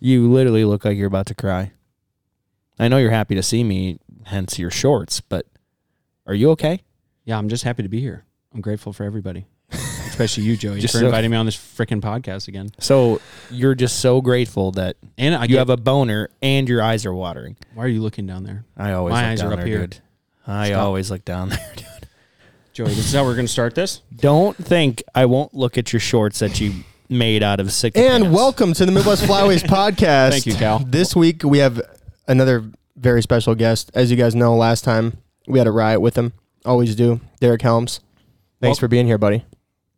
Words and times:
You 0.00 0.30
literally 0.30 0.64
look 0.64 0.84
like 0.84 0.96
you're 0.96 1.06
about 1.08 1.26
to 1.26 1.34
cry. 1.34 1.72
I 2.78 2.88
know 2.88 2.98
you're 2.98 3.10
happy 3.10 3.34
to 3.34 3.42
see 3.42 3.64
me, 3.64 3.98
hence 4.26 4.58
your 4.58 4.70
shorts, 4.70 5.20
but 5.20 5.46
are 6.26 6.34
you 6.34 6.50
okay? 6.52 6.82
Yeah, 7.24 7.38
I'm 7.38 7.48
just 7.48 7.64
happy 7.64 7.82
to 7.82 7.88
be 7.88 8.00
here. 8.00 8.24
I'm 8.54 8.60
grateful 8.60 8.92
for 8.92 9.02
everybody, 9.04 9.46
especially 9.72 10.44
you, 10.44 10.56
Joey, 10.56 10.80
Just 10.80 10.94
for 10.94 11.00
so- 11.00 11.06
inviting 11.06 11.30
me 11.32 11.36
on 11.36 11.46
this 11.46 11.56
freaking 11.56 12.00
podcast 12.00 12.46
again. 12.48 12.70
So 12.78 13.20
you're 13.50 13.74
just 13.74 13.98
so 13.98 14.20
grateful 14.20 14.70
that 14.72 14.96
And 15.18 15.34
I 15.34 15.42
you 15.42 15.48
get, 15.48 15.58
have 15.58 15.70
a 15.70 15.76
boner 15.76 16.30
and 16.40 16.68
your 16.68 16.80
eyes 16.82 17.04
are 17.04 17.12
watering. 17.12 17.56
why 17.74 17.84
are 17.84 17.88
you 17.88 18.00
looking 18.00 18.26
down 18.26 18.44
there, 18.44 18.64
I 18.76 18.92
always 18.92 19.12
My 19.12 19.22
look 19.22 19.30
eyes 19.32 19.40
down 19.40 19.50
are 19.50 19.52
up 19.54 19.58
there, 19.58 19.66
here. 19.66 19.78
dude. 19.86 19.98
I 20.46 20.68
Stop. 20.68 20.82
always 20.84 21.10
look 21.10 21.24
down 21.24 21.48
there, 21.50 21.72
dude. 21.76 21.84
Joey? 22.72 22.88
This 22.90 22.98
is 22.98 23.12
how 23.12 23.24
we're 23.24 23.34
going 23.34 23.46
to 23.46 23.52
start 23.52 23.74
this. 23.74 24.02
Don't 24.14 24.56
think 24.56 25.02
I 25.14 25.26
won't 25.26 25.52
look 25.52 25.76
at 25.76 25.92
your 25.92 25.98
shorts 26.00 26.38
that 26.38 26.60
you 26.60 26.72
made 27.08 27.42
out 27.42 27.60
of 27.60 27.72
sick. 27.72 27.96
And 27.96 28.24
pants. 28.24 28.36
welcome 28.36 28.72
to 28.74 28.86
the 28.86 28.92
Midwest 28.92 29.24
Flyways 29.24 29.62
podcast. 29.64 30.30
Thank 30.30 30.46
you, 30.46 30.54
Cal. 30.54 30.78
This 30.80 31.14
week 31.16 31.42
we 31.44 31.58
have 31.58 31.80
another 32.26 32.64
very 32.96 33.22
special 33.22 33.54
guest. 33.54 33.90
As 33.94 34.10
you 34.10 34.16
guys 34.16 34.34
know, 34.34 34.56
last 34.56 34.84
time 34.84 35.18
we 35.46 35.58
had 35.58 35.66
a 35.66 35.72
riot 35.72 36.00
with 36.00 36.16
him. 36.16 36.32
Always 36.64 36.94
do. 36.96 37.20
Derek 37.40 37.62
Helms. 37.62 38.00
Thanks 38.60 38.76
Wel- 38.78 38.80
for 38.80 38.88
being 38.88 39.06
here, 39.06 39.18
buddy. 39.18 39.44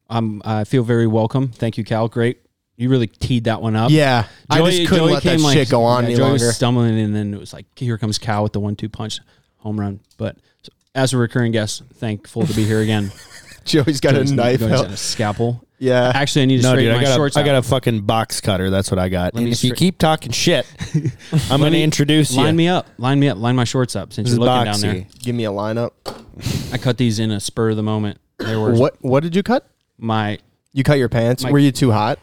Um, 0.08 0.42
I 0.44 0.64
feel 0.64 0.82
very 0.82 1.06
welcome. 1.06 1.48
Thank 1.48 1.78
you, 1.78 1.84
Cal. 1.84 2.08
Great. 2.08 2.40
You 2.76 2.88
really 2.88 3.06
teed 3.06 3.44
that 3.44 3.60
one 3.60 3.76
up. 3.76 3.90
Yeah, 3.90 4.26
I 4.48 4.58
just 4.70 4.88
couldn't 4.88 5.10
let 5.10 5.22
that 5.22 5.40
like- 5.40 5.56
shit 5.56 5.68
go 5.68 5.82
on 5.84 6.04
yeah, 6.04 6.08
any 6.08 6.16
Joey 6.16 6.28
longer. 6.30 6.46
was 6.46 6.56
stumbling, 6.56 6.98
and 6.98 7.14
then 7.14 7.34
it 7.34 7.38
was 7.38 7.52
like, 7.52 7.66
here 7.78 7.98
comes 7.98 8.16
Cal 8.18 8.42
with 8.42 8.52
the 8.54 8.60
one-two 8.60 8.88
punch, 8.88 9.20
home 9.58 9.78
run. 9.78 10.00
But 10.16 10.36
as 10.94 11.12
a 11.12 11.18
recurring 11.18 11.52
guest, 11.52 11.82
thankful 11.94 12.46
to 12.46 12.54
be 12.54 12.64
here 12.64 12.80
again. 12.80 13.12
Joey's 13.64 14.00
got 14.00 14.14
Joey's- 14.14 14.30
a 14.30 14.34
knife. 14.34 14.60
Joey's 14.60 14.72
out. 14.72 14.84
got 14.84 14.90
a 14.92 14.96
scalpel. 14.96 15.64
Yeah, 15.82 16.12
Actually, 16.14 16.42
I 16.42 16.44
need 16.44 16.56
to 16.58 16.62
No, 16.64 16.68
straighten 16.72 16.92
dude, 16.92 16.94
I 16.94 17.00
my 17.00 17.04
got, 17.08 17.16
shorts 17.16 17.36
a, 17.36 17.40
I 17.40 17.42
got 17.42 17.54
a 17.54 17.62
fucking 17.62 18.02
box 18.02 18.42
cutter. 18.42 18.68
That's 18.68 18.90
what 18.90 18.98
I 18.98 19.08
got. 19.08 19.32
Let 19.34 19.40
And 19.40 19.44
me 19.46 19.52
if 19.52 19.64
you 19.64 19.72
keep 19.72 19.96
talking 19.96 20.30
shit, 20.30 20.66
I'm 21.50 21.58
going 21.60 21.72
to 21.72 21.78
me- 21.78 21.82
introduce 21.82 22.32
you. 22.32 22.36
Line 22.42 22.54
me 22.54 22.68
up. 22.68 22.86
Line 22.98 23.18
me 23.18 23.30
up. 23.30 23.38
Line 23.38 23.56
my 23.56 23.64
shorts 23.64 23.96
up 23.96 24.12
since 24.12 24.28
This 24.28 24.36
you're 24.38 24.44
looking 24.46 24.64
down 24.70 24.80
there. 24.80 25.06
give 25.20 25.34
me 25.34 25.46
a 25.46 25.50
lineup. 25.50 25.92
I 26.70 26.76
cut 26.76 26.98
these 26.98 27.18
in 27.18 27.30
a 27.30 27.40
spur 27.40 27.70
of 27.70 27.76
the 27.76 27.82
moment. 27.82 28.18
There 28.38 28.60
were 28.60 28.74
What 28.74 28.96
What 29.00 29.22
did 29.22 29.34
you 29.34 29.42
cut? 29.42 29.66
my. 29.96 30.38
You 30.74 30.84
cut 30.84 30.98
your 30.98 31.08
pants. 31.08 31.42
My- 31.44 31.50
Were 31.50 31.58
you 31.58 31.72
too 31.72 31.90
hot? 31.92 32.18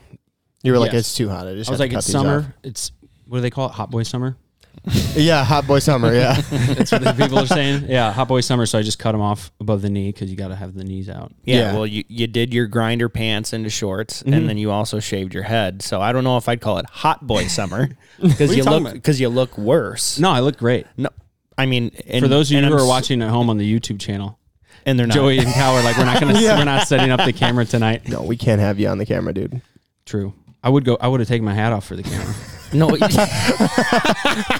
You 0.63 0.71
were 0.71 0.77
like, 0.79 0.93
it's 0.93 1.15
too 1.15 1.27
hot. 1.29 1.47
I 1.47 1.55
just 1.55 1.69
I 1.69 1.73
was 1.73 1.79
have 1.79 1.79
like, 1.79 1.89
to 1.89 1.95
cut 1.95 1.97
it's 1.99 2.07
these 2.07 2.13
summer. 2.13 2.55
It's 2.63 2.91
what 3.25 3.39
do 3.39 3.41
they 3.41 3.49
call 3.49 3.69
it? 3.69 3.71
Hot 3.73 3.89
boy 3.89 4.03
summer. 4.03 4.37
Off." 4.85 5.15
Yeah, 5.17 5.43
hot 5.43 5.65
boy 5.67 5.79
summer. 5.79 6.13
Yeah, 6.13 6.39
That's 6.51 6.91
what 6.91 7.03
the 7.03 7.13
people 7.13 7.39
are 7.39 7.47
saying. 7.47 7.85
Yeah, 7.89 8.11
hot 8.11 8.27
boy 8.27 8.41
summer. 8.41 8.65
So 8.65 8.77
I 8.79 8.81
just 8.83 8.99
cut 8.99 9.13
them 9.13 9.21
off 9.21 9.51
above 9.59 9.81
the 9.81 9.89
knee 9.89 10.11
because 10.11 10.29
you 10.29 10.37
got 10.37 10.49
to 10.49 10.55
have 10.55 10.73
the 10.75 10.83
knees 10.83 11.09
out. 11.09 11.33
Yeah, 11.43 11.55
Yeah. 11.57 11.73
well, 11.73 11.87
you, 11.87 12.03
you 12.07 12.27
did 12.27 12.53
your 12.53 12.67
grinder 12.67 13.09
pants 13.09 13.53
into 13.53 13.69
shorts, 13.69 14.21
Mm-hmm. 14.23 14.33
and 14.33 14.49
then 14.49 14.57
you 14.57 14.71
also 14.71 14.99
shaved 14.99 15.33
your 15.33 15.43
head. 15.43 15.81
So 15.81 16.01
I 16.01 16.11
don't 16.11 16.23
know 16.23 16.37
if 16.37 16.47
I'd 16.49 16.61
call 16.61 16.77
it 16.77 16.85
hot 16.85 17.25
boy 17.25 17.47
summer 17.47 17.89
because 18.21 18.51
you 18.51 18.57
you, 18.57 18.63
talking 18.63 18.71
look 18.83 18.91
about? 18.91 18.93
because 18.93 19.19
you 19.19 19.29
look 19.29 19.57
worse. 19.57 20.19
No, 20.19 20.29
I 20.31 20.39
look 20.41 20.57
great. 20.57 20.85
No, 20.97 21.09
I 21.57 21.65
mean, 21.65 21.91
and, 22.07 22.21
For 22.23 22.27
those 22.27 22.49
of 22.49 22.53
you 22.53 22.57
and 22.59 22.67
who 22.67 22.73
I'm 22.73 22.79
are 22.79 22.83
s- 22.83 22.87
watching 22.87 23.21
at 23.21 23.29
home 23.29 23.49
on 23.49 23.57
the 23.57 23.79
YouTube 23.79 23.99
channel, 23.99 24.37
and 24.85 24.97
they're 24.97 25.07
not. 25.07 25.15
Joey 25.15 25.39
and 25.39 25.47
Cal 25.47 25.75
are 25.75 25.83
like, 25.83 25.97
we're 25.97 26.05
not 26.05 26.19
gonna, 26.21 26.33
we're 26.35 26.63
not 26.63 26.87
setting 26.87 27.09
up 27.11 27.25
the 27.25 27.33
camera 27.33 27.65
tonight. 27.65 28.07
no, 28.07 28.21
we 28.21 28.37
can't 28.37 28.61
have 28.61 28.79
you 28.79 28.87
on 28.87 28.99
the 28.99 29.05
camera, 29.05 29.33
dude. 29.33 29.61
True. 30.05 30.33
I 30.63 30.69
would 30.69 30.85
go. 30.85 30.97
I 31.01 31.07
would 31.07 31.19
have 31.19 31.27
taken 31.27 31.43
my 31.45 31.53
hat 31.53 31.73
off 31.73 31.85
for 31.85 31.95
the 31.95 32.03
camera. 32.03 32.33
No, 32.73 32.89
That 32.97 34.57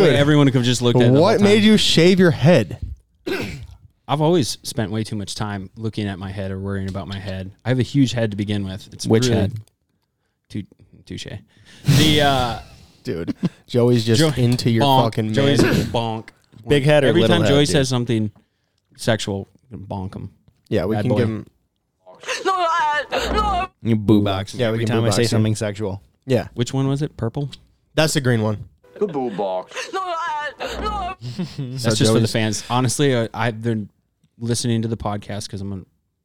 way 0.00 0.16
everyone 0.16 0.46
could 0.46 0.54
have 0.56 0.64
just 0.64 0.82
looked 0.82 1.00
at. 1.00 1.08
it 1.08 1.12
the 1.14 1.20
What 1.20 1.36
whole 1.36 1.44
made 1.44 1.56
time. 1.60 1.64
you 1.64 1.76
shave 1.76 2.18
your 2.20 2.30
head? 2.32 2.78
I've 4.08 4.20
always 4.20 4.58
spent 4.62 4.90
way 4.90 5.04
too 5.04 5.16
much 5.16 5.34
time 5.36 5.70
looking 5.76 6.06
at 6.08 6.18
my 6.18 6.30
head 6.30 6.50
or 6.50 6.58
worrying 6.58 6.88
about 6.88 7.06
my 7.08 7.18
head. 7.18 7.52
I 7.64 7.68
have 7.68 7.78
a 7.78 7.82
huge 7.82 8.12
head 8.12 8.32
to 8.32 8.36
begin 8.36 8.64
with. 8.64 8.88
It's 8.92 9.06
Which 9.06 9.24
really, 9.26 9.36
head? 9.36 9.52
Tou- 10.48 10.62
Touche. 11.06 11.26
The 11.84 12.20
uh, 12.22 12.58
Dude, 13.04 13.34
Joey's 13.66 14.04
just 14.04 14.20
Joey- 14.20 14.42
into 14.44 14.70
your 14.70 14.84
bonk. 14.84 15.04
fucking 15.04 15.32
Joey's 15.32 15.62
man. 15.62 15.74
bonk. 15.86 16.28
Big 16.66 16.82
head 16.84 17.04
or 17.04 17.08
Every 17.08 17.22
little 17.22 17.36
time 17.36 17.44
head, 17.44 17.50
Joey 17.52 17.64
dude? 17.64 17.72
says 17.72 17.88
something 17.88 18.30
sexual, 18.96 19.48
bonk 19.72 20.14
him. 20.14 20.30
Yeah, 20.68 20.84
we 20.86 20.96
Bad 20.96 21.02
can 21.02 21.08
boy. 21.10 21.16
give 21.18 21.28
him. 21.28 21.46
you 23.82 23.96
boo 23.96 24.22
box. 24.22 24.54
Yeah, 24.54 24.68
we 24.68 24.74
every 24.74 24.84
can 24.86 24.94
time 24.96 25.00
boo 25.02 25.06
I 25.06 25.10
say 25.10 25.22
box 25.22 25.32
you. 25.32 25.36
something 25.36 25.54
sexual. 25.56 26.02
Yeah, 26.30 26.48
Which 26.54 26.72
one 26.72 26.86
was 26.88 27.02
it? 27.02 27.16
Purple. 27.16 27.50
that's 27.94 28.14
the 28.14 28.20
green 28.20 28.42
one. 28.42 28.68
The 28.98 29.06
boob 29.06 29.36
box. 29.36 29.90
no 29.92 31.14
That's 31.58 31.82
just 31.98 31.98
for 32.12 32.14
the 32.14 32.20
Joey's- 32.20 32.32
fans. 32.32 32.64
Honestly, 32.70 33.16
I, 33.16 33.28
I've 33.34 33.62
been 33.62 33.88
listening 34.38 34.82
to 34.82 34.88
the 34.88 34.96
podcast 34.96 35.46
because 35.46 35.60
I'm 35.60 35.72
a 35.72 35.82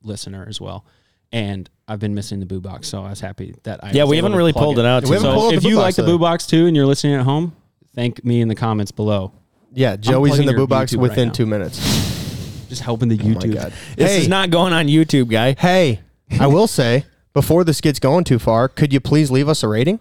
listener 0.08 0.46
as 0.48 0.60
well, 0.62 0.86
and 1.32 1.70
I've 1.88 2.00
been 2.00 2.14
missing 2.14 2.40
the 2.40 2.46
boo 2.46 2.60
box. 2.62 2.88
So 2.88 3.04
I 3.04 3.10
was 3.10 3.20
happy 3.20 3.56
that 3.64 3.84
I. 3.84 3.92
Yeah, 3.92 4.04
was 4.04 4.12
we 4.12 4.18
able 4.18 4.26
haven't 4.28 4.32
to 4.34 4.38
really 4.38 4.54
plug 4.54 4.64
pulled 4.66 4.80
it 4.80 4.86
out. 4.86 5.04
We 5.04 5.08
too 5.10 5.14
haven't 5.14 5.30
much. 5.30 5.36
pulled 5.40 5.44
So 5.46 5.52
the 5.52 5.58
if 5.58 5.64
boo 5.64 5.70
you 5.70 5.76
box 5.78 5.84
like 5.84 5.96
the 5.96 6.02
today. 6.04 6.12
boo 6.12 6.20
box 6.20 6.48
too, 6.48 6.68
and 6.68 6.76
you're 6.76 6.86
listening 6.86 7.16
at 7.16 7.22
home, 7.24 7.56
thank 7.96 8.24
me 8.24 8.42
in 8.42 8.48
the 8.48 8.56
comments 8.56 8.92
below. 8.92 9.32
Yeah, 9.74 9.96
Joey's 9.96 10.32
in 10.34 10.36
plugging 10.38 10.46
the 10.48 10.52
your 10.54 10.60
boo 10.62 10.68
box 10.68 10.94
YouTube 10.94 11.00
within 11.00 11.18
right 11.18 11.26
now. 11.28 11.32
two 11.34 11.46
minutes. 11.46 12.68
Just 12.70 12.82
helping 12.82 13.10
the 13.10 13.20
Oh 13.22 13.28
my 13.28 13.34
YouTube. 13.36 13.54
god. 13.54 13.74
This 13.96 14.12
hey, 14.12 14.22
is 14.22 14.28
not 14.28 14.50
going 14.50 14.74
on 14.74 14.88
YouTube, 14.88 15.30
guy. 15.30 15.56
hey, 15.58 16.00
I 16.40 16.48
will 16.48 16.68
say 16.68 17.06
before 17.36 17.64
this 17.64 17.80
gets 17.82 18.00
going 18.00 18.24
too 18.24 18.40
far, 18.40 18.68
could 18.68 18.92
you 18.92 19.00
please 19.00 19.30
leave 19.30 19.48
us 19.48 19.62
a 19.62 19.68
rating? 19.68 20.00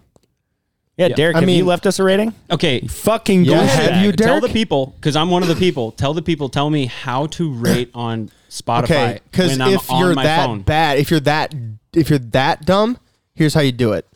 Yeah, 0.97 1.07
Yeah. 1.07 1.15
Derek, 1.15 1.35
I 1.35 1.41
have 1.41 1.49
you 1.49 1.65
left 1.65 1.85
us 1.85 1.99
a 1.99 2.03
rating? 2.03 2.33
Okay, 2.49 2.79
Fucking 2.87 3.43
Yeah, 3.43 3.51
go 3.51 3.57
have 3.65 3.79
ahead. 3.91 4.05
you, 4.05 4.11
tell 4.13 4.39
Derek? 4.39 4.43
the 4.43 4.49
people 4.49 4.95
because 4.95 5.15
I'm 5.17 5.29
one 5.29 5.43
of 5.43 5.49
the 5.49 5.55
people. 5.55 5.91
Tell 5.91 6.13
the 6.13 6.21
people. 6.21 6.47
Tell 6.49 6.69
me 6.69 6.85
how 6.87 7.27
to 7.27 7.51
rate 7.53 7.91
on 7.93 8.31
Spotify 8.49 8.83
Okay, 8.83 9.19
because 9.29 9.51
when 9.51 9.61
I'm 9.61 9.73
if 9.73 9.91
on 9.91 9.99
you're 9.99 10.15
my 10.15 10.23
that 10.23 10.45
phone. 10.45 10.61
bad, 10.61 10.97
if 10.97 11.11
you're 11.11 11.19
that, 11.19 11.53
if 11.93 12.09
you're 12.09 12.19
that 12.19 12.65
dumb, 12.65 12.97
here's 13.35 13.53
how 13.53 13.59
you 13.61 13.73
do 13.73 13.91
it: 13.91 14.07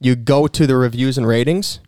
you 0.00 0.16
go 0.16 0.46
to 0.46 0.66
the 0.66 0.76
reviews 0.76 1.18
and 1.18 1.26
ratings, 1.28 1.78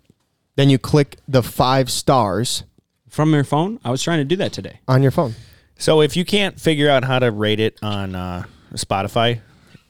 then 0.56 0.68
you 0.68 0.78
click 0.78 1.16
the 1.26 1.42
five 1.42 1.90
stars 1.90 2.64
from 3.08 3.32
your 3.32 3.44
phone. 3.44 3.80
I 3.82 3.90
was 3.90 4.02
trying 4.02 4.18
to 4.18 4.24
do 4.24 4.36
that 4.36 4.52
today. 4.52 4.80
on 4.86 5.02
your 5.02 5.12
phone. 5.12 5.34
So 5.78 6.02
if 6.02 6.14
you 6.14 6.26
can't 6.26 6.60
figure 6.60 6.90
out 6.90 7.04
how 7.04 7.18
to 7.18 7.30
rate 7.30 7.60
it 7.60 7.78
on 7.82 8.14
uh, 8.14 8.44
Spotify, 8.74 9.40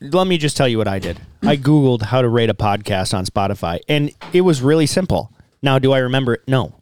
let 0.00 0.26
me 0.26 0.38
just 0.38 0.56
tell 0.56 0.68
you 0.68 0.78
what 0.78 0.88
I 0.88 0.98
did. 0.98 1.20
I 1.42 1.56
Googled 1.56 2.02
how 2.02 2.22
to 2.22 2.28
rate 2.28 2.50
a 2.50 2.54
podcast 2.54 3.16
on 3.16 3.24
Spotify, 3.24 3.80
and 3.88 4.12
it 4.32 4.42
was 4.42 4.62
really 4.62 4.86
simple. 4.86 5.32
Now, 5.62 5.78
do 5.78 5.92
I 5.92 5.98
remember 5.98 6.34
it? 6.34 6.42
No. 6.46 6.74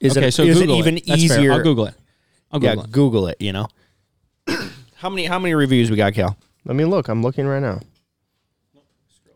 Is 0.00 0.16
okay, 0.16 0.28
it, 0.28 0.32
so 0.32 0.42
is 0.42 0.58
Google 0.58 0.74
it 0.74 0.78
even 0.78 0.94
That's 0.94 1.06
fair. 1.06 1.16
easier? 1.16 1.52
I'll 1.52 1.62
Google 1.62 1.86
it. 1.86 1.94
I'll 2.52 2.62
yeah, 2.62 2.74
Google 2.74 2.84
it. 2.84 2.92
Google 2.92 3.26
it. 3.28 3.40
You 3.40 3.52
know. 3.52 3.68
how 4.96 5.08
many 5.08 5.24
how 5.24 5.38
many 5.38 5.54
reviews 5.54 5.90
we 5.90 5.96
got, 5.96 6.14
Cal? 6.14 6.36
Let 6.64 6.76
me 6.76 6.84
look. 6.84 7.08
I'm 7.08 7.22
looking 7.22 7.46
right 7.46 7.62
now. 7.62 7.80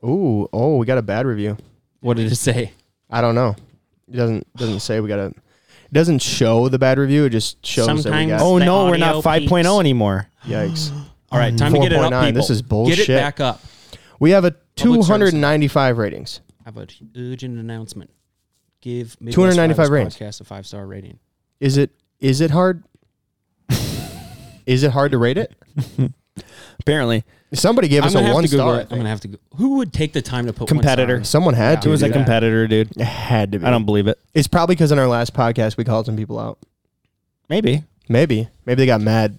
Ooh, 0.04 0.48
oh, 0.52 0.76
we 0.76 0.86
got 0.86 0.98
a 0.98 1.02
bad 1.02 1.26
review. 1.26 1.56
What 2.00 2.16
did 2.16 2.30
it 2.30 2.36
say? 2.36 2.72
I 3.10 3.20
don't 3.20 3.34
know. 3.34 3.56
It 4.08 4.16
doesn't 4.16 4.56
doesn't 4.56 4.80
say 4.80 5.00
we 5.00 5.08
got 5.08 5.18
a. 5.18 5.26
It 5.26 5.92
doesn't 5.92 6.20
show 6.20 6.68
the 6.68 6.78
bad 6.78 6.98
review. 6.98 7.24
It 7.24 7.30
just 7.30 7.64
shows 7.64 8.04
that 8.04 8.12
we 8.12 8.26
got. 8.26 8.40
Oh 8.40 8.58
no, 8.58 8.86
we're 8.86 8.96
not 8.96 9.16
audio 9.16 9.48
5.0 9.48 9.62
peaks. 9.62 9.80
anymore. 9.80 10.28
Yikes! 10.44 10.92
All 11.30 11.38
right, 11.38 11.56
time 11.56 11.72
to 11.72 11.78
get 11.80 11.92
it 11.92 11.98
up, 11.98 12.12
4.9. 12.12 12.26
people. 12.26 12.40
This 12.42 12.50
is 12.50 12.62
Get 12.62 12.98
it 12.98 13.08
back 13.08 13.40
up. 13.40 13.60
We 14.18 14.30
have 14.32 14.44
a 14.44 14.50
service. 14.76 15.06
295 15.06 15.98
ratings. 15.98 16.40
I 16.60 16.64
have 16.68 16.76
an 16.76 16.88
urgent 17.16 17.58
announcement. 17.58 18.10
Give 18.80 19.16
Midwest 19.20 19.34
295 19.34 19.76
Flyers 19.76 19.90
ratings. 19.90 20.16
podcast 20.16 20.40
a 20.40 20.44
five 20.44 20.66
star 20.66 20.86
rating. 20.86 21.18
Is 21.60 21.76
it 21.76 21.90
is 22.18 22.40
it 22.40 22.50
hard? 22.50 22.82
is 24.66 24.82
it 24.82 24.90
hard 24.92 25.12
to 25.12 25.18
rate 25.18 25.38
it? 25.38 25.54
Apparently, 26.80 27.24
Somebody 27.52 27.88
gave 27.88 28.02
I'm 28.02 28.06
us 28.08 28.14
gonna 28.14 28.24
a 28.24 28.28
have 28.28 28.34
one 28.34 28.44
to 28.44 28.48
Google 28.50 28.66
star. 28.66 28.76
I 28.76 28.80
it. 28.82 28.88
I'm 28.90 28.96
gonna 28.98 29.08
have 29.08 29.20
to. 29.22 29.28
Go. 29.28 29.38
Who 29.56 29.76
would 29.78 29.92
take 29.92 30.12
the 30.12 30.22
time 30.22 30.46
to 30.46 30.52
put 30.52 30.68
Competitor. 30.68 31.16
One 31.16 31.24
star? 31.24 31.30
Someone 31.30 31.54
had 31.54 31.72
Yeah. 31.72 31.80
to. 31.80 31.88
it 31.88 31.90
was 31.90 32.00
do 32.00 32.06
a 32.06 32.08
that. 32.08 32.14
competitor, 32.14 32.66
dude. 32.68 32.90
It 32.96 33.02
had 33.04 33.52
to 33.52 33.58
be. 33.58 33.64
I 33.66 33.70
don't 33.70 33.84
believe 33.84 34.06
it. 34.06 34.18
It's 34.34 34.46
probably 34.48 34.76
because 34.76 34.92
in 34.92 34.98
our 34.98 35.08
last 35.08 35.34
podcast 35.34 35.76
we 35.76 35.84
called 35.84 36.06
some 36.06 36.16
people 36.16 36.38
out. 36.38 36.58
Maybe 37.48 37.82
Maybe. 38.08 38.48
Maybe 38.66 38.76
they 38.82 38.86
got 38.86 39.00
mad. 39.00 39.38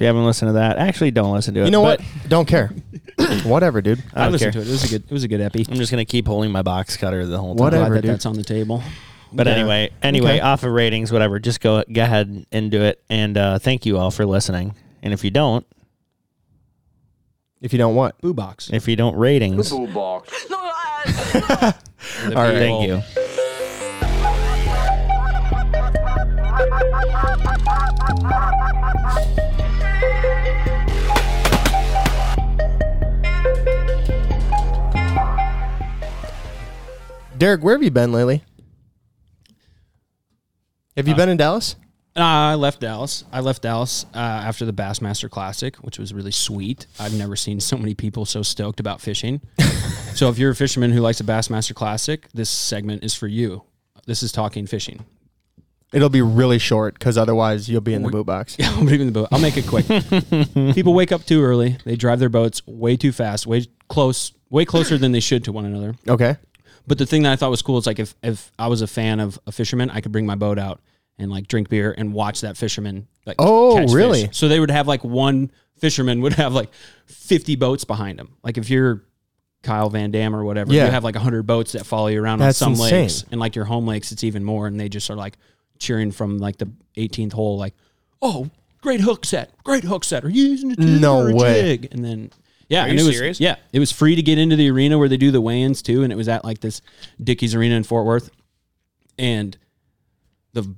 If 0.00 0.04
you 0.04 0.06
haven't 0.06 0.24
listened 0.24 0.48
to 0.48 0.52
that, 0.54 0.78
actually 0.78 1.10
don't 1.10 1.34
listen 1.34 1.52
to 1.52 1.60
it. 1.60 1.66
You 1.66 1.70
know 1.72 1.82
but 1.82 2.00
what? 2.00 2.08
Don't 2.30 2.48
care. 2.48 2.68
Whatever, 3.44 3.82
dude. 3.82 4.02
I 4.14 4.20
I, 4.20 4.22
don't 4.24 4.32
listened 4.32 4.54
care. 4.54 4.62
to 4.62 4.66
it. 4.66 4.70
It 4.70 4.72
was 4.72 4.84
a 4.84 4.88
good. 4.88 5.04
It 5.04 5.12
was 5.12 5.24
a 5.24 5.28
good 5.28 5.40
epi. 5.42 5.66
I'm 5.68 5.74
just 5.76 5.90
gonna 5.90 6.06
keep 6.06 6.26
holding 6.26 6.50
my 6.50 6.62
box 6.62 6.96
cutter 6.96 7.26
the 7.26 7.36
whole 7.38 7.54
time. 7.54 7.62
Whatever, 7.64 7.84
Glad 7.86 7.94
that 7.96 8.02
dude. 8.02 8.10
that's 8.12 8.24
on 8.24 8.34
the 8.36 8.42
table. 8.42 8.82
But 9.30 9.46
Yeah. 9.46 9.52
anyway, 9.52 9.90
anyway, 10.02 10.30
Okay. 10.36 10.40
off 10.40 10.64
of 10.64 10.72
ratings, 10.72 11.12
whatever. 11.12 11.38
Just 11.38 11.60
go 11.60 11.84
go 11.92 12.02
ahead 12.02 12.46
and 12.50 12.70
do 12.70 12.80
it. 12.82 13.02
And 13.10 13.36
uh, 13.36 13.58
thank 13.58 13.84
you 13.84 13.98
all 13.98 14.10
for 14.10 14.24
listening. 14.24 14.74
And 15.02 15.12
if 15.12 15.22
you 15.22 15.30
don't, 15.30 15.66
If 17.60 17.74
you 17.74 17.78
don't 17.78 17.94
what? 17.94 18.18
Boo 18.22 18.32
box. 18.32 18.70
if 18.72 18.88
you 18.88 18.96
don't 18.96 19.16
ratings, 19.16 19.68
Boo 19.70 19.86
Box. 19.88 20.46
All 20.50 22.32
right. 22.34 22.56
thank 22.56 22.86
you. 22.88 23.02
Derek, 37.40 37.62
where 37.64 37.74
have 37.74 37.82
you 37.82 37.90
been 37.90 38.12
lately? 38.12 38.44
Have 40.94 41.08
you 41.08 41.14
been 41.14 41.30
in 41.30 41.38
Dallas? 41.38 41.74
Uh, 42.14 42.20
I 42.20 42.54
left 42.56 42.80
Dallas. 42.80 43.24
I 43.32 43.40
left 43.40 43.62
Dallas 43.62 44.04
uh, 44.14 44.18
after 44.18 44.66
the 44.66 44.74
Bassmaster 44.74 45.30
Classic, 45.30 45.74
which 45.76 45.98
was 45.98 46.12
really 46.12 46.32
sweet. 46.32 46.86
I've 46.98 47.14
never 47.14 47.36
seen 47.36 47.58
so 47.58 47.78
many 47.78 47.94
people 47.94 48.26
so 48.26 48.42
stoked 48.42 48.78
about 48.78 49.00
fishing. 49.00 49.40
So 50.12 50.28
if 50.28 50.38
you're 50.38 50.50
a 50.50 50.56
fisherman 50.56 50.90
who 50.90 51.00
likes 51.00 51.20
a 51.20 51.24
Bassmaster 51.24 51.72
Classic, 51.72 52.26
this 52.34 52.50
segment 52.50 53.04
is 53.04 53.14
for 53.14 53.28
you. 53.28 53.62
This 54.06 54.24
is 54.24 54.32
talking 54.32 54.66
fishing. 54.66 55.04
It'll 55.92 56.08
be 56.08 56.20
really 56.20 56.58
short 56.58 56.94
because 56.94 57.16
otherwise 57.16 57.68
you'll 57.68 57.80
be 57.80 57.94
in 57.94 58.02
the 58.02 58.08
boot 58.10 58.26
box. 58.26 58.56
Yeah, 58.58 58.74
I'm 58.76 58.86
leaving 58.86 59.06
the 59.06 59.12
boat. 59.12 59.28
I'll 59.30 59.38
make 59.38 59.56
it 59.56 59.66
quick. 59.68 59.86
People 60.74 60.94
wake 60.94 61.12
up 61.12 61.24
too 61.24 61.42
early. 61.42 61.78
They 61.84 61.94
drive 61.94 62.18
their 62.18 62.28
boats 62.28 62.60
way 62.66 62.96
too 62.96 63.12
fast, 63.12 63.46
way 63.46 63.66
close, 63.88 64.32
way 64.50 64.64
closer 64.64 64.98
than 64.98 65.12
they 65.12 65.20
should 65.20 65.44
to 65.44 65.52
one 65.52 65.64
another. 65.64 65.94
Okay. 66.08 66.36
But 66.90 66.98
the 66.98 67.06
thing 67.06 67.22
that 67.22 67.30
I 67.32 67.36
thought 67.36 67.50
was 67.50 67.62
cool 67.62 67.78
is 67.78 67.86
like 67.86 68.00
if 68.00 68.16
if 68.20 68.50
I 68.58 68.66
was 68.66 68.82
a 68.82 68.86
fan 68.88 69.20
of 69.20 69.38
a 69.46 69.52
fisherman, 69.52 69.90
I 69.90 70.00
could 70.00 70.10
bring 70.10 70.26
my 70.26 70.34
boat 70.34 70.58
out 70.58 70.80
and 71.20 71.30
like 71.30 71.46
drink 71.46 71.68
beer 71.68 71.94
and 71.96 72.12
watch 72.12 72.40
that 72.40 72.56
fisherman 72.56 73.06
like 73.26 73.36
Oh, 73.38 73.74
catch 73.76 73.84
fish. 73.86 73.94
really? 73.94 74.28
So 74.32 74.48
they 74.48 74.58
would 74.58 74.72
have 74.72 74.88
like 74.88 75.04
one 75.04 75.52
fisherman 75.78 76.20
would 76.22 76.32
have 76.32 76.52
like 76.52 76.70
50 77.06 77.54
boats 77.54 77.84
behind 77.84 78.18
him. 78.18 78.34
Like 78.42 78.58
if 78.58 78.68
you're 78.70 79.04
Kyle 79.62 79.88
Van 79.88 80.10
Dam 80.10 80.34
or 80.34 80.42
whatever, 80.42 80.72
Yeah. 80.72 80.86
you 80.86 80.90
have 80.90 81.04
like 81.04 81.14
100 81.14 81.44
boats 81.46 81.72
that 81.72 81.86
follow 81.86 82.08
you 82.08 82.20
around 82.20 82.40
That's 82.40 82.60
on 82.60 82.74
some 82.74 82.84
insane. 82.84 83.02
lakes 83.02 83.24
and 83.30 83.40
like 83.40 83.54
your 83.54 83.66
home 83.66 83.86
lakes 83.86 84.10
it's 84.10 84.24
even 84.24 84.42
more 84.42 84.66
and 84.66 84.80
they 84.80 84.88
just 84.88 85.08
are 85.10 85.16
like 85.16 85.36
cheering 85.78 86.10
from 86.10 86.38
like 86.38 86.56
the 86.58 86.68
18th 86.96 87.34
hole 87.34 87.56
like, 87.56 87.74
"Oh, 88.20 88.50
great 88.82 89.00
hook 89.00 89.24
set. 89.24 89.52
Great 89.62 89.84
hook 89.84 90.02
set. 90.02 90.24
Are 90.24 90.28
you 90.28 90.42
using 90.44 90.72
a 90.72 90.76
jig 90.76 91.00
No 91.00 91.32
way. 91.32 91.62
jig?" 91.78 91.88
And 91.92 92.04
then 92.04 92.30
yeah, 92.70 92.84
Are 92.84 92.88
and 92.88 92.98
it 92.98 93.02
was, 93.02 93.14
serious? 93.16 93.38
Yeah, 93.40 93.56
it 93.74 93.78
was 93.80 93.92
free 93.92 94.14
to 94.16 94.22
get 94.22 94.38
into 94.38 94.56
the 94.56 94.70
arena 94.70 94.96
where 94.98 95.08
they 95.08 95.18
do 95.18 95.30
the 95.30 95.40
weigh-ins 95.42 95.82
too, 95.82 96.02
and 96.02 96.10
it 96.12 96.16
was 96.16 96.28
at 96.28 96.44
like 96.44 96.60
this 96.60 96.80
Dickies 97.22 97.54
Arena 97.54 97.74
in 97.74 97.82
Fort 97.82 98.06
Worth, 98.06 98.30
and 99.18 99.56
the 100.54 100.74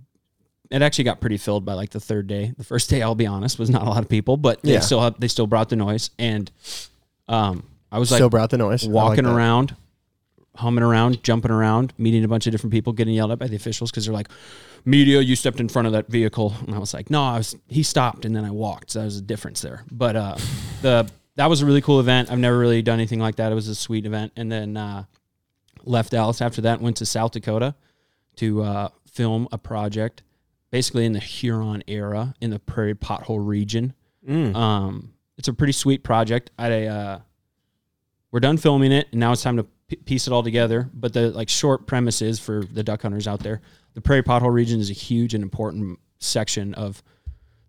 it 0.70 0.80
actually 0.80 1.04
got 1.04 1.20
pretty 1.20 1.36
filled 1.36 1.64
by 1.66 1.74
like 1.74 1.90
the 1.90 2.00
third 2.00 2.26
day. 2.26 2.54
The 2.56 2.64
first 2.64 2.88
day, 2.90 3.02
I'll 3.02 3.14
be 3.14 3.26
honest, 3.26 3.58
was 3.58 3.68
not 3.70 3.82
a 3.86 3.90
lot 3.90 4.02
of 4.02 4.08
people, 4.08 4.36
but 4.38 4.62
they 4.62 4.72
Yeah. 4.72 4.80
still 4.80 5.02
had, 5.02 5.14
they 5.20 5.28
still 5.28 5.46
brought 5.46 5.68
the 5.68 5.76
noise, 5.76 6.10
and 6.18 6.50
um, 7.28 7.62
I 7.92 7.98
was 7.98 8.10
like 8.10 8.18
Still 8.18 8.30
brought 8.30 8.48
the 8.50 8.58
noise. 8.58 8.84
I 8.84 8.86
like 8.86 8.94
walking 8.94 9.24
that. 9.24 9.34
around, 9.34 9.76
humming 10.56 10.82
around, 10.82 11.22
jumping 11.22 11.50
around, 11.50 11.92
meeting 11.98 12.24
a 12.24 12.28
bunch 12.28 12.46
of 12.46 12.52
different 12.52 12.72
people, 12.72 12.94
getting 12.94 13.12
yelled 13.14 13.32
at 13.32 13.38
by 13.38 13.48
the 13.48 13.56
officials 13.56 13.90
because 13.90 14.06
they're 14.06 14.14
like, 14.14 14.28
"Media, 14.86 15.20
you 15.20 15.36
stepped 15.36 15.60
in 15.60 15.68
front 15.68 15.86
of 15.86 15.92
that 15.92 16.08
vehicle," 16.08 16.54
and 16.66 16.74
I 16.74 16.78
was 16.78 16.94
like, 16.94 17.10
"No, 17.10 17.22
I 17.22 17.36
was." 17.36 17.54
He 17.68 17.82
stopped, 17.82 18.24
and 18.24 18.34
then 18.34 18.46
I 18.46 18.50
walked. 18.50 18.92
So 18.92 19.00
that 19.00 19.04
was 19.04 19.18
a 19.18 19.22
difference 19.22 19.60
there. 19.60 19.84
But 19.92 20.16
uh, 20.16 20.36
the 20.80 21.06
that 21.36 21.46
was 21.48 21.62
a 21.62 21.66
really 21.66 21.80
cool 21.80 22.00
event. 22.00 22.30
I've 22.30 22.38
never 22.38 22.58
really 22.58 22.82
done 22.82 22.98
anything 22.98 23.20
like 23.20 23.36
that. 23.36 23.52
It 23.52 23.54
was 23.54 23.68
a 23.68 23.74
sweet 23.74 24.06
event, 24.06 24.32
and 24.36 24.50
then 24.50 24.76
uh, 24.76 25.04
left 25.84 26.12
Dallas 26.12 26.40
after 26.40 26.60
that. 26.62 26.80
Went 26.80 26.96
to 26.98 27.06
South 27.06 27.32
Dakota 27.32 27.74
to 28.36 28.62
uh, 28.62 28.88
film 29.10 29.48
a 29.52 29.58
project, 29.58 30.22
basically 30.70 31.06
in 31.06 31.12
the 31.12 31.20
Huron 31.20 31.82
era 31.86 32.34
in 32.40 32.50
the 32.50 32.58
Prairie 32.58 32.94
Pothole 32.94 33.44
region. 33.46 33.94
Mm. 34.28 34.54
Um, 34.54 35.14
it's 35.38 35.48
a 35.48 35.54
pretty 35.54 35.72
sweet 35.72 36.04
project. 36.04 36.50
I 36.58 36.84
uh, 36.86 37.20
we're 38.30 38.40
done 38.40 38.56
filming 38.56 38.92
it, 38.92 39.08
and 39.12 39.20
now 39.20 39.32
it's 39.32 39.42
time 39.42 39.56
to 39.56 39.66
p- 39.88 39.96
piece 39.96 40.26
it 40.26 40.32
all 40.32 40.42
together. 40.42 40.90
But 40.92 41.12
the 41.12 41.30
like 41.30 41.48
short 41.48 41.86
premise 41.86 42.22
is 42.22 42.38
for 42.38 42.64
the 42.64 42.82
duck 42.82 43.02
hunters 43.02 43.26
out 43.26 43.40
there: 43.40 43.60
the 43.94 44.00
Prairie 44.00 44.22
Pothole 44.22 44.52
region 44.52 44.80
is 44.80 44.90
a 44.90 44.94
huge 44.94 45.34
and 45.34 45.42
important 45.42 45.98
section 46.18 46.74
of 46.74 47.02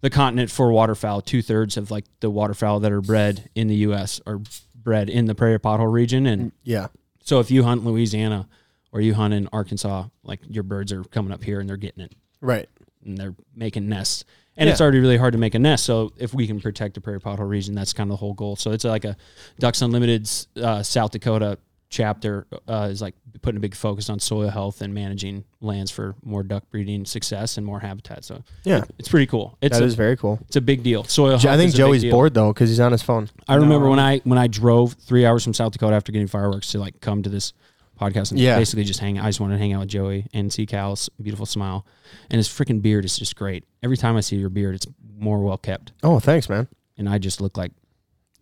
the 0.04 0.10
continent 0.10 0.52
for 0.52 0.70
waterfowl. 0.72 1.22
Two 1.22 1.42
thirds 1.42 1.78
of 1.78 1.90
like 1.90 2.04
the 2.20 2.30
waterfowl 2.30 2.82
that 2.82 2.92
are 2.92 3.00
bred 3.02 3.50
in 3.56 3.68
the 3.68 3.76
U.S. 3.88 4.20
are 4.28 4.42
bred 4.76 5.10
in 5.10 5.26
the 5.26 5.34
Prairie 5.34 5.60
Pothole 5.60 5.92
region, 5.92 6.28
and 6.28 6.52
Yeah. 6.64 6.88
so 7.24 7.40
if 7.40 7.50
you 7.50 7.64
hunt 7.64 7.86
Louisiana 7.86 8.50
or 8.92 9.00
you 9.00 9.14
hunt 9.14 9.34
in 9.34 9.48
Arkansas, 9.54 10.08
like 10.24 10.42
your 10.50 10.64
birds 10.64 10.92
are 10.92 11.06
coming 11.06 11.32
up 11.32 11.42
here 11.42 11.62
and 11.62 11.70
they're 11.70 11.78
getting 11.78 12.04
it 12.04 12.12
Right. 12.42 12.68
and 13.06 13.18
they're 13.18 13.34
making 13.56 13.88
nests. 13.88 14.26
And 14.58 14.70
it's 14.70 14.82
already 14.82 15.00
really 15.00 15.18
hard 15.18 15.32
to 15.32 15.40
make 15.40 15.56
a 15.56 15.60
nest. 15.60 15.84
So 15.86 16.12
if 16.18 16.34
we 16.34 16.46
can 16.48 16.60
protect 16.60 16.94
the 16.96 17.02
prairie 17.02 17.20
pothole 17.22 17.48
region, 17.50 17.74
that's 17.74 17.92
kind 17.94 18.08
of 18.10 18.12
the 18.12 18.18
whole 18.18 18.34
goal. 18.34 18.56
So 18.58 18.72
it's 18.72 18.84
like 18.84 19.04
a 19.06 19.16
Ducks 19.58 19.82
Unlimited's 19.82 20.48
uh, 20.62 20.84
South 20.84 21.10
Dakota 21.12 21.58
chapter 21.94 22.48
uh, 22.68 22.88
is 22.92 23.02
like 23.02 23.14
putting 23.44 23.58
a 23.58 23.60
big 23.60 23.76
focus 23.76 24.10
on 24.10 24.20
soil 24.20 24.50
health 24.50 24.82
and 24.82 24.94
managing 24.94 25.44
lands 25.62 25.92
for 25.92 26.16
more 26.24 26.42
duck 26.44 26.64
breeding 26.72 27.06
success 27.06 27.58
and 27.58 27.66
more 27.66 27.80
habitat. 27.80 28.26
So 28.26 28.44
Yeah. 28.64 28.84
it's 28.98 29.08
pretty 29.10 29.28
cool. 29.28 29.58
It's 29.62 29.78
That 29.78 29.84
a, 29.84 29.86
is 29.86 29.94
very 29.96 30.18
cool. 30.18 30.40
it's 30.48 30.56
a 30.56 30.62
big 30.62 30.82
deal. 30.84 31.04
Soil 31.04 31.30
health. 31.38 31.46
I 31.46 31.56
think 31.56 31.68
is 31.70 31.76
a 31.76 31.78
big 31.78 31.86
Joey's 31.86 32.02
deal. 32.02 32.12
bored 32.12 32.34
though 32.34 32.52
because 32.52 32.70
he's 32.70 32.80
on 32.80 32.92
his 32.92 33.04
phone. 33.04 33.30
I 33.48 33.56
remember 33.56 33.86
No. 33.86 33.92
when 33.92 34.00
I 34.00 34.18
when 34.24 34.40
I 34.40 34.48
drove 34.48 34.94
three 34.94 35.26
hours 35.26 35.44
from 35.44 35.54
South 35.54 35.72
Dakota 35.74 35.96
after 35.96 36.12
getting 36.12 36.28
fireworks 36.28 36.72
to 36.72 36.80
like 36.80 37.00
come 37.00 37.22
to 37.24 37.30
this 37.30 37.54
podcast 38.02 38.32
and 38.32 38.40
Yeah. 38.40 38.58
basically 38.58 38.84
just 38.86 39.00
hang. 39.00 39.20
I 39.20 39.28
just 39.28 39.40
wanted 39.40 39.54
to 39.54 39.60
hang 39.60 39.74
out 39.74 39.82
with 39.82 39.90
Joey 39.90 40.26
and 40.34 40.52
see 40.52 40.66
Cal's 40.66 41.10
beautiful 41.22 41.46
smile, 41.46 41.86
and 42.32 42.38
his 42.38 42.48
freaking 42.48 42.82
beard 42.82 43.06
is 43.06 43.16
just 43.18 43.36
great. 43.36 43.66
Every 43.84 43.98
time 43.98 44.16
I 44.18 44.22
see 44.22 44.36
your 44.38 44.50
beard, 44.50 44.74
it's 44.76 44.88
more 45.16 45.40
well 45.44 45.58
kept, 45.60 45.92
Oh, 46.02 46.20
thanks, 46.20 46.50
man. 46.50 46.68
and 46.98 47.08
I 47.08 47.18
just 47.20 47.40
look 47.40 47.56
like 47.56 47.72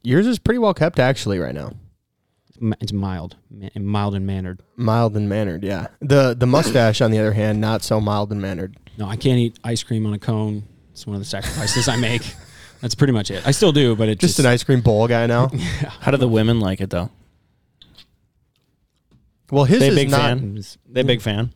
Yours 0.03 0.25
is 0.25 0.39
pretty 0.39 0.57
well 0.57 0.73
kept 0.73 0.99
actually 0.99 1.37
right 1.37 1.53
now. 1.53 1.73
It's 2.79 2.93
mild, 2.93 3.37
mild 3.75 4.15
and 4.15 4.25
mannered. 4.25 4.61
Mild 4.75 5.15
and 5.15 5.27
mannered, 5.27 5.63
yeah. 5.63 5.87
The 5.99 6.33
the 6.33 6.45
mustache, 6.45 7.01
on 7.01 7.11
the 7.11 7.19
other 7.19 7.33
hand, 7.33 7.59
not 7.59 7.83
so 7.83 7.99
mild 7.99 8.31
and 8.31 8.41
mannered. 8.41 8.77
No, 8.97 9.07
I 9.07 9.15
can't 9.15 9.39
eat 9.39 9.57
ice 9.63 9.83
cream 9.83 10.05
on 10.05 10.13
a 10.13 10.19
cone. 10.19 10.63
It's 10.91 11.07
one 11.07 11.15
of 11.15 11.21
the 11.21 11.25
sacrifices 11.25 11.87
I 11.87 11.95
make. 11.95 12.21
That's 12.81 12.95
pretty 12.95 13.13
much 13.13 13.31
it. 13.31 13.45
I 13.45 13.51
still 13.51 13.71
do, 13.71 13.95
but 13.95 14.09
it 14.09 14.19
Just 14.19 14.37
just, 14.37 14.39
an 14.39 14.45
ice 14.47 14.63
cream 14.63 14.81
bowl 14.81 15.07
guy 15.07 15.27
now. 15.27 15.49
yeah. 15.53 15.91
How 16.01 16.11
do 16.11 16.17
the 16.17 16.27
women 16.27 16.59
like 16.59 16.81
it 16.81 16.89
though? 16.89 17.09
Well, 19.51 19.65
his 19.65 19.79
They 19.79 19.89
is 19.89 19.95
big 19.95 20.09
not. 20.09 20.21
fan? 20.21 20.61
They 20.87 21.03
big 21.03 21.21
fan. 21.21 21.53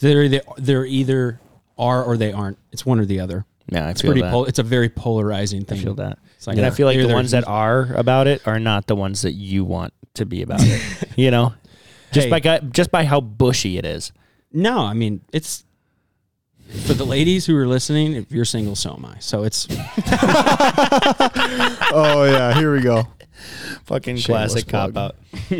They're 0.00 0.24
either, 0.24 0.40
they're 0.56 0.84
either 0.84 1.40
are 1.78 2.02
or 2.02 2.16
they 2.16 2.32
aren't. 2.32 2.58
It's 2.72 2.84
one 2.84 2.98
or 2.98 3.04
the 3.04 3.20
other. 3.20 3.46
Yeah, 3.68 3.86
I 3.86 3.90
It's 3.90 4.02
feel 4.02 4.10
pretty. 4.10 4.20
that. 4.22 4.30
Pol- 4.32 4.44
it's 4.46 4.58
a 4.58 4.62
very 4.62 4.88
polarizing 4.88 5.64
thing. 5.64 5.76
I 5.78 5.80
thing. 5.80 5.86
feel 5.86 5.94
that. 5.96 6.18
It's 6.36 6.46
like 6.46 6.56
and 6.58 6.66
I 6.66 6.70
feel 6.70 6.86
like 6.86 6.96
either 6.98 7.08
the 7.08 7.14
ones 7.14 7.30
that 7.32 7.46
are 7.48 7.92
about 7.94 8.26
it 8.26 8.46
are 8.46 8.58
not 8.60 8.86
the 8.86 8.94
ones 8.96 9.22
that 9.22 9.32
you 9.32 9.64
want 9.64 9.92
to 10.14 10.26
be 10.26 10.42
about 10.42 10.60
it. 10.62 10.82
you 11.16 11.30
know, 11.30 11.54
just 12.12 12.26
Hey. 12.26 12.30
by 12.30 12.40
gu- 12.40 12.66
just 12.70 12.90
by 12.90 13.04
how 13.04 13.20
bushy 13.20 13.78
it 13.78 13.84
is. 13.86 14.12
No, 14.52 14.78
I 14.80 14.92
mean 14.92 15.22
it's 15.32 15.64
for 16.86 16.92
the 16.94 17.04
ladies 17.06 17.46
who 17.46 17.56
are 17.56 17.66
listening. 17.66 18.12
If 18.14 18.30
you're 18.32 18.44
single, 18.44 18.76
so 18.76 18.94
am 18.94 19.04
I. 19.06 19.18
So 19.20 19.44
it's 19.44 19.66
oh 21.92 22.24
yeah, 22.30 22.54
here 22.54 22.72
we 22.74 22.80
go. 22.80 23.06
Fucking 23.84 24.16
Shameless 24.16 24.52
classic 24.52 24.68
cop 24.68 24.96
out. 24.96 25.16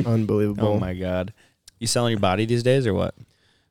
Unbelievable. 0.06 0.68
Oh 0.68 0.78
my 0.78 0.94
god. 0.94 1.32
You 1.78 1.86
selling 1.86 2.12
your 2.12 2.20
body 2.20 2.46
these 2.46 2.62
days 2.62 2.86
or 2.86 2.94
what? 2.94 3.14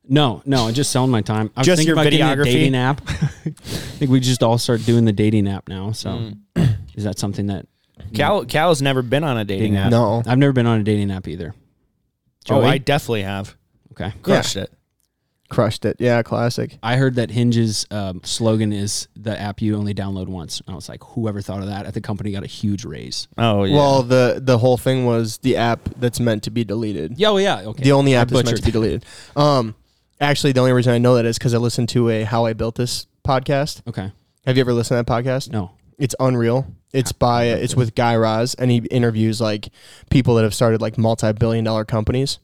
No, 0.08 0.42
no. 0.44 0.66
I'm 0.68 0.74
just 0.74 0.90
selling 0.90 1.10
my 1.10 1.22
time. 1.22 1.50
I 1.56 1.60
was 1.60 1.66
Just 1.66 1.78
thinking 1.80 1.94
your 1.94 1.94
about 2.02 2.10
getting 2.10 2.20
a 2.22 2.24
videography? 2.24 2.44
dating 2.52 2.76
app. 2.76 3.00
I 3.08 3.50
think 3.98 4.10
we 4.10 4.20
just 4.20 4.42
all 4.42 4.58
start 4.58 4.84
doing 4.84 5.04
the 5.04 5.12
dating 5.12 5.48
app 5.48 5.68
now. 5.68 5.92
So 5.92 6.10
Mm. 6.56 6.76
is 6.94 7.04
that 7.04 7.18
something 7.18 7.46
that 7.46 7.66
Cal 8.12 8.44
Cal's 8.44 8.82
never 8.82 9.02
been 9.02 9.24
on 9.24 9.36
a 9.38 9.44
dating 9.44 9.76
app. 9.76 9.90
No. 9.90 10.22
I've 10.26 10.38
never 10.38 10.52
been 10.52 10.66
on 10.66 10.80
a 10.80 10.84
dating 10.84 11.10
app 11.10 11.26
either. 11.28 11.54
Oh, 12.50 12.60
Joey? 12.60 12.66
I 12.66 12.78
definitely 12.78 13.22
have. 13.22 13.56
Okay. 13.92 14.12
Crushed 14.22 14.56
it. 14.56 14.70
Crushed 15.50 15.84
it. 15.84 15.96
Yeah, 16.00 16.22
classic. 16.22 16.78
I 16.82 16.96
heard 16.96 17.14
that 17.14 17.30
Hinge's 17.30 17.86
um, 17.90 18.20
slogan 18.24 18.72
is 18.72 19.08
the 19.14 19.38
app 19.40 19.62
you 19.62 19.76
only 19.76 19.94
download 19.94 20.26
once. 20.26 20.60
I 20.66 20.74
was 20.74 20.88
like, 20.88 21.02
whoever 21.04 21.40
thought 21.40 21.60
of 21.60 21.66
that 21.68 21.86
at 21.86 21.94
the 21.94 22.00
company 22.00 22.32
got 22.32 22.42
a 22.42 22.48
huge 22.48 22.84
raise. 22.84 23.28
Oh 23.38 23.64
yeah. 23.64 23.76
Well, 23.76 24.02
the 24.02 24.40
the 24.42 24.58
whole 24.58 24.76
thing 24.76 25.06
was 25.06 25.38
the 25.38 25.56
app 25.56 25.80
that's 25.98 26.18
meant 26.18 26.42
to 26.44 26.50
be 26.50 26.64
deleted. 26.64 27.14
Yeah, 27.18 27.30
well, 27.30 27.40
yeah, 27.40 27.60
okay. 27.60 27.82
The 27.84 27.92
only 27.92 28.16
I 28.16 28.22
app 28.22 28.28
that's 28.28 28.44
meant 28.44 28.56
to 28.58 28.62
be 28.64 28.72
deleted. 28.72 29.04
Um, 29.36 29.74
actually, 30.20 30.52
the 30.52 30.60
only 30.60 30.72
reason 30.72 30.92
I 30.92 30.98
know 30.98 31.16
that 31.16 31.24
is 31.24 31.38
because 31.38 31.54
I 31.54 31.58
listened 31.58 31.88
to 31.90 32.08
a 32.08 32.22
How 32.24 32.44
I 32.44 32.52
Built 32.52 32.76
This 32.76 33.06
podcast. 33.24 33.86
Okay. 33.86 34.12
Have 34.46 34.56
you 34.56 34.60
ever 34.60 34.72
listened 34.72 34.98
to 34.98 35.10
that 35.10 35.22
podcast? 35.22 35.50
No. 35.50 35.72
It's 35.98 36.14
unreal. 36.20 36.66
It's 36.92 37.12
by 37.12 37.44
it's 37.44 37.74
with 37.74 37.94
Guy 37.94 38.14
Raz, 38.16 38.54
and 38.54 38.70
he 38.70 38.78
interviews 38.90 39.40
like 39.40 39.68
people 40.10 40.34
that 40.36 40.42
have 40.42 40.54
started 40.54 40.80
like 40.80 40.96
multi-billion 40.96 41.64
dollar 41.64 41.84
companies, 41.84 42.38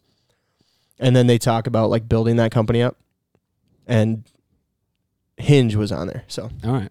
and 0.99 1.15
then 1.15 1.27
they 1.27 1.39
talk 1.39 1.67
about 1.67 1.91
like 1.91 2.09
building 2.09 2.37
that 2.37 2.51
company 2.51 2.83
up. 2.83 2.97
And 3.87 4.25
Hinge 5.37 5.75
was 5.75 5.91
on 5.93 6.07
there, 6.07 6.25
so 6.29 6.51
All 6.65 6.73
right. 6.73 6.91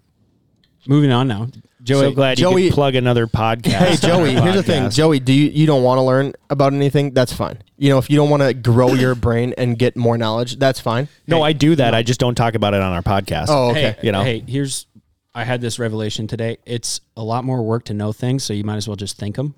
Moving 0.87 1.11
on 1.11 1.27
now. 1.27 1.47
Joey, 1.89 2.01
so 2.01 2.11
glad 2.11 2.39
you 2.39 2.43
Joey- 2.43 2.67
could 2.67 2.75
plug 2.75 2.95
another 2.95 3.27
podcast. 3.27 3.71
Hey 3.71 3.95
Joey, 3.95 4.31
on 4.31 4.37
our 4.37 4.43
here's 4.43 4.55
the 4.55 4.63
thing. 4.63 4.89
Joey, 4.89 5.19
do 5.19 5.33
you 5.33 5.49
you 5.49 5.65
don't 5.67 5.83
want 5.83 5.97
to 5.97 6.03
learn 6.03 6.33
about 6.49 6.73
anything? 6.73 7.13
That's 7.13 7.33
fine. 7.33 7.61
You 7.77 7.89
know, 7.89 7.97
if 7.97 8.09
you 8.09 8.15
don't 8.15 8.29
want 8.29 8.43
to 8.43 8.53
grow 8.53 8.93
your 8.93 9.15
brain 9.15 9.53
and 9.57 9.77
get 9.77 9.95
more 9.97 10.17
knowledge, 10.17 10.57
that's 10.57 10.79
fine. 10.79 11.07
No, 11.27 11.41
I 11.41 11.53
do 11.53 11.75
that. 11.75 11.93
I 11.95 12.03
just 12.03 12.19
don't 12.19 12.35
talk 12.35 12.53
about 12.55 12.73
it 12.73 12.81
on 12.81 12.93
our 12.93 13.01
podcast. 13.01 13.47
Oh, 13.49 13.69
okay. 13.71 13.81
Hey, 13.81 13.95
You 14.03 14.11
know? 14.11 14.23
Hey, 14.23 14.43
here's 14.47 14.85
I 15.33 15.43
had 15.43 15.61
this 15.61 15.79
revelation 15.79 16.27
today. 16.27 16.57
It's 16.65 17.01
a 17.15 17.23
lot 17.23 17.43
more 17.43 17.61
work 17.61 17.85
to 17.85 17.93
know 17.93 18.11
things, 18.11 18.43
so 18.43 18.53
you 18.53 18.63
might 18.63 18.77
as 18.77 18.87
well 18.87 18.95
just 18.97 19.17
think 19.17 19.35
them. 19.35 19.55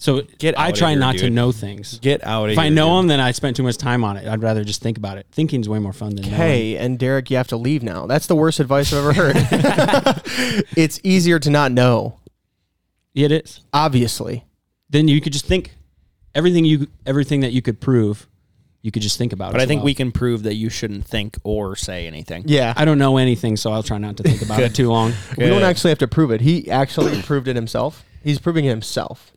So 0.00 0.22
Get 0.38 0.58
I 0.58 0.72
try 0.72 0.90
here, 0.92 0.98
not 0.98 1.18
to 1.18 1.28
know 1.28 1.52
things. 1.52 1.98
Get 1.98 2.24
out 2.26 2.44
of 2.46 2.50
If 2.52 2.56
here. 2.56 2.64
I 2.64 2.68
know 2.70 2.88
dude. 2.88 2.98
them, 3.00 3.06
then 3.08 3.20
I 3.20 3.32
spend 3.32 3.54
too 3.54 3.62
much 3.62 3.76
time 3.76 4.02
on 4.02 4.16
it. 4.16 4.26
I'd 4.26 4.42
rather 4.42 4.64
just 4.64 4.80
think 4.80 4.96
about 4.96 5.18
it. 5.18 5.26
Thinking's 5.30 5.68
way 5.68 5.78
more 5.78 5.92
fun 5.92 6.16
than 6.16 6.24
knowing. 6.24 6.34
Hey, 6.36 6.76
and 6.78 6.98
Derek, 6.98 7.30
you 7.30 7.36
have 7.36 7.48
to 7.48 7.58
leave 7.58 7.82
now. 7.82 8.06
That's 8.06 8.26
the 8.26 8.34
worst 8.34 8.60
advice 8.60 8.94
I've 8.94 8.98
ever 9.00 9.12
heard. 9.12 9.36
it's 10.74 11.00
easier 11.04 11.38
to 11.40 11.50
not 11.50 11.70
know, 11.72 12.18
It 13.14 13.30
is. 13.30 13.60
obviously. 13.74 14.46
Then 14.88 15.06
you 15.06 15.20
could 15.20 15.34
just 15.34 15.44
think 15.44 15.74
everything 16.34 16.64
you 16.64 16.88
everything 17.04 17.40
that 17.40 17.52
you 17.52 17.60
could 17.60 17.78
prove, 17.78 18.26
you 18.80 18.90
could 18.90 19.02
just 19.02 19.18
think 19.18 19.34
about. 19.34 19.52
But 19.52 19.60
as 19.60 19.64
I 19.64 19.66
think 19.66 19.80
well. 19.80 19.84
we 19.86 19.94
can 19.94 20.12
prove 20.12 20.44
that 20.44 20.54
you 20.54 20.70
shouldn't 20.70 21.04
think 21.04 21.36
or 21.44 21.76
say 21.76 22.06
anything. 22.06 22.44
Yeah. 22.46 22.72
I 22.74 22.86
don't 22.86 22.98
know 22.98 23.18
anything, 23.18 23.58
so 23.58 23.70
I'll 23.70 23.82
try 23.82 23.98
not 23.98 24.16
to 24.16 24.22
think 24.22 24.40
about 24.40 24.60
it 24.60 24.74
too 24.80 24.88
long. 24.90 25.12
we 25.36 25.44
don't 25.44 25.62
actually 25.62 25.90
have 25.90 25.98
to 25.98 26.08
prove 26.08 26.30
it. 26.30 26.40
He 26.40 26.70
actually 26.70 27.20
proved 27.30 27.48
it 27.48 27.54
himself. 27.54 28.02
He's 28.24 28.38
proving 28.38 28.64
it 28.64 28.70
himself. 28.70 29.32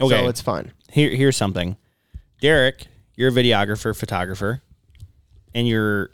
Okay. 0.00 0.20
So 0.22 0.28
it's 0.28 0.40
fine. 0.40 0.72
here 0.90 1.10
here's 1.10 1.36
something. 1.36 1.76
Derek, 2.40 2.86
you're 3.16 3.28
a 3.28 3.32
videographer, 3.32 3.94
photographer, 3.96 4.62
and 5.54 5.68
you're 5.68 6.10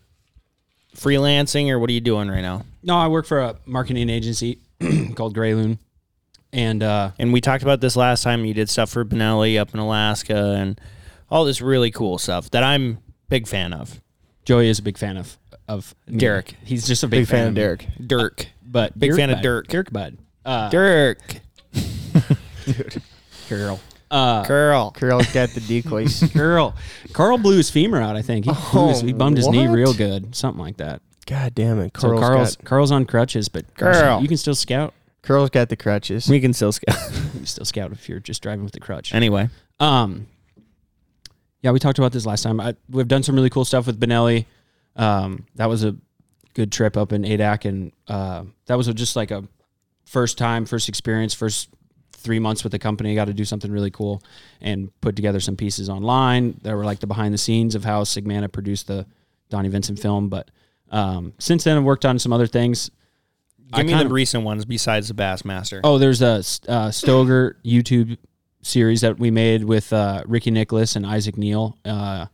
freelancing 0.97 1.71
or 1.71 1.79
what 1.79 1.89
are 1.91 1.93
you 1.93 2.01
doing 2.01 2.29
right 2.29 2.41
now? 2.41 2.65
No, 2.83 2.97
I 2.97 3.09
work 3.09 3.27
for 3.27 3.41
a 3.41 3.57
marketing 3.67 4.09
agency 4.11 4.59
called 5.15 5.35
Grey 5.35 5.55
Loon, 5.55 5.79
and 6.53 6.83
uh, 6.83 7.11
And 7.19 7.33
we 7.33 7.41
talked 7.41 7.63
about 7.63 7.81
this 7.81 7.97
last 7.97 8.23
time. 8.23 8.45
You 8.45 8.55
did 8.55 8.69
stuff 8.71 8.91
for 8.91 9.05
Benelli 9.05 9.59
up 9.59 9.73
in 9.75 9.81
Alaska 9.81 10.55
and 10.59 10.81
all 11.31 11.45
this 11.45 11.61
really 11.61 11.91
cool 11.91 12.19
stuff 12.19 12.51
that 12.51 12.63
I'm 12.63 12.99
big 13.29 13.47
fan 13.47 13.73
of. 13.73 14.01
Joey 14.45 14.69
is 14.69 14.79
a 14.79 14.83
big 14.83 14.97
fan 14.99 15.17
of 15.17 15.39
of 15.69 15.95
me. 16.07 16.19
Derek. 16.19 16.55
He's 16.65 16.87
just 16.87 17.03
a 17.03 17.09
big, 17.09 17.23
Big 17.23 17.29
fan 17.29 17.49
of. 17.49 17.55
Derek. 17.55 17.87
Dirk. 18.05 18.47
but 18.65 18.97
Big 18.99 19.11
Dirk 19.11 19.19
fan 19.19 19.31
of 19.31 19.43
Dirk. 19.43 19.67
Dirk 19.69 19.93
Bud, 19.93 20.17
uh, 20.45 20.69
Dirk. 20.71 21.21
girl, 23.49 23.81
uh, 24.11 24.45
Girl. 24.45 24.91
Carl's 24.93 25.33
got 25.33 25.51
the 25.51 25.61
decoys. 25.61 26.23
girl. 26.33 26.75
Carl 27.13 27.39
blew 27.39 27.57
his 27.57 27.71
femur 27.71 28.01
out. 28.01 28.17
I 28.17 28.23
think 28.23 28.45
he, 28.45 28.53
blew 28.73 28.89
his- 28.89 29.01
he 29.01 29.13
bummed 29.13 29.37
his 29.37 29.49
knee 29.49 29.67
what? 29.67 29.75
real 29.75 29.95
good, 29.95 30.35
something 30.35 30.63
like 30.63 30.77
that. 30.79 31.03
God 31.27 31.55
damn 31.57 31.81
it. 31.81 31.91
So 31.99 32.09
Carl's, 32.11 32.21
Carl's 32.21 32.57
got, 32.57 32.65
Carl's 32.65 32.93
on 32.93 33.05
crutches, 33.05 33.49
but 33.49 33.73
gosh, 33.75 34.23
you 34.23 34.29
can 34.29 34.37
still 34.37 34.55
scout. 34.55 34.95
Carl's 35.23 35.51
got 35.51 35.69
the 35.69 35.77
crutches. 35.77 36.29
We 36.29 36.39
can 36.41 36.53
still 36.53 36.73
scout. 36.73 36.97
You 37.37 37.41
can 37.41 37.47
still 37.47 37.65
scout 37.65 37.93
if 37.93 38.09
you're 38.09 38.21
just 38.21 38.43
driving 38.43 38.65
with 38.65 38.73
the 38.73 38.81
crutch. 38.81 39.13
anyway. 39.13 39.49
Um, 39.81 40.27
yeah, 41.63 41.73
we 41.73 41.79
talked 41.81 41.99
about 41.99 42.13
this 42.13 42.25
last 42.27 42.43
time. 42.43 42.61
I, 42.61 42.75
we've 42.89 43.09
done 43.09 43.23
some 43.25 43.35
really 43.35 43.51
cool 43.51 43.65
stuff 43.65 43.87
with 43.87 43.99
Benelli. 44.01 44.47
Um, 44.95 45.47
that 45.57 45.67
was 45.69 45.85
a 45.85 45.97
good 46.55 46.71
trip 46.73 46.97
up 46.97 47.13
in 47.13 47.23
Adak, 47.23 47.65
and 47.65 47.93
uh, 48.09 48.45
that 48.67 48.77
was 48.77 48.89
a, 48.89 48.95
just 48.95 49.17
like 49.17 49.31
a 49.31 49.45
first 50.05 50.39
time, 50.39 50.65
first 50.65 50.89
experience, 50.89 51.35
first 51.35 51.69
three 52.17 52.39
months 52.39 52.63
with 52.65 52.73
the 52.73 52.79
company. 52.79 53.15
Got 53.15 53.27
to 53.27 53.35
do 53.35 53.45
something 53.45 53.71
really 53.71 53.91
cool 53.91 54.23
and 54.61 54.91
put 55.01 55.17
together 55.17 55.41
some 55.41 55.57
pieces 55.57 55.89
online 55.89 56.59
that 56.63 56.75
were 56.75 56.85
like 56.85 57.01
the 57.01 57.07
behind 57.07 57.33
the 57.35 57.39
scenes 57.39 57.75
of 57.75 57.85
how 57.85 58.03
Sigmana 58.05 58.51
produced 58.51 58.87
the 58.87 59.07
Donnie 59.51 59.69
Vincent 59.69 59.99
film. 59.99 60.29
But 60.29 60.51
um, 60.91 61.33
since 61.39 61.65
then, 61.65 61.77
I've 61.77 61.85
worked 61.85 62.05
on 62.05 62.19
some 62.19 62.33
other 62.33 62.47
things. 62.47 62.91
I 63.73 63.79
Give 63.79 63.87
me 63.87 63.93
kind 63.95 64.09
the 64.09 64.15
recent 64.15 64.45
ones 64.45 64.65
besides 64.65 65.09
the 65.09 65.15
Bassmaster. 65.15 65.81
Oh, 65.83 65.99
there's 65.99 66.23
a 66.23 66.35
uh, 66.69 66.91
Stoeger 66.91 67.55
YouTube 67.65 68.17
series 68.63 69.01
that 69.01 69.19
we 69.19 69.31
made 69.31 69.65
with 69.65 69.93
uh, 69.93 70.23
Ricky 70.27 70.51
Nicholas 70.51 70.97
and 70.97 71.05
Isaac 71.05 71.37
Neal 71.37 71.77
uh, 71.85 72.27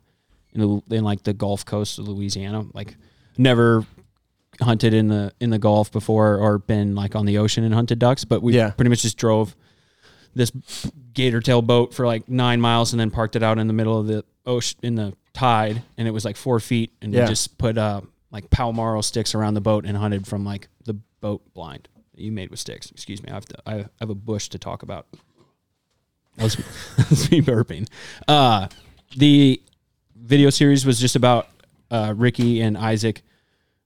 in, 0.53 0.61
the, 0.61 0.97
in 0.97 1.05
like 1.05 1.23
the 1.23 1.33
Gulf 1.33 1.65
Coast 1.65 1.99
of 1.99 2.07
Louisiana. 2.09 2.65
Like, 2.75 2.97
never 3.39 3.87
hunted 4.61 4.93
in 4.93 5.09
the 5.09 5.33
in 5.41 5.49
the 5.49 5.59
Gulf 5.59 5.91
before 5.91 6.37
or 6.37 6.59
been 6.59 6.95
like 6.95 7.17
on 7.17 7.25
the 7.25 7.39
ocean 7.39 7.65
and 7.65 7.73
hunted 7.75 7.99
ducks, 7.99 8.25
but 8.27 8.43
we 8.43 8.55
Yeah. 8.55 8.71
pretty 8.71 8.91
much 8.91 9.01
just 9.03 9.17
drove 9.17 9.57
this 10.35 10.51
gator 11.15 11.41
tail 11.41 11.63
boat 11.63 11.93
for 11.95 12.07
like 12.07 12.29
nine 12.29 12.61
miles 12.61 12.93
and 12.93 13.01
then 13.01 13.11
parked 13.11 13.37
it 13.37 13.43
out 13.43 13.59
in 13.59 13.67
the 13.67 13.73
middle 13.73 13.99
of 13.99 14.07
the 14.07 14.25
ocean 14.47 14.79
in 14.83 14.95
the 14.95 15.15
tide, 15.35 15.83
and 15.99 16.07
it 16.09 16.11
was 16.11 16.25
like 16.25 16.37
four 16.37 16.59
feet, 16.61 16.93
and 17.03 17.13
Yeah. 17.13 17.23
we 17.23 17.29
just 17.29 17.59
put 17.59 17.77
uh, 17.79 18.01
like 18.31 18.49
Palmaro 18.51 19.03
sticks 19.05 19.35
around 19.35 19.55
the 19.55 19.61
boat 19.61 19.85
and 19.87 19.97
hunted 19.97 20.27
from 20.27 20.45
like 20.45 20.69
the 20.85 20.95
boat 21.21 21.43
blind 21.55 21.89
that 22.15 22.21
you 22.23 22.33
made 22.33 22.51
with 22.51 22.59
sticks. 22.59 22.91
Excuse 22.91 23.23
me, 23.23 23.31
I 23.31 23.35
have 23.35 23.47
to. 23.47 23.57
I 23.67 23.75
have 24.01 24.11
a 24.11 24.15
bush 24.15 24.49
to 24.51 24.59
talk 24.59 24.83
about. 24.83 25.07
That 26.37 26.45
was, 26.45 26.57
that 26.97 27.11
was 27.11 27.31
me 27.31 27.41
burping. 27.43 27.89
Uh, 28.27 28.69
the 29.17 29.61
video 30.17 30.51
series 30.51 30.87
was 30.87 30.99
just 30.99 31.15
about 31.17 31.49
uh, 31.91 32.15
Ricky 32.17 32.61
and 32.63 32.77
Isaac 32.79 33.23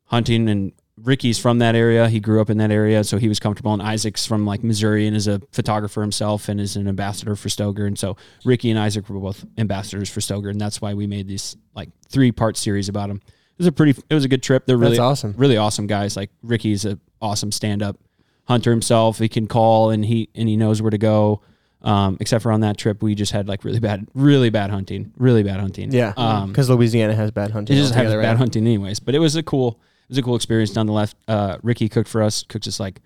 hunting, 0.04 0.48
and 0.48 0.72
Ricky's 1.02 1.38
from 1.38 1.58
that 1.58 1.74
area. 1.74 2.08
He 2.08 2.20
grew 2.20 2.40
up 2.40 2.48
in 2.48 2.56
that 2.58 2.70
area, 2.70 3.04
so 3.04 3.18
he 3.18 3.28
was 3.28 3.38
comfortable. 3.38 3.72
And 3.72 3.82
Isaac's 3.82 4.24
from 4.26 4.46
like 4.46 4.64
Missouri 4.64 5.06
and 5.06 5.14
is 5.16 5.28
a 5.28 5.40
photographer 5.52 6.00
himself 6.00 6.48
and 6.48 6.58
is 6.60 6.74
an 6.76 6.88
ambassador 6.88 7.36
for 7.36 7.48
Stoeger. 7.48 7.86
And 7.86 7.98
so 7.98 8.16
Ricky 8.44 8.70
and 8.70 8.78
Isaac 8.78 9.08
were 9.10 9.18
both 9.20 9.44
ambassadors 9.58 10.08
for 10.08 10.20
Stoeger, 10.20 10.50
and 10.50 10.60
that's 10.60 10.80
why 10.80 10.94
we 10.94 11.06
made 11.06 11.28
these 11.28 11.56
like 11.74 11.90
three 12.08 12.32
part 12.32 12.56
series 12.56 12.88
about 12.88 13.10
him. 13.10 13.16
It 13.26 13.58
was 13.58 13.66
a 13.66 13.72
pretty, 13.72 14.00
it 14.08 14.14
was 14.14 14.24
a 14.24 14.28
good 14.28 14.42
trip. 14.42 14.64
They're 14.66 14.76
really 14.76 14.96
That's 14.96 15.00
awesome. 15.24 15.34
really 15.36 15.56
awesome 15.56 15.86
guys. 15.86 16.16
Like 16.16 16.30
Ricky's 16.42 16.84
a 16.84 16.98
awesome 17.20 17.52
stand 17.52 17.82
up 17.82 17.98
hunter 18.44 18.70
himself. 18.70 19.18
He 19.18 19.28
can 19.28 19.46
call 19.46 19.90
and 19.90 20.04
he 20.04 20.28
and 20.34 20.48
he 20.48 20.56
knows 20.56 20.80
where 20.80 20.90
to 20.90 20.98
go. 20.98 21.42
Um, 21.82 22.16
except 22.20 22.42
for 22.42 22.52
on 22.52 22.60
that 22.60 22.78
trip, 22.78 23.02
we 23.02 23.14
just 23.14 23.32
had 23.32 23.48
like 23.48 23.64
really 23.64 23.78
bad, 23.80 24.08
really 24.14 24.50
bad 24.50 24.70
hunting, 24.70 25.12
really 25.18 25.42
bad 25.42 25.60
hunting. 25.60 25.92
Yeah. 25.92 26.14
Um, 26.16 26.48
Because 26.48 26.68
Louisiana 26.70 27.14
has 27.14 27.30
bad 27.30 27.50
hunting. 27.50 27.76
it 27.76 27.80
just 27.80 27.94
has 27.94 28.12
bad 28.12 28.16
right? 28.18 28.36
hunting 28.36 28.66
anyways. 28.66 28.98
But 28.98 29.14
it 29.14 29.20
was 29.20 29.36
a 29.36 29.42
cool, 29.42 29.78
was 30.08 30.18
a 30.18 30.22
cool 30.22 30.36
experience 30.36 30.75
nonetheless. 30.75 31.14
Uh, 31.28 31.56
Ricky 31.62 31.88
cooked 31.88 32.08
for 32.08 32.22
us, 32.22 32.42
cooked 32.44 32.66
us 32.66 32.78
like 32.80 33.00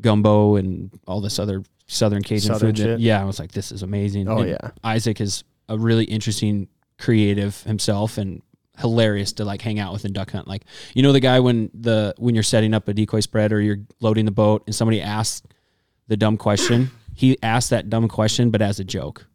gumbo 0.00 0.56
and 0.56 0.90
all 1.06 1.20
this 1.20 1.38
other 1.38 1.62
Southern 1.86 2.22
Cajun 2.22 2.52
Southern 2.52 2.74
food. 2.74 2.86
that- 2.86 3.00
yeah, 3.00 3.20
I 3.20 3.24
was 3.24 3.38
like, 3.38 3.52
this 3.52 3.72
is 3.72 3.82
amazing. 3.82 4.28
Oh, 4.28 4.38
And 4.38 4.48
yeah. 4.50 4.70
Isaac 4.84 5.20
is 5.20 5.44
a 5.68 5.78
really 5.78 6.04
interesting 6.04 6.68
creative 6.98 7.62
himself 7.62 8.18
and 8.18 8.42
hilarious 8.78 9.32
to 9.32 9.44
like 9.44 9.62
hang 9.62 9.78
out 9.78 9.92
with 9.92 10.04
and 10.04 10.14
duck 10.14 10.30
hunt. 10.32 10.46
Like 10.48 10.64
you 10.94 11.02
know 11.02 11.12
the 11.12 11.20
guy 11.20 11.40
when 11.40 11.70
the 11.72 12.14
when 12.18 12.34
you're 12.34 12.42
setting 12.44 12.74
up 12.74 12.88
a 12.88 12.94
decoy 12.94 13.20
spread 13.20 13.52
or 13.52 13.60
you're 13.60 13.78
loading 14.00 14.24
the 14.26 14.30
boat 14.30 14.62
and 14.66 14.74
somebody 14.74 15.00
asks 15.00 15.42
the 16.08 16.16
dumb 16.16 16.36
question, 16.36 16.90
he 17.14 17.38
asked 17.42 17.70
that 17.70 17.88
dumb 17.90 18.08
question 18.08 18.50
but 18.50 18.60
as 18.62 18.78
a 18.80 18.84
joke. 18.84 19.26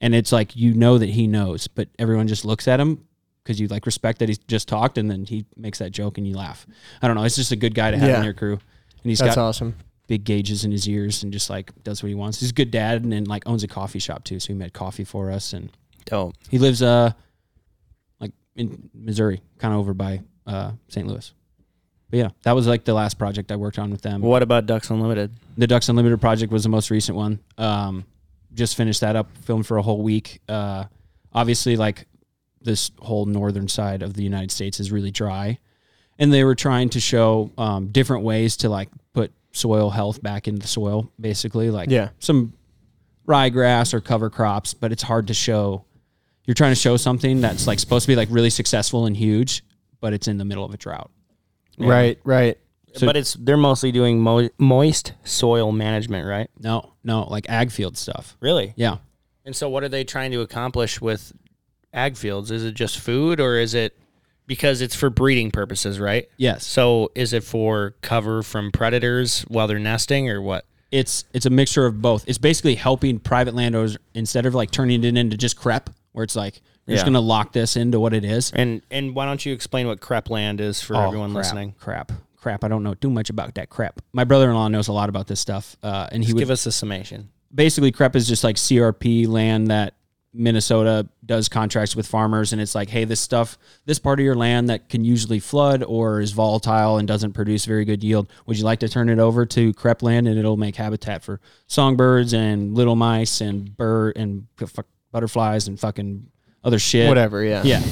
And 0.00 0.14
it's 0.14 0.30
like 0.32 0.54
you 0.56 0.74
know 0.74 0.98
that 0.98 1.08
he 1.10 1.26
knows, 1.26 1.68
but 1.68 1.88
everyone 1.98 2.28
just 2.28 2.44
looks 2.44 2.68
at 2.68 2.80
him 2.80 3.06
because 3.46 3.60
you 3.60 3.68
like 3.68 3.86
respect 3.86 4.18
that 4.18 4.28
he's 4.28 4.38
just 4.38 4.66
talked 4.66 4.98
and 4.98 5.08
then 5.08 5.24
he 5.24 5.46
makes 5.56 5.78
that 5.78 5.92
joke 5.92 6.18
and 6.18 6.26
you 6.26 6.34
laugh. 6.36 6.66
I 7.00 7.06
don't 7.06 7.14
know. 7.16 7.22
It's 7.22 7.36
just 7.36 7.52
a 7.52 7.56
good 7.56 7.74
guy 7.76 7.92
to 7.92 7.96
have 7.96 8.08
Yeah. 8.08 8.18
in 8.18 8.24
your 8.24 8.34
crew. 8.34 8.54
And 8.54 9.10
he's 9.10 9.20
That's 9.20 9.36
got 9.36 9.42
awesome. 9.48 9.76
big 10.08 10.24
gauges 10.24 10.64
in 10.64 10.72
his 10.72 10.88
ears 10.88 11.22
and 11.22 11.32
just 11.32 11.48
like 11.48 11.70
does 11.84 12.02
what 12.02 12.08
he 12.08 12.16
wants. 12.16 12.40
He's 12.40 12.50
a 12.50 12.54
good 12.54 12.72
dad 12.72 13.04
and, 13.04 13.12
then 13.12 13.24
like 13.24 13.44
owns 13.46 13.62
a 13.62 13.68
coffee 13.68 14.00
shop 14.00 14.24
too. 14.24 14.40
So 14.40 14.48
he 14.48 14.54
made 14.54 14.72
coffee 14.72 15.04
for 15.04 15.30
us 15.30 15.52
and 15.52 15.70
Dope. 16.06 16.34
he 16.50 16.58
lives 16.58 16.82
uh 16.82 17.12
like 18.20 18.32
in 18.56 18.90
Missouri, 18.92 19.40
kind 19.58 19.72
of 19.74 19.78
over 19.80 19.94
by 19.94 20.22
uh 20.46 20.72
St. 20.88 21.06
Louis. 21.06 21.32
But 22.10 22.16
yeah, 22.18 22.28
that 22.42 22.52
was 22.52 22.66
like 22.66 22.84
the 22.84 22.94
last 22.94 23.14
project 23.18 23.50
I 23.52 23.56
worked 23.56 23.78
on 23.78 23.90
with 23.90 24.02
them. 24.02 24.22
What 24.22 24.42
about 24.42 24.66
Ducks 24.66 24.90
Unlimited? 24.90 25.32
The 25.56 25.66
Ducks 25.66 25.88
Unlimited 25.88 26.20
project 26.20 26.52
was 26.52 26.62
the 26.64 26.68
most 26.68 26.90
recent 26.90 27.16
one. 27.16 27.40
Um, 27.58 28.04
just 28.54 28.76
finished 28.76 29.00
that 29.02 29.16
up, 29.16 29.28
filmed 29.42 29.66
for 29.66 29.76
a 29.76 29.82
whole 29.82 30.00
week. 30.02 30.40
Uh, 30.48 30.84
obviously, 31.32 31.76
like 31.76 32.06
this 32.66 32.90
whole 32.98 33.24
northern 33.24 33.66
side 33.68 34.02
of 34.02 34.12
the 34.12 34.22
United 34.22 34.50
States 34.50 34.78
is 34.78 34.92
really 34.92 35.10
dry, 35.10 35.58
and 36.18 36.30
they 36.30 36.44
were 36.44 36.54
trying 36.54 36.90
to 36.90 37.00
show 37.00 37.50
um, 37.56 37.88
different 37.88 38.22
ways 38.24 38.58
to 38.58 38.68
like 38.68 38.90
put 39.14 39.32
soil 39.52 39.88
health 39.88 40.22
back 40.22 40.46
into 40.46 40.60
the 40.60 40.68
soil, 40.68 41.10
basically, 41.18 41.70
like 41.70 41.88
Yeah. 41.90 42.10
some 42.18 42.52
ryegrass 43.26 43.94
or 43.94 44.00
cover 44.02 44.28
crops. 44.30 44.74
But 44.74 44.92
it's 44.92 45.02
hard 45.02 45.28
to 45.28 45.34
show. 45.34 45.84
You're 46.44 46.54
trying 46.54 46.72
to 46.72 46.80
show 46.80 46.96
something 46.96 47.40
that's 47.40 47.66
like 47.66 47.78
supposed 47.78 48.04
to 48.04 48.08
be 48.08 48.16
like 48.16 48.28
really 48.30 48.50
successful 48.50 49.06
and 49.06 49.16
huge, 49.16 49.64
but 50.00 50.12
it's 50.12 50.28
in 50.28 50.36
the 50.38 50.44
middle 50.44 50.64
of 50.64 50.72
a 50.72 50.76
drought. 50.76 51.10
Right, 51.78 52.18
right. 52.24 52.58
So- 52.94 53.06
but 53.06 53.16
it's 53.16 53.34
they're 53.34 53.56
mostly 53.58 53.92
doing 53.92 54.20
mo- 54.20 54.48
moist 54.58 55.12
soil 55.24 55.70
management, 55.72 56.26
right? 56.26 56.48
No, 56.60 56.92
no, 57.04 57.24
like 57.24 57.48
ag 57.48 57.70
field 57.70 57.96
stuff. 57.96 58.36
Really? 58.40 58.72
Yeah. 58.76 58.98
And 59.44 59.54
so, 59.54 59.68
what 59.68 59.84
are 59.84 59.88
they 59.88 60.02
trying 60.02 60.30
to 60.32 60.40
accomplish 60.40 61.00
with 61.00 61.32
ag 61.96 62.16
fields? 62.16 62.50
Is 62.50 62.62
it 62.64 62.74
just 62.74 62.98
food, 62.98 63.40
or 63.40 63.56
is 63.56 63.74
it 63.74 63.96
because 64.46 64.80
it's 64.80 64.94
for 64.94 65.10
breeding 65.10 65.50
purposes, 65.50 65.98
right? 65.98 66.28
Yes. 66.36 66.64
So, 66.64 67.10
is 67.16 67.32
it 67.32 67.42
for 67.42 67.94
cover 68.02 68.42
from 68.44 68.70
predators 68.70 69.42
while 69.48 69.66
they're 69.66 69.78
nesting, 69.80 70.30
or 70.30 70.40
what? 70.40 70.64
it's 70.92 71.24
it's 71.32 71.46
a 71.46 71.50
mixture 71.50 71.84
of 71.84 72.00
both. 72.00 72.24
It's 72.28 72.38
basically 72.38 72.76
helping 72.76 73.18
private 73.18 73.54
landowners 73.54 73.98
instead 74.14 74.46
of 74.46 74.54
like 74.54 74.70
turning 74.70 75.02
it 75.02 75.16
into 75.16 75.36
just 75.36 75.58
CREP, 75.58 75.88
where 76.12 76.22
it's 76.22 76.36
like 76.36 76.60
you're 76.86 76.94
just 76.94 77.04
gonna 77.04 77.20
lock 77.20 77.52
this 77.52 77.74
into 77.76 77.98
what 77.98 78.14
it 78.14 78.24
is. 78.24 78.52
And 78.52 78.82
and 78.90 79.14
why 79.14 79.26
don't 79.26 79.44
you 79.44 79.52
explain 79.52 79.88
what 79.88 80.00
CREP 80.00 80.30
land 80.30 80.60
is 80.60 80.80
for 80.80 80.94
Oh, 80.94 81.08
everyone 81.08 81.32
crap, 81.32 81.44
listening? 81.44 81.74
Crap, 81.80 82.12
crap. 82.36 82.62
I 82.62 82.68
don't 82.68 82.84
know 82.84 82.94
too 82.94 83.10
much 83.10 83.30
about 83.30 83.56
that 83.56 83.68
crap. 83.68 84.00
My 84.12 84.22
brother-in-law 84.22 84.68
knows 84.68 84.86
a 84.86 84.92
lot 84.92 85.08
about 85.08 85.26
this 85.26 85.40
stuff, 85.40 85.76
uh, 85.82 86.06
and 86.12 86.24
he 86.24 86.32
would 86.32 86.38
give 86.38 86.50
us 86.50 86.64
a 86.66 86.72
summation. 86.72 87.30
basically 87.52 87.90
CREP 87.90 88.14
is 88.14 88.28
just 88.28 88.44
like 88.44 88.54
CRP 88.54 89.26
land 89.26 89.66
that 89.72 89.94
Minnesota 90.36 91.08
does 91.24 91.48
contracts 91.48 91.96
with 91.96 92.06
farmers 92.06 92.52
and 92.52 92.60
it's 92.60 92.74
like 92.74 92.90
hey 92.90 93.04
this 93.04 93.20
stuff 93.20 93.56
this 93.86 93.98
part 93.98 94.20
of 94.20 94.24
your 94.24 94.34
land 94.34 94.68
that 94.68 94.88
can 94.88 95.04
usually 95.04 95.40
flood 95.40 95.82
or 95.82 96.20
is 96.20 96.32
volatile 96.32 96.98
and 96.98 97.08
doesn't 97.08 97.32
produce 97.32 97.64
very 97.64 97.84
good 97.84 98.04
yield 98.04 98.28
would 98.46 98.58
you 98.58 98.64
like 98.64 98.80
to 98.80 98.88
turn 98.88 99.08
it 99.08 99.18
over 99.18 99.46
to 99.46 99.72
CREP 99.72 100.02
land 100.02 100.28
and 100.28 100.38
it'll 100.38 100.56
make 100.56 100.76
habitat 100.76 101.22
for 101.24 101.40
songbirds 101.66 102.34
and 102.34 102.74
little 102.74 102.96
mice 102.96 103.40
and 103.40 103.76
bird 103.76 104.16
and 104.16 104.46
f- 104.60 104.76
butterflies 105.10 105.66
and 105.68 105.80
fucking 105.80 106.26
other 106.62 106.78
shit 106.78 107.08
Whatever, 107.08 107.42
yeah. 107.42 107.62
yeah 107.64 107.82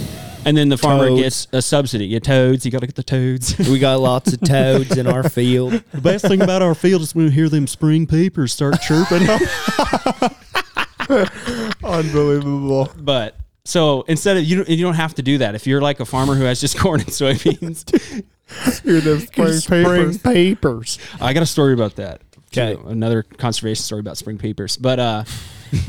and 0.46 0.56
then 0.56 0.68
the 0.68 0.76
farmer 0.76 1.08
Toads. 1.08 1.22
gets 1.22 1.48
a 1.52 1.62
subsidy 1.62 2.06
yeah 2.06 2.18
toads 2.18 2.66
you 2.66 2.70
got 2.70 2.80
to 2.80 2.86
get 2.86 2.96
the 2.96 3.02
toads 3.02 3.56
We 3.70 3.78
got 3.78 3.98
lots 4.00 4.32
of 4.32 4.40
toads 4.40 4.96
in 4.96 5.06
our 5.06 5.28
field. 5.28 5.72
the 5.92 6.00
best 6.00 6.26
thing 6.26 6.42
about 6.42 6.60
our 6.60 6.74
field 6.74 7.02
is 7.02 7.14
when 7.14 7.26
we 7.26 7.30
hear 7.30 7.48
them 7.48 7.66
spring 7.66 8.06
peepers 8.06 8.52
start 8.52 8.80
chirping 8.82 9.26
Unbelievable. 11.84 12.90
But 12.96 13.36
so 13.64 14.02
instead 14.02 14.36
of 14.36 14.44
you, 14.44 14.56
don't- 14.58 14.68
you 14.68 14.82
don't 14.84 14.94
have 14.94 15.14
to 15.16 15.22
do 15.22 15.38
that. 15.38 15.54
If 15.54 15.66
you're 15.66 15.80
like 15.80 16.00
a 16.00 16.04
farmer 16.04 16.34
who 16.34 16.44
has 16.44 16.60
just 16.60 16.78
corn 16.78 17.00
and 17.00 17.08
soybeans, 17.10 18.24
Hear 18.84 19.00
them 19.00 19.20
spring 19.20 19.60
papers. 19.60 20.18
papers. 20.18 20.98
I 21.20 21.32
got 21.32 21.42
a 21.42 21.46
story 21.46 21.72
about 21.72 21.96
that. 21.96 22.20
Okay. 22.48 22.74
Too. 22.76 22.86
Another 22.88 23.22
conservation 23.22 23.82
story 23.82 24.00
about 24.00 24.16
spring 24.18 24.36
papers. 24.38 24.76
But 24.76 24.98
uh, 25.00 25.24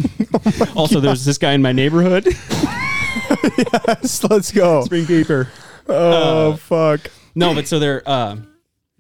also, 0.76 1.00
there's 1.00 1.26
this 1.26 1.38
guy 1.38 1.52
in 1.54 1.62
my 1.62 1.74
neighborhood. 1.74 2.26
Yes, 3.58 4.24
let's 4.24 4.52
go. 4.52 4.84
Spring 4.86 5.06
paper. 5.06 5.50
Oh 5.88 6.56
fuck. 6.56 7.12
No, 7.36 7.54
but 7.54 7.68
so 7.68 7.80
they're 7.80 8.02
uh, 8.08 8.38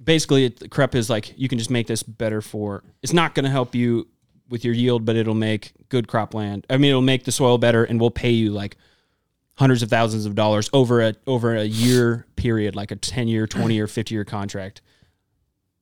basically 0.03 0.45
it, 0.45 0.69
CREP 0.69 0.93
is 0.95 1.09
like 1.09 1.33
you 1.37 1.47
can 1.47 1.57
just 1.57 1.69
make 1.71 1.87
this 1.87 2.03
better 2.03 2.41
for. 2.41 2.83
It's 3.01 3.13
not 3.13 3.33
going 3.35 3.45
to 3.45 3.49
help 3.51 3.73
you 3.73 4.07
with 4.49 4.63
your 4.65 4.73
yield, 4.73 5.05
but 5.05 5.15
it'll 5.15 5.33
make 5.35 5.73
good 5.89 6.07
cropland. 6.07 6.65
I 6.69 6.77
mean, 6.77 6.89
it'll 6.89 7.01
make 7.01 7.23
the 7.23 7.31
soil 7.31 7.57
better, 7.57 7.83
and 7.83 7.99
we'll 7.99 8.11
pay 8.11 8.31
you 8.31 8.51
like 8.51 8.77
hundreds 9.57 9.81
of 9.81 9.89
thousands 9.89 10.25
of 10.25 10.35
dollars 10.35 10.69
over 10.73 11.01
a 11.01 11.15
over 11.27 11.55
a 11.55 11.63
year 11.63 12.25
period, 12.35 12.75
like 12.75 12.91
a 12.91 12.95
ten 12.95 13.27
year, 13.27 13.47
twenty 13.47 13.75
year, 13.75 13.87
fifty 13.87 14.15
year 14.15 14.25
contract. 14.25 14.81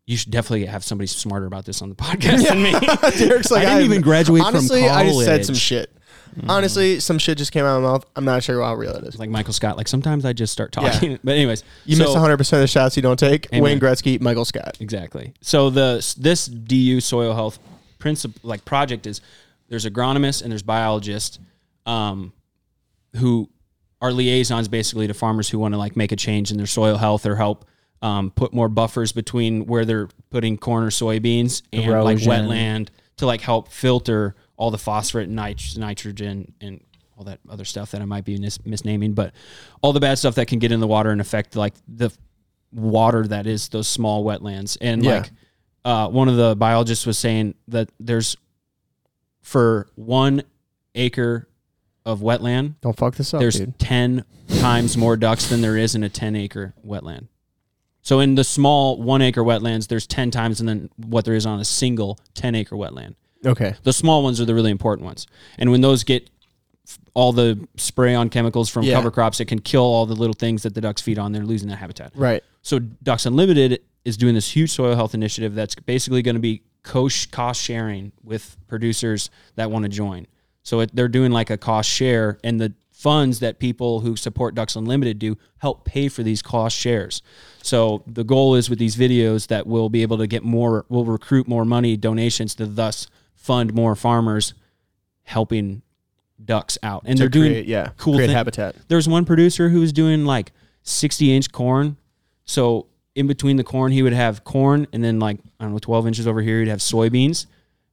You 0.05 0.17
should 0.17 0.31
definitely 0.31 0.65
have 0.65 0.83
somebody 0.83 1.07
smarter 1.07 1.45
about 1.45 1.63
this 1.65 1.81
on 1.81 1.87
the 1.89 1.95
podcast 1.95 2.45
than 2.47 2.61
me. 2.61 2.71
Derek's 3.17 3.49
like, 3.51 3.65
I 3.65 3.75
didn't 3.75 3.85
even 3.85 4.01
graduate 4.01 4.41
from 4.43 4.47
honestly, 4.55 4.87
I 4.87 5.05
just 5.05 5.23
said 5.23 5.45
some 5.45 5.53
college. 5.53 5.61
shit. 5.61 5.97
Mm. 6.35 6.49
Honestly, 6.49 6.99
some 6.99 7.19
shit 7.19 7.37
just 7.37 7.51
came 7.51 7.63
out 7.63 7.77
of 7.77 7.83
my 7.83 7.89
mouth. 7.91 8.05
I'm 8.15 8.25
not 8.25 8.43
sure 8.43 8.61
how 8.61 8.73
real 8.73 8.91
it 8.95 9.03
is. 9.05 9.17
like 9.19 9.29
Michael 9.29 9.53
Scott. 9.53 9.77
Like 9.77 9.87
sometimes 9.87 10.25
I 10.25 10.33
just 10.33 10.51
start 10.51 10.71
talking. 10.71 11.19
But 11.23 11.33
anyways, 11.35 11.63
You 11.85 11.95
so- 11.95 12.03
miss 12.03 12.11
100 12.13 12.37
percent 12.37 12.57
of 12.59 12.63
the 12.63 12.67
shots 12.67 12.95
you 12.97 13.01
don't 13.03 13.19
take. 13.19 13.47
Amen. 13.53 13.61
Wayne 13.63 13.79
Gretzky, 13.79 14.19
Michael 14.19 14.43
Scott. 14.43 14.77
Exactly. 14.81 15.33
So 15.41 15.69
the 15.69 15.95
this 16.19 16.47
DU 16.47 16.99
soil 17.01 17.33
health 17.33 17.59
principle 18.03 18.39
like 18.43 18.65
project 18.65 19.07
is 19.07 19.21
there's 19.69 19.85
agronomists 19.85 20.41
and 20.43 20.51
there's 20.51 20.61
biologists 20.61 21.39
um, 21.85 22.33
who 23.15 23.49
are 24.01 24.11
liaisons 24.11 24.67
basically 24.67 25.07
to 25.07 25.13
farmers 25.13 25.49
who 25.49 25.57
want 25.57 25.73
to 25.73 25.77
like 25.77 25.95
make 25.95 26.11
a 26.11 26.15
change 26.17 26.51
in 26.51 26.57
their 26.57 26.67
soil 26.67 26.97
health 26.97 27.25
or 27.25 27.35
help 27.37 27.65
um, 28.01 28.29
put 28.31 28.53
more 28.53 28.67
buffers 28.67 29.13
between 29.13 29.65
where 29.65 29.85
they're 29.85 30.09
putting 30.29 30.57
corn 30.57 30.83
or 30.83 30.89
soybeans 30.89 31.61
and 31.71 31.89
like 32.03 32.17
wetland 32.17 32.89
to 33.15 33.25
like 33.25 33.39
help 33.39 33.69
filter 33.69 34.35
all 34.57 34.69
the 34.69 34.77
phosphorus 34.77 35.27
and 35.27 35.35
nit- 35.37 35.77
nitrogen 35.77 36.53
and 36.59 36.81
all 37.17 37.23
that 37.23 37.39
other 37.49 37.63
stuff 37.65 37.91
that 37.91 38.01
I 38.01 38.05
might 38.05 38.25
be 38.25 38.37
mis- 38.37 38.57
misnaming, 38.59 39.15
but 39.15 39.33
all 39.81 39.93
the 39.93 39.99
bad 40.01 40.17
stuff 40.17 40.35
that 40.35 40.47
can 40.47 40.59
get 40.59 40.71
in 40.73 40.79
the 40.81 40.87
water 40.87 41.11
and 41.11 41.21
affect 41.21 41.55
like 41.55 41.73
the 41.87 42.09
water 42.73 43.25
that 43.27 43.45
is 43.47 43.69
those 43.69 43.87
small 43.87 44.25
wetlands. 44.25 44.77
And 44.81 45.03
Yeah. 45.03 45.19
like 45.19 45.31
uh, 45.85 46.07
one 46.09 46.27
of 46.29 46.37
the 46.37 46.55
biologists 46.55 47.05
was 47.05 47.17
saying 47.17 47.55
that 47.67 47.89
there's 47.99 48.37
for 49.41 49.87
one 49.95 50.43
acre 50.95 51.47
of 52.05 52.19
wetland, 52.19 52.75
Don't 52.81 52.95
fuck 52.97 53.15
this 53.15 53.33
up, 53.33 53.39
there's 53.39 53.59
dude. 53.59 53.77
10 53.79 54.25
times 54.59 54.97
more 54.97 55.15
ducks 55.17 55.47
than 55.49 55.61
there 55.61 55.77
is 55.77 55.95
in 55.95 56.03
a 56.03 56.09
10 56.09 56.35
acre 56.35 56.73
wetland. 56.85 57.27
So 58.01 58.19
in 58.19 58.35
the 58.35 58.43
small 58.43 59.01
one 59.01 59.21
acre 59.21 59.41
wetlands, 59.43 59.87
there's 59.87 60.05
10 60.07 60.29
times 60.31 60.59
than 60.59 60.89
what 60.97 61.23
there 61.25 61.35
is 61.35 61.45
on 61.45 61.59
a 61.59 61.65
single 61.65 62.19
10 62.33 62.55
acre 62.55 62.75
wetland. 62.75 63.15
Okay. 63.45 63.73
The 63.83 63.93
small 63.93 64.23
ones 64.23 64.39
are 64.41 64.45
the 64.45 64.53
really 64.53 64.71
important 64.71 65.05
ones. 65.05 65.27
And 65.57 65.71
when 65.71 65.79
those 65.81 66.03
get 66.03 66.29
f- 66.87 66.99
all 67.13 67.31
the 67.31 67.65
spray 67.77 68.13
on 68.15 68.29
chemicals 68.29 68.69
from 68.69 68.83
Yeah. 68.83 68.95
cover 68.95 69.11
crops, 69.11 69.39
it 69.39 69.45
can 69.45 69.59
kill 69.59 69.83
all 69.83 70.05
the 70.05 70.15
little 70.15 70.33
things 70.33 70.63
that 70.63 70.73
the 70.75 70.81
ducks 70.81 71.01
feed 71.01 71.17
on. 71.17 71.31
They're 71.31 71.45
losing 71.45 71.69
that 71.69 71.77
habitat. 71.77 72.11
Right. 72.15 72.43
So 72.61 72.79
Ducks 72.79 73.25
Unlimited 73.25 73.81
is 74.05 74.17
doing 74.17 74.35
this 74.35 74.51
huge 74.51 74.71
soil 74.71 74.95
health 74.95 75.13
initiative 75.13 75.55
that's 75.55 75.75
basically 75.75 76.21
going 76.21 76.35
to 76.35 76.41
be 76.41 76.63
cost 76.83 77.31
cost 77.31 77.61
sharing 77.61 78.11
with 78.23 78.57
producers 78.67 79.29
that 79.55 79.71
want 79.71 79.83
to 79.83 79.89
join. 79.89 80.27
So 80.63 80.81
it, 80.81 80.95
they're 80.95 81.07
doing 81.07 81.31
like 81.31 81.49
a 81.49 81.57
cost 81.57 81.89
share, 81.89 82.39
and 82.43 82.59
the 82.59 82.73
funds 82.91 83.39
that 83.39 83.59
people 83.59 83.99
who 83.99 84.15
support 84.15 84.55
Ducks 84.55 84.75
Unlimited 84.77 85.19
do 85.19 85.37
help 85.57 85.83
pay 85.83 86.07
for 86.07 86.23
these 86.23 86.41
cost 86.41 86.77
shares. 86.77 87.21
So 87.61 88.03
the 88.07 88.23
goal 88.23 88.55
is 88.55 88.69
with 88.69 88.79
these 88.79 88.95
videos 88.95 89.47
that 89.47 89.67
we'll 89.67 89.89
be 89.89 90.03
able 90.03 90.17
to 90.19 90.27
get 90.27 90.43
more, 90.43 90.85
we'll 90.87 91.03
recruit 91.03 91.47
more 91.47 91.65
money 91.65 91.97
donations 91.97 92.55
to 92.55 92.65
thus 92.65 93.07
fund 93.35 93.73
more 93.73 93.95
farmers 93.95 94.53
helping 95.23 95.81
ducks 96.43 96.77
out. 96.81 97.03
And 97.05 97.17
they're 97.17 97.29
doing 97.29 97.65
yeah, 97.67 97.89
cool 97.97 98.15
create 98.15 98.27
thing- 98.27 98.35
habitat. 98.35 98.75
There's 98.87 99.07
one 99.07 99.25
producer 99.25 99.69
who 99.69 99.81
was 99.81 99.91
doing 99.91 100.25
like 100.25 100.53
60 100.83 101.35
inch 101.35 101.51
corn. 101.51 101.97
So 102.45 102.87
in 103.15 103.27
between 103.27 103.57
the 103.57 103.63
corn, 103.63 103.91
he 103.91 104.01
would 104.03 104.13
have 104.13 104.43
corn, 104.43 104.87
and 104.91 105.03
then 105.03 105.19
like 105.19 105.39
I 105.59 105.65
don't 105.65 105.73
know, 105.73 105.79
12 105.79 106.07
inches 106.07 106.27
over 106.27 106.41
here, 106.41 106.59
he'd 106.59 106.69
have 106.69 106.79
soybeans. 106.79 107.45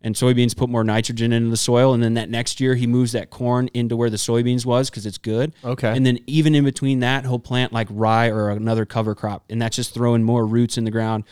And 0.02 0.14
soybeans 0.14 0.56
put 0.56 0.70
more 0.70 0.82
nitrogen 0.82 1.30
into 1.30 1.50
the 1.50 1.58
soil, 1.58 1.92
and 1.92 2.02
then 2.02 2.14
that 2.14 2.30
next 2.30 2.58
year 2.58 2.74
he 2.74 2.86
moves 2.86 3.12
that 3.12 3.28
corn 3.28 3.68
into 3.74 3.96
where 3.96 4.08
the 4.08 4.16
soybeans 4.16 4.64
was 4.64 4.88
because 4.88 5.04
it's 5.04 5.18
good. 5.18 5.52
Okay. 5.62 5.94
And 5.94 6.06
then 6.06 6.20
even 6.26 6.54
in 6.54 6.64
between 6.64 7.00
that, 7.00 7.24
he'll 7.24 7.38
plant 7.38 7.74
like 7.74 7.86
rye 7.90 8.30
or 8.30 8.48
another 8.48 8.86
cover 8.86 9.14
crop, 9.14 9.44
and 9.50 9.60
that's 9.60 9.76
just 9.76 9.92
throwing 9.92 10.22
more 10.22 10.46
roots 10.46 10.78
in 10.78 10.84
the 10.84 10.90
ground, 10.90 11.24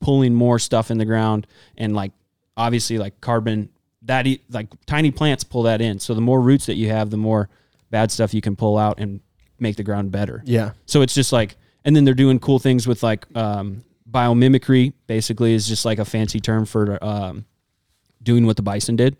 pulling 0.00 0.34
more 0.34 0.58
stuff 0.58 0.90
in 0.90 0.98
the 0.98 1.04
ground, 1.04 1.46
and 1.76 1.94
like 1.94 2.10
obviously 2.56 2.98
like 2.98 3.20
carbon 3.20 3.68
that 4.02 4.26
e- 4.26 4.42
like 4.50 4.68
tiny 4.86 5.10
plants 5.10 5.44
pull 5.44 5.62
that 5.62 5.80
in. 5.80 5.98
So 5.98 6.14
the 6.14 6.20
more 6.20 6.40
roots 6.40 6.66
that 6.66 6.76
you 6.76 6.88
have, 6.88 7.10
the 7.10 7.16
more 7.16 7.48
bad 7.90 8.10
stuff 8.10 8.34
you 8.34 8.40
can 8.40 8.56
pull 8.56 8.78
out 8.78 8.98
and 8.98 9.20
make 9.58 9.76
the 9.76 9.82
ground 9.82 10.10
better. 10.10 10.42
Yeah. 10.44 10.72
So 10.86 11.02
it's 11.02 11.14
just 11.14 11.32
like, 11.32 11.56
and 11.86 11.96
then 11.96 12.04
they're 12.04 12.12
doing 12.14 12.38
cool 12.38 12.58
things 12.58 12.86
with 12.86 13.02
like 13.02 13.24
um, 13.34 13.82
biomimicry. 14.10 14.92
Basically, 15.06 15.54
is 15.54 15.66
just 15.66 15.86
like 15.86 15.98
a 15.98 16.04
fancy 16.04 16.40
term 16.40 16.66
for 16.66 17.02
um, 17.02 17.46
doing 18.22 18.44
what 18.44 18.56
the 18.56 18.62
bison 18.62 18.96
did, 18.96 19.16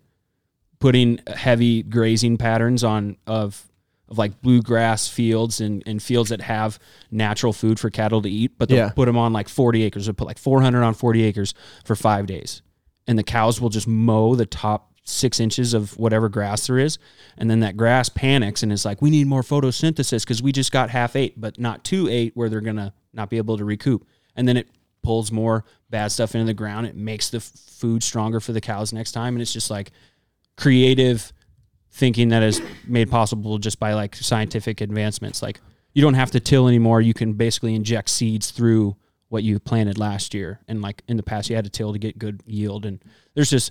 putting 0.78 1.20
heavy 1.26 1.82
grazing 1.82 2.36
patterns 2.36 2.84
on 2.84 3.16
of 3.26 3.66
of 4.08 4.18
like 4.18 4.40
bluegrass 4.40 5.08
fields 5.08 5.60
and, 5.60 5.82
and 5.84 6.00
fields 6.00 6.30
that 6.30 6.40
have 6.40 6.78
natural 7.10 7.52
food 7.52 7.80
for 7.80 7.90
cattle 7.90 8.22
to 8.22 8.30
eat, 8.30 8.52
but 8.56 8.68
they'll 8.68 8.78
Yeah. 8.78 8.90
put 8.90 9.06
them 9.06 9.18
on 9.18 9.32
like 9.32 9.48
40 9.48 9.82
acres. 9.82 10.06
They'll 10.06 10.14
put 10.14 10.28
like 10.28 10.38
400 10.38 10.84
on 10.84 10.94
40 10.94 11.24
acres 11.24 11.54
for 11.84 11.96
five 11.96 12.26
days. 12.26 12.62
And 13.08 13.18
the 13.18 13.24
cows 13.24 13.60
will 13.60 13.68
just 13.68 13.88
mow 13.88 14.36
the 14.36 14.46
top 14.46 14.85
six 15.06 15.38
inches 15.38 15.72
of 15.72 15.96
whatever 15.96 16.28
grass 16.28 16.66
there 16.66 16.78
is. 16.78 16.98
And 17.38 17.48
then 17.48 17.60
that 17.60 17.76
grass 17.76 18.08
panics 18.08 18.62
and 18.62 18.72
is 18.72 18.84
like, 18.84 19.00
we 19.00 19.08
need 19.08 19.26
more 19.26 19.42
photosynthesis 19.42 20.22
because 20.22 20.42
we 20.42 20.52
just 20.52 20.72
got 20.72 20.90
half 20.90 21.16
eight, 21.16 21.40
but 21.40 21.58
not 21.58 21.84
two 21.84 22.08
eight 22.08 22.36
where 22.36 22.48
they're 22.48 22.60
going 22.60 22.76
to 22.76 22.92
not 23.12 23.30
be 23.30 23.36
able 23.36 23.56
to 23.56 23.64
recoup. 23.64 24.06
And 24.34 24.46
then 24.46 24.56
it 24.56 24.68
pulls 25.02 25.30
more 25.30 25.64
bad 25.88 26.10
stuff 26.10 26.34
into 26.34 26.44
the 26.46 26.54
ground. 26.54 26.86
It 26.86 26.96
makes 26.96 27.30
the 27.30 27.40
food 27.40 28.02
stronger 28.02 28.40
for 28.40 28.52
the 28.52 28.60
cows 28.60 28.92
next 28.92 29.12
time. 29.12 29.34
And 29.34 29.42
it's 29.42 29.52
just 29.52 29.70
like 29.70 29.92
creative 30.56 31.32
thinking 31.92 32.30
that 32.30 32.42
is 32.42 32.60
made 32.86 33.10
possible 33.10 33.58
just 33.58 33.78
by 33.78 33.94
like 33.94 34.16
scientific 34.16 34.80
advancements. 34.80 35.40
Like 35.40 35.60
you 35.94 36.02
don't 36.02 36.14
have 36.14 36.32
to 36.32 36.40
till 36.40 36.66
anymore. 36.66 37.00
You 37.00 37.14
can 37.14 37.34
basically 37.34 37.74
inject 37.76 38.10
seeds 38.10 38.50
through 38.50 38.96
what 39.28 39.44
you 39.44 39.58
planted 39.60 39.98
last 39.98 40.34
year. 40.34 40.60
And 40.66 40.82
like 40.82 41.02
in 41.06 41.16
the 41.16 41.22
past, 41.22 41.48
you 41.48 41.56
had 41.56 41.64
to 41.64 41.70
till 41.70 41.92
to 41.92 41.98
get 41.98 42.18
good 42.18 42.42
yield. 42.44 42.84
And 42.84 43.02
there's 43.34 43.50
just 43.50 43.70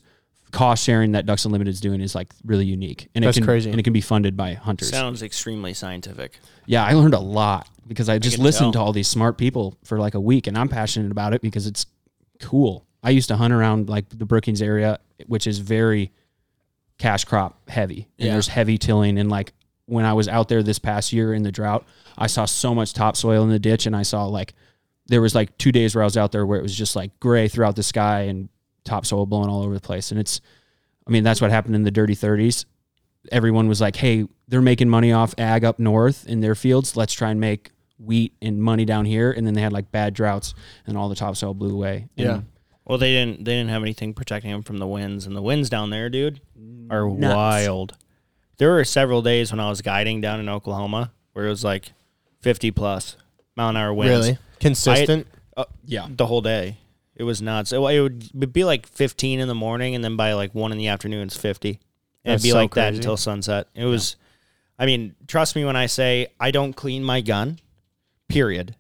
cost 0.56 0.84
sharing 0.86 1.12
that 1.12 1.26
Ducks 1.26 1.44
Unlimited 1.44 1.74
is 1.74 1.82
doing 1.82 2.00
is 2.00 2.16
like 2.16 2.34
really 2.46 2.66
unique. 2.66 3.10
And 3.14 3.26
That's 3.26 3.36
it 3.38 3.42
can, 3.42 3.46
crazy. 3.46 3.70
And 3.70 3.80
it 3.80 3.84
can 3.84 3.92
be 3.94 4.00
funded 4.02 4.38
by 4.38 4.54
hunters. 4.54 4.90
Sounds 4.90 5.22
extremely 5.22 5.74
scientific. 5.74 6.40
Yeah, 6.66 6.86
I 6.86 6.94
learned 6.94 7.14
a 7.14 7.20
lot 7.20 7.68
because 7.86 8.08
I 8.08 8.18
just 8.20 8.38
can 8.38 8.46
listened 8.46 8.74
tell. 8.74 8.82
to 8.84 8.86
all 8.86 8.94
these 8.94 9.10
smart 9.10 9.38
people 9.38 9.78
for 9.84 10.00
like 10.00 10.14
a 10.16 10.20
week, 10.20 10.48
and 10.48 10.58
I'm 10.58 10.70
passionate 10.70 11.12
about 11.12 11.34
it 11.34 11.42
because 11.42 11.68
it's 11.68 11.86
cool. 12.40 12.86
I 13.04 13.10
used 13.10 13.28
to 13.28 13.36
hunt 13.36 13.54
around 13.54 13.90
like 13.90 14.08
the 14.10 14.26
Brookings 14.26 14.62
area, 14.62 15.00
which 15.28 15.46
is 15.46 15.60
very 15.60 16.12
cash 16.98 17.26
crop 17.26 17.70
heavy, 17.70 18.08
and 18.18 18.28
Yeah. 18.28 18.32
there's 18.34 18.48
heavy 18.48 18.78
tilling. 18.78 19.20
And 19.20 19.30
like 19.30 19.52
when 19.88 20.06
I 20.06 20.14
was 20.14 20.28
out 20.30 20.48
there 20.48 20.64
this 20.64 20.80
past 20.80 21.12
year 21.12 21.34
in 21.34 21.44
the 21.44 21.52
drought, 21.52 21.86
I 22.18 22.28
saw 22.28 22.46
so 22.46 22.74
much 22.74 22.94
topsoil 22.94 23.44
in 23.44 23.50
the 23.50 23.60
ditch, 23.60 23.86
and 23.86 23.96
I 23.96 24.04
saw 24.04 24.26
like 24.26 24.54
there 25.08 25.22
was 25.22 25.36
like 25.36 25.56
two 25.58 25.72
days 25.74 25.94
where 25.96 26.02
I 26.02 26.06
was 26.06 26.16
out 26.18 26.32
there 26.32 26.46
where 26.46 26.58
it 26.58 26.64
was 26.64 26.76
just 26.76 26.96
like 26.96 27.12
gray 27.20 27.48
throughout 27.50 27.76
the 27.76 27.84
sky 27.84 28.22
and 28.22 28.48
topsoil 28.86 29.26
blowing 29.26 29.50
all 29.50 29.64
over 29.64 29.74
the 29.74 29.82
place. 29.82 30.12
And 30.12 30.20
it's, 30.20 30.40
I 31.08 31.12
mean, 31.12 31.24
that's 31.24 31.42
what 31.42 31.52
happened 31.52 31.76
in 31.76 31.84
the 31.84 31.92
dirty 31.92 32.16
30s. 32.16 32.66
Everyone 33.32 33.68
was 33.68 33.82
like, 33.82 33.96
hey, 33.98 34.26
they're 34.48 34.62
making 34.62 34.88
money 34.90 35.12
off 35.12 35.34
ag 35.38 35.66
up 35.66 35.80
north 35.80 36.26
in 36.28 36.40
their 36.42 36.56
fields. 36.56 36.96
Let's 36.96 37.14
try 37.14 37.32
and 37.32 37.40
make 37.40 37.72
wheat 37.98 38.34
and 38.42 38.62
money 38.62 38.86
down 38.86 39.06
here. 39.06 39.32
And 39.32 39.46
then 39.48 39.54
they 39.56 39.62
had 39.62 39.74
like 39.74 39.92
bad 39.92 40.14
droughts 40.14 40.54
and 40.86 40.96
all 40.98 41.10
the 41.10 41.16
topsoil 41.16 41.54
blew 41.54 41.74
away. 41.74 42.08
And 42.18 42.26
Yeah. 42.26 42.42
Well, 42.88 43.00
they 43.00 43.14
didn't. 43.14 43.40
They 43.46 43.54
didn't 43.54 43.72
have 43.72 43.82
anything 43.82 44.14
protecting 44.14 44.52
them 44.52 44.62
from 44.62 44.78
the 44.78 44.86
winds, 44.86 45.26
and 45.26 45.36
the 45.36 45.42
winds 45.42 45.72
down 45.72 45.90
there, 45.90 46.08
dude, 46.08 46.40
are 46.92 47.10
Nuts. 47.10 47.34
wild. 47.36 47.98
There 48.58 48.70
were 48.74 48.84
several 48.84 49.24
days 49.24 49.52
when 49.52 49.60
I 49.60 49.70
was 49.70 49.82
guiding 49.82 50.22
down 50.22 50.40
in 50.40 50.48
Oklahoma 50.48 51.12
where 51.34 51.48
it 51.48 51.50
was 51.50 51.64
like 51.64 51.94
fifty 52.42 52.70
plus 52.70 53.18
mile 53.56 53.70
an 53.70 53.78
hour 53.78 53.92
winds. 53.92 54.28
Really 54.28 54.38
consistent. 54.60 55.26
Uh, 55.58 55.66
Yeah. 55.84 56.06
the 56.12 56.28
whole 56.28 56.42
day. 56.42 56.78
It 57.16 57.24
was 57.24 57.42
nuts. 57.42 57.72
It, 57.72 57.78
it 57.78 58.02
would 58.02 58.30
it'd 58.36 58.54
be 58.54 58.64
like 58.64 58.88
15 58.88 59.40
in 59.40 59.48
the 59.48 59.56
morning, 59.56 59.96
and 59.96 60.04
then 60.04 60.16
by 60.16 60.34
like 60.34 60.54
one 60.54 60.72
in 60.72 60.78
the 60.78 60.88
afternoon, 60.88 61.28
it's 61.28 61.38
50. 61.38 61.80
And 62.26 62.34
it'd 62.34 62.44
be 62.44 62.50
so 62.50 62.58
like 62.58 62.74
that 62.74 62.96
until 62.96 63.18
sunset. 63.18 63.68
It 63.76 63.86
was, 63.86 64.16
I 64.80 64.86
mean, 64.86 65.16
trust 65.28 65.56
me 65.56 65.64
when 65.64 65.76
I 65.76 65.86
say 65.86 66.28
I 66.40 66.52
don't 66.52 66.74
clean 66.74 67.04
my 67.04 67.22
gun, 67.22 67.60
period. 68.28 68.76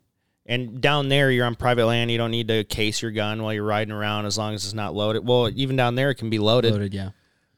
And 0.47 0.81
down 0.81 1.09
there, 1.09 1.31
you're 1.31 1.45
on 1.45 1.55
private 1.55 1.85
land. 1.85 2.11
You 2.11 2.17
don't 2.17 2.31
need 2.31 2.49
to 2.49 2.63
case 2.63 3.01
your 3.01 3.11
gun 3.11 3.41
while 3.41 3.53
you're 3.53 3.63
riding 3.63 3.91
around 3.91 4.25
as 4.25 4.37
long 4.37 4.53
as 4.53 4.63
it's 4.65 4.73
not 4.73 4.93
loaded. 4.93 5.25
Well, 5.25 5.49
even 5.55 5.75
down 5.75 5.95
there, 5.95 6.11
it 6.11 6.15
can 6.15 6.29
be 6.29 6.37
loaded, 6.37 6.71
Loaded, 6.71 6.93
yeah. 6.93 7.11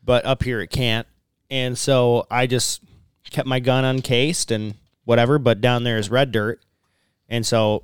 but 0.03 0.25
up 0.25 0.43
here, 0.43 0.61
it 0.61 0.69
can't. 0.69 1.07
And 1.49 1.77
so 1.77 2.27
I 2.31 2.47
just 2.47 2.81
kept 3.29 3.47
my 3.47 3.59
gun 3.59 3.83
uncased 3.83 4.51
and 4.51 4.75
whatever. 5.03 5.37
But 5.37 5.59
down 5.59 5.83
there 5.83 5.97
is 5.97 6.09
red 6.09 6.31
dirt. 6.31 6.61
And 7.27 7.45
so, 7.45 7.83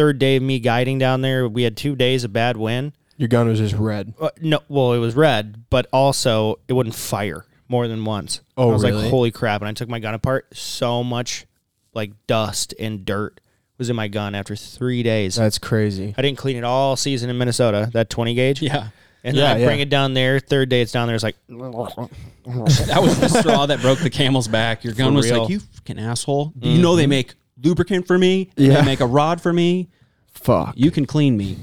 third 0.00 0.18
day 0.18 0.36
of 0.36 0.42
me 0.42 0.58
guiding 0.58 0.98
down 0.98 1.20
there, 1.20 1.46
we 1.46 1.62
had 1.62 1.76
two 1.76 1.94
days 1.94 2.24
of 2.24 2.32
bad 2.32 2.56
wind. 2.56 2.92
Your 3.18 3.28
gun 3.28 3.46
was 3.48 3.58
just 3.58 3.74
red. 3.74 4.14
Uh, 4.18 4.30
no, 4.40 4.60
well, 4.70 4.94
it 4.94 4.98
was 4.98 5.14
red, 5.14 5.64
but 5.68 5.86
also 5.92 6.58
it 6.68 6.72
wouldn't 6.72 6.94
fire 6.94 7.44
more 7.68 7.86
than 7.86 8.02
once. 8.06 8.40
Oh, 8.56 8.70
I 8.70 8.72
was 8.72 8.82
really? 8.82 9.02
like, 9.02 9.10
holy 9.10 9.30
crap! 9.30 9.60
And 9.60 9.68
I 9.68 9.72
took 9.72 9.90
my 9.90 9.98
gun 9.98 10.14
apart. 10.14 10.46
So 10.54 11.04
much 11.04 11.44
like 11.92 12.12
dust 12.26 12.72
and 12.80 13.04
dirt 13.04 13.42
was 13.76 13.90
in 13.90 13.96
my 13.96 14.08
gun 14.08 14.34
after 14.34 14.56
three 14.56 15.02
days. 15.02 15.34
That's 15.34 15.58
crazy. 15.58 16.14
I 16.16 16.22
didn't 16.22 16.38
clean 16.38 16.56
it 16.56 16.64
all 16.64 16.96
season 16.96 17.28
in 17.28 17.36
Minnesota. 17.36 17.90
That 17.92 18.08
twenty 18.08 18.32
gauge. 18.32 18.62
Yeah. 18.62 18.88
And 19.22 19.36
Yeah, 19.36 19.48
then 19.48 19.56
I 19.56 19.60
yeah. 19.60 19.66
bring 19.66 19.80
it 19.80 19.90
down 19.90 20.14
there. 20.14 20.40
Third 20.40 20.70
day, 20.70 20.80
it's 20.80 20.92
down 20.92 21.06
there. 21.06 21.14
It's 21.14 21.22
like, 21.22 21.36
That 21.48 22.98
was 23.02 23.20
the 23.20 23.28
straw 23.28 23.66
that 23.66 23.82
broke 23.82 23.98
the 23.98 24.08
camel's 24.08 24.48
back. 24.48 24.82
Your 24.82 24.94
gun 24.94 25.12
For 25.12 25.16
was 25.16 25.30
real. 25.30 25.42
like, 25.42 25.50
you 25.50 25.60
fucking 25.60 25.98
asshole. 25.98 26.54
Do 26.58 26.70
you 26.70 26.80
know 26.80 26.96
they 26.96 27.06
make 27.06 27.34
lubricant 27.62 28.06
for 28.06 28.18
me? 28.18 28.50
Yeah. 28.56 28.80
They 28.80 28.84
make 28.84 29.00
a 29.00 29.06
rod 29.06 29.40
for 29.40 29.52
me. 29.52 29.88
Fuck. 30.32 30.74
You 30.76 30.90
can 30.90 31.06
clean 31.06 31.36
me. 31.36 31.56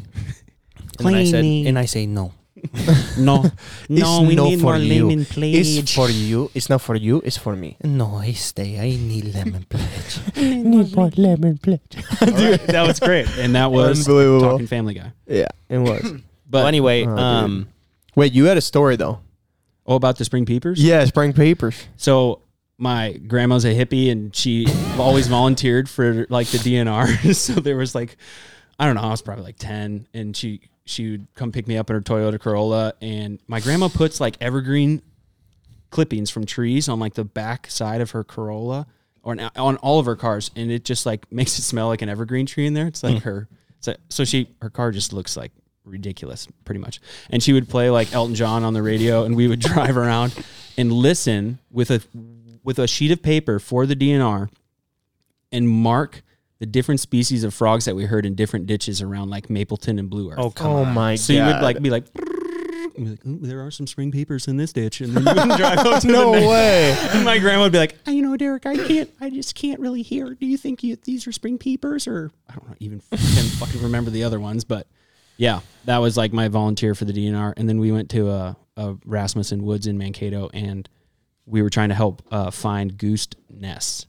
and 0.99 1.07
I 1.15 1.23
said, 1.25 1.41
me. 1.43 1.67
and 1.67 1.77
I 1.79 1.85
say 1.85 2.05
no. 2.05 2.33
No. 3.17 3.45
No, 3.89 4.21
we 4.23 4.35
no 4.35 4.45
need 4.49 4.59
more 4.59 4.77
lemon 4.77 5.23
pledge. 5.25 5.77
It's 5.79 5.93
for 5.93 6.09
you. 6.09 6.51
It's 6.53 6.69
not 6.69 6.81
for 6.81 6.95
you. 6.95 7.21
It's 7.23 7.37
for 7.37 7.55
me. 7.55 7.77
No, 7.83 8.15
I 8.15 8.33
stay. 8.33 8.77
I 8.79 8.89
need 8.97 9.33
lemon 9.33 9.65
pledge. 9.69 10.19
Need 10.35 10.93
more 10.95 11.09
lemon 11.15 11.57
pledge. 11.57 11.95
Dude, 12.19 12.59
that 12.67 12.85
was 12.85 12.99
great. 12.99 13.27
and 13.37 13.55
that 13.55 13.71
was 13.71 14.05
Unbelievable. 14.07 14.41
Talking 14.51 14.67
Family 14.67 14.93
Guy. 14.95 15.11
Yeah, 15.27 15.47
it 15.69 15.77
was. 15.79 16.03
But 16.49 16.59
Well, 16.59 16.67
anyway, 16.67 17.05
Oh, 17.05 17.15
um, 17.17 17.67
Wait, 18.15 18.33
you 18.33 18.45
had 18.45 18.57
a 18.57 18.61
story 18.61 18.95
though. 18.95 19.19
oh, 19.85 19.95
about 19.95 20.17
the 20.17 20.25
spring 20.25 20.45
peepers. 20.45 20.81
Yeah, 20.83 21.03
spring 21.05 21.33
peepers. 21.33 21.87
So 21.97 22.41
my 22.77 23.13
grandma's 23.13 23.65
a 23.65 23.73
hippie 23.73 24.11
and 24.11 24.35
she 24.35 24.67
always 24.97 25.27
volunteered 25.27 25.89
for 25.89 26.25
like 26.29 26.47
the 26.47 26.57
DNR. 26.59 27.33
so 27.35 27.53
there 27.53 27.75
was 27.75 27.95
like, 27.95 28.17
I 28.79 28.85
don't 28.85 28.95
know, 28.95 29.01
I 29.01 29.09
was 29.09 29.21
probably 29.21 29.43
like 29.43 29.57
10 29.57 30.07
and 30.13 30.35
she, 30.37 30.61
she 30.85 31.11
would 31.11 31.27
come 31.33 31.51
pick 31.51 31.67
me 31.67 31.77
up 31.77 31.89
in 31.89 31.95
her 31.95 32.01
Toyota 32.01 32.39
Corolla 32.39 32.93
and 33.01 33.39
my 33.47 33.59
grandma 33.59 33.87
puts 33.87 34.19
like 34.19 34.37
evergreen 34.39 35.01
clippings 35.89 36.29
from 36.29 36.45
trees 36.45 36.87
on 36.87 36.99
like 36.99 37.15
the 37.15 37.25
back 37.25 37.69
side 37.69 38.01
of 38.01 38.11
her 38.11 38.23
Corolla 38.23 38.85
or 39.23 39.33
on- 39.33 39.51
on 39.55 39.77
all 39.77 39.99
of 39.99 40.05
her 40.05 40.15
cars. 40.15 40.51
And 40.55 40.71
it 40.71 40.85
just 40.85 41.05
like 41.05 41.31
makes 41.31 41.57
it 41.57 41.63
smell 41.63 41.87
like 41.87 42.03
an 42.03 42.09
evergreen 42.09 42.45
tree 42.45 42.67
in 42.67 42.73
there. 42.73 42.87
It's 42.87 43.03
like 43.03 43.23
hmm. 43.23 43.29
her, 43.29 43.49
it's 43.79 43.87
like, 43.87 43.97
so 44.09 44.23
she, 44.23 44.49
her 44.61 44.69
car 44.69 44.91
just 44.91 45.13
looks 45.13 45.35
like 45.35 45.51
ridiculous 45.83 46.47
pretty 46.63 46.79
much. 46.79 47.01
And 47.31 47.41
she 47.41 47.53
would 47.53 47.67
play 47.67 47.89
like 47.89 48.13
Elton 48.13 48.35
John 48.35 48.63
on 48.63 48.73
the 48.73 48.83
radio 48.83 49.23
and 49.23 49.35
we 49.35 49.47
would 49.47 49.59
drive 49.61 49.97
around 49.97 50.35
and 50.77 50.91
listen 50.91 51.57
with 51.71 51.89
a 51.89 52.01
with 52.67 52.77
a 52.77 52.85
sheet 52.85 53.11
of 53.11 53.21
paper 53.23 53.59
for 53.59 53.85
the 53.85 53.95
DNR 53.95 54.49
and 55.53 55.69
mark 55.69 56.21
the 56.59 56.65
different 56.65 56.99
species 56.99 57.45
of 57.45 57.53
frogs 57.53 57.85
that 57.85 57.95
we 57.95 58.03
heard 58.03 58.25
in 58.25 58.35
different 58.35 58.67
ditches 58.67 59.01
around 59.01 59.29
like 59.29 59.49
Mapleton 59.49 59.97
and 59.97 60.09
Blue 60.09 60.29
Earth. 60.31 60.39
oh 60.39 60.49
come 60.51 60.71
Oh 60.73 60.83
on. 60.83 60.93
my 60.93 61.15
so 61.15 61.33
god. 61.33 61.39
you 61.39 61.45
would 61.53 61.61
like 61.63 61.81
be 61.81 61.89
like, 61.89 62.03
like 62.97 63.19
there 63.23 63.65
are 63.65 63.71
some 63.71 63.87
spring 63.87 64.11
peepers 64.11 64.49
in 64.49 64.57
this 64.57 64.73
ditch, 64.73 64.99
and 64.99 65.13
then 65.13 65.23
you 65.35 65.47
would 65.49 65.57
drive 65.57 65.77
up 65.79 66.01
to 66.01 66.07
no 66.11 66.31
the 66.33 66.39
next- 66.39 66.47
way. 66.49 66.97
And 67.15 67.23
my 67.23 67.37
grandma 67.37 67.63
would 67.63 67.71
be 67.71 67.77
like, 67.77 67.95
"Uh, 68.05 68.11
you 68.11 68.21
know, 68.21 68.35
Derek, 68.35 68.65
I 68.65 68.75
can't, 68.75 69.09
I 69.21 69.29
just 69.29 69.55
can't 69.55 69.79
really 69.79 70.01
hear. 70.01 70.33
Do 70.33 70.45
you 70.45 70.57
think 70.57 70.83
you, 70.83 70.97
these 70.97 71.25
are 71.25 71.31
spring 71.31 71.57
peepers, 71.57 72.05
or 72.05 72.31
I 72.49 72.55
don't 72.55 72.67
know, 72.67 72.75
even 72.81 72.99
can 73.11 73.17
fucking 73.19 73.81
remember 73.81 74.11
the 74.11 74.23
other 74.25 74.41
ones? 74.41 74.65
But 74.65 74.87
yeah, 75.37 75.61
that 75.85 75.99
was 75.99 76.17
like 76.17 76.33
my 76.33 76.49
volunteer 76.49 76.95
for 76.95 77.05
the 77.05 77.13
DNR, 77.13 77.53
and 77.55 77.69
then 77.69 77.79
we 77.79 77.93
went 77.93 78.09
to 78.09 78.29
a, 78.29 78.57
a 78.75 78.97
Rasmussen 79.05 79.63
Woods 79.63 79.87
in 79.87 79.97
Mankato, 79.97 80.49
and 80.53 80.89
we 81.47 81.61
were 81.63 81.69
trying 81.71 81.89
to 81.89 81.95
help 81.95 82.21
uh, 82.29 82.51
find 82.51 82.97
goose 82.97 83.27
nests. 83.49 84.05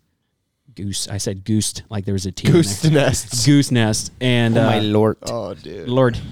Goose, 0.75 1.09
I 1.09 1.17
said 1.19 1.45
goose 1.45 1.75
like 1.89 2.05
there 2.05 2.13
was 2.15 2.27
a 2.27 2.33
T. 2.33 2.47
in 2.49 2.53
Goose 2.53 2.83
there. 2.83 2.93
nests. 2.93 3.47
Goose 3.47 3.71
nest, 3.71 4.13
and 4.21 4.57
Oh, 4.59 4.63
my 4.65 4.79
uh, 4.79 4.83
lord. 4.83 5.17
Oh, 5.23 5.55
dude. 5.55 5.89
Lord. 5.89 6.19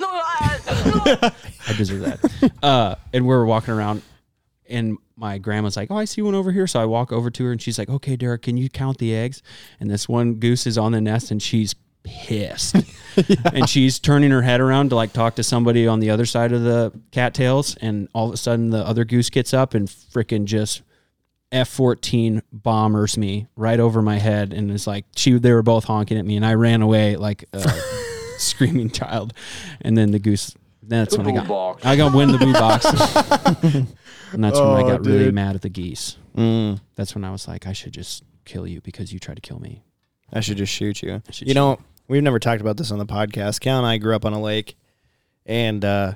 I 0.00 1.32
deserve 1.76 2.00
that. 2.00 2.52
Uh, 2.62 2.94
and 3.12 3.24
we 3.24 3.34
were 3.34 3.44
walking 3.46 3.74
around, 3.74 4.02
and 4.68 4.96
my 5.16 5.38
grandma's 5.38 5.76
like, 5.76 5.90
"Oh, 5.90 5.96
I 5.96 6.04
see 6.04 6.22
one 6.22 6.34
over 6.34 6.52
here." 6.52 6.66
So 6.66 6.80
I 6.80 6.84
walk 6.84 7.12
over 7.12 7.30
to 7.30 7.44
her, 7.44 7.52
and 7.52 7.60
she's 7.60 7.78
like, 7.78 7.88
"Okay, 7.88 8.16
Derek, 8.16 8.42
can 8.42 8.56
you 8.56 8.68
count 8.70 8.98
the 8.98 9.14
eggs?" 9.14 9.42
And 9.80 9.90
this 9.90 10.08
one 10.08 10.34
goose 10.34 10.66
is 10.66 10.78
on 10.78 10.92
the 10.92 11.00
nest, 11.00 11.30
and 11.30 11.42
she's 11.42 11.74
pissed, 12.02 12.76
and 13.52 13.68
she's 13.68 13.98
turning 13.98 14.30
her 14.30 14.42
head 14.42 14.60
around 14.60 14.90
to 14.90 14.96
like 14.96 15.12
talk 15.12 15.34
to 15.36 15.42
somebody 15.42 15.86
on 15.86 16.00
the 16.00 16.10
other 16.10 16.26
side 16.26 16.52
of 16.52 16.62
the 16.62 16.92
cattails, 17.10 17.76
and 17.76 18.08
all 18.14 18.28
of 18.28 18.34
a 18.34 18.36
sudden 18.36 18.70
the 18.70 18.86
other 18.86 19.04
goose 19.04 19.30
gets 19.30 19.52
up 19.54 19.74
and 19.74 19.88
freaking 19.88 20.44
just. 20.44 20.82
F 21.50 21.68
fourteen 21.68 22.40
bombers 22.50 23.18
me 23.18 23.46
right 23.56 23.78
over 23.78 24.00
my 24.00 24.16
head, 24.18 24.54
and 24.54 24.70
it's 24.70 24.86
like 24.86 25.04
she 25.14 25.34
they 25.34 25.52
were 25.52 25.62
both 25.62 25.84
honking 25.84 26.16
at 26.16 26.24
me, 26.24 26.36
and 26.36 26.46
I 26.46 26.54
ran 26.54 26.80
away 26.80 27.16
like 27.16 27.44
a 27.52 27.68
screaming 28.38 28.88
child, 28.88 29.34
and 29.82 29.94
then 29.94 30.12
the 30.12 30.18
goose. 30.18 30.54
That's 30.82 31.14
when 31.18 31.26
I 31.26 31.44
got 31.44 31.84
I 31.84 31.94
got 31.94 32.14
win 32.14 32.32
the 32.32 32.38
boo 32.38 32.54
box, 32.54 32.86
and 34.32 34.42
that's 34.42 34.58
when 34.58 34.68
I 34.68 34.80
Oh, 34.82 34.88
got 34.88 35.04
really 35.04 35.30
mad 35.30 35.54
at 35.54 35.60
the 35.60 35.68
geese. 35.68 36.16
Mm, 36.36 36.80
That's 36.94 37.14
when 37.14 37.22
I 37.22 37.30
was 37.30 37.46
like, 37.46 37.66
I 37.66 37.74
should 37.74 37.92
just 37.92 38.24
kill 38.46 38.66
you 38.66 38.80
because 38.80 39.12
you 39.12 39.18
tried 39.18 39.34
to 39.34 39.42
kill 39.42 39.60
me. 39.60 39.82
I 40.32 40.40
should 40.40 40.56
just 40.56 40.72
shoot 40.72 41.02
you. 41.02 41.22
You 41.38 41.52
know, 41.52 41.80
we've 42.12 42.22
never 42.22 42.38
talked 42.38 42.60
about 42.60 42.76
this 42.76 42.90
on 42.92 42.98
the 42.98 43.06
podcast. 43.06 43.60
Cal 43.60 43.78
and 43.78 43.86
I 43.86 43.96
grew 43.98 44.14
up 44.14 44.24
on 44.24 44.32
a 44.34 44.40
lake, 44.40 44.76
and 45.46 45.82
uh, 45.84 46.12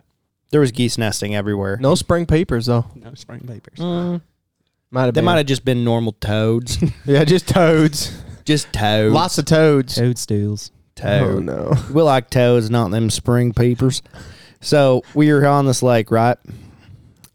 there 0.51 0.61
was 0.61 0.71
geese 0.71 0.99
nesting 0.99 1.35
everywhere. 1.35 1.79
No 1.81 1.95
spring 1.95 2.27
papers 2.27 2.67
though. 2.67 2.85
No 2.95 3.15
spring 3.15 3.41
papers. 3.41 3.79
Mm, 3.79 4.21
Might 4.91 5.05
have 5.07 5.15
they 5.15 5.21
been. 5.21 5.25
might 5.25 5.39
have 5.39 5.47
just 5.47 5.65
been 5.65 5.85
normal 5.85 6.13
toads. 6.21 6.79
Yeah, 7.07 7.25
just 7.25 7.49
toads. 7.49 8.13
just 8.45 8.73
toads. 8.73 9.15
Lots 9.15 9.39
of 9.39 9.47
toads. 9.47 9.95
Toadstools. 9.97 10.71
toads. 10.95 11.25
Oh 11.37 11.39
no. 11.41 11.73
We 11.93 12.03
like 12.03 12.31
toads, 12.31 12.69
not 12.71 12.91
them 12.91 13.09
spring 13.11 13.53
peepers. 13.55 14.03
So 14.61 15.03
we 15.15 15.33
were 15.33 15.47
on 15.47 15.67
this 15.67 15.83
lake, 15.83 16.11
right? 16.11 16.37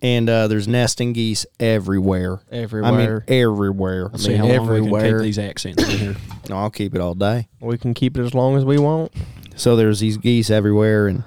And 0.02 0.28
uh, 0.30 0.48
there's 0.48 0.68
nesting 0.68 1.14
geese 1.14 1.46
everywhere. 1.60 2.42
Everywhere. 2.52 2.92
I 2.92 2.98
mean, 2.98 3.22
everywhere. 3.28 4.10
I 4.12 4.18
See 4.18 4.30
mean, 4.30 4.38
how 4.40 4.46
long 4.46 4.52
we 4.52 4.58
can 4.58 4.78
everywhere. 4.78 5.12
take 5.20 5.22
these 5.22 5.40
accents 5.40 5.84
in 5.84 5.90
here. 6.00 6.16
no, 6.50 6.58
I'll 6.58 6.72
keep 6.72 6.96
it 6.96 7.02
all 7.02 7.14
day. 7.14 7.48
we 7.60 7.78
can 7.78 7.94
keep 7.94 8.18
it 8.18 8.24
as 8.24 8.34
long 8.34 8.58
as 8.58 8.66
we 8.66 8.80
want. 8.80 9.12
So 9.56 9.76
there's 9.76 10.00
these 10.00 10.18
geese 10.18 10.50
everywhere, 10.50 11.08
and 11.08 11.24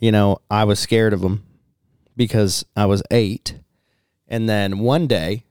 you 0.00 0.10
know, 0.10 0.38
I 0.50 0.64
was 0.64 0.80
scared 0.80 1.12
of 1.12 1.20
them 1.20 1.44
because 2.16 2.64
I 2.74 2.86
was 2.86 3.02
eight. 3.12 3.58
And 4.26 4.48
then 4.48 4.80
one 4.80 5.06
day, 5.06 5.44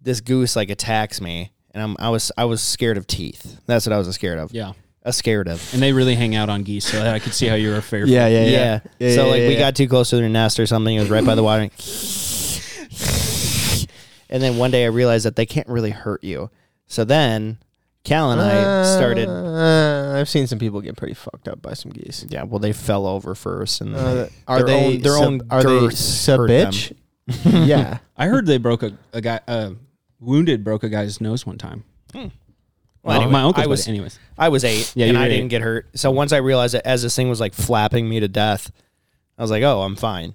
this 0.00 0.22
goose 0.22 0.56
like 0.56 0.70
attacks 0.70 1.20
me, 1.20 1.52
and 1.72 1.82
I'm 1.82 1.96
I 1.98 2.08
was 2.08 2.32
I 2.38 2.46
was 2.46 2.62
scared 2.62 2.96
of 2.96 3.06
teeth. 3.06 3.60
That's 3.66 3.86
what 3.86 3.92
I 3.92 3.98
was 3.98 4.08
scared 4.14 4.38
of. 4.38 4.52
Yeah, 4.52 4.72
scared 5.12 5.48
of. 5.48 5.72
and 5.72 5.82
they 5.82 5.92
really 5.92 6.14
hang 6.14 6.34
out 6.34 6.48
on 6.48 6.62
geese, 6.62 6.84
so 6.86 7.00
I 7.04 7.18
could 7.18 7.34
see 7.34 7.46
how 7.46 7.54
you 7.54 7.70
were 7.70 7.80
fearful. 7.80 8.12
Yeah, 8.12 8.26
yeah, 8.28 8.44
Yeah. 8.44 8.50
yeah. 8.50 8.80
yeah 8.98 9.14
so 9.14 9.24
yeah, 9.26 9.30
like 9.30 9.40
yeah, 9.42 9.48
we 9.48 9.56
got 9.56 9.76
too 9.76 9.88
close 9.88 10.10
to 10.10 10.16
their 10.16 10.28
nest 10.28 10.58
or 10.60 10.66
something. 10.66 10.94
It 10.94 11.00
was 11.00 11.10
right 11.10 11.24
by 11.24 11.34
the 11.34 11.42
water. 11.42 11.62
and 14.30 14.42
then 14.42 14.56
one 14.58 14.70
day 14.70 14.84
I 14.84 14.88
realized 14.88 15.24
that 15.26 15.36
they 15.36 15.46
can't 15.46 15.68
really 15.68 15.90
hurt 15.90 16.24
you. 16.24 16.50
So 16.86 17.04
then 17.04 17.58
Cal 18.04 18.30
and 18.32 18.40
I 18.40 18.84
started. 18.96 19.28
Uh, 19.28 20.18
I've 20.18 20.28
seen 20.28 20.46
some 20.46 20.58
people 20.58 20.80
get 20.80 20.96
pretty 20.96 21.14
fucked 21.14 21.48
up 21.48 21.60
by 21.62 21.74
some 21.74 21.90
geese. 21.92 22.24
Yeah, 22.28 22.44
well, 22.44 22.58
they 22.60 22.72
fell 22.72 23.06
over 23.06 23.34
first, 23.34 23.80
and 23.80 23.94
Uh, 23.96 24.26
are 24.46 24.58
their 24.62 24.66
they 24.66 24.84
own, 24.86 25.00
their 25.00 25.12
sub- 25.12 25.24
own 25.24 25.40
are 25.50 25.62
they 25.62 25.80
girths 25.80 25.98
sub 25.98 26.40
bitch? 26.40 26.92
yeah. 27.44 27.98
I 28.16 28.26
heard 28.28 28.46
they 28.46 28.58
broke 28.58 28.82
a, 28.84 28.96
a 29.12 29.20
guy, 29.20 29.40
uh, 29.48 29.70
wounded 30.20 30.62
broke 30.62 30.84
a 30.84 30.88
guy's 30.88 31.20
nose 31.20 31.44
one 31.44 31.58
time. 31.58 31.82
Well, 32.14 32.30
Well, 33.06 33.16
anyway, 33.16 33.32
my 33.32 33.42
uncle 33.42 33.62
I 33.62 33.66
was 33.66 33.86
anyways. 33.88 34.18
I 34.36 34.48
was 34.48 34.64
eight, 34.64 34.92
Yeah, 34.96 35.06
and 35.06 35.16
I 35.18 35.28
didn't 35.28 35.44
eight. 35.46 35.48
get 35.48 35.62
hurt. 35.62 35.88
So 35.98 36.10
once 36.10 36.32
I 36.32 36.38
realized 36.38 36.74
that 36.74 36.86
as 36.86 37.02
this 37.02 37.14
thing 37.16 37.28
was 37.28 37.40
like 37.40 37.54
flapping 37.54 38.08
me 38.08 38.20
to 38.20 38.28
death, 38.28 38.70
I 39.38 39.42
was 39.42 39.50
like, 39.50 39.62
"Oh, 39.62 39.82
I'm 39.82 39.96
fine." 39.96 40.34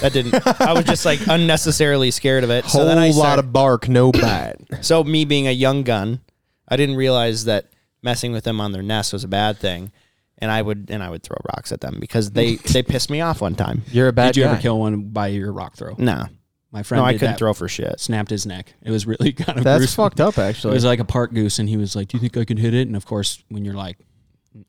That 0.00 0.12
didn't. 0.12 0.34
I 0.60 0.72
was 0.74 0.84
just 0.84 1.04
like 1.04 1.20
unnecessarily 1.26 2.10
scared 2.10 2.44
of 2.44 2.50
it. 2.50 2.64
Whole 2.64 2.82
so 2.82 2.84
then 2.86 2.98
I 2.98 3.06
lot 3.08 3.14
start- 3.14 3.38
of 3.38 3.52
bark, 3.52 3.88
no 3.88 4.12
bite. 4.12 4.56
So 4.82 5.02
me 5.04 5.24
being 5.24 5.46
a 5.48 5.52
young 5.52 5.82
gun, 5.82 6.20
I 6.68 6.76
didn't 6.76 6.96
realize 6.96 7.44
that 7.46 7.66
messing 8.02 8.32
with 8.32 8.44
them 8.44 8.60
on 8.60 8.72
their 8.72 8.82
nest 8.82 9.12
was 9.12 9.24
a 9.24 9.28
bad 9.28 9.58
thing, 9.58 9.90
and 10.38 10.50
I 10.50 10.60
would 10.62 10.90
and 10.90 11.02
I 11.02 11.10
would 11.10 11.22
throw 11.22 11.36
rocks 11.54 11.72
at 11.72 11.80
them 11.80 11.96
because 12.00 12.30
they 12.32 12.56
they 12.72 12.82
pissed 12.82 13.10
me 13.10 13.20
off 13.20 13.40
one 13.40 13.54
time. 13.54 13.82
You're 13.90 14.08
a 14.08 14.12
bad 14.12 14.34
Did 14.34 14.40
you 14.40 14.44
guy. 14.44 14.52
ever 14.52 14.60
kill 14.60 14.78
one 14.78 15.08
by 15.08 15.28
your 15.28 15.52
rock 15.52 15.76
throw? 15.76 15.94
No, 15.98 16.26
My 16.70 16.82
friend 16.82 17.00
no, 17.02 17.06
I 17.06 17.12
did 17.12 17.20
couldn't 17.20 17.32
that. 17.34 17.38
throw 17.38 17.54
for 17.54 17.66
shit. 17.68 17.98
Snapped 17.98 18.30
his 18.30 18.44
neck. 18.44 18.74
It 18.82 18.90
was 18.90 19.06
really 19.06 19.32
kind 19.44 19.58
of 19.58 19.64
That's 19.64 19.78
gruesome. 19.80 20.04
fucked 20.04 20.20
up, 20.20 20.36
actually. 20.38 20.44
It 20.44 20.48
actually. 20.50 20.74
was 20.74 20.84
like 20.84 20.98
a 21.00 21.04
park 21.04 21.32
goose, 21.32 21.58
and 21.58 21.68
he 21.68 21.76
was 21.76 21.96
like, 21.96 22.08
"Do 22.08 22.16
you 22.18 22.20
think 22.20 22.36
I 22.36 22.44
can 22.44 22.56
hit 22.58 22.74
it?" 22.74 22.86
And 22.86 22.96
of 22.96 23.06
course, 23.06 23.42
when 23.48 23.64
you're 23.64 23.74
like 23.74 23.96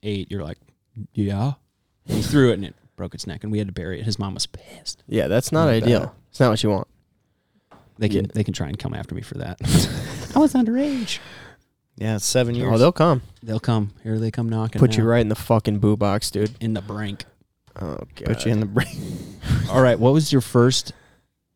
eight, 0.03 0.31
you're 0.31 0.43
like, 0.43 0.57
"Yeah." 1.13 1.53
He 2.05 2.21
threw 2.21 2.51
it, 2.51 2.53
and 2.53 2.65
it 2.65 2.75
broke 2.95 3.13
its 3.13 3.27
neck, 3.27 3.43
and 3.43 3.51
we 3.51 3.57
had 3.59 3.67
to 3.67 3.73
bury 3.73 3.99
it. 3.99 4.05
His 4.05 4.17
mom 4.17 4.33
was 4.33 4.45
pissed. 4.45 5.03
yeah, 5.07 5.27
that's 5.27 5.51
not 5.51 5.65
Not 5.65 5.73
ideal. 5.73 5.99
bad. 5.99 6.11
It's 6.29 6.39
not 6.39 6.49
what 6.49 6.63
you 6.63 6.69
want. 6.69 6.87
They 7.97 8.07
can 8.07 8.25
Yeah. 8.25 8.31
they 8.33 8.43
can 8.45 8.53
try 8.53 8.67
and 8.67 8.79
come 8.79 8.93
after 8.93 9.13
me 9.13 9.21
for 9.21 9.37
that. 9.39 9.57
I 10.35 10.39
was 10.39 10.53
underage. 10.53 11.19
Yeah, 11.97 12.15
it's 12.15 12.25
seven 12.25 12.55
oh, 12.55 12.57
years. 12.59 12.71
Oh, 12.73 12.77
they'll 12.77 12.91
come. 12.93 13.21
They'll 13.43 13.59
come. 13.59 13.91
Here 14.03 14.17
they 14.17 14.31
come 14.31 14.47
knocking. 14.47 14.79
Put 14.79 14.95
you 14.95 15.03
now. 15.03 15.09
right 15.09 15.19
in 15.21 15.27
the 15.27 15.35
fucking 15.35 15.79
boo 15.79 15.97
box, 15.97 16.31
dude. 16.31 16.51
in 16.61 16.73
the 16.73 16.81
brink. 16.81 17.25
Oh 17.75 17.97
god. 18.15 18.25
put 18.25 18.45
you 18.45 18.51
in 18.53 18.61
the 18.61 18.65
brain. 18.65 19.37
All 19.69 19.81
right. 19.81 19.99
What 19.99 20.13
was 20.13 20.31
your 20.31 20.41
first? 20.41 20.93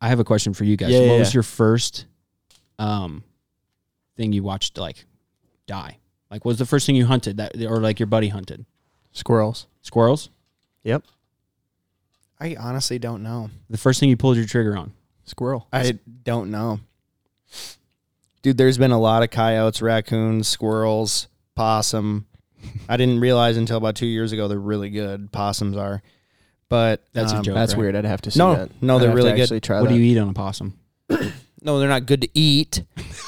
I 0.03 0.09
have 0.09 0.19
a 0.19 0.23
question 0.23 0.53
for 0.53 0.65
you 0.65 0.75
guys. 0.75 0.91
Yeah, 0.91 0.99
what 0.99 1.05
yeah, 1.05 1.19
was 1.19 1.33
yeah. 1.33 1.37
your 1.37 1.43
first 1.43 2.05
um 2.77 3.23
thing 4.17 4.33
you 4.33 4.43
watched 4.43 4.77
like 4.77 5.05
die? 5.65 5.97
Like, 6.29 6.43
what 6.45 6.49
was 6.49 6.57
the 6.57 6.65
first 6.65 6.85
thing 6.85 6.95
you 6.95 7.05
hunted 7.05 7.37
that, 7.37 7.55
or 7.63 7.79
like 7.79 7.99
your 7.99 8.07
buddy 8.07 8.27
hunted? 8.27 8.65
Squirrels. 9.11 9.67
Squirrels. 9.81 10.29
Yep. 10.83 11.03
I 12.39 12.57
honestly 12.59 12.99
don't 12.99 13.23
know. 13.23 13.49
The 13.69 13.77
first 13.77 13.99
thing 13.99 14.09
you 14.09 14.17
pulled 14.17 14.35
your 14.35 14.47
trigger 14.47 14.75
on. 14.75 14.93
Squirrel. 15.25 15.67
I 15.71 15.99
don't 16.23 16.51
know. 16.51 16.79
Dude, 18.41 18.57
there's 18.57 18.77
been 18.77 18.91
a 18.91 18.99
lot 18.99 19.23
of 19.23 19.29
coyotes, 19.29 19.81
raccoons, 19.81 20.47
squirrels, 20.47 21.27
possum. 21.55 22.25
I 22.89 22.97
didn't 22.97 23.19
realize 23.19 23.55
until 23.55 23.77
about 23.77 23.95
two 23.95 24.07
years 24.07 24.31
ago 24.31 24.47
they're 24.47 24.59
really 24.59 24.89
good. 24.89 25.31
Possums 25.31 25.77
are, 25.77 26.01
but 26.73 27.03
That's 27.13 27.31
a 27.31 27.36
um, 27.38 27.43
joke. 27.43 27.53
That's 27.53 27.73
right? 27.73 27.79
weird. 27.81 27.95
I'd 27.95 28.03
have 28.05 28.21
to 28.21 28.31
see 28.31 28.39
No, 28.39 28.55
that. 28.55 28.71
no, 28.81 28.95
I'd 28.95 29.01
they're 29.01 29.09
have 29.09 29.15
to 29.17 29.23
really 29.23 29.36
good. 29.36 29.41
Actually 29.43 29.59
try 29.59 29.79
What 29.79 29.89
that. 29.89 29.95
do 29.95 29.99
you 30.01 30.12
eat 30.12 30.17
on 30.19 30.29
a 30.29 30.33
possum? 30.33 30.73
No, 31.65 31.79
they're 31.79 31.88
not 31.88 32.05
good 32.07 32.19
to 32.23 32.29
eat. 32.33 32.83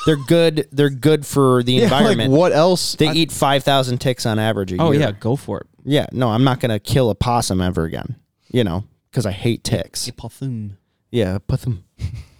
They're 0.06 0.18
good. 0.18 0.68
They're 0.70 0.90
good 0.90 1.26
for 1.26 1.64
the 1.64 1.72
Yeah, 1.76 1.84
environment. 1.86 2.32
like 2.34 2.38
what 2.38 2.52
else? 2.52 2.96
They 2.96 3.08
I- 3.08 3.14
eat 3.14 3.32
five 3.32 3.64
thousand 3.64 4.00
ticks 4.00 4.26
on 4.26 4.40
average 4.40 4.74
a 4.74 4.78
Oh 4.78 4.92
year. 4.92 5.00
yeah, 5.04 5.12
go 5.14 5.38
for 5.38 5.62
it. 5.62 5.68
yeah. 5.86 6.08
No, 6.12 6.30
I'm 6.32 6.44
not 6.44 6.60
gonna 6.60 6.78
kill 6.80 7.10
a 7.12 7.16
possum 7.16 7.62
ever 7.62 7.86
again. 7.86 8.18
You 8.52 8.66
know, 8.66 8.84
because 9.10 9.26
I 9.26 9.32
hate 9.32 9.64
ticks. 9.64 10.10
possum. 10.18 10.78
Yeah, 11.12 11.38
possum. 11.48 11.86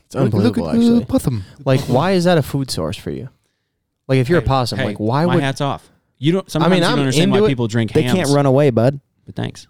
It's 0.08 0.16
unbelievable, 0.18 0.70
actually. 0.70 1.06
Possum. 1.06 1.44
Like, 1.64 1.80
why 1.82 2.12
is 2.12 2.26
that 2.26 2.38
a 2.38 2.44
food 2.44 2.70
source 2.70 2.98
for 2.98 3.12
you? 3.12 3.30
Like, 4.10 4.18
if 4.20 4.28
you're 4.28 4.40
a 4.40 4.42
possum, 4.42 4.80
Hey, 4.80 4.86
like, 4.88 5.00
why 5.00 5.26
my 5.26 5.36
would? 5.36 5.44
hats 5.46 5.62
off? 5.62 5.90
You 6.18 6.34
don't. 6.34 6.52
Sometimes 6.52 6.72
mean, 6.72 6.82
you 6.82 6.88
I'm 6.88 6.92
don't 6.98 7.00
understand 7.06 7.32
why 7.32 7.38
into 7.38 7.46
it. 7.46 7.50
people 7.52 7.68
drink 7.70 7.94
They 7.94 8.02
hams. 8.02 8.16
can't 8.18 8.30
run 8.32 8.46
away, 8.46 8.70
bud. 8.70 9.00
But 9.26 9.36
thanks. 9.36 9.68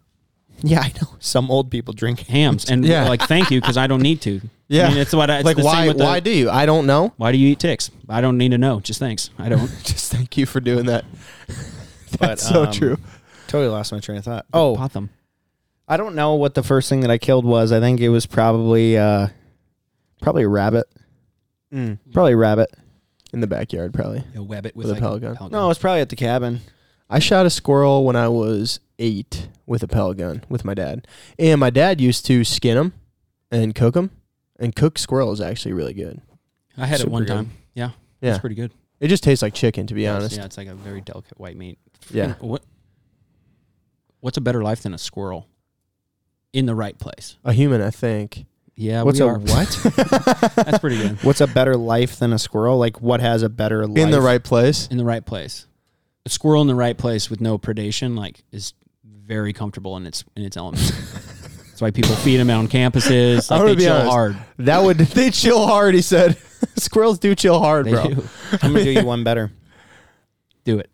Yeah, 0.63 0.79
I 0.81 0.87
know. 1.01 1.09
Some 1.19 1.51
old 1.51 1.69
people 1.69 1.93
drink. 1.93 2.21
Hams 2.21 2.69
and 2.69 2.85
Yeah. 2.85 3.07
like 3.07 3.21
thank 3.21 3.51
you 3.51 3.61
because 3.61 3.77
I 3.77 3.87
don't 3.87 4.01
need 4.01 4.21
to. 4.21 4.41
Yeah. 4.67 4.87
I 4.87 4.89
mean, 4.89 4.97
it's 4.97 5.13
what 5.13 5.29
I, 5.29 5.35
it's 5.37 5.45
like, 5.45 5.57
the 5.57 5.61
same 5.61 5.71
why? 5.71 5.87
with 5.89 5.97
the- 5.99 6.03
Why 6.05 6.19
do 6.19 6.31
you? 6.31 6.49
I 6.49 6.65
don't 6.65 6.87
know. 6.87 7.13
Why 7.17 7.31
do 7.31 7.37
you 7.37 7.49
eat 7.49 7.59
ticks? 7.59 7.91
I 8.09 8.19
don't 8.19 8.35
need 8.39 8.49
to 8.49 8.57
know. 8.57 8.79
Just 8.79 8.97
thanks. 8.99 9.29
I 9.37 9.47
don't. 9.47 9.67
Just 9.83 10.11
thank 10.11 10.37
you 10.37 10.47
for 10.47 10.59
doing 10.59 10.87
that. 10.87 11.05
But, 12.17 12.19
That's 12.19 12.47
so 12.49 12.63
um, 12.63 12.71
true. 12.71 12.97
Totally 13.47 13.69
lost 13.69 13.91
my 13.91 13.99
train 13.99 14.17
of 14.17 14.23
thought. 14.25 14.47
Oh, 14.51 14.75
pot 14.75 14.93
them. 14.93 15.11
I 15.87 15.97
don't 15.97 16.15
know 16.15 16.33
what 16.33 16.55
the 16.55 16.63
first 16.63 16.89
thing 16.89 17.01
that 17.01 17.11
I 17.11 17.19
killed 17.19 17.45
was. 17.45 17.71
I 17.71 17.79
think 17.79 17.99
it 17.99 18.09
was 18.09 18.25
probably 18.25 18.97
uh 18.97 19.27
probably 20.19 20.41
a 20.43 20.49
rabbit. 20.49 20.87
Mm. 21.71 21.99
Probably 22.11 22.33
a 22.33 22.37
rabbit. 22.37 22.69
In 23.33 23.41
the 23.41 23.47
backyard, 23.47 23.93
probably. 23.93 24.23
A 24.35 24.41
web 24.41 24.65
it 24.65 24.75
with, 24.75 24.87
With 24.87 24.91
a 24.91 24.93
like 24.93 25.01
pellet 25.03 25.21
gun? 25.21 25.35
pellet 25.35 25.51
No, 25.51 25.65
it 25.65 25.67
was 25.67 25.77
probably 25.77 26.01
at 26.01 26.09
the 26.09 26.15
cabin. 26.15 26.61
I 27.09 27.19
shot 27.19 27.45
a 27.45 27.49
squirrel 27.49 28.03
when 28.05 28.15
I 28.15 28.27
was 28.29 28.79
eight 28.99 29.49
with 29.65 29.83
a 29.83 29.87
pellet 29.87 30.17
gun 30.17 30.43
with 30.49 30.65
my 30.65 30.73
dad, 30.73 31.07
and 31.37 31.59
my 31.59 31.69
dad 31.69 32.01
used 32.01 32.25
to 32.27 32.43
skin 32.43 32.75
them 32.77 32.93
and 33.51 33.75
cook 33.75 33.93
them. 33.93 34.11
And 34.57 34.73
cooked 34.73 34.99
squirrel 34.99 35.31
is 35.33 35.41
actually 35.41 35.73
really 35.73 35.93
good. 35.93 36.21
I 36.77 36.85
had 36.85 37.01
it 37.01 37.09
one 37.09 37.23
good. 37.23 37.33
time. 37.33 37.51
Yeah, 37.73 37.91
Yeah, 38.21 38.31
it's 38.31 38.39
pretty 38.39 38.55
good. 38.55 38.71
it 39.01 39.09
just 39.09 39.21
tastes 39.21 39.41
like 39.41 39.53
chicken, 39.53 39.85
to 39.87 39.93
be 39.93 40.03
Yes, 40.03 40.15
honest. 40.15 40.37
Yeah, 40.37 40.45
it's 40.45 40.57
like 40.57 40.67
a 40.69 40.75
very 40.75 41.01
delicate 41.01 41.37
white 41.39 41.57
meat. 41.57 41.77
Yeah. 42.09 42.35
What? 42.39 42.63
What's 44.21 44.37
a 44.37 44.41
better 44.41 44.63
life 44.63 44.81
than 44.81 44.93
a 44.93 44.97
squirrel? 44.97 45.47
In 46.53 46.65
the 46.67 46.75
right 46.75 46.97
place. 46.97 47.35
A 47.43 47.51
human, 47.51 47.81
I 47.81 47.89
think. 47.91 48.45
Yeah, 48.77 49.03
What's 49.03 49.19
we 49.19 49.25
a 49.25 49.29
are. 49.29 49.37
what? 49.39 49.79
That's 50.55 50.79
pretty 50.79 50.97
good. 50.97 51.21
What's 51.23 51.41
a 51.41 51.47
better 51.47 51.75
life 51.75 52.17
than 52.17 52.31
a 52.33 52.39
squirrel? 52.39 52.77
Like 52.77 53.01
what 53.01 53.19
has 53.19 53.43
a 53.43 53.49
better 53.49 53.85
life? 53.85 53.97
In 53.97 54.11
the 54.11 54.21
right 54.21 54.43
place. 54.43 54.87
In 54.87 54.97
the 54.97 55.05
right 55.05 55.25
place. 55.25 55.65
A 56.25 56.29
squirrel 56.29 56.61
in 56.61 56.67
the 56.67 56.75
right 56.75 56.97
place 56.97 57.29
with 57.29 57.39
no 57.41 57.57
predation, 57.57 58.17
like, 58.17 58.43
is 58.51 58.73
very 59.03 59.53
comfortable 59.53 59.95
in 59.97 60.05
its 60.05 60.23
in 60.35 60.43
its 60.43 60.57
element. 60.57 60.83
That's 61.67 61.81
why 61.81 61.91
people 61.91 62.15
feed 62.15 62.37
them 62.37 62.49
on 62.49 62.67
campuses. 62.67 63.51
I'm 63.51 63.59
Like 63.59 63.67
they 63.67 63.75
be 63.75 63.83
chill 63.83 63.93
honest. 63.95 64.11
hard. 64.11 64.37
That 64.59 64.83
would 64.83 64.97
they 64.99 65.29
chill 65.29 65.65
hard? 65.67 65.93
He 65.93 66.01
said. 66.01 66.37
Squirrels 66.77 67.19
do 67.19 67.35
chill 67.35 67.59
hard, 67.59 67.85
They 67.85 67.91
bro. 67.91 68.07
do. 68.07 68.27
I'm 68.61 68.71
gonna 68.73 68.83
do 68.83 68.91
you 68.91 69.05
one 69.05 69.23
better. 69.23 69.51
Do 70.63 70.79
it. 70.79 70.89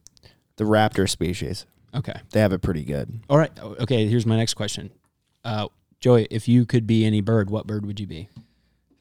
The 0.58 0.64
raptor 0.66 1.08
species. 1.10 1.66
Okay. 1.94 2.14
They 2.32 2.40
have 2.40 2.52
it 2.54 2.62
pretty 2.62 2.84
good. 2.84 3.22
All 3.30 3.38
right. 3.38 3.52
Okay. 3.60 4.08
Here's 4.08 4.26
my 4.26 4.36
next 4.38 4.56
question. 4.56 4.92
Uh, 5.46 5.68
Joey, 6.00 6.28
if 6.32 6.48
you 6.48 6.66
could 6.66 6.88
be 6.88 7.06
any 7.06 7.22
bird, 7.22 7.50
what 7.50 7.68
bird 7.68 7.86
would 7.86 8.00
you 8.00 8.08
be? 8.08 8.30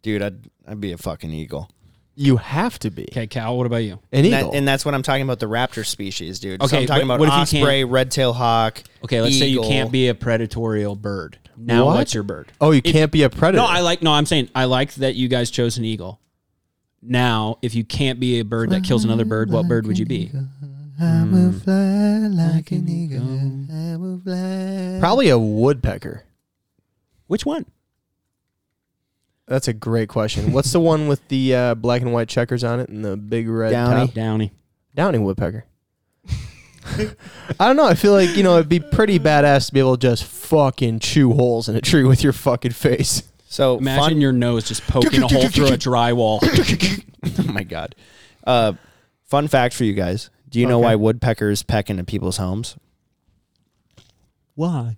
Dude, 0.02 0.22
I'd 0.22 0.48
I'd 0.66 0.80
be 0.80 0.92
a 0.92 0.98
fucking 0.98 1.30
eagle. 1.32 1.70
You 2.16 2.36
have 2.36 2.78
to 2.80 2.90
be 2.90 3.04
Okay, 3.12 3.26
Cal. 3.26 3.56
What 3.56 3.66
about 3.66 3.78
you? 3.84 3.92
an 3.94 3.98
And, 4.12 4.26
eagle. 4.26 4.50
that- 4.50 4.56
and 4.58 4.68
that's 4.68 4.84
what 4.84 4.94
I'm 4.94 5.02
talking 5.02 5.22
about, 5.22 5.38
the 5.38 5.46
raptor 5.46 5.86
species, 5.86 6.38
dude. 6.38 6.60
so 6.60 6.66
Okay, 6.66 6.82
I'm 6.82 6.86
talking 6.86 7.06
but 7.08 7.14
about 7.14 7.20
what 7.20 7.42
if 7.42 7.52
you 7.52 7.60
osprey, 7.60 7.84
red-tailed 7.84 8.36
hawk. 8.36 8.82
Okay, 9.04 9.20
let's 9.22 9.38
say 9.38 9.46
you 9.46 9.60
eagle. 9.60 9.70
can't 9.70 9.90
be 9.92 10.08
a 10.08 10.14
predatorial 10.14 11.00
bird. 11.00 11.38
Now, 11.56 11.86
What? 11.86 11.96
what's 11.96 12.12
your 12.14 12.22
bird? 12.22 12.52
oh, 12.60 12.72
you 12.72 12.80
if- 12.84 12.92
can't 12.92 13.10
be 13.12 13.22
a 13.22 13.30
predator. 13.30 13.62
No, 13.62 13.68
I 13.68 13.80
like. 13.80 14.02
No, 14.02 14.12
I'm 14.12 14.26
saying 14.26 14.48
I 14.54 14.64
like 14.64 14.94
that 14.94 15.14
you 15.14 15.28
guys 15.28 15.50
chose 15.50 15.78
an 15.78 15.84
eagle. 15.84 16.20
Now, 17.02 17.56
if 17.62 17.74
you 17.74 17.84
can't 17.84 18.20
be 18.20 18.40
a 18.40 18.44
bird 18.44 18.70
that 18.70 18.84
kills 18.84 19.04
another 19.04 19.24
bird, 19.24 19.50
what 19.50 19.66
bird 19.68 19.86
would 19.86 19.98
you 19.98 20.04
be? 20.06 20.26
Hmm. 20.26 20.44
I 21.02 21.24
will 21.24 21.52
fly 21.52 22.18
like 22.28 22.70
an 22.72 22.86
eagle. 22.86 23.22
I 23.74 23.96
will 23.96 24.20
fly. 24.20 24.98
Probably 25.00 25.30
a 25.30 25.38
woodpecker. 25.38 26.24
Which 27.26 27.46
one? 27.46 27.64
That's 29.50 29.66
a 29.66 29.72
great 29.72 30.08
question. 30.08 30.52
What's 30.52 30.70
the 30.70 30.78
one 30.78 31.08
with 31.08 31.26
the 31.26 31.56
uh, 31.56 31.74
black 31.74 32.02
and 32.02 32.12
white 32.12 32.28
checkers 32.28 32.62
on 32.62 32.78
it 32.78 32.88
and 32.88 33.04
the 33.04 33.16
big 33.16 33.48
red 33.48 33.72
Downy. 33.72 34.06
top? 34.06 34.14
Downy. 34.14 34.52
Downy 34.94 35.18
woodpecker. 35.18 35.64
I 36.86 37.66
don't 37.66 37.74
know. 37.74 37.84
I 37.84 37.94
feel 37.94 38.12
like 38.12 38.36
you 38.36 38.44
know 38.44 38.54
it'd 38.58 38.68
be 38.68 38.78
pretty 38.78 39.18
badass 39.18 39.66
to 39.66 39.72
be 39.72 39.80
able 39.80 39.96
to 39.96 40.00
just 40.00 40.22
fucking 40.22 41.00
chew 41.00 41.32
holes 41.32 41.68
in 41.68 41.74
a 41.74 41.80
tree 41.80 42.04
with 42.04 42.22
your 42.22 42.32
fucking 42.32 42.70
face. 42.70 43.24
So 43.46 43.78
Imagine 43.78 44.04
fun, 44.04 44.20
your 44.20 44.30
nose 44.30 44.68
just 44.68 44.86
poking 44.86 45.20
a 45.24 45.26
hole 45.26 45.48
through 45.48 45.66
a 45.66 45.70
drywall. 45.76 46.38
oh 47.48 47.52
my 47.52 47.64
god. 47.64 47.96
Uh, 48.46 48.74
fun 49.24 49.48
fact 49.48 49.74
for 49.74 49.82
you 49.82 49.94
guys: 49.94 50.30
Do 50.48 50.60
you 50.60 50.66
know 50.66 50.78
Okay. 50.78 50.84
why 50.84 50.94
woodpeckers 50.94 51.64
peck 51.64 51.90
into 51.90 52.04
people's 52.04 52.36
homes? 52.36 52.76
Why? 54.54 54.96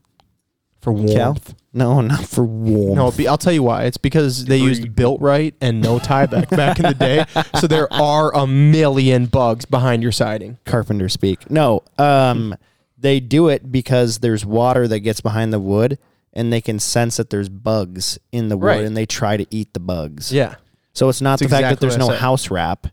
For 0.83 0.93
Cal? 1.07 1.33
warmth. 1.33 1.55
No, 1.73 2.01
not 2.03 2.25
for 2.27 2.45
warmth. 2.45 2.97
No, 2.97 3.11
be, 3.13 3.27
I'll 3.27 3.39
tell 3.39 3.53
you 3.53 3.63
why. 3.63 3.85
It's 3.85 3.97
because 3.97 4.45
they 4.45 4.59
used 4.59 4.95
built 4.95 5.21
right 5.23 5.55
and 5.63 5.81
no 5.81 5.99
tieback 5.99 6.51
back 6.51 6.79
in 6.79 6.83
the 6.85 6.93
day. 6.95 7.25
So 7.61 7.67
there 7.67 7.91
are 7.93 8.35
a 8.37 8.47
million 8.47 9.27
bugs 9.27 9.65
behind 9.65 10.03
your 10.03 10.13
siding. 10.13 10.59
carpenter 10.67 11.09
speak. 11.09 11.51
No, 11.51 11.83
um, 11.99 12.55
they 12.99 13.21
do 13.21 13.49
it 13.49 13.73
because 13.73 14.19
there's 14.19 14.45
water 14.45 14.87
that 14.89 15.01
gets 15.01 15.21
behind 15.23 15.53
the 15.53 15.61
wood, 15.61 15.99
and 16.35 16.53
they 16.53 16.61
can 16.61 16.79
sense 16.79 17.17
that 17.17 17.31
there's 17.31 17.49
bugs 17.49 18.19
in 18.33 18.49
the 18.49 18.57
wood, 18.57 18.67
Right. 18.67 18.85
and 18.85 18.97
they 18.97 19.07
try 19.07 19.37
to 19.39 19.47
eat 19.51 19.73
the 19.73 19.81
bugs. 19.81 20.31
Yeah. 20.33 20.57
So 20.95 21.09
it's 21.09 21.21
not 21.23 21.39
That's 21.39 21.43
the 21.43 21.49
fact 21.49 21.63
that 21.63 21.67
exactly 21.73 21.89
there's 21.89 21.99
what 21.99 22.05
I 22.05 22.07
no 22.09 22.13
said. 22.15 22.21
house 22.21 22.51
wrap. 22.51 22.87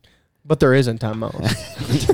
But 0.45 0.59
there 0.61 0.73
isn't 0.73 1.03
on 1.03 1.19
Mouse. 1.19 1.55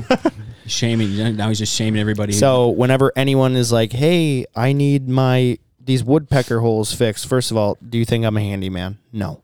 Shaming. 0.66 1.36
Now 1.36 1.48
he's 1.48 1.58
just 1.58 1.72
shaming 1.74 2.00
everybody. 2.00 2.32
So 2.32 2.70
whenever 2.70 3.12
anyone 3.14 3.54
is 3.54 3.70
like, 3.70 3.92
"Hey, 3.92 4.46
I 4.56 4.72
need 4.72 5.08
my 5.08 5.58
these 5.86 6.04
woodpecker 6.04 6.60
holes 6.60 6.92
fixed," 6.92 7.26
first 7.26 7.50
of 7.50 7.56
all, 7.56 7.78
do 7.86 7.98
you 7.98 8.04
think 8.04 8.24
I'm 8.24 8.36
a 8.36 8.40
handyman? 8.40 8.98
No. 9.12 9.40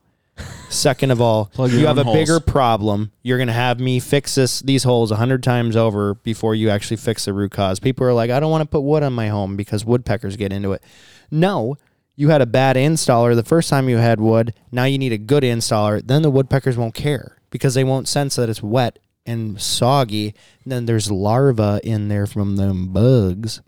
Second 0.68 1.10
of 1.10 1.20
all, 1.20 1.46
Plug 1.54 1.70
your 1.70 1.80
you 1.80 1.86
have 1.86 1.98
own 1.98 2.08
a 2.08 2.12
bigger 2.12 2.40
problem. 2.40 3.12
You're 3.22 3.38
gonna 3.38 3.52
have 3.52 3.80
me 3.80 4.00
fix 4.00 4.34
this 4.34 4.60
these 4.60 4.84
holes 4.84 5.10
a 5.10 5.16
hundred 5.16 5.42
times 5.42 5.76
over 5.76 6.14
before 6.14 6.54
you 6.54 6.70
actually 6.70 6.96
fix 6.96 7.24
the 7.26 7.32
root 7.32 7.52
cause. 7.52 7.78
People 7.80 8.06
are 8.06 8.14
like, 8.14 8.30
I 8.30 8.40
don't 8.40 8.50
want 8.50 8.62
to 8.62 8.68
put 8.68 8.80
wood 8.82 9.02
on 9.02 9.12
my 9.12 9.28
home 9.28 9.56
because 9.56 9.84
woodpeckers 9.84 10.36
get 10.36 10.52
into 10.52 10.72
it. 10.72 10.82
No, 11.30 11.76
you 12.16 12.28
had 12.28 12.42
a 12.42 12.46
bad 12.46 12.76
installer 12.76 13.34
the 13.34 13.42
first 13.42 13.68
time 13.68 13.88
you 13.88 13.98
had 13.98 14.20
wood. 14.20 14.54
Now 14.70 14.84
you 14.84 14.98
need 14.98 15.12
a 15.12 15.18
good 15.18 15.42
installer. 15.42 16.02
Then 16.04 16.22
the 16.22 16.30
woodpeckers 16.30 16.76
won't 16.76 16.94
care 16.94 17.38
because 17.50 17.74
they 17.74 17.84
won't 17.84 18.08
sense 18.08 18.36
that 18.36 18.48
it's 18.48 18.62
wet 18.62 18.98
and 19.24 19.60
soggy. 19.60 20.34
And 20.64 20.72
then 20.72 20.86
there's 20.86 21.10
larvae 21.10 21.80
in 21.84 22.08
there 22.08 22.26
from 22.26 22.56
them 22.56 22.92
bugs. 22.92 23.60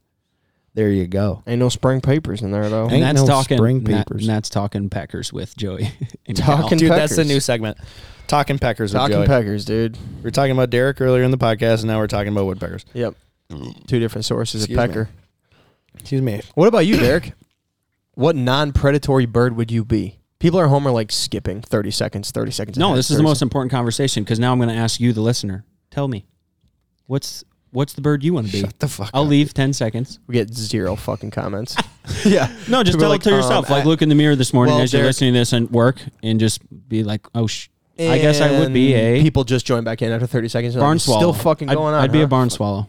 There 0.75 0.91
you 0.91 1.07
go. 1.07 1.43
Ain't 1.47 1.61
no 1.61 1.69
spring 1.69 2.01
papers 2.01 2.43
in 2.43 2.51
there 2.51 2.69
though. 2.69 2.85
and 2.85 2.93
Ain't 2.95 3.03
that's 3.03 3.21
no 3.21 3.27
talking. 3.27 3.59
spring 3.59 3.77
and 3.79 3.87
that- 3.87 4.07
papers. 4.09 4.23
and 4.23 4.31
that's 4.37 4.49
talking 4.51 4.91
Packers 4.91 5.33
with 5.33 5.57
Joey. 5.57 5.91
and 6.27 6.37
Talking 6.37 6.69
Cal. 6.71 6.79
Dude, 6.79 6.91
that's 6.91 7.15
the 7.15 7.23
Peckers. 7.23 7.29
new 7.29 7.41
segment. 7.41 7.79
Talking 8.27 8.59
peckers 8.59 8.93
with 8.93 9.01
Talking 9.01 9.17
Joey. 9.19 9.27
peckers, 9.27 9.65
dude. 9.67 9.99
we 10.23 10.29
are 10.29 10.31
talking 10.33 10.53
about 10.53 10.71
Derek 10.71 11.01
earlier 11.01 11.23
in 11.23 11.31
the 11.31 11.37
podcast, 11.39 11.81
and 11.81 11.85
now 11.85 11.99
we're 11.99 12.07
talking 12.07 12.33
about 12.33 12.47
woodpeckers. 12.47 12.85
Yep. 12.95 13.15
Two 13.87 14.01
different 14.01 14.25
sources 14.25 14.63
Excuse 14.65 14.79
of 14.79 14.83
me. 14.83 14.89
pecker. 14.89 15.09
Excuse 15.99 16.23
me. 16.23 16.41
What 16.55 16.67
about 16.67 16.87
you, 16.87 16.97
Derek? 16.97 17.35
what 18.15 18.35
non-predatory 18.35 19.27
bird 19.27 19.55
would 19.57 19.71
you 19.71 19.85
be? 19.85 20.19
People 20.39 20.61
at 20.61 20.69
home 20.69 20.87
are 20.89 20.91
like 20.91 21.13
skipping 21.13 21.61
30 21.61 21.91
seconds, 21.91 22.31
30 22.31 22.51
seconds. 22.51 22.79
No, 22.79 22.87
ahead, 22.89 22.99
this 22.99 23.11
is 23.11 23.17
the 23.17 23.23
30 23.23 23.29
most 23.29 23.43
important 23.43 23.71
conversation 23.71 24.25
because 24.25 24.39
now 24.41 24.53
I'm 24.53 24.59
going 24.59 24.71
to 24.71 24.75
ask 24.75 24.99
you, 25.01 25.13
the 25.13 25.21
listener. 25.21 25.65
Tell 25.91 26.09
me, 26.09 26.27
what's 27.07 27.45
what's 27.75 27.93
the 27.93 28.01
bird 28.01 28.25
you 28.25 28.33
want 28.33 28.47
to 28.47 28.53
be? 28.53 28.61
Shut 28.61 28.79
the 28.79 28.89
fuck 28.89 29.11
I'll 29.13 29.25
up. 29.25 29.29
leave 29.29 29.53
ten 29.53 29.73
seconds. 29.75 30.19
We 30.27 30.33
get 30.35 30.53
zero 30.55 30.97
fucking 30.97 31.31
comments. 31.33 31.77
yeah. 32.25 32.51
No, 32.69 32.83
just 32.83 32.97
People 32.99 33.01
tell 33.01 33.13
are 33.13 33.17
it 33.17 33.23
to 33.23 33.31
like, 33.31 33.37
yourself. 33.43 33.67
um, 33.67 33.73
like 33.77 33.85
I- 33.85 33.87
look 33.89 34.01
in 34.03 34.09
the 34.09 34.15
mirror 34.15 34.37
this 34.37 34.53
morning 34.55 34.75
Well, 34.77 34.85
as 34.85 34.93
you're 34.93 35.01
Derek- 35.03 35.09
listening 35.11 35.35
to 35.35 35.39
this 35.41 35.53
and 35.53 35.71
work, 35.71 36.01
and 36.23 36.41
just 36.41 36.61
be 36.89 37.03
like, 37.05 37.27
oh, 37.35 37.47
sh- 37.47 37.69
I 37.99 38.19
guess 38.19 38.41
I 38.41 38.59
would 38.59 38.73
be 38.73 38.93
And 38.95 39.19
a 39.19 39.23
People 39.23 39.45
just 39.45 39.65
join 39.67 39.85
back 39.85 40.03
in 40.03 40.11
after 40.11 40.27
30 40.27 40.49
seconds. 40.49 40.75
barn 40.77 40.99
Still 40.99 41.19
swallow. 41.21 41.33
fucking 41.33 41.69
I'd, 41.69 41.75
going 41.77 41.95
on. 41.95 42.03
I'd 42.03 42.11
be 42.11 42.19
huh? 42.19 42.25
a 42.25 42.29
barn 42.29 42.51
swallow. 42.51 42.89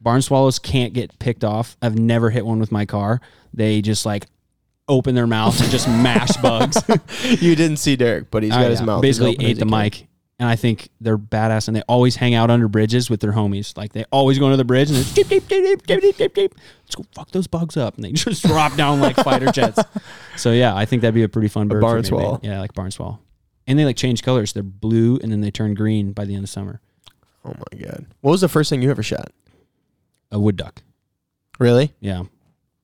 Barn 0.00 0.22
swallows 0.22 0.58
can't 0.60 0.92
get 0.92 1.18
picked 1.18 1.42
off. 1.42 1.76
I've 1.82 1.98
never 1.98 2.30
hit 2.30 2.46
one 2.46 2.60
with 2.60 2.70
my 2.70 2.84
car. 2.86 3.20
They 3.52 3.82
just 3.82 4.06
like 4.06 4.26
open 4.88 5.16
their 5.16 5.26
mouth 5.26 5.60
and 5.60 5.68
just 5.70 5.88
mash 5.88 6.36
bugs. 6.42 6.80
you 7.40 7.56
didn't 7.56 7.78
see 7.78 7.96
Derek, 7.96 8.30
but 8.30 8.44
he's 8.44 8.52
Oh, 8.52 8.56
got 8.60 8.70
his 8.70 8.78
yeah. 8.80 8.86
mouth. 8.86 8.98
as 8.98 9.02
Basically 9.02 9.30
open 9.32 9.40
as 9.44 9.50
ate 9.50 9.56
he 9.56 9.60
the 9.64 9.66
can. 9.66 9.70
mic. 9.82 10.06
And 10.38 10.48
I 10.48 10.56
think 10.56 10.90
they're 11.00 11.16
badass, 11.16 11.66
and 11.68 11.76
they 11.76 11.82
always 11.88 12.16
hang 12.16 12.34
out 12.34 12.50
under 12.50 12.68
bridges 12.68 13.08
with 13.08 13.20
their 13.20 13.32
homies. 13.32 13.76
Like 13.76 13.92
they 13.92 14.04
always 14.12 14.38
go 14.38 14.44
under 14.46 14.56
the 14.56 14.64
bridge 14.64 14.90
and 14.90 14.98
it's 14.98 15.12
deep, 15.14 15.28
deep, 15.28 15.48
deep, 15.48 15.86
deep, 15.86 16.00
deep, 16.00 16.16
deep, 16.16 16.34
deep. 16.34 16.54
Let's 16.84 16.94
go 16.94 17.04
fuck 17.14 17.30
those 17.30 17.46
bugs 17.46 17.76
up, 17.76 17.94
and 17.96 18.04
they 18.04 18.12
just 18.12 18.44
drop 18.44 18.76
down 18.76 19.00
like 19.00 19.16
fighter 19.16 19.50
jets. 19.52 19.78
So 20.36 20.52
yeah, 20.52 20.76
I 20.76 20.84
think 20.84 21.00
that'd 21.00 21.14
be 21.14 21.22
a 21.22 21.30
pretty 21.30 21.48
fun 21.48 21.66
bird. 21.66 21.76
for 21.76 21.76
me 21.76 21.80
to 21.80 21.86
barn 21.86 22.04
swallow. 22.04 22.32
make. 22.34 22.44
Yeah, 22.44 22.60
like 22.60 22.74
barn 22.74 22.90
swallow. 22.90 23.20
And 23.66 23.78
they 23.78 23.86
like 23.86 23.96
change 23.96 24.22
colors. 24.22 24.52
They're 24.52 24.62
blue, 24.62 25.18
and 25.22 25.32
then 25.32 25.40
they 25.40 25.50
turn 25.50 25.72
green 25.72 26.12
by 26.12 26.26
the 26.26 26.34
end 26.34 26.44
of 26.44 26.50
summer. 26.50 26.82
Oh 27.42 27.54
my 27.54 27.78
god. 27.80 28.04
What 28.20 28.32
was 28.32 28.42
the 28.42 28.48
first 28.48 28.68
thing 28.68 28.82
you 28.82 28.90
ever 28.90 29.02
shot? 29.02 29.32
A 30.30 30.38
wood 30.38 30.56
duck. 30.56 30.82
Really? 31.58 31.94
Yeah, 32.00 32.24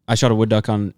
I 0.09 0.15
shot 0.15 0.31
a 0.31 0.35
wood 0.35 0.49
duck 0.49 0.71
on. 0.71 0.95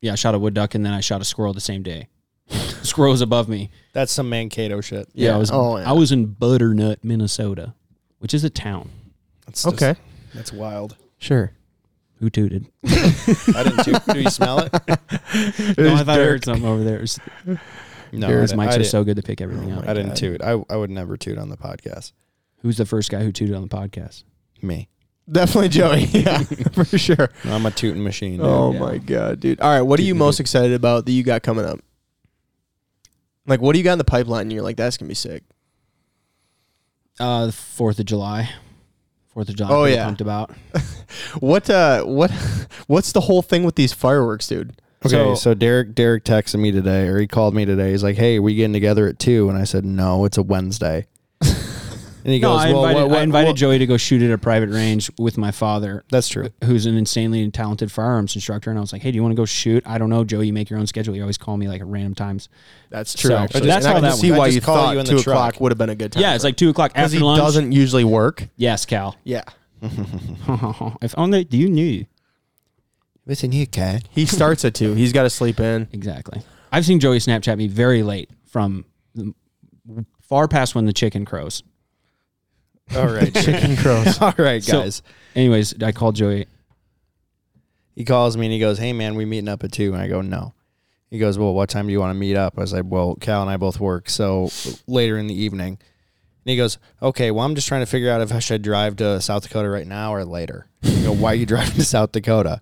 Yeah, 0.00 0.12
I 0.12 0.14
shot 0.14 0.36
a 0.36 0.38
wood 0.38 0.54
duck, 0.54 0.76
and 0.76 0.86
then 0.86 0.92
I 0.92 1.00
shot 1.00 1.20
a 1.20 1.24
squirrel 1.24 1.52
the 1.52 1.60
same 1.60 1.82
day. 1.82 2.06
Squirrel 2.48 3.12
was 3.12 3.20
above 3.20 3.48
me. 3.48 3.70
That's 3.92 4.12
some 4.12 4.28
Mankato 4.28 4.80
shit. 4.80 5.08
Yeah, 5.14 5.34
I 5.34 5.38
was. 5.38 5.50
Oh, 5.52 5.78
yeah. 5.78 5.88
I 5.88 5.92
was 5.92 6.12
in 6.12 6.26
Butternut, 6.26 7.02
Minnesota, 7.04 7.74
which 8.18 8.34
is 8.34 8.44
a 8.44 8.50
town. 8.50 8.90
That's 9.46 9.62
just- 9.62 9.74
Okay. 9.82 9.98
that's 10.34 10.52
wild. 10.52 10.96
Sure. 11.18 11.52
Who 12.20 12.30
tooted? 12.30 12.66
I 12.86 13.62
didn't. 13.62 13.84
toot. 13.84 14.02
do 14.06 14.20
you 14.20 14.30
smell 14.30 14.60
it? 14.60 14.72
no, 15.78 15.94
I 15.94 16.02
thought 16.04 16.08
I 16.20 16.24
heard 16.24 16.44
something 16.44 16.64
over 16.66 16.82
there. 16.82 16.96
It 16.96 17.00
was- 17.02 17.20
No, 18.12 18.28
His 18.28 18.52
I, 18.52 18.56
mics 18.56 18.68
are 18.68 18.72
didn't- 18.72 18.86
so 18.86 19.04
good 19.04 19.16
to 19.16 19.22
pick 19.22 19.40
everything 19.40 19.72
Oh 19.72 19.78
up. 19.78 19.88
I 19.88 19.92
didn't 19.94 20.10
God. 20.10 20.16
toot. 20.16 20.42
I 20.42 20.62
I 20.70 20.76
would 20.76 20.90
never 20.90 21.16
toot 21.16 21.36
on 21.38 21.48
the 21.50 21.56
podcast. 21.56 22.12
Who's 22.62 22.78
the 22.78 22.86
first 22.86 23.10
guy 23.10 23.22
who 23.22 23.32
tooted 23.32 23.54
on 23.54 23.62
the 23.62 23.68
podcast? 23.68 24.24
Me. 24.62 24.88
Definitely 25.30 25.68
Joey. 25.70 26.04
Yeah, 26.12 26.38
for 26.72 26.84
sure. 26.84 27.30
I'm 27.44 27.66
a 27.66 27.70
tooting 27.70 28.02
machine. 28.02 28.36
dude. 28.38 28.46
Oh 28.46 28.72
Yeah. 28.72 28.78
my 28.78 28.98
god, 28.98 29.40
dude. 29.40 29.60
All 29.60 29.70
right, 29.70 29.82
what 29.82 29.98
are 30.00 30.04
you 30.04 30.14
most 30.14 30.40
excited 30.40 30.72
about 30.72 31.04
that 31.04 31.12
you 31.12 31.22
got 31.22 31.42
coming 31.42 31.64
up? 31.66 31.80
Like, 33.46 33.60
what 33.60 33.72
do 33.72 33.78
you 33.78 33.84
got 33.84 33.92
in 33.92 33.98
the 33.98 34.04
pipeline? 34.04 34.42
And 34.42 34.52
you're 34.52 34.62
like, 34.62 34.76
that's 34.76 34.96
gonna 34.96 35.08
be 35.08 35.14
sick. 35.14 35.42
Uh, 37.18 37.50
Fourth 37.50 37.98
of 37.98 38.04
July. 38.06 38.50
Fourth 39.32 39.48
of 39.48 39.56
July. 39.56 39.70
Oh, 39.70 39.82
pretty 39.82 39.96
yeah. 39.96 40.04
pumped 40.04 40.20
about. 40.20 40.50
What? 41.40 41.68
Uh, 41.70 42.02
what? 42.04 42.30
What's 42.88 43.12
the 43.12 43.22
whole 43.22 43.40
thing 43.42 43.64
with 43.64 43.74
these 43.76 43.92
fireworks, 43.92 44.46
dude? 44.48 44.80
Okay, 45.04 45.10
So- 45.14 45.34
so, 45.34 45.54
Derek 45.54 45.94
Derek 45.94 46.24
texted 46.24 46.58
me 46.60 46.72
today, 46.72 47.06
or 47.08 47.18
he 47.18 47.26
called 47.26 47.54
me 47.54 47.64
today. 47.64 47.90
He's 47.92 48.02
like, 48.02 48.16
"Hey, 48.16 48.38
we 48.38 48.54
getting 48.54 48.72
together 48.72 49.06
at 49.06 49.18
2? 49.18 49.48
And 49.48 49.56
I 49.58 49.64
said, 49.64 49.84
"No, 49.84 50.24
it's 50.24 50.36
a 50.38 50.42
Wednesday." 50.42 51.06
And 52.26 52.34
he 52.34 52.40
No, 52.40 52.48
goes, 52.54 52.60
I 52.64 52.72
"Well, 52.72 52.84
invited, 52.84 53.00
what- 53.02 53.10
what- 53.10 53.18
I 53.20 53.22
invited 53.22 53.46
what-" 53.50 53.56
Joey 53.56 53.78
to 53.78 53.86
go 53.86 53.96
shoot 53.96 54.20
at 54.20 54.32
a 54.32 54.36
private 54.36 54.70
range 54.70 55.10
with 55.16 55.38
my 55.38 55.52
father, 55.52 56.02
That's 56.10 56.28
true. 56.28 56.48
who's 56.64 56.84
an 56.84 56.96
insanely 56.96 57.48
talented 57.52 57.92
firearms 57.92 58.34
instructor. 58.34 58.68
And 58.68 58.78
I 58.78 58.82
was 58.82 58.92
like, 58.92 59.02
"Hey, 59.02 59.12
do 59.12 59.16
you 59.16 59.22
want 59.22 59.30
to 59.30 59.36
go 59.36 59.44
shoot?" 59.44 59.84
I 59.86 59.96
don't 59.96 60.10
know, 60.10 60.24
Joey. 60.24 60.48
You 60.48 60.52
make 60.52 60.68
your 60.68 60.80
own 60.80 60.88
schedule. 60.88 61.14
You 61.14 61.22
always 61.22 61.38
call 61.38 61.56
me 61.56 61.68
like 61.68 61.80
at 61.80 61.86
random 61.86 62.16
times. 62.16 62.48
That's 62.90 63.14
true. 63.14 63.30
So, 63.30 63.36
actually, 63.36 63.60
that's 63.68 63.86
and 63.86 63.92
how 63.92 63.98
I 63.98 64.00
can 64.00 64.10
that 64.10 64.16
see 64.16 64.30
went. 64.32 64.34
I 64.34 64.38
why 64.40 64.46
you 64.48 64.60
call 64.60 64.76
thought 64.76 64.92
you 64.94 64.98
in 65.00 65.06
the 65.06 65.12
two 65.12 65.18
truck. 65.22 65.34
o'clock 65.36 65.60
would 65.60 65.70
have 65.72 65.78
been 65.78 65.88
a 65.90 65.94
good 65.94 66.10
time. 66.12 66.20
Yeah, 66.22 66.34
it's 66.34 66.42
like 66.44 66.56
two 66.56 66.68
o'clock 66.70 66.92
because 66.92 67.04
after 67.14 67.18
he 67.18 67.22
lunch. 67.22 67.38
doesn't 67.38 67.70
usually 67.72 68.04
work. 68.04 68.48
Yes, 68.56 68.84
Cal. 68.84 69.14
Yeah, 69.24 69.44
if 71.00 71.14
only 71.16 71.46
you 71.50 71.68
knew. 71.70 72.06
Listen 73.28 73.50
here, 73.52 73.66
cat. 73.66 74.04
he 74.10 74.24
starts 74.26 74.64
at 74.64 74.74
two. 74.74 74.94
He's 74.94 75.12
got 75.12 75.24
to 75.24 75.30
sleep 75.30 75.58
in. 75.58 75.88
Exactly. 75.92 76.42
I've 76.72 76.84
seen 76.86 77.00
Joey 77.00 77.18
Snapchat 77.18 77.56
me 77.56 77.66
very 77.66 78.02
late 78.04 78.30
from 78.46 78.84
far 80.28 80.46
past 80.48 80.74
when 80.74 80.86
the 80.86 80.92
chicken 80.92 81.24
crows. 81.24 81.62
All 82.94 83.06
right, 83.08 83.34
Chicken 83.34 83.76
crows. 83.76 84.18
all 84.20 84.34
right, 84.38 84.62
So- 84.62 84.80
guys. 84.82 85.02
Anyways, 85.34 85.82
I 85.82 85.92
called 85.92 86.14
Joey. 86.16 86.46
he 87.94 88.04
calls 88.04 88.36
me 88.36 88.46
and 88.46 88.52
he 88.52 88.58
goes, 88.58 88.78
"Hey, 88.78 88.92
man, 88.92 89.14
we 89.16 89.24
meeting 89.24 89.48
up 89.48 89.64
at 89.64 89.72
2? 89.72 89.92
And 89.92 90.00
I 90.02 90.08
go, 90.08 90.20
"No." 90.22 90.54
He 91.10 91.18
goes, 91.18 91.38
"Well, 91.38 91.52
what 91.54 91.68
time 91.68 91.86
do 91.86 91.92
you 91.92 92.00
want 92.00 92.10
to 92.10 92.18
meet 92.18 92.36
up?" 92.36 92.54
I 92.56 92.62
was 92.62 92.72
like, 92.72 92.84
"Well, 92.86 93.16
Cal 93.16 93.42
and 93.42 93.50
I 93.50 93.56
both 93.56 93.78
work, 93.80 94.08
so 94.08 94.50
later 94.86 95.18
in 95.18 95.26
the 95.26 95.34
evening." 95.34 95.78
And 96.44 96.50
he 96.50 96.56
goes, 96.56 96.78
"Okay, 97.02 97.30
well, 97.30 97.44
I'm 97.44 97.54
just 97.54 97.68
trying 97.68 97.82
to 97.82 97.86
figure 97.86 98.10
out 98.10 98.20
if 98.22 98.32
I 98.32 98.38
should 98.38 98.62
drive 98.62 98.96
to 98.96 99.20
South 99.20 99.42
Dakota 99.42 99.68
right 99.68 99.86
now 99.86 100.14
or 100.14 100.24
later." 100.24 100.66
I 100.84 101.02
go, 101.02 101.12
"Why 101.12 101.32
are 101.32 101.34
you 101.34 101.46
driving 101.54 101.74
to 101.74 101.84
South 101.84 102.12
Dakota?" 102.12 102.60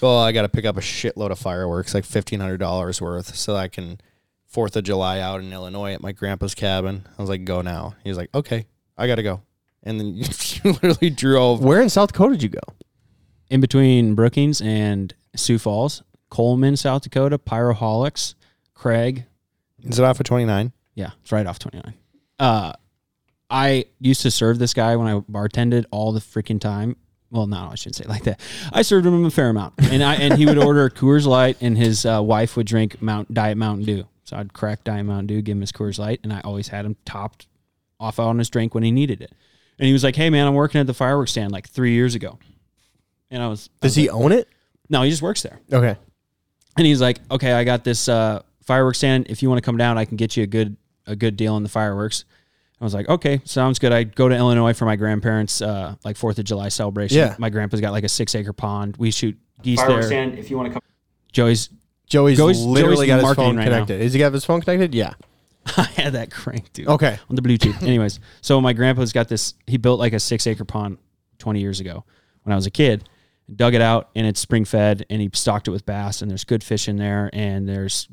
Well, 0.00 0.18
I 0.18 0.32
got 0.32 0.42
to 0.42 0.48
pick 0.48 0.64
up 0.66 0.76
a 0.76 0.80
shitload 0.80 1.30
of 1.30 1.38
fireworks, 1.38 1.92
like 1.94 2.04
fifteen 2.04 2.40
hundred 2.40 2.58
dollars 2.58 3.00
worth, 3.00 3.34
so 3.34 3.56
I 3.56 3.68
can 3.68 3.98
Fourth 4.46 4.74
of 4.76 4.84
July 4.84 5.20
out 5.20 5.40
in 5.40 5.52
Illinois 5.52 5.92
at 5.92 6.00
my 6.02 6.12
grandpa's 6.12 6.54
cabin. 6.54 7.06
I 7.18 7.22
was 7.22 7.28
like, 7.30 7.44
"Go 7.44 7.60
now." 7.62 7.94
He 8.04 8.08
was 8.10 8.16
like, 8.18 8.30
"Okay, 8.34 8.66
I 8.96 9.06
got 9.06 9.16
to 9.16 9.22
go." 9.22 9.42
And 9.86 9.98
then 9.98 10.16
you 10.16 10.24
literally 10.64 11.10
drove. 11.10 11.62
Where 11.62 11.80
in 11.80 11.88
South 11.88 12.12
Dakota 12.12 12.34
did 12.34 12.42
you 12.42 12.48
go? 12.50 12.60
in 13.50 13.60
between 13.60 14.14
Brookings 14.14 14.60
and 14.60 15.14
Sioux 15.34 15.58
Falls, 15.58 16.02
Coleman, 16.30 16.76
South 16.76 17.02
Dakota, 17.02 17.38
Pyroholics, 17.38 18.34
Craig. 18.74 19.24
Is 19.82 19.98
it 19.98 20.04
off 20.04 20.20
of 20.20 20.26
twenty 20.26 20.44
nine? 20.44 20.72
Yeah, 20.94 21.10
it's 21.20 21.30
right 21.30 21.46
off 21.46 21.58
29. 21.58 21.92
Uh, 22.38 22.72
I 23.50 23.84
used 24.00 24.22
to 24.22 24.30
serve 24.30 24.58
this 24.58 24.72
guy 24.72 24.96
when 24.96 25.06
I 25.06 25.20
bartended 25.20 25.84
all 25.90 26.12
the 26.12 26.20
freaking 26.20 26.58
time. 26.58 26.96
Well, 27.30 27.46
no, 27.46 27.68
I 27.70 27.74
shouldn't 27.74 27.96
say 27.96 28.04
it 28.04 28.08
like 28.08 28.24
that. 28.24 28.40
I 28.72 28.80
served 28.80 29.04
him 29.06 29.22
a 29.26 29.30
fair 29.30 29.50
amount, 29.50 29.74
and 29.78 30.02
I 30.02 30.14
and 30.14 30.34
he 30.34 30.46
would 30.46 30.56
order 30.56 30.88
Coors 30.88 31.26
Light, 31.26 31.58
and 31.60 31.76
his 31.76 32.06
uh, 32.06 32.22
wife 32.22 32.56
would 32.56 32.66
drink 32.66 33.02
Mount 33.02 33.32
Diet 33.32 33.58
Mountain 33.58 33.84
Dew. 33.84 34.08
So 34.24 34.36
I'd 34.38 34.54
crack 34.54 34.84
Diet 34.84 35.04
Mountain 35.04 35.26
Dew, 35.26 35.42
give 35.42 35.56
him 35.56 35.60
his 35.60 35.70
Coors 35.70 35.98
Light, 35.98 36.20
and 36.22 36.32
I 36.32 36.40
always 36.40 36.68
had 36.68 36.86
him 36.86 36.96
topped 37.04 37.46
off 38.00 38.18
on 38.18 38.38
his 38.38 38.48
drink 38.48 38.74
when 38.74 38.82
he 38.82 38.90
needed 38.90 39.20
it. 39.20 39.32
And 39.78 39.86
he 39.86 39.92
was 39.92 40.02
like, 40.04 40.16
"Hey, 40.16 40.30
man, 40.30 40.46
I'm 40.46 40.54
working 40.54 40.80
at 40.80 40.86
the 40.86 40.94
fireworks 40.94 41.32
stand 41.32 41.52
like 41.52 41.68
three 41.68 41.92
years 41.92 42.14
ago," 42.14 42.38
and 43.30 43.42
I 43.42 43.48
was, 43.48 43.68
I 43.82 43.86
Does 43.86 43.90
was 43.90 43.94
he 43.96 44.08
like, 44.10 44.20
own 44.20 44.32
it? 44.32 44.48
no, 44.88 45.02
he 45.02 45.10
just 45.10 45.22
works 45.22 45.42
there. 45.42 45.60
Okay. 45.72 45.96
And 46.78 46.86
he's 46.86 47.00
like, 47.00 47.18
"Okay, 47.30 47.52
I 47.52 47.64
got 47.64 47.84
this 47.84 48.08
uh, 48.08 48.42
fireworks 48.62 48.98
stand. 48.98 49.26
If 49.28 49.42
you 49.42 49.48
want 49.48 49.58
to 49.58 49.64
come 49.64 49.76
down, 49.76 49.98
I 49.98 50.04
can 50.04 50.16
get 50.16 50.36
you 50.36 50.42
a 50.44 50.46
good 50.46 50.76
a 51.06 51.14
good 51.16 51.36
deal 51.36 51.54
on 51.54 51.62
the 51.62 51.68
fireworks." 51.68 52.24
I 52.80 52.84
was 52.84 52.92
like, 52.94 53.08
"Okay, 53.08 53.40
sounds 53.44 53.78
good." 53.78 53.92
I 53.92 54.04
go 54.04 54.28
to 54.28 54.34
Illinois 54.36 54.72
for 54.74 54.84
my 54.86 54.96
grandparents' 54.96 55.60
uh, 55.62 55.94
like 56.04 56.16
Fourth 56.16 56.38
of 56.38 56.44
July 56.44 56.68
celebration. 56.68 57.18
Yeah. 57.18 57.34
my 57.38 57.48
grandpa's 57.50 57.80
got 57.80 57.92
like 57.92 58.04
a 58.04 58.08
six 58.08 58.34
acre 58.34 58.52
pond. 58.52 58.96
We 58.98 59.10
shoot 59.10 59.36
geese 59.62 59.78
Fireworks 59.80 60.08
there. 60.08 60.26
stand. 60.26 60.38
If 60.38 60.50
you 60.50 60.56
want 60.58 60.68
to 60.68 60.72
come, 60.74 60.82
Joey's, 61.32 61.70
Joey's, 62.06 62.36
Joey's- 62.36 62.58
literally 62.60 63.06
Joey's 63.06 63.08
got 63.08 63.14
his 63.16 63.22
marketing 63.24 63.44
phone 63.46 63.56
right 63.56 63.64
now. 63.64 63.70
connected. 63.70 63.98
Does 64.00 64.12
he 64.12 64.18
got 64.18 64.32
his 64.32 64.44
phone 64.44 64.60
connected? 64.60 64.94
Yeah. 64.94 65.14
I 65.76 65.82
had 65.96 66.12
that 66.14 66.30
crank, 66.30 66.72
dude. 66.72 66.88
Okay. 66.88 67.18
on 67.28 67.36
the 67.36 67.42
Bluetooth. 67.42 67.82
Anyways, 67.82 68.20
so 68.40 68.60
my 68.60 68.72
grandpa's 68.72 69.12
got 69.12 69.28
this. 69.28 69.54
He 69.66 69.76
built 69.76 69.98
like 69.98 70.12
a 70.12 70.20
six 70.20 70.46
acre 70.46 70.64
pond 70.64 70.98
twenty 71.38 71.60
years 71.60 71.80
ago 71.80 72.04
when 72.42 72.52
I 72.52 72.56
was 72.56 72.66
a 72.66 72.70
kid. 72.70 73.08
Dug 73.54 73.74
it 73.74 73.80
out 73.80 74.10
and 74.16 74.26
it's 74.26 74.40
spring 74.40 74.64
fed, 74.64 75.06
and 75.08 75.20
he 75.20 75.30
stocked 75.32 75.68
it 75.68 75.70
with 75.70 75.86
bass. 75.86 76.22
And 76.22 76.30
there's 76.30 76.44
good 76.44 76.64
fish 76.64 76.88
in 76.88 76.96
there, 76.96 77.30
and 77.32 77.68
there's 77.68 78.08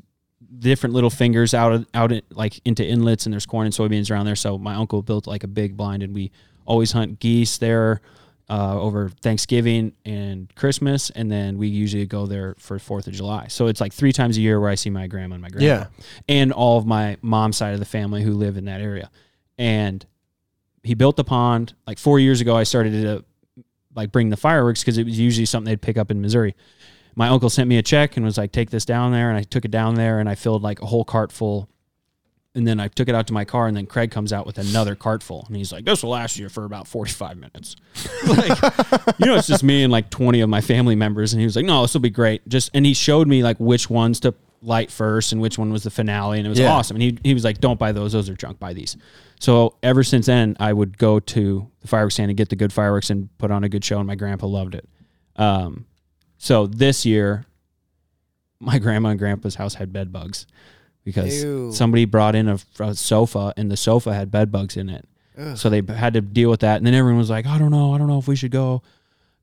different 0.58 0.94
little 0.94 1.10
fingers 1.10 1.54
out 1.54 1.72
of, 1.72 1.86
out 1.94 2.12
in, 2.12 2.22
like 2.30 2.60
into 2.64 2.86
inlets, 2.86 3.26
and 3.26 3.32
there's 3.32 3.46
corn 3.46 3.66
and 3.66 3.74
soybeans 3.74 4.10
around 4.10 4.26
there. 4.26 4.36
So 4.36 4.58
my 4.58 4.74
uncle 4.74 5.02
built 5.02 5.26
like 5.26 5.42
a 5.44 5.48
big 5.48 5.76
blind, 5.76 6.02
and 6.02 6.14
we 6.14 6.30
always 6.66 6.92
hunt 6.92 7.20
geese 7.20 7.58
there. 7.58 8.00
Uh, 8.46 8.78
over 8.78 9.08
Thanksgiving 9.08 9.92
and 10.04 10.54
Christmas, 10.54 11.08
and 11.08 11.32
then 11.32 11.56
we 11.56 11.66
usually 11.66 12.04
go 12.04 12.26
there 12.26 12.54
for 12.58 12.78
Fourth 12.78 13.06
of 13.06 13.14
July. 13.14 13.46
So 13.48 13.68
it's 13.68 13.80
like 13.80 13.94
three 13.94 14.12
times 14.12 14.36
a 14.36 14.42
year 14.42 14.60
where 14.60 14.68
I 14.68 14.74
see 14.74 14.90
my 14.90 15.06
grandma 15.06 15.36
and 15.36 15.42
my 15.42 15.48
grandpa 15.48 15.64
Yeah. 15.66 15.86
and 16.28 16.52
all 16.52 16.76
of 16.76 16.84
my 16.84 17.16
mom's 17.22 17.56
side 17.56 17.72
of 17.72 17.78
the 17.80 17.86
family 17.86 18.22
who 18.22 18.34
live 18.34 18.58
in 18.58 18.66
that 18.66 18.82
area. 18.82 19.10
And 19.56 20.04
he 20.82 20.92
built 20.92 21.16
the 21.16 21.24
pond 21.24 21.72
like 21.86 21.98
four 21.98 22.20
years 22.20 22.42
ago. 22.42 22.54
I 22.54 22.64
started 22.64 22.90
to 22.90 23.24
like 23.94 24.12
bring 24.12 24.28
the 24.28 24.36
fireworks 24.36 24.80
because 24.82 24.98
it 24.98 25.04
was 25.06 25.18
usually 25.18 25.46
something 25.46 25.70
they'd 25.70 25.80
pick 25.80 25.96
up 25.96 26.10
in 26.10 26.20
Missouri. 26.20 26.54
My 27.14 27.28
uncle 27.28 27.48
sent 27.48 27.66
me 27.68 27.78
a 27.78 27.82
check 27.82 28.16
and 28.18 28.26
was 28.26 28.36
like, 28.36 28.52
"Take 28.52 28.68
this 28.68 28.84
down 28.84 29.12
there," 29.12 29.30
and 29.30 29.38
I 29.38 29.42
took 29.44 29.64
it 29.64 29.70
down 29.70 29.94
there 29.94 30.20
and 30.20 30.28
I 30.28 30.34
filled 30.34 30.62
like 30.62 30.82
a 30.82 30.86
whole 30.86 31.04
cart 31.06 31.32
full. 31.32 31.70
And 32.56 32.64
then 32.66 32.78
I 32.78 32.86
took 32.86 33.08
it 33.08 33.16
out 33.16 33.26
to 33.26 33.32
my 33.32 33.44
car, 33.44 33.66
and 33.66 33.76
then 33.76 33.84
Craig 33.86 34.12
comes 34.12 34.32
out 34.32 34.46
with 34.46 34.58
another 34.58 34.94
cart 34.94 35.24
full, 35.24 35.44
and 35.48 35.56
he's 35.56 35.72
like, 35.72 35.84
"This 35.84 36.04
will 36.04 36.10
last 36.10 36.38
you 36.38 36.48
for 36.48 36.64
about 36.64 36.86
forty-five 36.86 37.36
minutes." 37.36 37.74
like, 38.28 38.48
you 39.18 39.26
know, 39.26 39.34
it's 39.34 39.48
just 39.48 39.64
me 39.64 39.82
and 39.82 39.90
like 39.90 40.08
twenty 40.08 40.40
of 40.40 40.48
my 40.48 40.60
family 40.60 40.94
members, 40.94 41.32
and 41.32 41.40
he 41.40 41.46
was 41.46 41.56
like, 41.56 41.64
"No, 41.64 41.82
this 41.82 41.94
will 41.94 42.00
be 42.00 42.10
great." 42.10 42.46
Just 42.48 42.70
and 42.72 42.86
he 42.86 42.94
showed 42.94 43.26
me 43.26 43.42
like 43.42 43.58
which 43.58 43.90
ones 43.90 44.20
to 44.20 44.34
light 44.62 44.90
first 44.92 45.32
and 45.32 45.40
which 45.42 45.58
one 45.58 45.72
was 45.72 45.82
the 45.82 45.90
finale, 45.90 46.38
and 46.38 46.46
it 46.46 46.48
was 46.50 46.60
Yeah. 46.60 46.70
awesome. 46.72 46.94
And 46.96 47.02
he 47.02 47.18
he 47.24 47.34
was 47.34 47.42
like, 47.42 47.58
"Don't 47.58 47.78
buy 47.78 47.90
those; 47.90 48.12
those 48.12 48.28
are 48.30 48.36
junk. 48.36 48.60
Buy 48.60 48.72
these." 48.72 48.96
So 49.40 49.74
ever 49.82 50.04
since 50.04 50.26
then, 50.26 50.56
I 50.60 50.72
would 50.72 50.96
go 50.96 51.18
to 51.18 51.66
the 51.80 51.88
fireworks 51.88 52.14
stand 52.14 52.30
and 52.30 52.38
get 52.38 52.50
the 52.50 52.56
good 52.56 52.72
fireworks 52.72 53.10
and 53.10 53.36
put 53.38 53.50
on 53.50 53.64
a 53.64 53.68
good 53.68 53.84
show, 53.84 53.98
and 53.98 54.06
my 54.06 54.14
grandpa 54.14 54.46
loved 54.46 54.76
it. 54.76 54.88
Um, 55.34 55.86
so 56.38 56.68
this 56.68 57.04
year, 57.04 57.46
my 58.60 58.78
grandma 58.78 59.08
and 59.08 59.18
grandpa's 59.18 59.56
house 59.56 59.74
had 59.74 59.92
bed 59.92 60.12
bugs 60.12 60.46
because 61.04 61.42
Ew. 61.42 61.72
somebody 61.72 62.04
brought 62.06 62.34
in 62.34 62.48
a, 62.48 62.58
a 62.80 62.94
sofa 62.94 63.52
and 63.56 63.70
the 63.70 63.76
sofa 63.76 64.14
had 64.14 64.30
bed 64.30 64.50
bugs 64.50 64.76
in 64.76 64.88
it. 64.88 65.06
So 65.56 65.68
they 65.68 65.82
had 65.92 66.14
to 66.14 66.20
deal 66.20 66.48
with 66.48 66.60
that. 66.60 66.76
And 66.76 66.86
then 66.86 66.94
everyone 66.94 67.18
was 67.18 67.28
like, 67.28 67.44
I 67.44 67.58
don't 67.58 67.72
know. 67.72 67.92
I 67.92 67.98
don't 67.98 68.06
know 68.06 68.18
if 68.18 68.28
we 68.28 68.36
should 68.36 68.52
go 68.52 68.82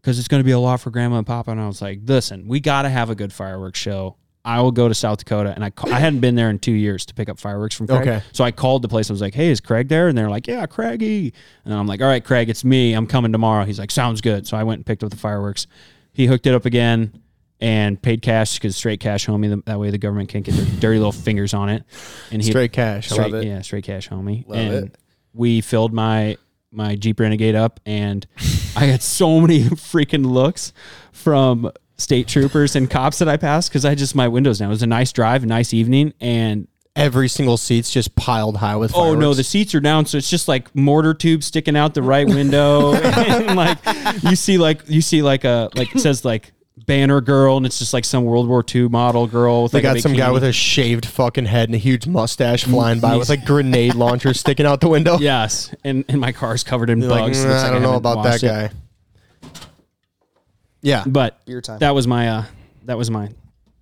because 0.01 0.19
it's 0.19 0.29
going 0.29 0.39
to 0.39 0.45
be 0.45 0.51
a 0.51 0.59
lot 0.59 0.79
for 0.79 0.89
grandma 0.89 1.17
and 1.17 1.27
papa. 1.27 1.51
And 1.51 1.59
I 1.59 1.67
was 1.67 1.81
like, 1.81 1.99
listen, 2.05 2.47
we 2.47 2.61
got 2.61 2.83
to 2.83 2.89
have 2.89 3.09
a 3.09 3.15
good 3.15 3.33
fireworks 3.33 3.77
show. 3.77 4.15
I 4.45 4.61
will 4.61 4.71
go 4.71 4.87
to 4.87 4.95
South 4.95 5.19
Dakota. 5.19 5.53
And 5.53 5.65
I, 5.65 5.71
I 5.83 5.99
hadn't 5.99 6.21
been 6.21 6.35
there 6.35 6.49
in 6.49 6.59
two 6.59 6.71
years 6.71 7.05
to 7.07 7.13
pick 7.13 7.27
up 7.27 7.39
fireworks 7.39 7.75
from 7.75 7.87
Craig. 7.87 8.07
Okay. 8.07 8.23
So 8.31 8.43
I 8.45 8.51
called 8.51 8.83
the 8.83 8.87
place. 8.87 9.09
I 9.09 9.13
was 9.13 9.21
like, 9.21 9.33
hey, 9.33 9.49
is 9.49 9.59
Craig 9.59 9.89
there? 9.89 10.07
And 10.07 10.17
they're 10.17 10.29
like, 10.29 10.47
yeah, 10.47 10.65
Craigie. 10.65 11.33
And 11.65 11.73
I'm 11.73 11.87
like, 11.87 12.01
all 12.01 12.07
right, 12.07 12.23
Craig, 12.23 12.49
it's 12.49 12.63
me. 12.63 12.93
I'm 12.93 13.05
coming 13.05 13.33
tomorrow. 13.33 13.65
He's 13.65 13.77
like, 13.77 13.91
sounds 13.91 14.21
good. 14.21 14.47
So 14.47 14.55
I 14.55 14.63
went 14.63 14.79
and 14.79 14.85
picked 14.85 15.03
up 15.03 15.09
the 15.09 15.17
fireworks. 15.17 15.67
He 16.13 16.25
hooked 16.25 16.47
it 16.47 16.53
up 16.53 16.65
again. 16.65 17.21
And 17.61 18.01
paid 18.01 18.21
cash 18.21 18.55
because 18.55 18.75
straight 18.75 18.99
cash 18.99 19.27
homie. 19.27 19.63
That 19.65 19.79
way 19.79 19.91
the 19.91 19.97
government 19.97 20.29
can't 20.29 20.43
get 20.43 20.55
their 20.55 20.65
dirty 20.79 20.97
little 20.97 21.11
fingers 21.11 21.53
on 21.53 21.69
it. 21.69 21.83
And 22.31 22.41
he 22.41 22.49
Straight 22.49 22.73
cash. 22.73 23.09
Straight, 23.09 23.31
love 23.31 23.43
it. 23.43 23.47
yeah, 23.47 23.61
straight 23.61 23.83
cash 23.83 24.09
homie. 24.09 24.47
Love 24.47 24.57
and 24.57 24.87
it. 24.87 24.95
we 25.33 25.61
filled 25.61 25.93
my 25.93 26.37
my 26.71 26.95
Jeep 26.95 27.19
Renegade 27.19 27.55
up, 27.55 27.79
and 27.85 28.25
I 28.75 28.85
had 28.85 29.01
so 29.01 29.39
many 29.39 29.63
freaking 29.63 30.25
looks 30.25 30.73
from 31.11 31.71
state 31.97 32.27
troopers 32.27 32.75
and 32.75 32.89
cops 32.89 33.19
that 33.19 33.27
I 33.27 33.37
passed 33.37 33.69
because 33.69 33.85
I 33.85 33.93
just 33.93 34.15
my 34.15 34.27
windows 34.27 34.59
down. 34.59 34.69
It 34.69 34.73
was 34.73 34.83
a 34.83 34.87
nice 34.87 35.11
drive, 35.11 35.43
a 35.43 35.47
nice 35.47 35.73
evening, 35.73 36.13
and 36.19 36.67
Every 36.93 37.29
single 37.29 37.55
seat's 37.55 37.89
just 37.89 38.17
piled 38.17 38.57
high 38.57 38.75
with. 38.75 38.93
Oh 38.93 39.15
no, 39.15 39.33
the 39.33 39.45
seats 39.45 39.73
are 39.73 39.79
down, 39.79 40.05
so 40.05 40.17
it's 40.17 40.29
just 40.29 40.49
like 40.49 40.75
mortar 40.75 41.13
tubes 41.13 41.45
sticking 41.45 41.77
out 41.77 41.93
the 41.93 42.03
right 42.03 42.27
window, 42.27 42.93
and 42.95 43.55
like 43.55 43.77
you 44.23 44.35
see 44.35 44.57
like 44.57 44.81
you 44.89 44.99
see 44.99 45.21
like 45.21 45.45
a 45.45 45.69
like 45.73 45.95
it 45.95 45.99
says 46.01 46.25
like 46.25 46.51
banner 46.87 47.21
girl, 47.21 47.57
and 47.57 47.65
it's 47.65 47.79
just 47.79 47.93
like 47.93 48.05
some 48.05 48.23
World 48.23 48.47
War 48.47 48.63
II 48.73 48.89
model 48.89 49.27
girl. 49.27 49.63
With 49.63 49.71
They 49.73 49.79
like 49.81 49.95
got 49.95 49.99
some 50.01 50.13
guy 50.13 50.31
with 50.31 50.43
a 50.43 50.51
shaved 50.53 51.05
fucking 51.05 51.45
head 51.45 51.69
and 51.69 51.75
a 51.75 51.77
huge 51.77 52.07
mustache 52.07 52.63
flying 52.63 52.99
by 52.99 53.15
with 53.17 53.29
like 53.29 53.45
grenade 53.45 53.93
launchers 53.95 54.39
sticking 54.39 54.65
out 54.65 54.81
the 54.81 54.87
window. 54.89 55.17
yes, 55.19 55.73
and 55.83 56.05
and 56.09 56.19
my 56.19 56.31
car's 56.31 56.63
covered 56.63 56.89
in 56.89 57.01
You're 57.01 57.09
like, 57.09 57.21
bugs. 57.25 57.43
"Nah, 57.43 57.51
Looks 57.51 57.63
I 57.63 57.69
don't 57.71 57.81
know 57.81 57.95
about 57.95 58.23
that 58.23 58.29
washed 58.31 58.43
it." 58.43 58.47
guy. 58.47 58.69
Yeah. 60.81 61.03
But 61.05 61.45
Beer 61.45 61.61
time. 61.61 61.79
that 61.79 61.93
was 61.95 62.07
my 62.07 62.27
uh 62.29 62.45
that 62.85 62.97
was 62.97 63.11
my 63.11 63.29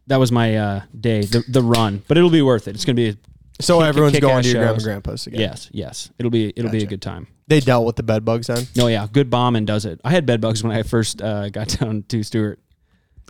that 0.08 0.18
was 0.18 0.32
my 0.32 0.56
uh 0.58 0.82
day 1.00 1.22
the 1.22 1.44
the 1.48 1.62
run, 1.62 2.04
but 2.08 2.18
it'll 2.18 2.30
be 2.30 2.42
worth 2.42 2.68
it. 2.68 2.76
It's 2.76 2.86
gonna 2.86 2.96
be 2.96 3.10
a, 3.10 3.16
So 3.62 3.80
Kick- 3.80 3.88
everyone's 3.88 4.14
kick-ass 4.16 4.30
going 4.30 4.44
to 4.44 4.50
your 4.50 4.58
grandma 4.62 4.74
shows. 4.76 4.84
grandpa's 4.84 5.28
again. 5.28 5.40
yes 5.42 5.70
yes 5.72 6.10
it'll 6.20 6.32
be 6.32 6.50
it'll 6.56 6.72
be 6.72 6.78
a 6.78 6.82
Gotcha. 6.82 6.90
good 6.90 7.02
time. 7.02 7.28
They 7.48 7.60
dealt 7.62 7.86
with 7.86 7.96
the 7.96 8.04
bed 8.04 8.24
bugs 8.26 8.46
then. 8.48 8.66
No, 8.76 8.86
yeah, 8.88 9.08
good 9.12 9.30
bombing 9.32 9.66
does 9.66 9.84
it. 9.86 10.00
I 10.04 10.12
had 10.12 10.26
bed 10.28 10.40
bugs 10.40 10.62
when 10.64 10.72
I 10.72 10.84
first 10.84 11.20
uh, 11.22 11.50
got 11.50 11.68
down 11.80 12.04
to 12.10 12.22
Stewart. 12.22 12.60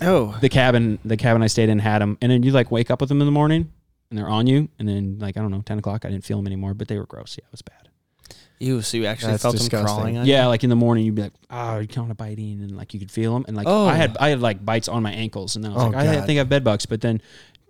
Oh, 0.02 0.38
the 0.42 0.50
cabin 0.50 1.00
the 1.06 1.18
cabin 1.18 1.42
I 1.44 1.48
stayed 1.48 1.70
in 1.70 1.80
had 1.80 2.02
them, 2.02 2.18
and 2.22 2.32
then 2.32 2.44
you 2.44 2.52
like 2.52 2.72
wake 2.72 2.90
up 2.92 3.00
with 3.02 3.10
them 3.10 3.22
in 3.22 3.26
the 3.28 3.32
morning, 3.32 3.72
and 4.10 4.18
they're 4.18 4.30
on 4.30 4.48
you, 4.48 4.70
and 4.80 4.88
then 4.88 5.18
like 5.20 5.38
I 5.38 5.42
don't 5.42 5.52
know, 5.52 5.62
ten 5.66 5.78
o'clock, 5.80 6.06
I 6.06 6.10
didn't 6.10 6.24
feel 6.26 6.38
them 6.38 6.48
anymore, 6.48 6.74
but 6.74 6.88
they 6.88 6.98
were 6.98 7.06
gross. 7.06 7.38
Yeah, 7.38 7.46
it 7.46 7.52
was 7.52 7.62
bad. 7.62 7.90
you 8.60 8.82
so 8.82 8.98
you 8.98 9.06
actually 9.06 9.32
That's 9.34 9.44
felt 9.44 9.56
disgusting. 9.56 9.86
them 9.86 9.96
crawling 9.96 10.18
on 10.18 10.26
Yeah, 10.26 10.48
like 10.48 10.64
in 10.64 10.70
the 10.70 10.76
morning, 10.76 11.06
you'd 11.06 11.16
be 11.16 11.22
like, 11.24 11.34
oh, 11.50 11.80
you 11.80 11.88
kind 11.88 12.12
of 12.12 12.18
biting, 12.18 12.62
and 12.62 12.76
like 12.76 12.94
you 12.94 13.00
could 13.00 13.12
feel 13.12 13.34
them, 13.34 13.46
and 13.48 13.56
like 13.58 13.68
Oh. 13.68 13.86
I 13.88 13.96
had 13.96 14.18
I 14.20 14.30
had 14.30 14.42
like 14.42 14.64
bites 14.66 14.88
on 14.88 15.02
my 15.04 15.12
ankles, 15.12 15.56
and 15.56 15.64
then 15.64 15.72
I 15.72 15.76
was 15.76 15.84
Oh, 15.84 15.88
like, 15.90 15.96
I 16.08 16.22
think 16.26 16.38
I 16.38 16.40
have 16.40 16.50
bed 16.50 16.64
bugs, 16.64 16.86
but 16.86 17.02
then. 17.02 17.22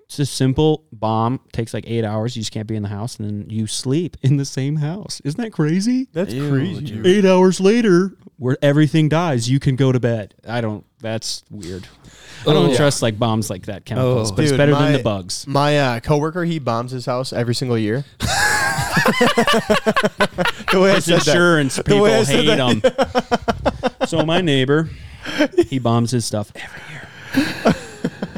It's 0.09 0.17
a 0.17 0.25
simple 0.25 0.85
bomb. 0.91 1.39
Takes 1.53 1.71
like 1.71 1.83
eight 1.87 2.03
hours. 2.03 2.35
You 2.35 2.41
just 2.41 2.51
can't 2.51 2.65
be 2.67 2.75
in 2.75 2.81
the 2.81 2.89
house, 2.89 3.17
and 3.19 3.29
then 3.29 3.47
you 3.51 3.67
sleep 3.67 4.17
in 4.23 4.37
the 4.37 4.45
same 4.45 4.77
house. 4.77 5.21
Isn't 5.23 5.39
that 5.39 5.53
crazy? 5.53 6.07
That's 6.13 6.33
Ew, 6.33 6.49
crazy. 6.49 6.83
dude. 6.85 7.05
Eight 7.05 7.25
hours 7.25 7.59
later, 7.59 8.15
where 8.37 8.57
everything 8.63 9.07
dies, 9.07 9.47
you 9.51 9.59
can 9.59 9.75
go 9.75 9.91
to 9.91 9.99
bed. 9.99 10.33
I 10.47 10.61
don't. 10.61 10.83
That's 10.99 11.43
weird. 11.51 11.87
I 12.41 12.45
don't 12.53 12.71
Oh. 12.71 12.75
trust 12.75 13.03
like 13.03 13.19
bombs 13.19 13.51
like 13.51 13.67
that 13.67 13.85
chemicals, 13.85 14.31
Oh. 14.31 14.35
but 14.35 14.41
it's 14.45 14.51
Dude, 14.51 14.57
better 14.57 14.71
my- 14.71 14.85
than 14.85 14.93
the 14.93 15.03
bugs. 15.03 15.45
My 15.45 15.77
uh, 15.79 15.99
coworker, 15.99 16.43
he 16.43 16.57
bombs 16.57 16.89
his 16.91 17.05
house 17.05 17.31
every 17.31 17.53
single 17.53 17.77
year. 17.77 18.03
the 18.19 18.27
way 20.81 20.91
I 20.91 20.95
His 20.95 21.05
said 21.05 21.19
that. 21.21 21.27
insurance 21.27 21.77
people 21.77 22.01
way 22.01 22.17
I 22.19 22.23
said 22.23 22.45
hate 22.45 22.57
him. 22.57 22.81
so 24.07 24.25
my 24.25 24.41
neighbor, 24.41 24.89
he 25.67 25.77
bombs 25.77 26.09
his 26.11 26.25
stuff 26.25 26.51
every 26.55 26.81
year. 26.91 27.75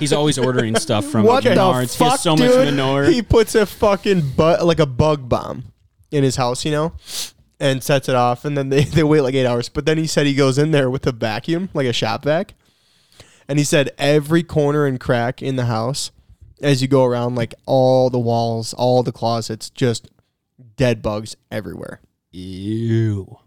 He's 0.02 0.12
always 0.12 0.38
ordering 0.38 0.76
stuff 0.76 1.06
from 1.06 1.24
What 1.26 1.43
the 1.45 1.52
Menards. 1.52 1.93
he 1.93 1.97
fuck, 1.99 2.12
has 2.12 2.22
so 2.24 2.36
dude? 2.36 2.47
much 2.49 2.66
manure. 2.66 3.04
He 3.06 3.22
puts 3.22 3.56
a 3.56 3.66
fucking 3.66 4.32
bu- 4.36 4.64
like 4.64 4.80
a 4.80 4.86
bug 4.86 5.30
bomb 5.30 5.64
in 6.12 6.24
his 6.24 6.36
house, 6.36 6.66
you 6.66 6.72
know, 6.72 6.91
and 7.60 7.82
sets 7.82 8.10
it 8.10 8.16
off, 8.16 8.43
and 8.43 8.58
then 8.58 8.68
they, 8.70 8.84
they 8.97 9.04
wait 9.04 9.22
like 9.22 9.34
eight 9.36 9.45
hours. 9.45 9.70
But 9.70 9.86
then 9.86 9.97
he 9.97 10.08
said 10.08 10.26
he 10.26 10.34
goes 10.36 10.58
in 10.58 10.72
there 10.72 10.89
with 10.89 11.08
a 11.08 11.12
vacuum, 11.14 11.70
like 11.74 11.88
a 11.88 11.93
shop 11.93 12.24
vac, 12.26 12.56
and 13.47 13.58
he 13.60 13.64
said 13.64 13.91
every 13.97 14.43
corner 14.43 14.86
and 14.86 14.99
crack 14.99 15.41
in 15.41 15.56
the 15.56 15.66
house, 15.66 16.12
as 16.62 16.82
you 16.82 16.88
go 16.88 17.06
around, 17.06 17.36
like 17.36 17.54
all 17.66 18.10
the 18.10 18.20
walls, 18.20 18.74
all 18.74 19.04
the 19.04 19.12
closets, 19.12 19.70
just 19.70 20.10
dead 20.78 21.02
bugs 21.02 21.36
everywhere. 21.52 22.02
Ew. 22.32 23.38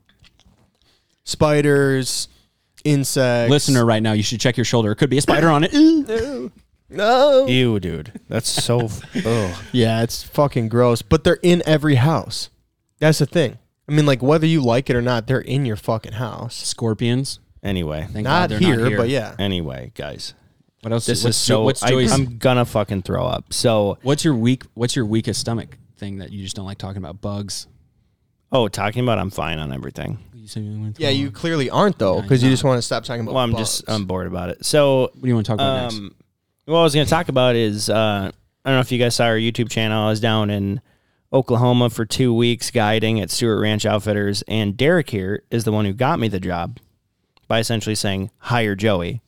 Spiders, 1.25 2.29
insects. 2.85 3.51
Listener, 3.51 3.85
right 3.85 4.03
now, 4.03 4.12
you 4.12 4.22
should 4.22 4.41
check 4.41 4.57
your 4.57 4.64
shoulder. 4.64 4.93
It 4.93 4.97
could 4.97 5.11
be 5.11 5.18
a 5.18 5.22
spider 5.22 5.49
on 5.49 5.64
it. 5.64 5.72
Ew. 5.74 6.53
no. 6.91 7.47
Ew, 7.47 7.80
dude. 7.80 8.20
That's 8.28 8.49
so. 8.49 8.89
oh. 9.24 9.62
Yeah, 9.72 10.03
it's 10.03 10.22
fucking 10.22 10.68
gross. 10.68 11.03
But 11.03 11.24
they're 11.24 11.39
in 11.43 11.62
every 11.66 11.97
house. 11.97 12.51
That's 13.01 13.18
the 13.18 13.26
thing. 13.26 13.59
I 13.89 13.93
mean, 13.93 14.07
like 14.07 14.22
whether 14.22 14.47
you 14.47 14.62
like 14.62 14.89
it 14.89 14.97
or 14.97 15.03
not, 15.03 15.26
they're 15.26 15.41
in 15.41 15.66
your 15.66 15.76
fucking 15.76 16.12
house. 16.12 16.57
Scorpions. 16.57 17.41
Anyway, 17.62 18.07
Thank 18.12 18.24
Not 18.24 18.30
God 18.43 18.51
they're 18.51 18.59
here, 18.59 18.76
not 18.76 18.89
here, 18.89 18.97
but 18.99 19.09
yeah. 19.09 19.35
anyway, 19.39 19.91
guys, 19.95 20.35
What 20.82 20.93
else? 20.93 21.07
this 21.07 21.24
what's 21.24 21.37
is 21.37 21.43
so. 21.43 21.62
What's 21.62 21.82
I, 21.82 21.89
Joey's? 21.91 22.12
I'm 22.12 22.37
gonna 22.37 22.66
fucking 22.66 23.03
throw 23.03 23.24
up. 23.24 23.55
So, 23.55 23.97
what's 24.03 24.22
your 24.22 24.35
weak? 24.35 24.64
What's 24.74 24.95
your 24.95 25.07
weakest 25.07 25.41
stomach 25.41 25.78
thing 25.97 26.18
that 26.18 26.30
you 26.30 26.43
just 26.43 26.57
don't 26.57 26.66
like 26.66 26.76
talking 26.76 26.99
about? 26.99 27.22
Bugs. 27.22 27.66
Oh, 28.55 28.69
talking 28.69 29.03
about 29.03 29.19
I'm 29.19 29.31
fine 29.31 29.59
on 29.59 29.73
everything. 29.73 30.19
You 30.33 30.49
say 30.49 30.61
you 30.61 30.81
went 30.81 30.99
Yeah, 30.99 31.11
you 31.11 31.31
clearly 31.31 31.69
aren't 31.69 31.99
though, 31.99 32.23
because 32.23 32.43
you're 32.43 32.51
you 32.51 32.55
just 32.55 32.65
want 32.65 32.79
to 32.79 32.83
stop 32.83 33.05
talking 33.05 33.23
about. 33.23 33.35
Well, 33.35 33.45
I'm 33.45 33.53
bugs. 33.53 33.79
just 33.79 33.91
I'm 33.91 34.07
bored 34.07 34.27
about 34.27 34.51
it. 34.51 34.65
So, 34.65 35.11
What 35.13 35.23
do 35.23 35.29
you 35.29 35.35
want 35.35 35.47
to 35.47 35.51
talk 35.51 35.57
about 35.57 35.83
next? 35.83 35.97
um, 35.97 36.15
what 36.67 36.79
I 36.79 36.83
was 36.83 36.95
gonna 36.95 37.07
talk 37.07 37.29
about 37.29 37.57
is 37.57 37.91
uh, 37.91 38.31
I 38.65 38.71
don't 38.71 38.77
know 38.77 38.81
if 38.81 38.93
you 38.93 38.99
guys 38.99 39.15
saw 39.15 39.25
our 39.25 39.37
YouTube 39.37 39.71
channel. 39.71 40.07
I 40.07 40.09
was 40.09 40.21
down 40.21 40.51
in 40.51 40.81
Oklahoma 41.33 41.91
for 41.91 42.05
two 42.05 42.33
weeks 42.33 42.71
guiding 42.71 43.21
at 43.21 43.31
Stewart 43.31 43.61
Ranch 43.61 43.85
Outfitters, 43.85 44.43
and 44.49 44.77
Derek 44.77 45.11
here 45.11 45.43
is 45.51 45.65
the 45.65 45.73
one 45.73 45.85
who 45.85 45.93
got 45.93 46.19
me 46.19 46.29
the 46.29 46.41
job 46.41 46.79
by 47.49 47.59
essentially 47.59 47.95
saying 47.95 48.31
hire 48.39 48.75
Joey, 48.75 49.21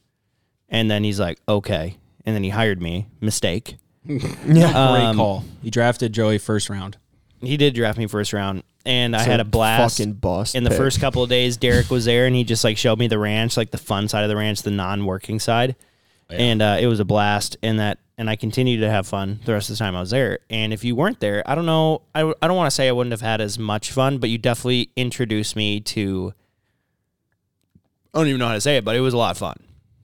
and 0.69 0.91
then 0.91 1.03
he's 1.05 1.19
like 1.21 1.39
okay, 1.49 1.97
and 2.25 2.35
then 2.35 2.45
he 2.45 2.51
hired 2.51 2.81
me. 2.81 3.07
Mistake. 3.21 3.77
yeah. 4.05 4.29
Great 4.45 4.73
um, 4.73 5.17
call. 5.17 5.45
He 5.63 5.71
drafted 5.71 6.13
Joey 6.13 6.39
first 6.39 6.71
round. 6.71 6.97
He 7.47 7.57
did 7.57 7.75
draft 7.75 7.99
me 7.99 8.07
first 8.07 8.33
round, 8.33 8.63
and 8.85 9.17
I 9.17 9.23
had 9.23 9.41
a 9.41 9.45
blast. 9.45 9.99
Fucking 9.99 10.15
bust 10.15 10.55
in 10.55 10.65
the 10.65 10.71
pick. 10.71 10.79
first 10.79 11.01
couple 11.01 11.23
of 11.23 11.29
days, 11.29 11.57
Derek 11.57 11.91
was 11.91 12.05
there 12.05 12.27
and 12.27 12.35
he 12.37 12.45
just 12.45 12.63
like 12.65 12.77
showed 12.79 12.99
me 12.99 13.09
the 13.09 13.19
ranch, 13.19 13.57
like 13.57 13.71
the 13.71 13.79
fun 13.79 14.09
side 14.09 14.23
of 14.23 14.29
the 14.29 14.37
ranch, 14.37 14.63
the 14.63 14.71
non-working 14.71 15.39
side, 15.41 15.77
and 16.31 16.61
uh, 16.63 16.77
it 16.81 16.87
was 16.87 17.01
a 17.01 17.05
blast. 17.05 17.57
And 17.63 17.79
that, 17.81 17.99
and 18.19 18.29
I 18.31 18.37
continued 18.37 18.81
to 18.81 18.91
have 18.91 19.07
fun 19.07 19.41
the 19.45 19.53
rest 19.53 19.71
of 19.71 19.77
the 19.77 19.79
time 19.79 19.95
I 19.97 20.01
was 20.01 20.11
there. 20.11 20.39
And 20.51 20.73
if 20.73 20.85
you 20.85 20.95
weren't 20.97 21.21
there, 21.21 21.43
I 21.49 21.55
don't 21.55 21.67
know, 21.67 22.03
I, 22.15 22.21
I 22.43 22.47
don't 22.49 22.57
want 22.57 22.69
to 22.69 22.75
say 22.75 22.89
I 22.89 22.93
wouldn't 22.93 23.13
have 23.13 23.21
had 23.21 23.41
as 23.41 23.59
much 23.59 23.91
fun, 23.93 24.19
but 24.19 24.31
you 24.31 24.39
definitely 24.39 24.91
introduced 24.97 25.57
me 25.57 25.81
to. 25.81 26.33
I 28.15 28.19
don't 28.21 28.29
even 28.29 28.39
know 28.39 28.49
how 28.49 28.55
to 28.55 28.61
say 28.61 28.79
it, 28.79 28.85
but 28.85 28.97
it 28.97 29.01
was 29.01 29.13
a 29.15 29.19
lot 29.19 29.33
of 29.33 29.39
fun. 29.39 29.57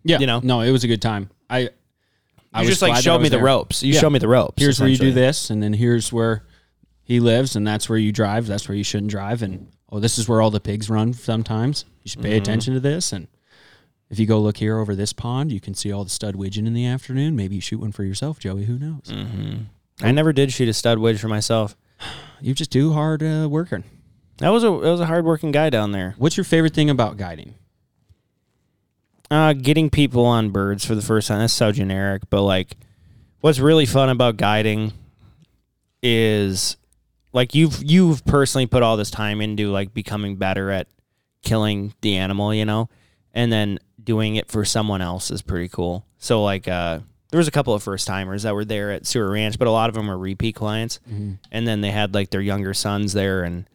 Yeah, 0.04 0.18
You 0.18 0.26
know? 0.26 0.40
no, 0.42 0.60
it 0.60 0.70
was 0.70 0.84
a 0.84 0.88
good 0.88 1.00
time. 1.00 1.30
I, 1.48 1.70
I 2.52 2.60
was 2.60 2.68
just 2.68 2.82
like 2.82 2.90
glad 2.90 2.96
that 2.96 2.98
I 2.98 3.02
showed 3.02 3.18
me 3.18 3.22
was 3.22 3.30
the 3.30 3.38
ropes. 3.38 3.82
You 3.82 3.94
Yeah. 3.94 4.00
showed 4.00 4.10
me 4.10 4.18
the 4.18 4.28
ropes. 4.28 4.60
Here's 4.62 4.78
where 4.80 4.88
you 4.88 4.98
do 4.98 5.12
this, 5.12 5.48
and 5.48 5.62
then 5.62 5.72
here's 5.72 6.12
where 6.12 6.44
he 7.12 7.20
lives, 7.20 7.54
and 7.56 7.66
that's 7.66 7.88
where 7.88 7.98
you 7.98 8.12
drive. 8.12 8.46
That's 8.46 8.68
where 8.68 8.76
you 8.76 8.84
shouldn't 8.84 9.10
drive, 9.10 9.42
and 9.42 9.68
oh, 9.90 10.00
this 10.00 10.18
is 10.18 10.28
where 10.28 10.40
all 10.40 10.50
the 10.50 10.60
pigs 10.60 10.88
run. 10.90 11.12
Sometimes 11.12 11.84
you 12.02 12.08
should 12.10 12.22
pay 12.22 12.30
Mm-hmm. 12.30 12.42
attention 12.42 12.74
to 12.74 12.80
this, 12.80 13.12
and 13.12 13.28
if 14.10 14.18
you 14.18 14.26
go 14.26 14.40
look 14.40 14.56
here 14.58 14.78
over 14.78 14.94
this 14.94 15.12
pond, 15.12 15.50
you 15.52 15.60
can 15.60 15.74
see 15.74 15.92
all 15.92 16.04
the 16.04 16.10
stud 16.10 16.36
widgeon 16.36 16.66
in 16.66 16.74
the 16.74 16.86
afternoon. 16.86 17.34
Maybe 17.36 17.54
you 17.56 17.60
shoot 17.60 17.80
one 17.80 17.92
for 17.92 18.04
yourself, 18.04 18.38
Joey. 18.38 18.64
Who 18.64 18.78
knows? 18.78 19.04
Mm. 19.06 19.66
I 20.02 20.10
never 20.12 20.32
did 20.32 20.52
shoot 20.52 20.68
a 20.68 20.72
stud 20.74 20.98
wedge 20.98 21.20
for 21.20 21.28
myself. 21.28 21.76
You're 22.40 22.54
just 22.54 22.70
do 22.70 22.92
hard 22.92 23.22
uh, 23.22 23.46
working. 23.50 23.84
That 24.38 24.48
was 24.50 24.64
a 24.64 24.70
that 24.70 24.90
was 24.90 25.00
a 25.00 25.06
hard 25.06 25.24
working 25.24 25.52
guy 25.52 25.70
down 25.70 25.92
there. 25.92 26.14
What's 26.18 26.36
your 26.36 26.44
favorite 26.44 26.74
thing 26.74 26.90
about 26.90 27.16
guiding? 27.16 27.54
Uh, 29.30 29.52
getting 29.54 29.88
people 29.88 30.26
on 30.26 30.50
birds 30.50 30.84
for 30.84 30.94
the 30.94 31.00
first 31.02 31.28
time. 31.28 31.38
That's 31.38 31.52
so 31.52 31.72
generic, 31.72 32.22
but 32.28 32.42
like, 32.42 32.76
what's 33.40 33.58
really 33.60 33.86
fun 33.86 34.10
about 34.10 34.36
guiding 34.36 34.92
is 36.02 36.76
like 37.32 37.54
you've 37.54 37.82
you've 37.82 38.24
personally 38.24 38.66
put 38.66 38.82
all 38.82 38.96
this 38.96 39.10
time 39.10 39.40
into 39.40 39.70
like 39.70 39.94
becoming 39.94 40.36
better 40.36 40.70
at 40.70 40.88
killing 41.42 41.94
the 42.00 42.16
animal, 42.16 42.54
you 42.54 42.64
know, 42.64 42.88
and 43.32 43.52
then 43.52 43.78
doing 44.02 44.36
it 44.36 44.48
for 44.50 44.64
someone 44.64 45.00
else 45.00 45.30
is 45.30 45.42
pretty 45.42 45.68
cool. 45.68 46.06
So 46.18 46.42
like, 46.42 46.68
uh, 46.68 47.00
there 47.30 47.38
was 47.38 47.48
a 47.48 47.52
couple 47.52 47.72
of 47.72 47.82
first 47.82 48.06
timers 48.06 48.42
that 48.42 48.54
were 48.54 48.64
there 48.64 48.92
at 48.92 49.06
Stewart 49.06 49.30
Ranch, 49.30 49.58
but 49.58 49.66
a 49.66 49.70
lot 49.70 49.88
of 49.88 49.94
them 49.94 50.08
were 50.08 50.18
repeat 50.18 50.54
clients, 50.54 51.00
and 51.50 51.66
then 51.66 51.80
they 51.80 51.90
had 51.90 52.14
like 52.14 52.30
their 52.30 52.42
younger 52.42 52.74
sons 52.74 53.12
there 53.12 53.42
and 53.42 53.68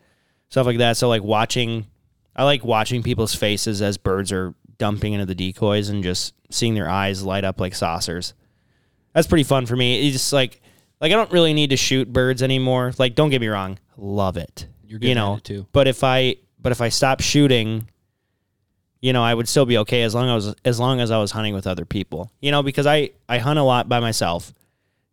stuff 0.50 0.68
like 0.68 0.78
that. 0.78 0.96
So 0.96 1.10
like 1.10 1.24
watching, 1.24 1.88
I 2.36 2.44
like 2.44 2.64
watching 2.64 3.02
people's 3.02 3.34
faces 3.34 3.82
as 3.82 3.98
birds 3.98 4.32
are 4.32 4.54
dumping 4.78 5.14
into 5.14 5.26
the 5.26 5.34
decoys 5.34 5.90
and 5.90 6.04
just 6.04 6.36
seeing 6.52 6.76
their 6.76 6.88
eyes 6.88 7.24
light 7.24 7.44
up 7.44 7.60
like 7.60 7.74
saucers. 7.74 8.36
That's 9.14 9.28
pretty 9.28 9.44
fun 9.44 9.66
for 9.66 9.76
me. 9.76 10.06
It's 10.06 10.14
just 10.18 10.32
like, 10.32 10.62
like 11.00 11.12
I 11.12 11.16
don't 11.16 11.32
really 11.32 11.54
need 11.54 11.70
to 11.70 11.78
shoot 11.78 12.12
birds 12.12 12.42
anymore. 12.42 12.94
Like, 12.98 13.16
don't 13.16 13.30
get 13.30 13.42
me 13.42 13.48
wrong, 13.48 13.80
love 13.98 14.38
it. 14.38 14.68
You're 14.86 15.00
good 15.00 15.10
you 15.10 15.16
know, 15.16 15.40
too. 15.44 15.68
But 15.72 15.88
if 15.88 16.04
I, 16.04 16.38
but 16.60 16.72
if 16.72 16.82
I 16.82 16.90
stop 16.90 17.22
shooting, 17.22 17.88
you 19.02 19.14
know, 19.14 19.24
I 19.24 19.34
would 19.34 19.48
still 19.48 19.66
be 19.66 19.78
okay 19.80 20.04
as 20.04 20.16
long 20.16 20.36
as 20.36 20.56
as 20.66 20.80
long 20.80 21.00
as 21.00 21.12
I 21.12 21.18
was 21.18 21.32
hunting 21.32 21.54
with 21.54 21.68
other 21.68 21.86
people. 21.86 22.32
You 22.42 22.52
know, 22.52 22.64
because 22.64 22.88
I 22.88 23.12
I 23.30 23.38
hunt 23.38 23.60
a 23.60 23.64
lot 23.64 23.88
by 23.88 24.00
myself, 24.00 24.54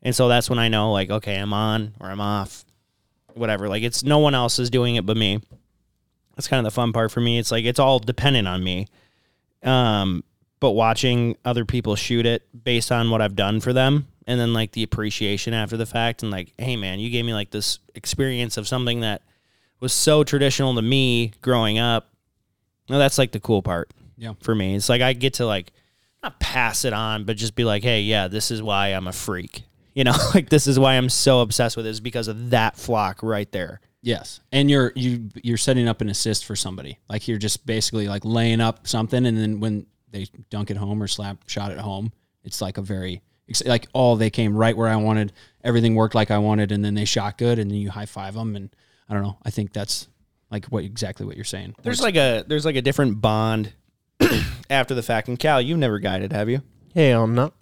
and 0.03 0.15
so 0.15 0.29
that's 0.29 0.49
when 0.49 0.59
I 0.59 0.69
know 0.69 0.93
like 0.93 1.11
okay, 1.11 1.37
I'm 1.37 1.53
on 1.53 1.95
or 2.01 2.09
I'm 2.09 2.21
off, 2.21 2.65
whatever. 3.35 3.69
Like 3.69 3.83
it's 3.83 4.03
no 4.03 4.19
one 4.19 4.35
else 4.35 4.59
is 4.59 4.71
doing 4.71 4.97
it 4.97 5.05
but 5.05 5.17
me. 5.17 5.41
That's 6.35 6.49
kind 6.49 6.59
of 6.59 6.65
the 6.65 6.75
fun 6.75 6.93
part 6.93 7.13
for 7.13 7.21
me. 7.21 7.39
It's 7.39 7.51
like 7.51 7.65
it's 7.65 7.79
all 7.79 7.99
dependent 7.99 8.49
on 8.49 8.65
me. 8.65 8.89
Um, 9.63 10.25
but 10.61 10.71
watching 10.71 11.37
other 11.45 11.65
people 11.65 11.95
shoot 11.95 12.27
it 12.27 12.43
based 12.65 12.91
on 12.91 13.11
what 13.11 13.21
I've 13.21 13.37
done 13.37 13.61
for 13.61 13.73
them 13.73 14.07
and 14.27 14.41
then 14.41 14.53
like 14.53 14.73
the 14.73 14.83
appreciation 14.83 15.55
after 15.55 15.77
the 15.77 15.87
fact 15.87 16.23
and 16.23 16.31
like, 16.31 16.53
hey 16.59 16.77
man, 16.77 16.99
you 16.99 17.11
gave 17.11 17.25
me 17.25 17.35
like 17.35 17.51
this 17.51 17.79
experience 17.95 18.57
of 18.57 18.67
something 18.67 19.01
that 19.01 19.23
was 19.81 19.93
so 19.93 20.25
traditional 20.25 20.75
to 20.75 20.83
me 20.83 21.33
growing 21.43 21.79
up. 21.79 22.11
No, 22.89 22.99
that's 22.99 23.19
like 23.19 23.33
the 23.33 23.41
cool 23.41 23.63
part. 23.63 23.91
Yeah. 24.17 24.35
For 24.41 24.55
me. 24.55 24.77
It's 24.77 24.89
like 24.89 25.03
I 25.03 25.13
get 25.13 25.35
to 25.35 25.47
like 25.47 25.73
not 26.23 26.41
pass 26.41 26.85
it 26.85 26.93
on, 26.93 27.25
but 27.25 27.37
just 27.37 27.55
be 27.55 27.65
like, 27.65 27.83
hey, 27.83 28.01
yeah, 28.03 28.29
this 28.29 28.51
is 28.51 28.63
why 28.63 28.89
I'm 28.89 29.07
a 29.07 29.13
freak. 29.13 29.65
You 29.95 30.05
know, 30.05 30.15
like 30.35 30.49
this 30.49 30.67
is 30.67 30.79
why 30.79 30.95
I'm 30.95 31.09
so 31.09 31.41
obsessed 31.41 31.77
with 31.77 31.87
it 31.87 31.91
is 31.91 32.01
because 32.01 32.29
of 32.29 32.51
that 32.51 32.77
flock 32.77 33.23
right 33.23 33.51
there. 33.53 33.81
Yes, 34.03 34.41
and 34.53 34.71
you're 34.71 34.93
you 34.95 35.31
you're 35.43 35.57
setting 35.57 35.89
up 35.89 36.03
an 36.03 36.11
assist 36.11 36.45
for 36.45 36.55
somebody. 36.55 36.99
Like 37.09 37.27
you're 37.27 37.39
just 37.39 37.65
basically 37.65 38.07
like 38.07 38.23
laying 38.25 38.61
up 38.61 38.87
something, 38.87 39.25
and 39.25 39.39
then 39.39 39.61
when 39.61 39.87
they 40.11 40.27
dunk 40.51 40.71
it 40.71 40.77
home 40.77 41.03
or 41.03 41.07
slap 41.07 41.49
shot 41.49 41.73
it 41.73 41.79
home, 41.79 42.13
it's 42.43 42.61
like 42.61 42.77
a 42.77 42.83
very 42.83 43.23
like 43.67 43.87
oh 43.95 44.17
they 44.17 44.31
came 44.31 44.57
right 44.57 44.77
where 44.77 44.89
I 44.89 44.97
wanted, 44.97 45.33
everything 45.63 45.95
worked 45.95 46.15
like 46.15 46.31
I 46.31 46.39
wanted, 46.39 46.73
and 46.73 46.85
then 46.85 46.95
they 46.95 47.05
shot 47.05 47.39
good, 47.39 47.59
and 47.59 47.71
then 47.71 47.79
you 47.79 47.91
high 47.91 48.07
five 48.07 48.35
them, 48.35 48.57
and 48.57 48.75
I 49.09 49.15
don't 49.15 49.23
know. 49.23 49.39
I 49.45 49.51
think 49.51 49.73
that's 49.73 50.09
like 50.51 50.67
what 50.67 50.85
exactly 50.85 51.27
what 51.27 51.37
you're 51.37 51.45
saying. 51.45 51.75
There's 51.83 52.01
like 52.01 52.17
a 52.17 52.45
there's 52.47 52.65
like 52.65 52.77
a 52.77 52.83
different 52.83 53.21
bond 53.21 53.73
after 54.71 54.95
the 54.95 55.03
fact. 55.03 55.29
And 55.29 55.39
Cal, 55.39 55.61
you've 55.61 55.79
never 55.79 55.99
guided, 55.99 56.33
have 56.33 56.49
you? 56.49 56.63
Hey, 56.95 57.11
I'm 57.11 57.35
not. 57.35 57.55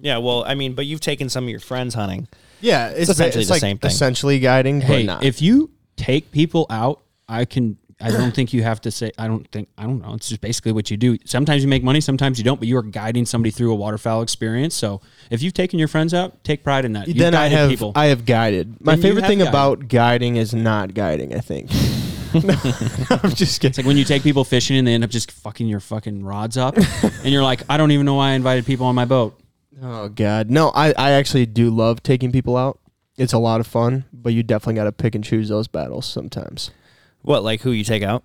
Yeah, 0.00 0.18
well, 0.18 0.44
I 0.44 0.56
mean, 0.56 0.74
but 0.74 0.84
you've 0.84 1.00
taken 1.00 1.28
some 1.28 1.44
of 1.44 1.50
your 1.50 1.60
friends 1.60 1.94
hunting. 1.94 2.26
Yeah, 2.60 2.88
it's, 2.88 3.08
essentially 3.08 3.42
it's 3.42 3.48
the 3.48 3.54
like 3.54 3.60
same 3.60 3.78
thing. 3.78 3.90
Essentially 3.90 4.40
guiding, 4.40 4.80
but 4.80 4.86
hey, 4.86 5.02
not. 5.04 5.24
if 5.24 5.40
you 5.40 5.70
take 5.96 6.32
people 6.32 6.66
out, 6.70 7.02
I 7.28 7.44
can. 7.44 7.78
I 8.02 8.10
don't 8.10 8.32
think 8.34 8.52
you 8.52 8.62
have 8.62 8.80
to 8.82 8.90
say. 8.90 9.12
I 9.16 9.28
don't 9.28 9.48
think. 9.52 9.68
I 9.78 9.84
don't 9.84 10.02
know. 10.02 10.14
It's 10.14 10.28
just 10.28 10.40
basically 10.40 10.72
what 10.72 10.90
you 10.90 10.96
do. 10.96 11.16
Sometimes 11.24 11.62
you 11.62 11.68
make 11.68 11.82
money, 11.84 12.00
sometimes 12.00 12.38
you 12.38 12.44
don't. 12.44 12.58
But 12.58 12.68
you 12.68 12.76
are 12.76 12.82
guiding 12.82 13.26
somebody 13.26 13.50
through 13.50 13.72
a 13.72 13.74
waterfowl 13.76 14.22
experience. 14.22 14.74
So 14.74 15.00
if 15.30 15.42
you've 15.42 15.54
taken 15.54 15.78
your 15.78 15.88
friends 15.88 16.12
out, 16.12 16.42
take 16.44 16.64
pride 16.64 16.84
in 16.84 16.92
that. 16.94 17.06
You've 17.08 17.18
then 17.18 17.34
I 17.34 17.46
have 17.48 17.70
people. 17.70 17.92
I 17.94 18.06
have 18.06 18.24
guided. 18.26 18.84
My 18.84 18.94
Then 18.96 19.02
favorite 19.02 19.26
thing 19.26 19.38
guided. 19.38 19.52
about 19.52 19.88
guiding 19.88 20.36
is 20.36 20.52
not 20.54 20.94
guiding. 20.94 21.34
I 21.34 21.40
think. 21.40 21.70
I'm 22.34 23.30
just 23.34 23.60
kidding. 23.60 23.70
It's 23.70 23.78
like 23.78 23.86
when 23.86 23.98
you 23.98 24.04
take 24.04 24.22
people 24.22 24.42
fishing 24.42 24.78
and 24.78 24.86
they 24.86 24.94
end 24.94 25.04
up 25.04 25.10
just 25.10 25.30
fucking 25.30 25.66
your 25.66 25.80
fucking 25.80 26.24
rods 26.24 26.56
up, 26.56 26.76
and 27.02 27.26
you're 27.26 27.42
like, 27.42 27.62
I 27.68 27.76
don't 27.76 27.90
even 27.90 28.06
know 28.06 28.14
why 28.14 28.30
I 28.30 28.32
invited 28.32 28.64
people 28.64 28.86
on 28.86 28.94
my 28.94 29.04
boat. 29.04 29.38
Oh 29.82 30.08
God, 30.08 30.50
no! 30.50 30.70
I 30.74 30.92
I 30.96 31.10
actually 31.12 31.46
do 31.46 31.70
love 31.70 32.02
taking 32.02 32.32
people 32.32 32.56
out. 32.56 32.78
It's 33.18 33.34
a 33.34 33.38
lot 33.38 33.60
of 33.60 33.66
fun, 33.66 34.06
but 34.12 34.32
you 34.32 34.42
definitely 34.42 34.74
got 34.74 34.84
to 34.84 34.92
pick 34.92 35.14
and 35.14 35.22
choose 35.22 35.50
those 35.50 35.68
battles 35.68 36.06
sometimes. 36.06 36.70
What, 37.22 37.42
like 37.42 37.60
who 37.62 37.70
you 37.70 37.84
take 37.84 38.02
out? 38.02 38.24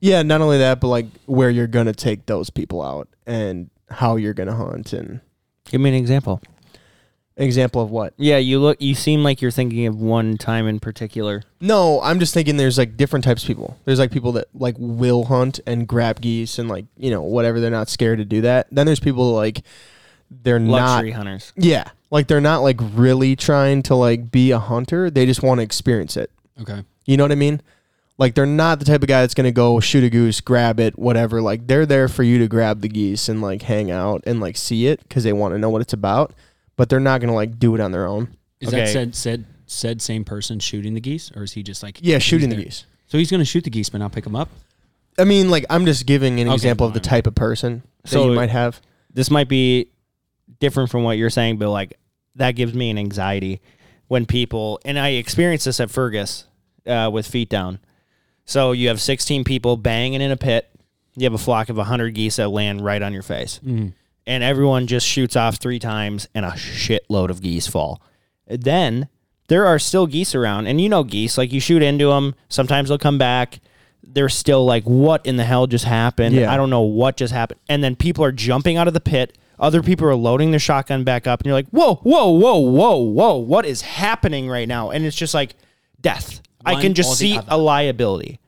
Yeah, 0.00 0.22
not 0.22 0.40
only 0.40 0.58
that, 0.58 0.80
but 0.80 0.88
like 0.88 1.06
where 1.26 1.50
you're 1.50 1.66
gonna 1.66 1.92
take 1.92 2.26
those 2.26 2.50
people 2.50 2.82
out 2.82 3.08
and 3.26 3.70
how 3.90 4.16
you're 4.16 4.34
gonna 4.34 4.54
hunt 4.54 4.92
and 4.92 5.20
Give 5.64 5.80
me 5.80 5.90
an 5.90 5.96
example. 5.96 6.40
example 7.36 7.82
of 7.82 7.90
what. 7.90 8.14
Yeah, 8.16 8.38
you 8.38 8.58
look. 8.58 8.80
You 8.80 8.94
seem 8.94 9.22
like 9.22 9.42
you're 9.42 9.50
thinking 9.50 9.86
of 9.86 9.96
one 10.00 10.38
time 10.38 10.66
in 10.66 10.80
particular. 10.80 11.42
No, 11.60 12.00
I'm 12.00 12.18
just 12.20 12.32
thinking 12.34 12.56
there's 12.56 12.78
like 12.78 12.96
different 12.96 13.24
types 13.24 13.42
of 13.42 13.46
people. 13.48 13.78
There's 13.84 13.98
like 13.98 14.10
people 14.10 14.32
that 14.32 14.46
like 14.54 14.76
will 14.78 15.24
hunt 15.24 15.60
and 15.66 15.86
grab 15.86 16.20
geese 16.20 16.58
and 16.58 16.68
like 16.68 16.86
you 16.96 17.10
know 17.10 17.22
whatever. 17.22 17.60
They're 17.60 17.70
not 17.70 17.88
scared 17.88 18.18
to 18.18 18.24
do 18.24 18.40
that. 18.42 18.66
Then 18.70 18.86
there's 18.86 19.00
people 19.00 19.32
like 19.34 19.62
they're 20.30 20.58
Luxury 20.60 21.10
not. 21.10 21.16
hunters. 21.16 21.52
Yeah, 21.56 21.84
like 22.10 22.28
they're 22.28 22.40
not 22.40 22.60
like 22.62 22.78
really 22.80 23.36
trying 23.36 23.82
to 23.84 23.94
like 23.94 24.30
be 24.30 24.50
a 24.52 24.58
hunter. 24.58 25.10
They 25.10 25.26
just 25.26 25.42
want 25.42 25.58
to 25.58 25.62
experience 25.62 26.16
it. 26.16 26.30
Okay. 26.60 26.82
You 27.04 27.16
know 27.16 27.24
what 27.24 27.32
I 27.32 27.36
mean? 27.36 27.60
Like 28.18 28.34
they're 28.34 28.46
not 28.46 28.80
the 28.80 28.84
type 28.84 29.02
of 29.02 29.08
guy 29.08 29.20
that's 29.20 29.34
gonna 29.34 29.52
go 29.52 29.78
shoot 29.80 30.02
a 30.04 30.10
goose, 30.10 30.40
grab 30.40 30.80
it, 30.80 30.98
whatever. 30.98 31.40
Like 31.40 31.66
they're 31.68 31.86
there 31.86 32.08
for 32.08 32.24
you 32.24 32.38
to 32.40 32.48
grab 32.48 32.80
the 32.80 32.88
geese 32.88 33.28
and 33.28 33.40
like 33.40 33.62
hang 33.62 33.90
out 33.92 34.24
and 34.26 34.40
like 34.40 34.56
see 34.56 34.88
it 34.88 35.00
because 35.04 35.22
they 35.24 35.32
want 35.32 35.54
to 35.54 35.58
know 35.58 35.70
what 35.70 35.80
it's 35.82 35.92
about. 35.92 36.32
But 36.76 36.88
they're 36.88 36.98
not 37.00 37.20
gonna 37.20 37.34
like 37.34 37.58
do 37.58 37.74
it 37.76 37.80
on 37.80 37.92
their 37.92 38.06
own. 38.06 38.36
Is 38.60 38.68
Okay. 38.68 38.80
that 38.80 38.88
said 38.88 39.14
said 39.14 39.44
said 39.66 40.02
same 40.02 40.24
person 40.24 40.58
shooting 40.58 40.94
the 40.94 41.00
geese, 41.00 41.30
or 41.36 41.44
is 41.44 41.52
he 41.52 41.62
just 41.62 41.82
like 41.82 41.98
Yeah, 42.02 42.16
he's 42.16 42.24
shooting 42.24 42.48
the 42.48 42.56
there? 42.56 42.64
geese. 42.64 42.86
So 43.06 43.18
he's 43.18 43.30
gonna 43.30 43.44
shoot 43.44 43.62
the 43.64 43.70
geese, 43.70 43.88
but 43.88 43.98
not 43.98 44.10
pick 44.12 44.24
them 44.24 44.34
up. 44.34 44.48
I 45.16 45.24
mean, 45.24 45.48
like 45.50 45.64
I'm 45.70 45.86
just 45.86 46.04
giving 46.06 46.40
an 46.40 46.48
Okay, 46.48 46.54
example 46.54 46.86
of 46.86 46.94
the 46.94 47.00
fine. 47.00 47.08
type 47.10 47.26
of 47.28 47.34
person 47.36 47.82
that 48.02 48.10
So- 48.10 48.28
you 48.30 48.34
might 48.34 48.50
have. 48.50 48.80
This 49.14 49.30
might 49.30 49.48
be 49.48 49.88
different 50.60 50.90
from 50.90 51.02
what 51.04 51.18
you're 51.18 51.30
saying, 51.30 51.58
but 51.58 51.70
like 51.70 51.94
that 52.34 52.52
gives 52.52 52.74
me 52.74 52.90
an 52.90 52.98
anxiety 52.98 53.60
when 54.08 54.26
people 54.26 54.80
and 54.84 54.98
I 54.98 55.10
experienced 55.10 55.66
this 55.66 55.78
at 55.80 55.90
Fergus 55.90 56.44
uh, 56.86 57.10
with 57.12 57.26
feet 57.28 57.48
down. 57.48 57.78
So 58.48 58.72
you 58.72 58.88
have 58.88 58.98
16 59.00 59.44
people 59.44 59.76
banging 59.76 60.22
in 60.22 60.30
a 60.30 60.36
pit. 60.36 60.70
You 61.16 61.24
have 61.24 61.34
a 61.34 61.38
flock 61.38 61.68
of 61.68 61.76
100 61.76 62.14
geese 62.14 62.36
that 62.36 62.48
land 62.48 62.82
right 62.82 63.02
on 63.02 63.12
your 63.12 63.22
face. 63.22 63.60
Mm. 63.64 63.92
and 64.26 64.42
everyone 64.44 64.86
just 64.86 65.06
shoots 65.06 65.36
off 65.36 65.56
three 65.56 65.78
times 65.78 66.28
and 66.34 66.44
a 66.44 66.50
shitload 66.50 67.30
of 67.30 67.42
geese 67.42 67.66
fall. 67.66 68.02
Then 68.46 69.08
there 69.48 69.66
are 69.66 69.78
still 69.78 70.06
geese 70.06 70.34
around, 70.34 70.66
and 70.66 70.80
you 70.80 70.88
know 70.88 71.02
geese, 71.04 71.36
like 71.38 71.52
you 71.52 71.60
shoot 71.60 71.82
into 71.82 72.08
them, 72.08 72.34
sometimes 72.48 72.88
they'll 72.88 72.98
come 72.98 73.18
back. 73.18 73.60
They're 74.02 74.28
still 74.28 74.64
like, 74.64 74.84
what 74.84 75.24
in 75.26 75.36
the 75.36 75.44
hell 75.44 75.66
just 75.66 75.84
happened? 75.84 76.34
Yeah. 76.34 76.52
I 76.52 76.56
don't 76.56 76.70
know 76.70 76.82
what 76.82 77.16
just 77.16 77.32
happened. 77.32 77.60
And 77.68 77.82
then 77.84 77.96
people 77.96 78.24
are 78.24 78.32
jumping 78.32 78.76
out 78.76 78.88
of 78.88 78.94
the 78.94 79.00
pit. 79.00 79.36
Other 79.58 79.82
people 79.82 80.06
are 80.06 80.14
loading 80.14 80.50
their 80.52 80.60
shotgun 80.60 81.04
back 81.04 81.26
up, 81.26 81.40
and 81.40 81.46
you're 81.46 81.54
like, 81.54 81.68
whoa, 81.68 81.96
whoa, 81.96 82.30
whoa, 82.30 82.58
whoa, 82.58 82.96
whoa, 82.96 83.36
what 83.36 83.66
is 83.66 83.82
happening 83.82 84.48
right 84.48 84.68
now? 84.68 84.90
And 84.90 85.04
it's 85.04 85.16
just 85.16 85.34
like 85.34 85.54
death. 86.00 86.40
I 86.64 86.80
can 86.80 86.94
just 86.94 87.16
see 87.18 87.38
other. 87.38 87.46
a 87.50 87.58
liability. 87.58 88.40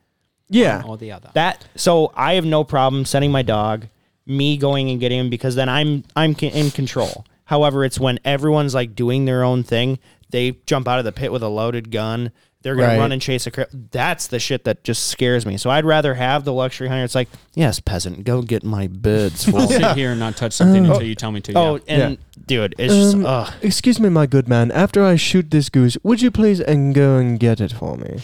Yeah, 0.48 0.82
Or 0.84 0.96
the 0.96 1.12
other. 1.12 1.30
That 1.34 1.64
so 1.76 2.12
I 2.16 2.34
have 2.34 2.44
no 2.44 2.64
problem 2.64 3.04
sending 3.04 3.30
my 3.30 3.42
dog, 3.42 3.86
me 4.26 4.56
going 4.56 4.90
and 4.90 4.98
getting 4.98 5.20
him 5.20 5.30
because 5.30 5.54
then 5.54 5.68
I'm 5.68 6.02
I'm 6.16 6.34
c- 6.34 6.48
in 6.48 6.72
control. 6.72 7.24
However, 7.44 7.84
it's 7.84 8.00
when 8.00 8.18
everyone's 8.24 8.74
like 8.74 8.94
doing 8.96 9.24
their 9.26 9.44
own 9.44 9.62
thing, 9.62 9.98
they 10.30 10.56
jump 10.66 10.88
out 10.88 10.98
of 10.98 11.04
the 11.04 11.12
pit 11.12 11.30
with 11.30 11.42
a 11.42 11.48
loaded 11.48 11.90
gun. 11.92 12.32
They're 12.62 12.76
gonna 12.76 12.98
run 12.98 13.10
and 13.12 13.22
chase 13.22 13.46
a. 13.46 13.50
Cri- 13.50 13.64
That's 13.90 14.26
the 14.26 14.38
shit 14.38 14.64
that 14.64 14.84
just 14.84 15.08
scares 15.08 15.46
me. 15.46 15.56
So 15.56 15.70
I'd 15.70 15.86
rather 15.86 16.12
have 16.14 16.44
the 16.44 16.52
luxury 16.52 16.88
hunter. 16.88 17.04
It's 17.04 17.14
like, 17.14 17.28
yes, 17.54 17.80
peasant, 17.80 18.24
go 18.24 18.42
get 18.42 18.62
my 18.64 18.86
bids. 18.86 19.46
I'll 19.48 19.52
full. 19.66 19.68
sit 19.68 19.96
here 19.96 20.10
and 20.10 20.20
not 20.20 20.36
touch 20.36 20.52
something 20.52 20.84
until 20.84 21.02
you 21.02 21.14
tell 21.14 21.32
me 21.32 21.40
to. 21.40 21.54
oh, 21.56 21.76
yeah. 21.76 21.82
and 21.94 22.18
dude, 22.46 22.74
it's 22.78 22.92
just 22.94 23.14
Um, 23.14 23.24
ugh. 23.24 23.50
Excuse 23.62 23.98
me, 23.98 24.10
my 24.10 24.26
good 24.26 24.46
man. 24.46 24.70
After 24.72 25.02
I 25.02 25.16
shoot 25.16 25.50
this 25.50 25.70
goose, 25.70 25.96
would 26.02 26.20
you 26.20 26.30
please 26.30 26.60
and 26.60 26.94
go 26.94 27.16
and 27.16 27.40
get 27.40 27.60
it 27.62 27.72
for 27.72 27.96
me, 27.96 28.18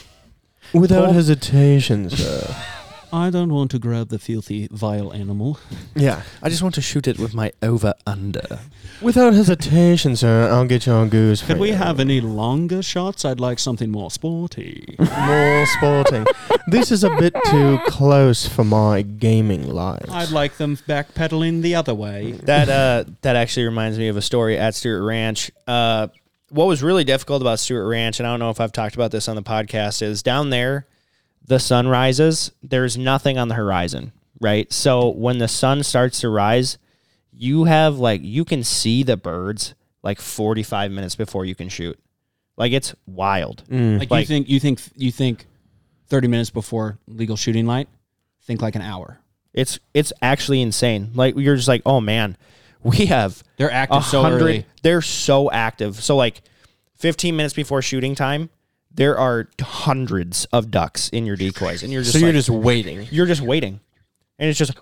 without 0.75 1.07
Paul? 1.07 1.15
hesitation, 1.15 2.11
sir? 2.11 2.55
I 3.13 3.31
don't 3.31 3.53
want 3.53 3.71
to 3.73 3.79
grab 3.79 4.09
the 4.09 4.19
filthy, 4.19 4.69
vile 4.71 5.13
animal. 5.13 5.59
yeah, 5.95 6.23
I 6.43 6.49
just 6.49 6.63
want 6.63 6.75
to 6.77 6.81
shoot 6.81 7.07
it 7.07 7.19
with 7.19 7.35
my 7.35 7.53
over 7.63 7.95
under. 8.07 8.61
without 9.01 9.35
hesitation, 9.35 10.17
sir. 10.17 10.49
I'll 10.51 10.67
get 10.67 10.87
you 10.87 10.93
your 10.93 11.07
goose. 11.07 11.43
Could 11.43 11.59
we 11.59 11.69
you. 11.69 11.75
have 11.75 12.01
any 12.01 12.21
longer 12.21 12.83
shots? 12.83 13.25
I'd 13.25 13.41
like 13.41 13.59
something 13.59 13.91
more 13.91 14.11
sporty. 14.11 14.97
more 14.99 15.67
sporting? 15.67 16.27
this 16.67 16.91
is 16.91 17.05
a 17.05 17.11
bit 17.17 17.35
too 17.47 17.79
close 17.87 18.47
for 18.47 18.65
my 18.65 19.03
gaming 19.03 19.69
life. 19.69 20.11
I'd 20.11 20.31
like 20.31 20.57
them 20.57 20.77
backpedaling 20.77 21.63
the 21.63 21.75
other 21.75 21.95
way. 21.95 22.33
That 22.33 22.69
uh, 22.69 23.11
that 23.23 23.37
actually 23.37 23.67
reminds 23.67 23.99
me 23.99 24.09
of 24.09 24.17
a 24.17 24.23
story 24.23 24.59
at 24.59 24.75
Stewart 24.75 25.03
Ranch. 25.03 25.51
Uh, 25.67 26.09
what 26.51 26.67
was 26.67 26.83
really 26.83 27.05
difficult 27.05 27.43
about 27.43 27.59
Stewart 27.59 27.89
Ranch, 27.89 28.21
and 28.21 28.27
I 28.27 28.33
don't 28.33 28.41
know 28.41 28.51
if 28.51 28.61
I've 28.61 28.73
talked 28.73 28.95
about 28.95 29.11
this 29.11 29.29
on 29.29 29.37
the 29.37 29.43
podcast, 29.43 30.03
is 30.03 30.23
down 30.23 30.51
there, 30.51 30.87
the 31.47 31.59
sun 31.59 31.89
rises. 31.89 32.53
There's 32.63 32.97
nothing 32.97 33.39
on 33.39 33.49
the 33.49 33.55
horizon, 33.55 34.13
right? 34.41 34.73
So 34.73 35.09
when 35.09 35.39
the 35.39 35.49
sun 35.49 35.83
starts 35.83 36.21
to 36.21 36.29
rise, 36.29 36.79
you 37.33 37.65
have 37.65 37.99
like 37.99 38.21
you 38.23 38.45
can 38.45 38.65
see 38.65 39.03
the 39.03 39.17
birds 39.17 39.75
like 40.03 40.21
45 40.21 40.91
minutes 40.91 41.17
before 41.17 41.45
you 41.45 41.55
can 41.55 41.69
shoot. 41.69 41.99
Like 42.57 42.73
it's 42.73 42.95
wild. 43.07 43.65
Mm. 43.69 44.11
Like, 44.11 44.21
you 44.21 44.27
think 44.27 44.49
you 44.49 44.61
think 44.61 44.81
you 44.97 45.13
think 45.13 45.47
thirty 46.07 46.27
minutes 46.27 46.51
before 46.51 46.99
legal 47.07 47.37
shooting 47.37 47.67
light? 47.67 47.89
Think 48.43 48.63
like 48.63 48.75
an 48.75 48.83
hour. 48.83 49.19
It's 49.53 49.79
it's 49.93 50.13
actually 50.23 50.63
insane. 50.63 51.11
Like 51.15 51.37
you're 51.37 51.57
just 51.57 51.69
like, 51.69 51.83
oh 51.85 52.01
man, 52.01 52.37
we 52.83 53.07
have 53.07 53.43
They're 53.57 53.71
active 53.71 54.05
so 54.05 54.25
early. 54.25 54.65
They're 54.83 55.03
so 55.03 55.51
active. 55.51 56.03
So 56.03 56.17
like, 56.17 56.43
15 56.97 57.37
minutes 57.37 57.55
before 57.55 57.83
shooting 57.83 58.15
time, 58.15 58.49
there 58.97 59.17
are 59.19 59.49
hundreds 59.61 60.45
of 60.47 60.71
ducks 60.71 61.09
in 61.11 61.25
your 61.27 61.37
decoys, 61.37 61.83
and 61.83 61.93
you're 61.93 62.03
just 62.03 62.13
so 62.15 62.19
you're 62.19 62.29
like- 62.29 62.35
just 62.37 62.51
waiting. 62.51 63.07
you're 63.11 63.27
just 63.27 63.41
waiting, 63.43 63.81
and 64.39 64.49
it's 64.51 64.59
just 64.59 64.73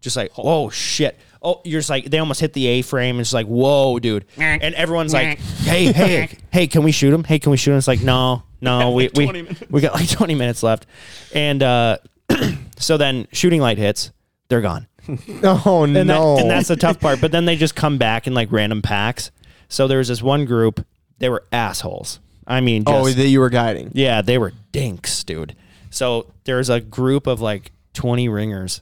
just 0.00 0.16
like 0.16 0.30
oh 0.36 0.70
shit. 0.70 1.18
Oh, 1.40 1.60
you're 1.64 1.78
just 1.80 1.90
like 1.90 2.06
they 2.10 2.18
almost 2.18 2.40
hit 2.40 2.52
the 2.52 2.66
A 2.66 2.82
frame. 2.82 3.16
And 3.16 3.20
It's 3.20 3.32
like 3.32 3.46
whoa, 3.46 3.98
dude, 3.98 4.24
and 4.36 4.74
everyone's 4.74 5.12
like, 5.12 5.38
hey, 5.38 5.92
hey, 5.92 6.28
hey, 6.50 6.66
can 6.66 6.82
we 6.82 6.90
shoot 6.92 7.12
him? 7.12 7.24
Hey, 7.24 7.38
can 7.38 7.50
we 7.50 7.56
shoot 7.56 7.72
him? 7.72 7.78
It's 7.78 7.88
like 7.88 8.00
no, 8.02 8.42
no, 8.60 8.90
we 8.92 9.08
we 9.14 9.46
we 9.70 9.80
got 9.80 9.94
like 9.94 10.08
20 10.10 10.34
minutes 10.34 10.62
left, 10.62 10.86
and 11.34 11.62
uh, 11.62 11.98
so 12.78 12.96
then 12.96 13.26
shooting 13.32 13.60
light 13.60 13.78
hits, 13.78 14.10
they're 14.48 14.60
gone. 14.60 14.86
Oh 15.42 15.84
And, 15.84 15.96
that- 15.96 16.04
no! 16.04 16.36
and 16.38 16.50
that's 16.50 16.68
the 16.68 16.76
tough 16.76 17.00
part. 17.00 17.20
But 17.20 17.32
then 17.32 17.44
they 17.46 17.56
just 17.56 17.74
come 17.74 17.96
back 17.98 18.26
in 18.26 18.34
like 18.34 18.52
random 18.52 18.82
packs. 18.82 19.30
So 19.68 19.86
there 19.88 19.98
was 19.98 20.08
this 20.08 20.22
one 20.22 20.44
group. 20.44 20.84
They 21.18 21.28
were 21.28 21.44
assholes. 21.52 22.20
I 22.48 22.60
mean, 22.60 22.82
oh, 22.86 23.04
just, 23.04 23.18
oh 23.18 23.22
that 23.22 23.28
you 23.28 23.40
were 23.40 23.50
guiding. 23.50 23.90
yeah, 23.94 24.22
they 24.22 24.38
were 24.38 24.52
dinks, 24.72 25.22
dude. 25.22 25.54
So 25.90 26.32
there's 26.44 26.70
a 26.70 26.80
group 26.80 27.26
of 27.26 27.40
like 27.40 27.70
20 27.94 28.28
ringers. 28.28 28.80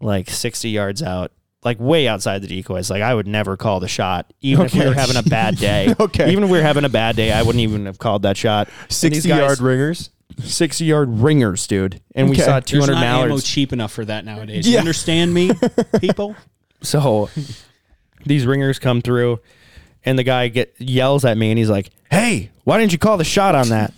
like 0.00 0.30
60 0.30 0.70
yards 0.70 1.02
out, 1.02 1.32
like 1.62 1.78
way 1.78 2.08
outside 2.08 2.40
the 2.42 2.46
decoys. 2.48 2.88
Like 2.90 3.02
I 3.02 3.14
would 3.14 3.26
never 3.26 3.56
call 3.56 3.78
the 3.80 3.88
shot, 3.88 4.32
even 4.40 4.66
if 4.66 4.74
we 4.74 4.86
were 4.86 4.94
having 4.94 5.16
a 5.16 5.22
bad 5.22 5.56
day. 5.58 5.94
Okay. 6.00 6.30
Even 6.32 6.44
if 6.44 6.50
we 6.50 6.58
were 6.58 6.64
having 6.64 6.84
a 6.84 6.88
bad 6.88 7.14
day, 7.16 7.30
I 7.32 7.42
wouldn't 7.42 7.60
even 7.62 7.86
have 7.86 7.98
called 7.98 8.22
that 8.22 8.36
shot. 8.36 8.68
60 8.88 9.28
guys- 9.28 9.38
yard 9.38 9.60
ringers. 9.60 10.10
60 10.42 10.84
yard 10.84 11.08
ringers, 11.10 11.66
dude. 11.66 12.00
And 12.14 12.30
we 12.30 12.36
saw 12.36 12.60
200 12.60 12.86
There's 12.86 12.88
not 12.88 13.24
ammo 13.24 13.38
cheap 13.38 13.72
enough 13.72 13.92
for 13.92 14.04
that 14.04 14.24
nowadays. 14.24 14.66
Yeah. 14.66 14.74
You 14.74 14.78
understand 14.78 15.34
me, 15.34 15.50
people? 16.00 16.36
So 16.80 17.28
these 18.24 18.46
ringers 18.46 18.78
come 18.78 19.02
through, 19.02 19.40
and 20.04 20.16
the 20.18 20.22
guy 20.22 20.46
get 20.48 20.74
yells 20.78 21.24
at 21.24 21.36
me, 21.36 21.50
and 21.50 21.58
he's 21.58 21.70
like, 21.70 21.90
"Hey, 22.10 22.50
why 22.68 22.78
didn't 22.78 22.92
you 22.92 22.98
call 22.98 23.16
the 23.16 23.24
shot 23.24 23.54
on 23.54 23.70
that?" 23.70 23.92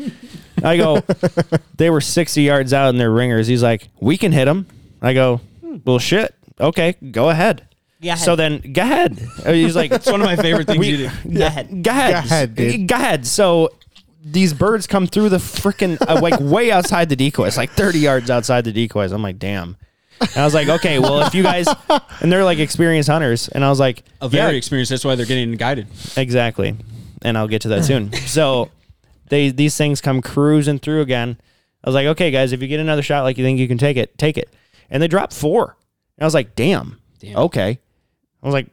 I 0.62 0.76
go, 0.76 1.02
"They 1.76 1.90
were 1.90 2.00
sixty 2.00 2.42
yards 2.42 2.72
out 2.72 2.88
in 2.90 2.98
their 2.98 3.10
ringers." 3.10 3.46
He's 3.48 3.62
like, 3.62 3.88
"We 4.00 4.16
can 4.16 4.30
hit 4.32 4.44
them." 4.44 4.66
I 5.02 5.12
go, 5.12 5.40
"Well, 5.84 5.98
shit. 5.98 6.34
Okay, 6.60 6.94
go 7.10 7.30
ahead." 7.30 7.66
Go 8.02 8.14
So 8.14 8.34
then, 8.36 8.72
go 8.72 8.80
ahead. 8.80 9.18
He's 9.44 9.76
like, 9.76 9.90
It's 9.92 10.10
one 10.10 10.22
of 10.22 10.24
my 10.24 10.36
favorite 10.36 10.66
things 10.66 10.78
We- 10.78 10.88
you 10.88 11.10
do. 11.10 11.10
Go 11.38 11.44
ahead. 11.46 11.82
Go 11.82 11.90
ahead. 11.90 12.12
Go 12.12 12.18
ahead, 12.20 12.54
dude. 12.54 12.88
Go 12.88 12.94
ahead. 12.94 13.26
So 13.26 13.72
these 14.24 14.54
birds 14.54 14.86
come 14.86 15.06
through 15.06 15.28
the 15.28 15.36
freaking 15.36 15.98
uh, 16.08 16.18
like 16.18 16.40
way 16.40 16.70
outside 16.70 17.10
the 17.10 17.16
decoys, 17.16 17.58
like 17.58 17.72
30 17.72 17.98
yards 17.98 18.30
outside 18.30 18.64
the 18.64 18.72
decoys. 18.72 19.12
I'm 19.12 19.22
like, 19.22 19.38
damn. 19.38 19.76
And 20.18 20.36
I 20.36 20.44
was 20.46 20.54
like, 20.54 20.68
okay, 20.68 20.98
well, 20.98 21.20
if 21.26 21.34
you 21.34 21.42
guys, 21.42 21.66
and 22.22 22.32
they're 22.32 22.42
like 22.44 22.58
experienced 22.58 23.10
hunters, 23.10 23.48
and 23.48 23.62
I 23.62 23.68
was 23.68 23.78
like, 23.80 24.02
A 24.22 24.30
very 24.30 24.52
yeah, 24.52 24.56
experienced. 24.56 24.88
That's 24.88 25.04
why 25.04 25.14
they're 25.14 25.26
getting 25.26 25.52
guided. 25.52 25.86
exactly. 26.16 26.76
And 27.22 27.36
I'll 27.36 27.48
get 27.48 27.62
to 27.62 27.68
that 27.68 27.84
soon. 27.86 28.12
So 28.12 28.70
they 29.28 29.50
these 29.50 29.76
things 29.76 30.00
come 30.00 30.20
cruising 30.22 30.78
through 30.78 31.00
again. 31.00 31.38
I 31.82 31.88
was 31.88 31.94
like, 31.94 32.06
okay, 32.08 32.30
guys, 32.30 32.52
if 32.52 32.60
you 32.60 32.68
get 32.68 32.80
another 32.80 33.02
shot 33.02 33.22
like 33.22 33.38
you 33.38 33.44
think 33.44 33.58
you 33.58 33.68
can 33.68 33.78
take 33.78 33.96
it, 33.96 34.16
take 34.18 34.36
it. 34.36 34.54
And 34.90 35.02
they 35.02 35.08
dropped 35.08 35.32
four. 35.32 35.76
And 36.16 36.22
I 36.22 36.26
was 36.26 36.34
like, 36.34 36.54
damn. 36.54 37.00
Damn. 37.18 37.36
Okay. 37.36 37.78
I 38.42 38.46
was 38.46 38.52
like, 38.52 38.66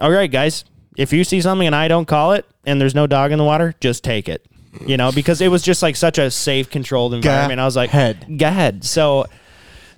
all 0.00 0.10
right, 0.10 0.30
guys, 0.30 0.64
if 0.96 1.12
you 1.12 1.24
see 1.24 1.40
something 1.40 1.66
and 1.66 1.74
I 1.74 1.88
don't 1.88 2.06
call 2.06 2.32
it 2.32 2.46
and 2.64 2.80
there's 2.80 2.94
no 2.94 3.06
dog 3.06 3.32
in 3.32 3.38
the 3.38 3.44
water, 3.44 3.74
just 3.80 4.04
take 4.04 4.28
it. 4.28 4.46
You 4.86 4.96
know, 4.96 5.10
because 5.10 5.40
it 5.40 5.48
was 5.48 5.62
just 5.62 5.82
like 5.82 5.96
such 5.96 6.18
a 6.18 6.30
safe, 6.30 6.68
controlled 6.68 7.14
environment. 7.14 7.60
I 7.60 7.64
was 7.64 7.76
like, 7.76 7.88
ahead. 7.90 8.38
go 8.38 8.46
ahead. 8.46 8.84
So 8.84 9.24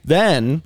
then 0.04 0.62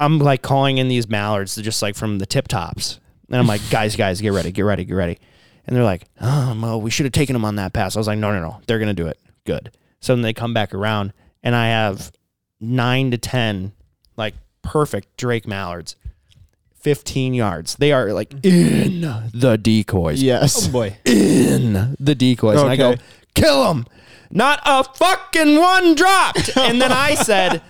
I'm 0.00 0.18
like 0.18 0.40
calling 0.42 0.78
in 0.78 0.88
these 0.88 1.08
mallards, 1.08 1.56
just 1.56 1.82
like 1.82 1.94
from 1.94 2.18
the 2.18 2.26
tip 2.26 2.48
tops. 2.48 2.98
And 3.28 3.36
I'm 3.36 3.46
like, 3.46 3.60
guys, 3.70 3.94
guys, 3.94 4.20
get 4.20 4.32
ready, 4.32 4.52
get 4.52 4.62
ready, 4.62 4.84
get 4.84 4.94
ready. 4.94 5.18
And 5.66 5.76
they're 5.76 5.84
like, 5.84 6.04
oh, 6.20 6.58
well, 6.60 6.80
we 6.80 6.90
should 6.90 7.04
have 7.06 7.12
taken 7.12 7.34
them 7.34 7.44
on 7.44 7.56
that 7.56 7.72
pass. 7.72 7.96
I 7.96 8.00
was 8.00 8.06
like, 8.06 8.18
no, 8.18 8.32
no, 8.32 8.40
no, 8.40 8.60
they're 8.66 8.78
going 8.78 8.94
to 8.94 9.02
do 9.02 9.06
it. 9.08 9.18
Good. 9.44 9.70
So 10.00 10.14
then 10.14 10.22
they 10.22 10.32
come 10.32 10.52
back 10.52 10.74
around 10.74 11.12
and 11.42 11.54
I 11.54 11.68
have 11.68 12.12
nine 12.60 13.10
to 13.12 13.18
10, 13.18 13.72
like 14.16 14.34
perfect 14.62 15.16
Drake 15.16 15.46
mallards, 15.46 15.96
15 16.80 17.34
yards. 17.34 17.76
They 17.76 17.92
are 17.92 18.12
like 18.12 18.32
in 18.44 19.00
the 19.32 19.56
decoys 19.56 20.22
Yes. 20.22 20.68
Oh, 20.68 20.72
boy. 20.72 20.96
in 21.04 21.96
the 21.98 22.14
decoys. 22.14 22.60
And 22.60 22.70
I 22.70 22.76
go, 22.76 22.94
kill 23.34 23.64
them. 23.64 23.86
Not 24.30 24.60
a 24.64 24.82
fucking 24.82 25.58
one 25.58 25.94
dropped. 25.94 26.56
and 26.56 26.80
then 26.80 26.90
I 26.90 27.14
said, 27.14 27.62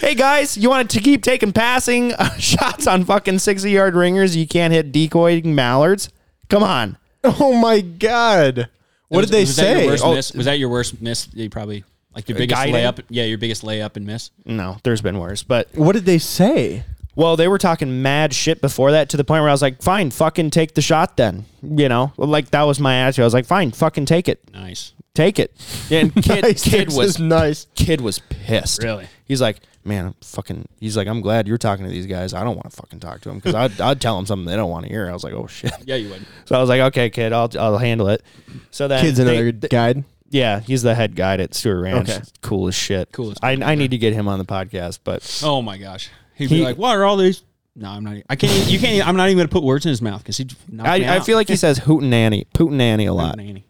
hey 0.00 0.14
guys, 0.14 0.56
you 0.56 0.68
want 0.68 0.90
to 0.90 1.00
keep 1.00 1.22
taking 1.22 1.52
passing 1.52 2.12
uh, 2.12 2.30
shots 2.38 2.86
on 2.86 3.04
fucking 3.04 3.38
60 3.40 3.70
yard 3.70 3.94
ringers? 3.94 4.36
You 4.36 4.46
can't 4.46 4.72
hit 4.72 4.92
decoy 4.92 5.42
mallards? 5.42 6.10
Come 6.48 6.62
on. 6.62 6.96
Oh 7.24 7.54
my 7.60 7.80
god. 7.80 8.68
What 9.08 9.18
Was- 9.22 9.26
did 9.30 9.32
they 9.36 9.40
was 9.42 9.56
That 9.56 9.70
your 9.72 9.80
say? 9.80 9.86
worst 9.86 10.04
Oh, 10.04 10.14
miss? 10.14 10.32
Was 10.34 10.46
that 10.46 10.58
your 10.58 10.68
worst 10.68 11.00
miss? 11.02 11.28
You 11.34 11.50
probably 11.50 11.84
like 12.14 12.28
your 12.28 12.38
biggest 12.38 12.56
guiding? 12.60 12.74
layup. 12.74 13.02
Yeah, 13.08 13.24
your 13.24 13.38
biggest 13.38 13.62
layup 13.62 13.96
and 13.96 14.06
miss. 14.06 14.30
No, 14.44 14.78
there's 14.82 15.00
been 15.02 15.18
worse. 15.18 15.42
But, 15.42 15.68
what 15.74 15.92
did 15.92 16.04
they 16.06 16.18
say? 16.18 16.84
well, 17.16 17.36
they 17.36 17.48
were 17.48 17.58
talking 17.58 18.00
mad 18.02 18.32
shit 18.32 18.60
before 18.62 18.92
that 18.92 19.10
to 19.10 19.16
the 19.16 19.24
point 19.24 19.42
where 19.42 19.48
I 19.50 19.52
was 19.52 19.60
like, 19.62 19.82
fine, 19.82 20.10
fucking 20.10 20.50
take 20.50 20.74
the 20.74 20.80
shot 20.80 21.16
then. 21.18 21.44
You 21.62 21.88
know, 21.88 22.12
like 22.16 22.50
that 22.52 22.62
was 22.62 22.80
my 22.80 22.94
attitude. 23.02 23.24
I 23.24 23.26
was 23.26 23.34
like, 23.34 23.44
fine, 23.46 23.72
fucking 23.72 24.06
take 24.06 24.28
it. 24.28 24.40
Nice. 24.54 24.92
Take 25.12 25.38
it. 25.38 25.52
And 25.90 26.14
kid, 26.22 26.42
Nice. 26.44 26.62
kid 26.62 26.88
was 26.92 27.18
nice. 27.18 27.66
kid 27.74 28.00
was 28.00 28.20
pissed. 28.20 28.82
Really? 28.82 29.06
He's 29.26 29.40
like, 29.40 29.58
man, 29.84 30.06
I'm 30.06 30.14
fucking. 30.22 30.66
He's 30.78 30.96
like, 30.96 31.08
I'm 31.08 31.20
glad 31.20 31.48
you're 31.48 31.58
talking 31.58 31.84
to 31.84 31.90
these 31.90 32.06
guys. 32.06 32.34
I 32.34 32.44
don't 32.44 32.56
want 32.56 32.70
to 32.70 32.76
fucking 32.76 33.00
talk 33.00 33.20
to 33.22 33.28
them 33.28 33.38
because 33.38 33.54
I'd, 33.54 33.80
I'd 33.80 34.00
tell 34.00 34.16
them 34.16 34.26
something 34.26 34.46
they 34.46 34.56
don't 34.56 34.70
want 34.70 34.86
to 34.86 34.92
hear. 34.92 35.08
I 35.08 35.12
was 35.12 35.24
like, 35.24 35.32
oh 35.34 35.46
shit. 35.46 35.72
Yeah, 35.84 35.96
you 35.96 36.10
would. 36.10 36.24
So 36.44 36.56
I 36.56 36.60
was 36.60 36.68
like, 36.68 36.80
okay, 36.80 37.10
kid, 37.10 37.32
I'll 37.32 37.50
I'll 37.58 37.78
handle 37.78 38.08
it. 38.08 38.22
So 38.70 38.88
then 38.88 39.00
Kid's 39.02 39.18
another 39.18 39.52
they- 39.52 39.68
guide. 39.68 40.04
yeah, 40.28 40.60
he's 40.60 40.82
the 40.82 40.94
head 40.94 41.16
guide 41.16 41.40
at 41.40 41.54
Stewart 41.54 41.82
Ranch. 41.82 42.10
Okay. 42.10 42.20
Cool 42.42 42.68
as 42.68 42.74
shit. 42.74 43.10
Cool 43.12 43.30
as 43.32 43.38
I 43.42 43.52
I 43.52 43.74
need 43.74 43.90
to 43.92 43.98
get 43.98 44.12
him 44.12 44.28
on 44.28 44.38
the 44.38 44.44
podcast, 44.44 45.00
but 45.04 45.40
Oh 45.44 45.62
my 45.62 45.78
gosh. 45.78 46.10
He'd 46.34 46.50
He- 46.50 46.58
be 46.58 46.64
like, 46.64 46.76
"What 46.78 46.96
are 46.96 47.04
all 47.04 47.16
these?" 47.16 47.42
No, 47.76 47.88
I'm 47.88 48.02
not. 48.04 48.16
I 48.28 48.36
can't. 48.36 48.68
You 48.68 48.78
can't. 48.78 49.06
I'm 49.06 49.16
not 49.16 49.28
even 49.28 49.38
gonna 49.38 49.48
put 49.48 49.62
words 49.62 49.86
in 49.86 49.90
his 49.90 50.02
mouth 50.02 50.22
because 50.22 50.36
he. 50.36 50.46
I, 50.80 51.16
I 51.16 51.20
feel 51.20 51.36
like 51.36 51.48
he 51.48 51.56
says 51.56 51.78
hootenanny, 51.78 52.46
pootenanny 52.54 53.08
a 53.08 53.12
lot. 53.12 53.36
Nanny. 53.36 53.64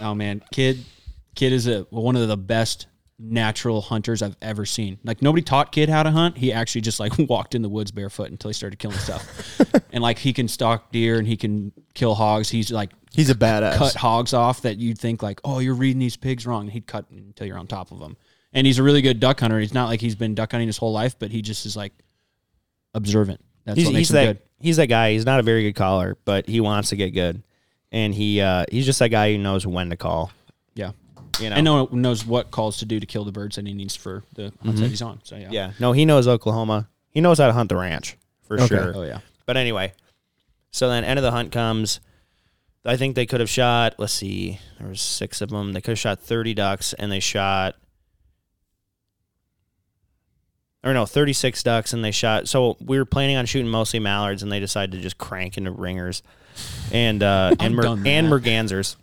oh 0.00 0.14
man, 0.14 0.42
kid, 0.52 0.84
kid 1.34 1.52
is 1.52 1.66
a 1.66 1.86
one 1.90 2.14
of 2.16 2.28
the 2.28 2.36
best 2.36 2.86
natural 3.18 3.80
hunters 3.80 4.22
I've 4.22 4.36
ever 4.42 4.64
seen. 4.66 4.98
Like 5.04 5.22
nobody 5.22 5.42
taught 5.42 5.72
kid 5.72 5.88
how 5.88 6.02
to 6.02 6.10
hunt. 6.10 6.36
He 6.38 6.52
actually 6.52 6.80
just 6.80 6.98
like 7.00 7.12
walked 7.18 7.54
in 7.54 7.62
the 7.62 7.68
woods 7.68 7.90
barefoot 7.90 8.30
until 8.30 8.48
he 8.48 8.54
started 8.54 8.78
killing 8.78 8.98
stuff. 8.98 9.60
and 9.92 10.02
like 10.02 10.18
he 10.18 10.32
can 10.32 10.48
stalk 10.48 10.90
deer 10.92 11.18
and 11.18 11.26
he 11.26 11.36
can 11.36 11.72
kill 11.94 12.14
hogs. 12.14 12.48
He's 12.48 12.70
like 12.72 12.90
He's 13.12 13.30
a 13.30 13.34
badass. 13.34 13.76
cut 13.76 13.94
hogs 13.94 14.32
off 14.32 14.62
that 14.62 14.78
you'd 14.78 14.98
think 14.98 15.22
like, 15.22 15.40
oh, 15.44 15.58
you're 15.58 15.74
reading 15.74 15.98
these 16.00 16.16
pigs 16.16 16.46
wrong. 16.46 16.62
And 16.62 16.70
he'd 16.72 16.86
cut 16.86 17.10
until 17.10 17.46
you're 17.46 17.58
on 17.58 17.66
top 17.66 17.92
of 17.92 17.98
them. 17.98 18.16
And 18.54 18.66
he's 18.66 18.78
a 18.78 18.82
really 18.82 19.02
good 19.02 19.20
duck 19.20 19.40
hunter. 19.40 19.58
He's 19.60 19.74
not 19.74 19.86
like 19.86 20.00
he's 20.00 20.14
been 20.14 20.34
duck 20.34 20.52
hunting 20.52 20.68
his 20.68 20.78
whole 20.78 20.92
life, 20.92 21.18
but 21.18 21.30
he 21.30 21.42
just 21.42 21.66
is 21.66 21.76
like 21.76 21.92
observant. 22.94 23.40
That's 23.64 23.78
He's, 23.78 23.86
what 23.86 23.92
makes 23.94 24.08
he's 24.08 24.10
him 24.10 24.14
that 24.14 24.26
good. 24.26 24.38
he's 24.60 24.76
that 24.76 24.86
guy. 24.88 25.12
He's 25.12 25.24
not 25.24 25.40
a 25.40 25.42
very 25.42 25.62
good 25.62 25.74
caller, 25.74 26.16
but 26.24 26.48
he 26.48 26.60
wants 26.60 26.88
to 26.90 26.96
get 26.96 27.10
good, 27.10 27.42
and 27.92 28.12
he 28.14 28.40
uh, 28.40 28.64
he's 28.70 28.84
just 28.84 28.98
that 28.98 29.10
guy 29.10 29.32
who 29.32 29.38
knows 29.38 29.66
when 29.66 29.90
to 29.90 29.96
call. 29.96 30.32
Yeah. 31.38 31.44
You 31.44 31.50
know, 31.50 31.56
And 31.56 31.64
no 31.64 31.84
one 31.84 32.02
knows 32.02 32.24
what 32.26 32.50
calls 32.50 32.78
to 32.78 32.84
do 32.84 33.00
to 33.00 33.06
kill 33.06 33.24
the 33.24 33.32
birds 33.32 33.56
that 33.56 33.66
he 33.66 33.72
needs 33.74 33.96
for 33.96 34.22
the 34.34 34.52
hunts 34.62 34.80
that 34.80 34.88
he's 34.88 35.02
on. 35.02 35.20
So 35.24 35.36
yeah. 35.36 35.48
yeah, 35.50 35.72
no, 35.80 35.92
he 35.92 36.04
knows 36.04 36.28
Oklahoma. 36.28 36.88
He 37.10 37.20
knows 37.20 37.38
how 37.38 37.46
to 37.46 37.52
hunt 37.52 37.68
the 37.68 37.76
ranch 37.76 38.16
for 38.42 38.56
Okay. 38.56 38.66
sure. 38.66 38.92
Oh 38.96 39.02
yeah. 39.02 39.18
But 39.46 39.56
anyway, 39.56 39.92
so 40.70 40.88
then 40.88 41.04
end 41.04 41.18
of 41.18 41.22
the 41.22 41.30
hunt 41.32 41.52
comes. 41.52 42.00
I 42.84 42.96
think 42.96 43.14
they 43.14 43.26
could 43.26 43.40
have 43.40 43.50
shot. 43.50 43.94
Let's 43.98 44.12
see, 44.12 44.58
there 44.78 44.88
was 44.88 45.00
six 45.00 45.40
of 45.40 45.50
them. 45.50 45.72
They 45.72 45.80
could 45.80 45.92
have 45.92 45.98
shot 45.98 46.20
thirty 46.20 46.52
ducks, 46.54 46.92
and 46.94 47.12
they 47.12 47.20
shot, 47.20 47.76
or 50.84 50.92
no, 50.92 51.06
thirty 51.06 51.32
six 51.32 51.62
ducks, 51.62 51.92
and 51.92 52.04
they 52.04 52.10
shot. 52.10 52.48
So 52.48 52.76
we 52.80 52.98
were 52.98 53.04
planning 53.04 53.36
on 53.36 53.46
shooting 53.46 53.70
mostly 53.70 54.00
mallards, 54.00 54.42
and 54.42 54.50
they 54.50 54.58
decided 54.60 54.92
to 54.92 55.00
just 55.00 55.16
crank 55.18 55.56
into 55.56 55.70
ringers, 55.70 56.22
and 56.90 57.22
uh, 57.22 57.54
and 57.60 57.76
mer- 57.76 57.82
done 57.82 58.06
and 58.06 58.26
that. 58.32 58.42
mergansers. 58.42 58.96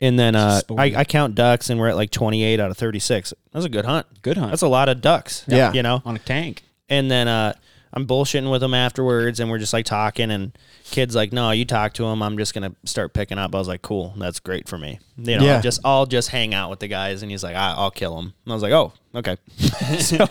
And 0.00 0.18
then 0.18 0.36
uh, 0.36 0.60
I. 0.76 0.92
I 0.96 1.04
count 1.04 1.34
ducks, 1.34 1.70
and 1.70 1.80
we're 1.80 1.88
at 1.88 1.96
like 1.96 2.10
twenty 2.10 2.42
eight 2.44 2.60
out 2.60 2.70
of 2.70 2.76
thirty 2.76 2.98
six. 2.98 3.32
That's 3.52 3.64
a 3.64 3.68
good 3.70 3.86
hunt. 3.86 4.06
Good 4.22 4.36
hunt. 4.36 4.50
That's 4.52 4.62
a 4.62 4.68
lot 4.68 4.88
of 4.90 5.00
ducks. 5.00 5.44
Yeah. 5.48 5.72
you 5.72 5.82
know. 5.82 6.02
on 6.04 6.16
a 6.16 6.18
tank. 6.18 6.62
And 6.90 7.10
then 7.10 7.28
uh, 7.28 7.54
I'm 7.94 8.06
bullshitting 8.06 8.50
with 8.50 8.62
him 8.62 8.74
afterwards, 8.74 9.40
and 9.40 9.50
we're 9.50 9.58
just 9.58 9.72
like 9.72 9.86
talking. 9.86 10.30
And 10.30 10.52
kid's 10.90 11.14
like, 11.16 11.32
"No, 11.32 11.50
you 11.50 11.64
talk 11.64 11.94
to 11.94 12.04
him. 12.04 12.22
I'm 12.22 12.36
just 12.36 12.52
gonna 12.52 12.74
start 12.84 13.14
picking 13.14 13.38
up." 13.38 13.54
I 13.54 13.58
was 13.58 13.68
like, 13.68 13.80
"Cool, 13.80 14.12
that's 14.18 14.38
great 14.38 14.68
for 14.68 14.76
me." 14.76 14.98
You 15.16 15.38
know, 15.38 15.44
Yeah. 15.44 15.60
just 15.62 15.80
I'll 15.82 16.04
just 16.04 16.28
hang 16.28 16.52
out 16.52 16.68
with 16.68 16.80
the 16.80 16.88
guys. 16.88 17.22
And 17.22 17.30
he's 17.30 17.42
like, 17.42 17.56
I- 17.56 17.72
"I'll 17.74 17.90
kill 17.90 18.18
him." 18.18 18.34
And 18.44 18.52
I 18.52 18.54
was 18.54 18.62
like, 18.62 18.72
"Oh, 18.72 18.92
okay." 19.14 19.38
so, 19.98 20.26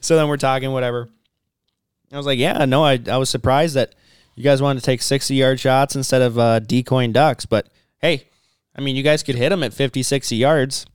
so 0.00 0.16
then 0.16 0.28
we're 0.28 0.38
talking, 0.38 0.72
whatever. 0.72 1.10
I 2.10 2.16
was 2.16 2.24
like, 2.24 2.38
"Yeah, 2.38 2.64
no, 2.64 2.82
I 2.82 2.98
I 3.10 3.18
was 3.18 3.28
surprised 3.28 3.74
that 3.74 3.94
you 4.36 4.42
guys 4.42 4.62
wanted 4.62 4.80
to 4.80 4.86
take 4.86 5.02
60 5.02 5.34
yard 5.34 5.60
shots 5.60 5.94
instead 5.96 6.22
of 6.22 6.38
uh, 6.38 6.60
decoying 6.60 7.12
ducks, 7.12 7.44
but 7.44 7.66
hey, 8.00 8.24
I 8.74 8.80
mean, 8.80 8.96
you 8.96 9.02
guys 9.02 9.22
could 9.22 9.34
hit 9.34 9.50
them 9.50 9.62
at 9.62 9.74
50, 9.74 10.02
60 10.02 10.36
yards." 10.36 10.86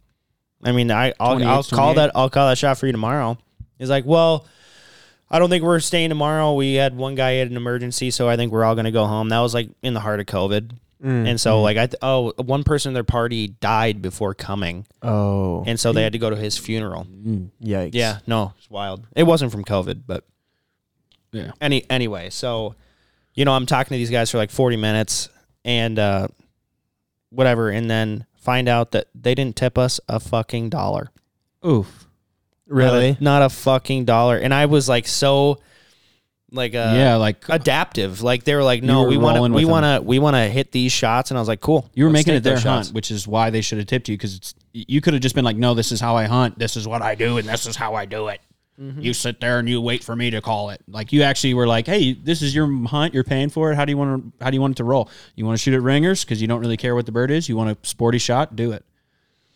I 0.63 0.71
mean, 0.71 0.89
I 0.91 1.13
I'll, 1.19 1.43
I'll 1.47 1.63
call 1.63 1.93
that 1.95 2.11
I'll 2.15 2.29
call 2.29 2.49
that 2.49 2.57
shot 2.57 2.77
for 2.77 2.87
you 2.87 2.91
tomorrow. 2.91 3.37
He's 3.77 3.89
like, 3.89 4.05
well, 4.05 4.47
I 5.29 5.39
don't 5.39 5.49
think 5.49 5.63
we're 5.63 5.79
staying 5.79 6.09
tomorrow. 6.09 6.53
We 6.53 6.75
had 6.75 6.95
one 6.95 7.15
guy 7.15 7.33
had 7.33 7.51
an 7.51 7.57
emergency, 7.57 8.11
so 8.11 8.27
I 8.27 8.37
think 8.37 8.51
we're 8.51 8.63
all 8.63 8.75
going 8.75 8.85
to 8.85 8.91
go 8.91 9.05
home. 9.05 9.29
That 9.29 9.39
was 9.39 9.53
like 9.53 9.69
in 9.83 9.93
the 9.93 9.99
heart 9.99 10.19
of 10.19 10.25
COVID, 10.25 10.71
mm, 11.03 11.27
and 11.27 11.39
so 11.39 11.57
mm. 11.57 11.63
like 11.63 11.77
I 11.77 11.87
th- 11.87 11.99
oh 12.01 12.33
one 12.37 12.63
person 12.63 12.89
in 12.89 12.93
their 12.95 13.03
party 13.03 13.49
died 13.49 14.01
before 14.01 14.33
coming, 14.33 14.87
Oh. 15.03 15.63
and 15.67 15.79
so 15.79 15.93
they 15.93 16.01
had 16.01 16.13
to 16.13 16.19
go 16.19 16.29
to 16.29 16.35
his 16.35 16.57
funeral. 16.57 17.05
Mm, 17.05 17.49
yikes. 17.61 17.91
Yeah, 17.93 18.19
no, 18.25 18.53
it's 18.57 18.69
wild. 18.69 19.05
It 19.15 19.23
wasn't 19.23 19.51
from 19.51 19.63
COVID, 19.63 20.03
but 20.07 20.23
Yeah. 21.31 21.51
any 21.61 21.87
anyway. 21.89 22.29
So, 22.31 22.75
you 23.35 23.45
know, 23.45 23.51
I'm 23.51 23.65
talking 23.65 23.89
to 23.95 23.97
these 23.97 24.09
guys 24.09 24.31
for 24.31 24.37
like 24.37 24.49
40 24.49 24.77
minutes, 24.77 25.29
and 25.65 25.99
uh, 25.99 26.29
whatever, 27.29 27.69
and 27.69 27.89
then 27.89 28.25
find 28.35 28.69
out 28.69 28.91
that 28.91 29.07
they 29.13 29.35
didn't 29.35 29.55
tip 29.55 29.77
us 29.77 29.99
a 30.07 30.19
fucking 30.19 30.69
dollar. 30.69 31.11
Oof. 31.65 32.07
Really? 32.67 33.11
Not 33.11 33.19
a, 33.19 33.23
not 33.23 33.41
a 33.43 33.49
fucking 33.49 34.05
dollar. 34.05 34.37
And 34.37 34.53
I 34.53 34.65
was 34.65 34.89
like 34.89 35.07
so 35.07 35.59
like 36.51 36.73
uh 36.75 36.93
yeah, 36.95 37.15
like 37.15 37.47
adaptive. 37.49 38.21
Like 38.21 38.43
they 38.43 38.55
were 38.55 38.63
like, 38.63 38.83
no, 38.83 39.03
were 39.03 39.09
we 39.09 39.17
want 39.17 39.37
to 39.37 39.41
we 39.43 39.65
with 39.65 39.65
want 39.65 39.83
to 39.83 40.01
we 40.01 40.19
want 40.19 40.35
to 40.35 40.43
hit 40.43 40.71
these 40.71 40.91
shots 40.91 41.29
and 41.31 41.37
I 41.37 41.41
was 41.41 41.47
like, 41.47 41.61
cool. 41.61 41.89
you 41.93 42.05
were 42.05 42.09
making 42.09 42.35
it 42.35 42.43
their 42.43 42.53
those 42.53 42.63
shots. 42.63 42.87
hunt, 42.87 42.95
which 42.95 43.11
is 43.11 43.27
why 43.27 43.49
they 43.49 43.61
should 43.61 43.77
have 43.79 43.87
tipped 43.87 44.07
you 44.07 44.15
because 44.15 44.35
it's 44.35 44.55
you 44.73 45.01
could 45.01 45.13
have 45.13 45.21
just 45.21 45.35
been 45.35 45.45
like, 45.45 45.57
no, 45.57 45.73
this 45.73 45.91
is 45.91 45.99
how 45.99 46.15
I 46.15 46.25
hunt. 46.25 46.57
This 46.57 46.77
is 46.77 46.87
what 46.87 47.01
I 47.01 47.15
do, 47.15 47.37
and 47.37 47.47
this 47.47 47.65
is 47.65 47.75
how 47.75 47.95
I 47.95 48.05
do 48.05 48.27
it. 48.27 48.39
Mm-hmm. 48.79 49.01
you 49.01 49.13
sit 49.13 49.39
there 49.41 49.57
and 49.57 49.67
you 49.67 49.81
wait 49.81 50.03
for 50.03 50.15
me 50.15 50.29
to 50.29 50.39
call 50.39 50.69
it. 50.69 50.81
Like 50.87 51.11
you 51.11 51.23
actually 51.23 51.55
were 51.55 51.65
like, 51.65 51.87
hey, 51.87 52.13
this 52.13 52.43
is 52.43 52.53
your 52.53 52.71
hunt. 52.87 53.11
You're 53.13 53.23
paying 53.23 53.49
for 53.49 53.71
it. 53.71 53.75
How 53.75 53.85
do 53.85 53.91
you 53.91 53.97
want 53.97 54.37
to? 54.39 54.43
How 54.43 54.51
do 54.51 54.55
you 54.55 54.61
want 54.61 54.73
it 54.75 54.77
to 54.77 54.83
roll? 54.83 55.09
You 55.35 55.45
want 55.45 55.57
to 55.57 55.61
shoot 55.63 55.73
at 55.73 55.81
ringers 55.81 56.23
because 56.23 56.41
you 56.41 56.47
don't 56.47 56.59
really 56.59 56.77
care 56.77 56.93
what 56.93 57.07
the 57.07 57.11
bird 57.11 57.31
is. 57.31 57.49
You 57.49 57.57
want 57.57 57.71
a 57.71 57.77
sporty 57.87 58.19
shot, 58.19 58.55
do 58.55 58.71
it. 58.73 58.85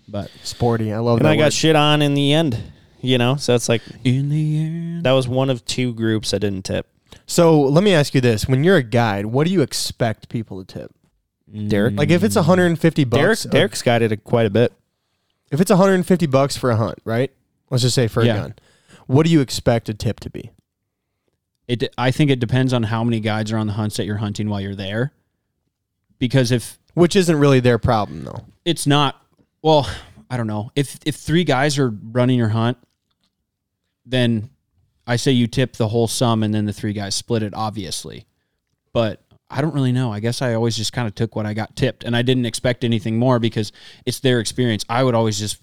But 0.07 0.31
Sporty. 0.43 0.91
I 0.91 0.97
love 0.97 1.17
And 1.19 1.25
that. 1.25 1.31
I 1.31 1.35
got 1.35 1.43
word. 1.45 1.53
shit 1.53 1.75
on 1.75 2.01
in 2.01 2.15
the 2.15 2.33
end, 2.33 2.61
you 2.99 3.17
know? 3.19 3.35
So 3.35 3.53
it's 3.55 3.69
like, 3.69 3.81
in 4.03 4.29
the 4.29 4.57
end, 4.59 5.03
that 5.05 5.11
was 5.13 5.27
one 5.27 5.49
of 5.49 5.63
two 5.65 5.93
groups 5.93 6.31
that 6.31 6.39
didn't 6.39 6.63
tip. 6.65 6.87
so 7.27 7.61
let 7.61 7.83
me 7.83 7.93
ask 7.93 8.15
you 8.15 8.21
this: 8.21 8.47
When 8.47 8.63
you're 8.63 8.77
a 8.77 8.83
guide, 8.83 9.27
what 9.27 9.45
do 9.45 9.53
you 9.53 9.61
expect 9.61 10.29
people 10.29 10.63
to 10.65 10.79
tip? 10.79 10.91
Derek? 11.67 11.95
Like 11.95 12.09
if 12.09 12.23
it's 12.23 12.35
150 12.35 13.03
bucks, 13.03 13.17
Derek, 13.19 13.29
bucks, 13.29 13.43
Derek's 13.43 13.81
guided 13.83 14.11
it 14.11 14.23
quite 14.23 14.45
a 14.47 14.49
bit. 14.49 14.73
if 15.51 15.61
it's 15.61 15.69
150 15.69 16.25
bucks 16.27 16.57
for 16.57 16.71
a 16.71 16.75
hunt, 16.75 16.97
right? 17.05 17.31
Let's 17.69 17.83
just 17.83 17.93
say 17.95 18.07
for 18.07 18.23
Yeah. 18.23 18.35
a 18.35 18.41
gun. 18.41 18.55
What 19.11 19.25
do 19.25 19.31
you 19.31 19.41
expect 19.41 19.89
a 19.89 19.93
tip 19.93 20.19
to 20.21 20.29
be? 20.29 20.51
it. 21.67 21.93
I 21.97 22.11
think 22.11 22.31
it 22.31 22.39
depends 22.39 22.73
on 22.73 22.83
how 22.83 23.03
many 23.03 23.19
guides 23.19 23.51
are 23.51 23.57
on 23.57 23.67
the 23.67 23.73
hunts 23.73 23.97
that 23.97 24.05
you're 24.05 24.17
hunting 24.17 24.49
while 24.49 24.61
you're 24.61 24.75
there. 24.75 25.11
Because 26.17 26.51
if 26.51 26.79
Which 26.93 27.15
isn't 27.15 27.37
really 27.37 27.59
their 27.59 27.77
problem 27.77 28.23
though. 28.23 28.45
it's 28.65 28.85
not 28.87 29.21
well 29.61 29.89
i 30.29 30.37
don't 30.37 30.47
know 30.47 30.71
if 30.75 30.97
if 31.05 31.15
three 31.15 31.43
guys 31.43 31.77
are 31.77 31.89
running 31.89 32.37
your 32.37 32.49
hunt 32.49 32.77
then 34.05 34.49
i 35.07 35.15
say 35.15 35.31
you 35.31 35.47
tip 35.47 35.73
the 35.73 35.87
whole 35.89 36.07
sum 36.07 36.43
and 36.43 36.53
then 36.53 36.65
the 36.65 36.73
three 36.73 36.93
guys 36.93 37.15
split 37.15 37.43
it 37.43 37.53
obviously 37.53 38.25
but 38.93 39.23
i 39.49 39.61
don't 39.61 39.73
really 39.73 39.91
know 39.91 40.11
i 40.11 40.19
guess 40.19 40.41
i 40.41 40.53
always 40.53 40.75
just 40.75 40.93
kind 40.93 41.07
of 41.07 41.15
took 41.15 41.35
what 41.35 41.45
i 41.45 41.53
got 41.53 41.75
tipped 41.75 42.03
and 42.03 42.15
i 42.15 42.21
didn't 42.21 42.45
expect 42.45 42.83
anything 42.83 43.17
more 43.17 43.39
because 43.39 43.71
it's 44.05 44.19
their 44.19 44.39
experience 44.39 44.83
i 44.89 45.03
would 45.03 45.15
always 45.15 45.37
just 45.39 45.57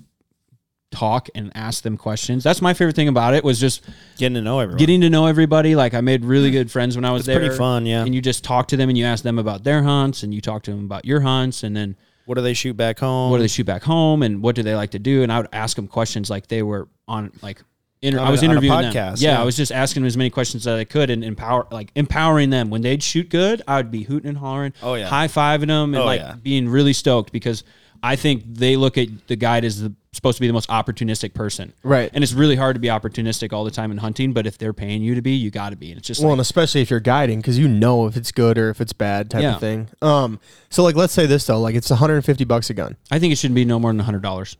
talk 0.90 1.28
and 1.34 1.52
ask 1.54 1.82
them 1.82 1.96
questions 1.98 2.42
that's 2.42 2.62
my 2.62 2.72
favorite 2.72 2.96
thing 2.96 3.08
about 3.08 3.34
it 3.34 3.44
was 3.44 3.60
just 3.60 3.84
Getting 4.16 4.34
to 4.36 4.40
know 4.40 4.60
everyone. 4.60 4.78
getting 4.78 5.00
to 5.02 5.10
know 5.10 5.26
everybody 5.26 5.74
like 5.76 5.92
i 5.92 6.00
made 6.00 6.24
really 6.24 6.50
good 6.50 6.70
friends 6.70 6.96
when 6.96 7.04
i 7.04 7.10
was 7.10 7.20
It's 7.20 7.26
there 7.26 7.40
pretty 7.40 7.56
fun, 7.56 7.84
yeah. 7.84 8.04
and 8.04 8.14
you 8.14 8.22
just 8.22 8.42
talk 8.42 8.68
to 8.68 8.76
them 8.76 8.88
and 8.88 8.96
you 8.96 9.04
ask 9.04 9.22
them 9.22 9.38
about 9.38 9.64
their 9.64 9.82
hunts 9.82 10.22
and 10.22 10.32
you 10.32 10.40
talk 10.40 10.62
to 10.62 10.70
them 10.70 10.84
about 10.84 11.04
your 11.04 11.20
hunts 11.20 11.62
and 11.62 11.76
then 11.76 11.94
what 12.24 12.36
do 12.36 12.40
they 12.42 12.54
shoot 12.54 12.74
back 12.76 12.98
home? 12.98 13.30
what 13.30 13.36
do 13.36 13.42
they 13.42 13.48
shoot 13.48 13.66
back 13.66 13.82
home 13.82 14.22
and 14.22 14.42
what 14.42 14.54
do 14.54 14.62
they 14.62 14.74
like 14.74 14.90
to 14.92 14.98
do 14.98 15.22
and 15.22 15.30
i 15.30 15.38
would 15.38 15.48
ask 15.52 15.76
them 15.76 15.86
questions 15.88 16.30
like 16.30 16.46
they 16.46 16.62
were 16.62 16.88
on 17.06 17.32
like 17.42 17.62
inter- 18.00 18.18
On 18.20 18.26
i 18.26 18.30
was 18.30 18.40
a- 18.40 18.46
interviewing 18.46 18.80
them 18.80 18.92
yeah, 18.94 19.14
yeah. 19.18 19.40
i 19.40 19.44
was 19.44 19.56
just 19.58 19.70
asking 19.72 20.02
them 20.02 20.06
as 20.06 20.16
many 20.16 20.30
questions 20.30 20.66
as 20.66 20.78
i 20.78 20.84
could 20.84 21.10
and 21.10 21.22
empower 21.22 21.66
like 21.70 21.90
empowering 21.96 22.48
them 22.48 22.70
when 22.70 22.80
they'd 22.80 23.02
shoot 23.02 23.28
good 23.28 23.60
i 23.68 23.76
would 23.76 23.90
be 23.90 24.04
hooting 24.04 24.30
and 24.30 24.38
hollering 24.38 24.72
Oh, 24.82 24.94
yeah. 24.94 25.06
high-fiving 25.06 25.66
them 25.66 25.92
and 25.94 26.02
Oh, 26.02 26.06
like 26.06 26.20
yeah. 26.20 26.34
being 26.42 26.66
really 26.68 26.94
stoked 26.94 27.30
because 27.30 27.62
i 28.02 28.16
think 28.16 28.42
they 28.46 28.76
look 28.76 28.96
at 28.98 29.08
the 29.28 29.36
guide 29.36 29.64
as 29.64 29.80
the 29.82 29.92
supposed 30.12 30.36
to 30.36 30.40
be 30.40 30.46
the 30.46 30.52
most 30.52 30.68
opportunistic 30.70 31.34
person 31.34 31.72
Right. 31.84 32.10
and 32.12 32.24
it's 32.24 32.32
really 32.32 32.56
hard 32.56 32.74
to 32.76 32.80
be 32.80 32.88
opportunistic 32.88 33.52
all 33.52 33.64
the 33.64 33.70
time 33.70 33.90
in 33.92 33.98
hunting 33.98 34.32
but 34.32 34.46
if 34.46 34.58
they're 34.58 34.72
paying 34.72 35.02
you 35.02 35.14
to 35.14 35.22
be 35.22 35.32
you 35.32 35.50
got 35.50 35.70
to 35.70 35.76
be 35.76 35.90
and 35.90 35.98
it's 35.98 36.06
just 36.08 36.20
Well, 36.20 36.30
like, 36.30 36.34
and 36.34 36.40
especially 36.40 36.80
if 36.80 36.90
you're 36.90 36.98
guiding, 36.98 37.38
because 37.40 37.58
you 37.58 37.68
know 37.68 38.06
if 38.06 38.16
it's 38.16 38.32
good 38.32 38.58
or 38.58 38.70
if 38.70 38.80
it's 38.80 38.92
bad, 38.92 39.30
type 39.30 39.42
Yeah. 39.42 39.54
of 39.54 39.60
thing. 39.60 39.88
Um, 40.02 40.40
so 40.70 40.82
like, 40.82 40.96
let's 40.96 41.12
say 41.12 41.26
this 41.26 41.46
though, 41.46 41.60
like 41.60 41.74
it's 41.76 41.90
150 41.90 42.44
bucks 42.44 42.68
a 42.70 42.74
gun. 42.74 42.96
I 43.10 43.18
think 43.18 43.32
it 43.32 43.36
shouldn't 43.36 43.54
be 43.54 43.64
no 43.64 43.78
more 43.78 43.92
than 43.92 44.00
hundred 44.00 44.22
dollars. 44.22 44.56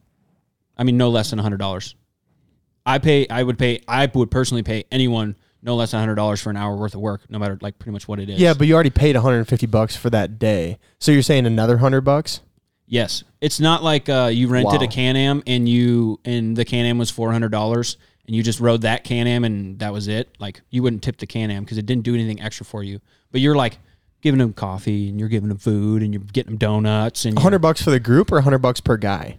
I 0.77 0.85
mean, 0.85 0.97
no 0.97 1.09
less 1.09 1.31
than 1.31 1.39
hundred 1.41 1.57
dollars. 1.59 1.97
I 2.87 2.99
pay. 2.99 3.27
I 3.29 3.43
would 3.43 3.59
pay. 3.59 3.81
I 3.89 4.07
would 4.15 4.31
personally 4.31 4.63
pay 4.63 4.85
anyone 4.93 5.35
no 5.63 5.75
less 5.75 5.91
than 5.91 6.01
hundred 6.01 6.15
dollars 6.17 6.41
for 6.41 6.51
an 6.51 6.57
hour 6.57 6.77
worth 6.77 6.95
of 6.95 7.01
work, 7.01 7.23
no 7.29 7.39
matter 7.39 7.59
like 7.61 7.79
pretty 7.79 7.93
much 7.93 8.07
what 8.07 8.21
it 8.21 8.29
is. 8.31 8.39
Yeah, 8.41 8.55
but 8.55 8.67
you 8.69 8.75
already 8.75 8.91
paid 8.91 9.17
150 9.17 9.67
bucks 9.67 9.97
for 9.97 10.09
that 10.11 10.39
day. 10.39 10.79
So 11.01 11.11
you're 11.11 11.23
saying 11.23 11.47
another 11.47 11.79
hundred 11.79 12.03
bucks? 12.03 12.41
Yes, 12.89 13.23
it's 13.41 13.61
not 13.61 13.83
like 13.85 14.09
uh, 14.09 14.31
you 14.33 14.49
rented 14.49 14.81
Wow. 14.81 14.87
a 14.87 14.89
Can 14.89 15.17
Am 15.17 15.43
and 15.47 15.69
you 15.69 16.19
and 16.25 16.57
the 16.57 16.65
Can 16.65 16.85
Am 16.87 16.99
was 16.99 17.11
four 17.11 17.31
hundred 17.31 17.51
dollars 17.53 17.97
and 18.27 18.35
you 18.35 18.43
just 18.43 18.61
rode 18.61 18.83
that 18.83 19.05
Can 19.05 19.27
Am 19.27 19.45
and 19.45 19.79
that 19.79 19.93
was 19.93 20.09
it. 20.09 20.29
Like 20.39 20.61
you 20.71 20.83
wouldn't 20.83 21.03
tip 21.03 21.19
the 21.19 21.27
Can 21.27 21.51
Am 21.51 21.65
because 21.65 21.79
it 21.79 21.87
didn't 21.87 22.03
do 22.05 22.15
anything 22.15 22.41
extra 22.41 22.67
for 22.67 22.83
you. 22.83 23.01
But 23.31 23.41
you're 23.41 23.55
like 23.55 23.79
giving 24.21 24.39
them 24.39 24.53
coffee 24.53 25.09
and 25.09 25.21
you're 25.21 25.29
giving 25.29 25.49
them 25.49 25.59
food 25.59 26.03
and 26.03 26.13
you're 26.13 26.23
getting 26.23 26.53
them 26.53 26.59
donuts 26.59 27.25
and 27.25 27.37
100 27.37 27.59
bucks 27.61 27.83
for 27.83 27.91
the 27.91 28.01
group 28.01 28.33
or 28.33 28.37
100 28.37 28.59
bucks 28.59 28.81
per 28.81 28.97
guy? 28.97 29.39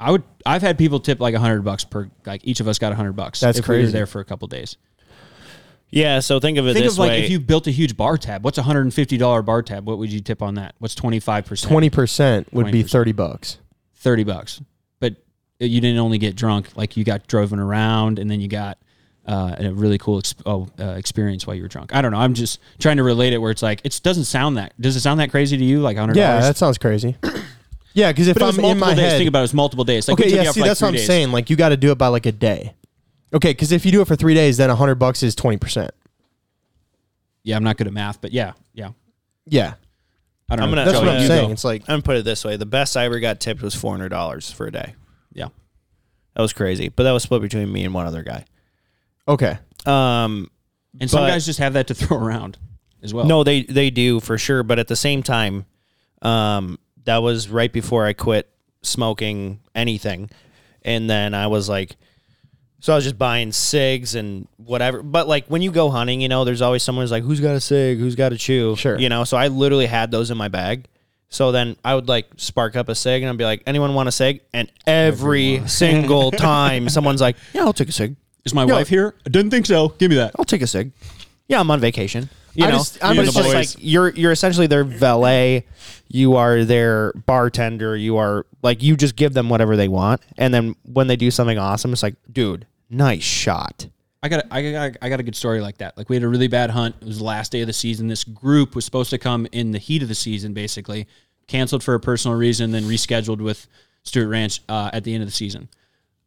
I 0.00 0.12
would. 0.12 0.22
I've 0.46 0.62
had 0.62 0.78
people 0.78 1.00
tip 1.00 1.20
like 1.20 1.34
a 1.34 1.40
hundred 1.40 1.62
bucks 1.62 1.84
per. 1.84 2.08
Like 2.24 2.42
each 2.44 2.60
of 2.60 2.68
us 2.68 2.78
got 2.78 2.92
a 2.92 2.94
hundred 2.94 3.14
bucks. 3.14 3.40
That's 3.40 3.58
if 3.58 3.66
we 3.66 3.74
were 3.74 3.80
crazy. 3.80 3.92
there 3.92 4.06
for 4.06 4.20
a 4.20 4.24
couple 4.24 4.46
days. 4.46 4.76
Yeah, 5.90 6.20
so 6.20 6.38
think 6.40 6.58
of 6.58 6.66
it 6.66 6.74
Think 6.74 6.84
this 6.84 6.94
of 6.94 6.98
like 6.98 7.10
way. 7.10 7.24
if 7.24 7.30
you 7.30 7.40
built 7.40 7.66
a 7.66 7.70
huge 7.70 7.96
bar 7.96 8.18
tab. 8.18 8.44
What's 8.44 8.58
a 8.58 8.62
hundred 8.62 8.82
and 8.82 8.94
fifty 8.94 9.16
dollar 9.16 9.42
bar 9.42 9.62
tab? 9.62 9.86
What 9.86 9.98
would 9.98 10.12
you 10.12 10.20
tip 10.20 10.42
on 10.42 10.54
that? 10.54 10.74
What's 10.78 10.94
twenty 10.94 11.20
five 11.20 11.46
percent? 11.46 11.72
20% 11.72 12.52
would 12.52 12.70
be 12.70 12.84
20%. 12.84 12.90
30 12.90 13.12
bucks. 13.12 13.58
Thirty 13.94 14.24
bucks. 14.24 14.60
But 15.00 15.16
you 15.58 15.80
didn't 15.80 15.98
only 15.98 16.18
get 16.18 16.36
drunk. 16.36 16.76
Like 16.76 16.96
you 16.96 17.04
got 17.04 17.26
driven 17.26 17.58
around, 17.58 18.18
and 18.18 18.30
then 18.30 18.40
you 18.40 18.48
got 18.48 18.78
uh, 19.28 19.56
a 19.58 19.72
really 19.72 19.98
cool 19.98 20.20
exp- 20.20 20.42
oh, 20.46 20.68
uh, 20.78 20.92
experience 20.92 21.46
while 21.46 21.54
you 21.54 21.62
were 21.62 21.68
drunk. 21.68 21.94
I 21.94 22.00
don't 22.00 22.12
know. 22.12 22.18
I'm 22.18 22.34
just 22.34 22.60
trying 22.78 22.96
to 22.96 23.02
relate 23.02 23.32
it 23.32 23.38
where 23.38 23.50
it's 23.50 23.62
like 23.62 23.80
it 23.84 24.00
doesn't 24.02 24.24
sound 24.24 24.56
that. 24.56 24.78
Does 24.80 24.96
it 24.96 25.00
sound 25.00 25.20
that 25.20 25.30
crazy 25.30 25.56
to 25.56 25.64
you? 25.64 25.80
Like 25.80 25.96
hundred 25.96 26.16
Yeah, 26.16 26.40
that 26.40 26.56
sounds 26.56 26.78
crazy. 26.78 27.16
yeah, 27.92 28.10
because 28.10 28.28
if 28.28 28.34
but 28.34 28.42
it 28.42 28.46
was 28.46 28.58
I'm 28.58 28.64
in 28.64 28.78
my 28.78 28.94
days. 28.94 28.98
head, 29.04 29.18
Think 29.18 29.28
about 29.28 29.40
it. 29.40 29.42
It 29.42 29.44
was 29.44 29.54
multiple 29.54 29.84
days. 29.84 30.08
Like 30.08 30.18
okay, 30.18 30.34
yeah, 30.34 30.50
see, 30.50 30.60
like, 30.60 30.70
that's 30.70 30.80
what 30.80 30.88
I'm 30.88 30.94
days. 30.94 31.06
saying. 31.06 31.30
Like 31.30 31.50
you 31.50 31.56
got 31.56 31.70
to 31.70 31.76
do 31.76 31.92
it 31.92 31.98
by 31.98 32.08
like 32.08 32.26
a 32.26 32.32
day. 32.32 32.74
Okay, 33.32 33.50
because 33.50 33.72
if 33.72 33.84
you 33.84 33.92
do 33.92 34.00
it 34.00 34.08
for 34.08 34.16
three 34.16 34.34
days, 34.34 34.56
then 34.56 34.68
100 34.68 34.94
bucks 34.96 35.22
is 35.22 35.36
20%. 35.36 35.90
Yeah, 37.42 37.56
I'm 37.56 37.64
not 37.64 37.76
good 37.76 37.86
at 37.86 37.92
math, 37.92 38.20
but 38.20 38.32
yeah, 38.32 38.52
yeah. 38.74 38.90
Yeah, 39.46 39.74
I 40.50 40.56
don't 40.56 40.64
I'm 40.64 40.70
know. 40.70 40.76
gonna- 40.76 40.84
that's 40.86 40.98
So 40.98 41.04
what 41.04 41.14
I'm 41.14 41.20
you 41.22 41.26
saying. 41.26 41.46
go. 41.48 41.52
It's 41.52 41.64
like 41.64 41.82
I'm 41.82 41.94
gonna 41.94 42.02
put 42.02 42.16
it 42.18 42.24
this 42.24 42.44
way: 42.44 42.56
the 42.56 42.66
best 42.66 42.96
I 42.98 43.06
ever 43.06 43.18
got 43.20 43.40
tipped 43.40 43.62
was 43.62 43.74
four 43.74 43.92
hundred 43.92 44.10
dollars 44.10 44.50
for 44.50 44.66
a 44.66 44.70
day. 44.72 44.94
Yeah. 45.32 45.48
That 46.34 46.42
was 46.42 46.52
crazy, 46.52 46.90
but 46.90 47.04
that 47.04 47.12
was 47.12 47.22
split 47.22 47.40
between 47.40 47.72
me 47.72 47.84
and 47.84 47.94
one 47.94 48.06
other 48.06 48.22
guy. 48.22 48.44
okay, 49.26 49.58
Um, 49.86 50.50
And 51.00 51.10
some 51.10 51.20
But- 51.22 51.28
guys 51.28 51.46
just 51.46 51.58
have 51.60 51.72
that 51.74 51.86
to 51.86 51.94
throw 51.94 52.18
around 52.18 52.58
as 53.02 53.14
well. 53.14 53.24
no, 53.24 53.42
they 53.44 53.62
they 53.62 53.88
do 53.90 54.20
for 54.20 54.36
sure, 54.36 54.62
but 54.62 54.78
at 54.78 54.88
the 54.88 54.96
same 54.96 55.22
time, 55.22 55.64
um, 56.20 56.78
that 57.04 57.18
was 57.22 57.48
right 57.48 57.72
before 57.72 58.04
I 58.04 58.12
quit 58.12 58.50
smoking 58.82 59.60
anything, 59.74 60.28
and 60.82 61.08
then 61.08 61.32
I 61.34 61.46
was 61.46 61.68
like, 61.70 61.96
so 62.80 62.92
I 62.92 62.96
was 62.96 63.04
just 63.04 63.18
buying 63.18 63.52
cigs 63.52 64.14
and 64.14 64.46
whatever. 64.56 65.02
But 65.02 65.26
like 65.28 65.46
when 65.46 65.62
you 65.62 65.70
go 65.72 65.90
hunting, 65.90 66.20
you 66.20 66.28
know, 66.28 66.44
there's 66.44 66.62
always 66.62 66.82
someone 66.82 67.02
who's 67.02 67.10
like, 67.10 67.24
who's 67.24 67.40
got 67.40 67.54
a 67.54 67.60
cig, 67.60 67.98
who's 67.98 68.14
got 68.14 68.32
a 68.32 68.36
chew, 68.38 68.76
Sure. 68.76 68.98
you 68.98 69.08
know. 69.08 69.24
So 69.24 69.36
I 69.36 69.48
literally 69.48 69.86
had 69.86 70.10
those 70.10 70.30
in 70.30 70.36
my 70.38 70.48
bag. 70.48 70.86
So 71.30 71.52
then 71.52 71.76
I 71.84 71.94
would 71.94 72.08
like 72.08 72.26
spark 72.36 72.74
up 72.76 72.88
a 72.88 72.94
cig 72.94 73.22
and 73.22 73.28
I'd 73.30 73.36
be 73.36 73.44
like, 73.44 73.62
anyone 73.66 73.92
want 73.94 74.08
a 74.08 74.12
cig? 74.12 74.40
And 74.54 74.70
every 74.86 75.62
single 75.66 76.30
time 76.30 76.88
someone's 76.88 77.20
like, 77.20 77.36
yeah, 77.52 77.62
I'll 77.62 77.72
take 77.72 77.88
a 77.88 77.92
cig. 77.92 78.16
Is 78.44 78.54
my 78.54 78.64
No. 78.64 78.74
wife 78.74 78.88
here? 78.88 79.14
I 79.26 79.30
didn't 79.30 79.50
think 79.50 79.66
so. 79.66 79.88
Give 79.90 80.08
me 80.10 80.16
that. 80.16 80.34
I'll 80.38 80.44
take 80.46 80.62
a 80.62 80.66
cig. 80.66 80.92
Yeah, 81.48 81.60
I'm 81.60 81.70
on 81.70 81.80
vacation. 81.80 82.30
You 82.54 82.64
I 82.64 82.70
know, 82.70 82.76
just- 82.78 83.04
I'm 83.04 83.16
but 83.16 83.26
it's 83.26 83.34
just 83.34 83.54
like 83.54 83.68
you're 83.78 84.10
you're 84.10 84.32
essentially 84.32 84.66
their 84.66 84.84
valet. 84.84 85.66
You 86.08 86.36
are 86.36 86.64
their 86.64 87.12
bartender. 87.12 87.96
You 87.96 88.16
are 88.16 88.46
like 88.62 88.82
you 88.82 88.96
just 88.96 89.16
give 89.16 89.34
them 89.34 89.48
whatever 89.48 89.76
they 89.76 89.88
want, 89.88 90.22
and 90.36 90.52
then 90.52 90.74
when 90.84 91.06
they 91.06 91.16
do 91.16 91.30
something 91.30 91.58
awesome, 91.58 91.92
it's 91.92 92.02
like, 92.02 92.16
dude, 92.32 92.66
nice 92.90 93.22
shot. 93.22 93.86
I 94.20 94.28
got, 94.28 94.40
a, 94.40 94.54
I 94.54 94.72
got, 94.72 94.96
I 95.00 95.08
got 95.08 95.20
a 95.20 95.22
good 95.22 95.36
story 95.36 95.60
like 95.60 95.78
that. 95.78 95.96
Like 95.96 96.08
we 96.08 96.16
had 96.16 96.24
a 96.24 96.28
really 96.28 96.48
bad 96.48 96.70
hunt. 96.70 96.96
It 97.00 97.06
was 97.06 97.18
the 97.18 97.24
last 97.24 97.52
day 97.52 97.60
of 97.60 97.68
the 97.68 97.72
season. 97.72 98.08
This 98.08 98.24
group 98.24 98.74
was 98.74 98.84
supposed 98.84 99.10
to 99.10 99.18
come 99.18 99.46
in 99.52 99.70
the 99.70 99.78
heat 99.78 100.02
of 100.02 100.08
the 100.08 100.14
season, 100.16 100.52
basically 100.54 101.06
canceled 101.46 101.84
for 101.84 101.94
a 101.94 102.00
personal 102.00 102.36
reason, 102.36 102.72
then 102.72 102.82
rescheduled 102.82 103.40
with 103.40 103.68
Stewart 104.02 104.28
Ranch 104.28 104.60
uh, 104.68 104.90
at 104.92 105.04
the 105.04 105.14
end 105.14 105.22
of 105.22 105.28
the 105.28 105.34
season. 105.34 105.68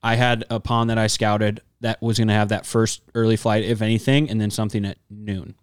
I 0.02 0.16
had 0.16 0.46
a 0.50 0.60
pond 0.60 0.90
that 0.90 0.98
I 0.98 1.08
scouted 1.08 1.62
that 1.82 2.02
was 2.02 2.18
going 2.18 2.30
to 2.30 2.34
have 2.34 2.50
that 2.50 2.66
first 2.66 3.02
early 3.14 3.36
flight, 3.36 3.66
if 3.66 3.82
anything, 3.82 4.30
and 4.30 4.40
then 4.40 4.52
something 4.52 4.86
at 4.86 4.98
noon, 5.10 5.56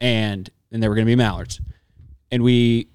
and 0.00 0.48
and 0.72 0.82
they 0.82 0.88
were 0.88 0.94
going 0.94 1.06
to 1.06 1.10
be 1.10 1.16
mallards, 1.16 1.60
and 2.30 2.42
we 2.42 2.88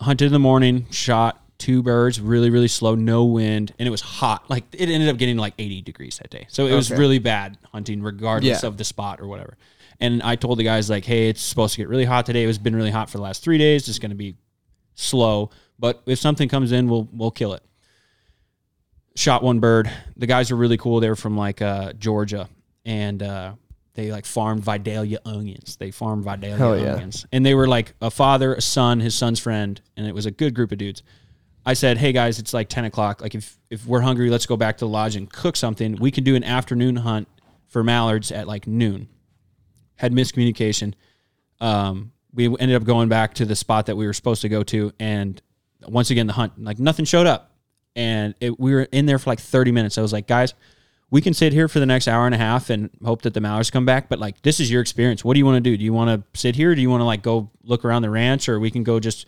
hunted 0.00 0.26
in 0.26 0.32
the 0.32 0.38
morning, 0.38 0.86
shot 0.90 1.40
two 1.56 1.82
birds, 1.82 2.20
really 2.20 2.50
really 2.50 2.68
slow, 2.68 2.94
no 2.94 3.24
wind, 3.24 3.72
and 3.78 3.86
it 3.86 3.90
was 3.90 4.00
hot. 4.00 4.48
Like 4.50 4.64
it 4.72 4.88
ended 4.88 5.08
up 5.08 5.16
getting 5.16 5.36
like 5.36 5.54
80 5.58 5.82
degrees 5.82 6.18
that 6.18 6.30
day, 6.30 6.46
so 6.50 6.66
it 6.66 6.74
was 6.74 6.90
Okay. 6.90 7.00
really 7.00 7.18
bad 7.18 7.56
hunting, 7.72 8.02
regardless 8.02 8.62
Yeah. 8.62 8.68
of 8.68 8.76
the 8.76 8.84
spot 8.84 9.20
or 9.20 9.26
whatever. 9.28 9.56
And 10.00 10.22
I 10.22 10.34
told 10.34 10.58
the 10.58 10.64
guys 10.64 10.90
like, 10.90 11.04
hey, 11.04 11.28
it's 11.28 11.40
supposed 11.40 11.74
to 11.74 11.80
get 11.80 11.88
really 11.88 12.04
hot 12.04 12.26
today. 12.26 12.42
It 12.42 12.48
was 12.48 12.58
been 12.58 12.74
really 12.74 12.90
hot 12.90 13.08
for 13.08 13.16
the 13.18 13.22
last 13.22 13.44
three 13.44 13.58
days. 13.58 13.88
It's 13.88 14.00
going 14.00 14.10
to 14.10 14.16
be 14.16 14.34
slow, 14.96 15.50
but 15.78 16.02
if 16.06 16.18
something 16.18 16.48
comes 16.48 16.72
in, 16.72 16.88
we'll 16.88 17.08
we'll 17.12 17.30
kill 17.30 17.54
it. 17.54 17.62
Shot 19.16 19.44
one 19.44 19.60
bird. 19.60 19.88
The 20.16 20.26
guys 20.26 20.50
are 20.50 20.56
really 20.56 20.76
cool. 20.76 20.98
They're 20.98 21.14
from 21.14 21.36
like 21.36 21.62
uh, 21.62 21.92
Georgia, 21.92 22.48
and 22.84 23.22
uh, 23.22 23.52
they 23.94 24.10
like 24.10 24.26
farmed 24.26 24.62
Vidalia 24.62 25.20
onions. 25.24 25.76
They 25.76 25.90
farmed 25.90 26.24
Vidalia 26.24 26.56
Hell 26.56 26.78
yeah. 26.78 26.94
onions, 26.94 27.26
and 27.32 27.46
they 27.46 27.54
were 27.54 27.68
like 27.68 27.94
a 28.00 28.10
father, 28.10 28.54
a 28.54 28.60
son, 28.60 29.00
his 29.00 29.14
son's 29.14 29.38
friend, 29.38 29.80
and 29.96 30.06
it 30.06 30.14
was 30.14 30.26
a 30.26 30.30
good 30.30 30.54
group 30.54 30.72
of 30.72 30.78
dudes. 30.78 31.02
I 31.64 31.74
said, 31.74 31.96
"Hey 31.98 32.12
guys, 32.12 32.38
it's 32.38 32.52
like 32.52 32.68
ten 32.68 32.84
o'clock. 32.84 33.20
Like 33.20 33.34
if 33.34 33.56
if 33.70 33.86
we're 33.86 34.00
hungry, 34.00 34.30
let's 34.30 34.46
go 34.46 34.56
back 34.56 34.78
to 34.78 34.84
the 34.84 34.88
lodge 34.88 35.16
and 35.16 35.32
cook 35.32 35.56
something. 35.56 35.96
We 35.96 36.10
can 36.10 36.24
do 36.24 36.34
an 36.34 36.44
afternoon 36.44 36.96
hunt 36.96 37.28
for 37.68 37.82
mallards 37.84 38.32
at 38.32 38.46
like 38.46 38.66
noon." 38.66 39.08
Had 39.96 40.12
miscommunication. 40.12 40.94
Um, 41.60 42.10
we 42.32 42.46
ended 42.46 42.74
up 42.74 42.82
going 42.82 43.08
back 43.08 43.34
to 43.34 43.44
the 43.44 43.54
spot 43.54 43.86
that 43.86 43.96
we 43.96 44.06
were 44.06 44.12
supposed 44.12 44.42
to 44.42 44.48
go 44.48 44.64
to, 44.64 44.92
and 44.98 45.40
once 45.86 46.10
again 46.10 46.26
the 46.26 46.32
hunt 46.32 46.52
like 46.62 46.80
nothing 46.80 47.04
showed 47.04 47.28
up, 47.28 47.52
and 47.94 48.34
it, 48.40 48.58
we 48.58 48.74
were 48.74 48.88
in 48.90 49.06
there 49.06 49.20
for 49.20 49.30
like 49.30 49.40
thirty 49.40 49.70
minutes. 49.70 49.96
I 49.98 50.02
was 50.02 50.12
like, 50.12 50.26
"Guys, 50.26 50.52
we 51.14 51.20
can 51.20 51.32
sit 51.32 51.52
here 51.52 51.68
for 51.68 51.78
the 51.78 51.86
next 51.86 52.08
hour 52.08 52.26
and 52.26 52.34
a 52.34 52.38
half 52.38 52.70
and 52.70 52.90
hope 53.04 53.22
that 53.22 53.34
the 53.34 53.40
mallards 53.40 53.70
come 53.70 53.86
back. 53.86 54.08
But 54.08 54.18
like, 54.18 54.42
this 54.42 54.58
is 54.58 54.68
your 54.68 54.80
experience. 54.80 55.24
What 55.24 55.34
do 55.34 55.38
you 55.38 55.46
want 55.46 55.54
to 55.54 55.60
do? 55.60 55.76
Do 55.76 55.84
you 55.84 55.92
want 55.92 56.10
to 56.10 56.36
sit 56.36 56.56
here? 56.56 56.74
do 56.74 56.80
you 56.80 56.90
want 56.90 57.02
to 57.02 57.04
like 57.04 57.22
go 57.22 57.52
look 57.62 57.84
around 57.84 58.02
the 58.02 58.10
ranch, 58.10 58.48
or 58.48 58.58
we 58.58 58.68
can 58.68 58.82
go 58.82 58.98
just 58.98 59.24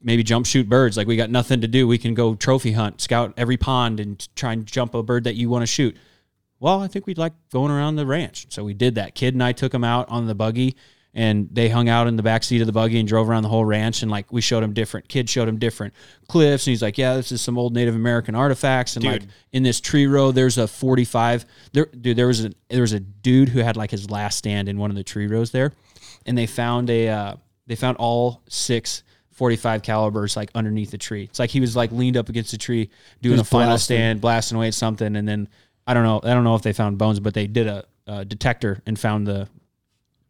maybe 0.00 0.22
jump 0.22 0.46
shoot 0.46 0.68
birds? 0.68 0.96
Like 0.96 1.08
we 1.08 1.16
got 1.16 1.28
nothing 1.28 1.62
to 1.62 1.66
do. 1.66 1.88
We 1.88 1.98
can 1.98 2.14
go 2.14 2.36
trophy 2.36 2.70
hunt, 2.70 3.00
scout 3.00 3.34
every 3.36 3.56
pond, 3.56 3.98
and 3.98 4.28
try 4.36 4.52
and 4.52 4.64
jump 4.64 4.94
a 4.94 5.02
bird 5.02 5.24
that 5.24 5.34
you 5.34 5.50
want 5.50 5.62
to 5.62 5.66
shoot. 5.66 5.96
Well, 6.60 6.80
I 6.80 6.86
think 6.86 7.08
we'd 7.08 7.18
like 7.18 7.32
going 7.50 7.72
around 7.72 7.96
the 7.96 8.06
ranch, 8.06 8.46
so 8.50 8.62
we 8.62 8.72
did 8.72 8.94
that. 8.94 9.16
Kid 9.16 9.34
and 9.34 9.42
I 9.42 9.50
took 9.50 9.74
him 9.74 9.82
out 9.82 10.08
on 10.10 10.28
the 10.28 10.36
buggy 10.36 10.76
and 11.12 11.48
they 11.50 11.68
hung 11.68 11.88
out 11.88 12.06
in 12.06 12.16
the 12.16 12.22
back 12.22 12.44
seat 12.44 12.60
of 12.60 12.66
the 12.66 12.72
buggy 12.72 12.98
and 12.98 13.08
drove 13.08 13.28
around 13.28 13.42
the 13.42 13.48
whole 13.48 13.64
ranch 13.64 14.02
and 14.02 14.10
like 14.10 14.32
we 14.32 14.40
showed 14.40 14.62
him 14.62 14.72
different 14.72 15.08
kids 15.08 15.30
showed 15.30 15.48
him 15.48 15.58
different 15.58 15.92
cliffs 16.28 16.66
and 16.66 16.72
he's 16.72 16.82
like 16.82 16.96
yeah 16.98 17.16
this 17.16 17.32
is 17.32 17.40
some 17.40 17.58
old 17.58 17.74
native 17.74 17.94
american 17.94 18.34
artifacts 18.34 18.96
and 18.96 19.04
like 19.04 19.22
in 19.52 19.62
this 19.62 19.80
tree 19.80 20.06
row 20.06 20.30
there's 20.30 20.58
a 20.58 20.68
45 20.68 21.44
there 21.72 21.86
dude 21.86 22.16
there 22.16 22.26
was 22.26 22.44
a 22.44 22.52
there 22.68 22.82
was 22.82 22.92
a 22.92 23.00
dude 23.00 23.48
who 23.48 23.60
had 23.60 23.76
like 23.76 23.90
his 23.90 24.10
last 24.10 24.38
stand 24.38 24.68
in 24.68 24.78
one 24.78 24.90
of 24.90 24.96
the 24.96 25.04
tree 25.04 25.26
rows 25.26 25.50
there 25.50 25.72
and 26.26 26.36
they 26.36 26.46
found 26.46 26.90
a 26.90 27.08
uh, 27.08 27.34
they 27.66 27.76
found 27.76 27.96
all 27.96 28.42
six 28.48 29.02
45 29.32 29.82
calibers 29.82 30.36
like 30.36 30.50
underneath 30.54 30.90
the 30.90 30.98
tree 30.98 31.24
it's 31.24 31.38
like 31.38 31.50
he 31.50 31.60
was 31.60 31.74
like 31.74 31.90
leaned 31.92 32.16
up 32.16 32.28
against 32.28 32.50
the 32.50 32.58
tree 32.58 32.90
doing 33.22 33.38
a 33.38 33.44
final 33.44 33.70
blasting. 33.70 33.96
stand 33.96 34.20
blasting 34.20 34.56
away 34.56 34.68
at 34.68 34.74
something 34.74 35.16
and 35.16 35.26
then 35.26 35.48
i 35.86 35.94
don't 35.94 36.04
know 36.04 36.20
i 36.22 36.34
don't 36.34 36.44
know 36.44 36.54
if 36.54 36.62
they 36.62 36.72
found 36.72 36.98
bones 36.98 37.18
but 37.20 37.32
they 37.32 37.46
did 37.46 37.66
a, 37.66 37.84
a 38.06 38.24
detector 38.24 38.82
and 38.86 38.98
found 38.98 39.26
the 39.26 39.48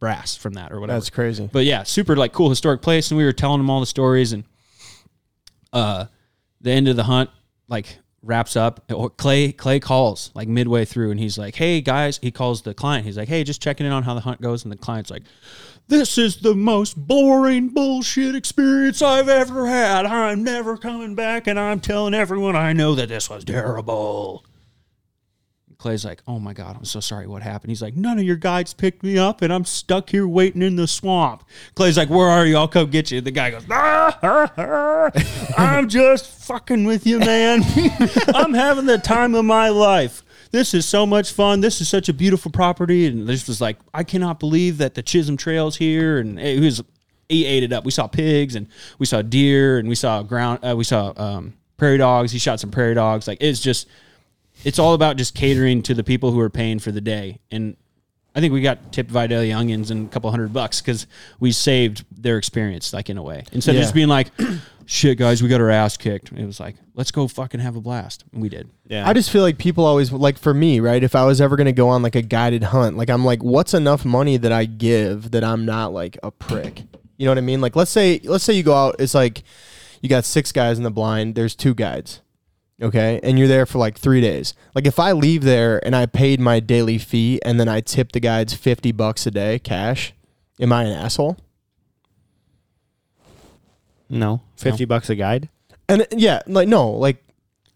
brass 0.01 0.35
from 0.37 0.55
that 0.55 0.73
or 0.73 0.81
whatever 0.81 0.99
That's 0.99 1.11
crazy. 1.11 1.49
but 1.53 1.65
yeah, 1.65 1.83
super 1.85 2.17
like 2.17 2.33
cool 2.33 2.49
historic 2.49 2.83
place, 2.83 3.11
and 3.11 3.19
we 3.19 3.25
were 3.25 3.33
telling 3.33 3.59
them 3.61 3.71
all 3.71 3.81
the 3.81 3.87
stories, 3.87 4.33
and 4.33 4.45
uh, 5.73 6.07
the 6.61 6.71
end 6.73 6.89
of 6.89 6.97
the 6.97 7.05
hunt 7.05 7.31
like 7.69 7.99
wraps 8.23 8.57
up. 8.57 8.91
Or 8.93 9.11
Clay 9.11 9.53
Clay 9.53 9.79
calls 9.79 10.31
like 10.35 10.49
midway 10.49 10.85
through, 10.85 11.11
and 11.11 11.21
he's 11.21 11.39
like, 11.39 11.55
"Hey 11.55 11.81
guys," 11.81 12.19
he 12.23 12.31
calls 12.31 12.63
the 12.63 12.75
client. 12.75 13.07
He's 13.07 13.17
like, 13.17 13.29
"Hey, 13.29 13.45
just 13.45 13.63
checking 13.63 13.87
in 13.87 13.93
on 13.93 14.03
how 14.03 14.15
the 14.15 14.21
hunt 14.23 14.41
goes," 14.41 14.65
and 14.65 14.73
the 14.73 14.77
client's 14.77 15.11
like. 15.11 15.23
This 15.89 16.19
is 16.19 16.37
the 16.37 16.55
most 16.55 16.97
boring 16.97 17.71
bullshit 17.71 18.37
experience 18.37 19.03
I've 19.03 19.29
ever 19.29 19.67
had. 19.67 20.07
I'm 20.07 20.45
never 20.45 20.77
coming 20.77 21.17
back, 21.17 21.49
and 21.49 21.59
I'm 21.59 21.81
telling 21.81 22.15
everyone 22.15 22.55
I 22.55 22.73
know 22.73 22.95
that 22.95 23.09
this 23.09 23.29
was 23.29 23.43
terrible. 23.45 24.45
Clay's 25.81 26.05
like, 26.05 26.22
"Oh 26.28 26.39
my 26.39 26.53
god, 26.53 26.76
I'm 26.76 26.85
so 26.85 27.01
sorry. 27.01 27.26
What 27.26 27.43
happened?" 27.43 27.70
He's 27.70 27.81
like, 27.81 27.97
"None 27.97 28.18
of 28.18 28.24
your 28.24 28.37
guides 28.37 28.74
picked 28.74 29.03
me 29.03 29.16
up, 29.16 29.41
and 29.41 29.51
I'm 29.51 29.64
stuck 29.64 30.11
here 30.11 30.28
waiting 30.28 30.61
in 30.61 30.76
the 30.76 30.87
swamp." 30.87 31.43
Clay's 31.74 31.97
like, 31.97 32.11
"Where 32.11 32.28
are 32.28 32.45
you? 32.45 32.59
I'll 32.59 32.68
come 32.68 32.91
get 32.91 33.11
you." 33.11 33.22
The 33.22 33.31
guy 33.31 33.51
goes, 33.51 33.64
ah, 33.70 34.18
ah, 34.22 34.53
ah, 34.59 35.11
"I'm 35.57 35.89
just 35.89 36.26
fucking 36.26 36.85
with 36.85 37.07
you, 37.07 37.18
man. 37.18 37.62
I'm 38.35 38.53
having 38.53 38.85
the 38.85 38.99
time 38.99 39.35
of 39.35 39.47
my 39.47 39.70
life. 39.70 40.22
This 40.51 40.74
is 40.74 40.85
so 40.85 41.07
much 41.07 41.33
fun. 41.33 41.62
This 41.62 41.81
is 41.81 41.89
such 41.89 42.11
a 42.11 42.12
beautiful 42.12 42.51
property." 42.51 43.07
And 43.07 43.26
this 43.26 43.49
was 43.49 43.62
like, 43.62 43.78
"I 43.95 44.05
cannot 44.05 44.39
believe 44.39 44.76
that 44.78 44.95
the 44.95 45.03
Chisholm 45.03 45.39
Trails 45.39 45.76
here." 45.78 46.18
And 46.18 46.39
it 46.39 46.61
was, 46.61 46.83
he 47.31 47.47
ate 47.47 47.62
it 47.62 47.72
up. 47.72 47.87
We 47.87 47.91
saw 47.91 48.07
pigs, 48.07 48.55
and 48.55 48.66
we 48.99 49.07
saw 49.07 49.22
deer, 49.22 49.78
and 49.78 49.89
we 49.89 49.95
saw 49.95 50.22
ground, 50.22 50.62
uh, 50.62 50.76
we 50.76 50.85
saw 50.85 51.14
um, 51.16 51.55
prairie 51.78 51.97
dogs. 51.97 52.33
He 52.33 52.39
shot 52.39 52.61
some 52.61 52.70
prairie 52.70 52.95
dogs. 52.95 53.26
Like 53.26 53.39
it's 53.41 53.61
just 53.61 53.89
it's 54.65 54.79
all 54.79 54.95
about 54.95 55.17
just 55.17 55.35
catering 55.35 55.83
to 55.83 55.95
the 55.95 56.05
people 56.05 56.33
who 56.33 56.41
are 56.41 56.51
paying 56.51 56.79
for 56.79 56.93
the 56.93 57.01
day. 57.01 57.41
And 57.51 57.77
I 58.35 58.41
think 58.41 58.53
we 58.53 58.61
got 58.61 58.93
tipped 58.93 59.11
Vidalia 59.11 59.57
onions 59.57 59.91
and 59.91 60.07
a 60.07 60.11
couple 60.11 60.31
hundred 60.31 60.53
bucks 60.53 60.81
because 60.81 61.07
we 61.41 61.51
saved 61.53 62.05
their 62.11 62.39
experience, 62.39 62.93
like 62.93 63.11
in 63.11 63.19
a 63.19 63.23
way. 63.23 63.45
Instead 63.53 63.75
of 63.75 63.83
just 63.83 63.95
being 63.95 64.09
like, 64.09 64.29
shit, 64.87 65.19
guys, 65.19 65.43
we 65.43 65.49
got 65.49 65.61
our 65.61 65.71
ass 65.71 65.97
kicked. 65.97 66.31
It 66.31 66.47
was 66.47 66.61
like, 66.61 66.77
let's 66.95 67.11
go 67.11 67.27
fucking 67.27 67.61
have 67.61 67.75
a 67.75 67.81
blast. 67.81 68.25
And 68.33 68.41
we 68.41 68.49
did. 68.49 68.71
Yeah. 68.87 69.09
I 69.09 69.15
just 69.15 69.31
feel 69.31 69.43
like 69.43 69.59
people 69.59 69.85
always 69.85 70.13
like 70.13 70.39
for 70.39 70.55
me, 70.55 70.79
right? 70.79 71.03
If 71.03 71.17
I 71.17 71.25
was 71.25 71.41
ever 71.41 71.57
gonna 71.57 71.73
go 71.73 71.89
on 71.89 72.03
like 72.03 72.15
a 72.15 72.23
guided 72.23 72.63
hunt, 72.65 72.97
like 72.97 73.11
I'm 73.11 73.25
like, 73.25 73.43
what's 73.43 73.75
enough 73.75 74.05
money 74.05 74.37
that 74.37 74.53
I 74.53 74.65
give 74.65 75.33
that 75.33 75.43
I'm 75.43 75.65
not 75.65 75.93
like 75.93 76.17
a 76.23 76.31
prick? 76.31 76.85
You 77.17 77.27
know 77.27 77.33
what 77.33 77.39
I 77.39 77.43
mean? 77.43 77.61
Like 77.61 77.75
let's 77.75 77.91
say 77.91 78.21
let's 78.25 78.45
say 78.45 78.53
you 78.53 78.63
go 78.63 78.75
out, 78.75 78.97
it's 79.01 79.15
like 79.15 79.43
you 80.01 80.09
got 80.09 80.25
six 80.25 80.53
guys 80.53 80.79
in 80.79 80.85
the 80.85 80.91
blind, 80.91 81.35
there's 81.35 81.57
two 81.57 81.75
guides. 81.75 82.21
Okay. 82.83 83.20
And 83.22 83.39
you're 83.39 83.49
there 83.49 83.66
for 83.66 83.78
like 83.78 83.99
three 83.99 84.20
days. 84.20 84.55
Like 84.74 84.87
if 84.87 84.99
I 84.99 85.12
leave 85.12 85.43
there 85.43 85.85
and 85.85 85.95
I 85.95 86.07
paid 86.07 86.41
my 86.41 86.61
daily 86.61 86.97
fee 86.99 87.41
and 87.45 87.61
then 87.61 87.68
I 87.68 87.81
tip 87.81 88.12
the 88.12 88.20
guides 88.20 88.55
fifty 88.55 88.91
bucks 88.93 89.26
a 89.26 89.31
day 89.31 89.59
cash, 89.59 90.12
am 90.61 90.72
I 90.72 90.85
an 90.85 90.93
asshole? 90.93 91.37
no, 94.09 94.41
fifty 94.57 94.85
bucks 94.85 95.11
a 95.11 95.14
guide. 95.14 95.49
And 95.89 96.07
yeah, 96.12 96.41
like 96.47 96.68
no, 96.68 96.91
like 96.91 97.22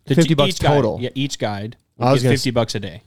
The- 0.06 0.14
50 0.14 0.34
bucks 0.34 0.48
each 0.50 0.60
guide- 0.60 0.74
total. 0.74 0.98
yeah, 1.00 1.10
each 1.14 1.38
guide 1.38 1.76
I 1.98 2.06
will 2.06 2.12
was 2.12 2.22
get 2.22 2.28
gonna 2.28 2.36
50 2.36 2.50
bucks 2.50 2.74
a 2.74 2.80
day. 2.80 3.02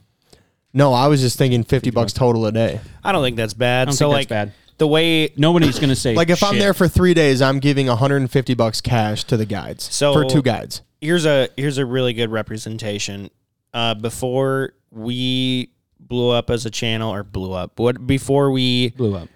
no, 0.72 0.92
I 0.92 1.06
was 1.08 1.20
just 1.20 1.36
thinking 1.38 1.62
fifty 1.64 1.90
bucks 1.90 2.12
total 2.12 2.46
a 2.46 2.52
day. 2.52 2.80
I 3.04 3.12
don't 3.12 3.22
think 3.22 3.36
that's 3.36 3.54
bad. 3.54 3.82
I 3.82 3.84
don't 3.86 3.94
so 3.94 4.06
think 4.08 4.12
like 4.14 4.28
that's 4.28 4.50
bad. 4.50 4.54
the 4.78 4.86
way 4.88 5.32
Nobody's 5.36 5.78
going 5.78 5.88
to 5.90 5.96
say, 5.96 6.14
Like 6.14 6.30
if 6.30 6.42
I'm 6.42 6.52
shit. 6.54 6.60
there 6.60 6.74
for 6.74 6.86
three 6.88 7.14
days, 7.14 7.42
I'm 7.42 7.58
giving 7.58 7.86
150 7.88 8.54
bucks 8.54 8.80
cash 8.80 9.24
to 9.24 9.36
the 9.36 9.46
guides 9.46 9.92
So- 9.92 10.12
for 10.12 10.24
two 10.24 10.42
guides. 10.42 10.82
Here's 11.00 11.26
a 11.26 11.48
here's 11.56 11.78
a 11.78 11.86
really 11.86 12.12
good 12.12 12.30
representation. 12.30 13.30
Uh, 13.74 13.94
before 13.94 14.72
we 14.90 15.70
blew 16.00 16.30
up 16.30 16.48
as 16.50 16.64
a 16.66 16.70
channel 16.70 17.12
or 17.12 17.22
blew 17.22 17.52
up, 17.52 17.78
what 17.78 18.06
before 18.06 18.50
we 18.50 18.90
blew 18.90 19.14
up. 19.16 19.28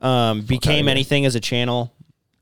um, 0.00 0.42
became 0.42 0.88
anything 0.88 1.26
as 1.26 1.34
a 1.34 1.40
channel 1.40 1.92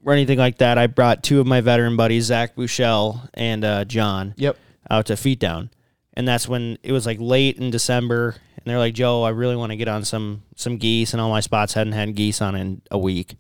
or 0.04 0.12
anything 0.12 0.38
like 0.38 0.58
that, 0.58 0.78
I 0.78 0.86
brought 0.86 1.22
two 1.22 1.40
of 1.40 1.46
my 1.46 1.60
veteran 1.60 1.96
buddies, 1.96 2.24
Zach 2.26 2.54
Bouchel 2.56 3.28
and 3.34 3.64
uh, 3.64 3.84
John, 3.84 4.34
Yep. 4.36 4.56
out 4.90 5.06
to 5.06 5.16
Feet 5.16 5.38
Down, 5.38 5.70
and 6.14 6.26
that's 6.26 6.48
when 6.48 6.78
it 6.82 6.92
was 6.92 7.06
like 7.06 7.18
late 7.20 7.56
in 7.58 7.70
December, 7.70 8.36
and 8.56 8.64
they're 8.64 8.78
like, 8.78 8.94
"Joe, 8.94 9.22
I 9.22 9.30
really 9.30 9.56
want 9.56 9.70
to 9.70 9.76
get 9.76 9.88
on 9.88 10.04
some 10.04 10.42
some 10.56 10.76
geese," 10.78 11.12
and 11.12 11.20
all 11.20 11.30
my 11.30 11.40
spots 11.40 11.74
hadn't 11.74 11.92
had 11.94 12.14
geese 12.14 12.40
on 12.40 12.54
in 12.54 12.82
a 12.90 12.98
week. 12.98 13.36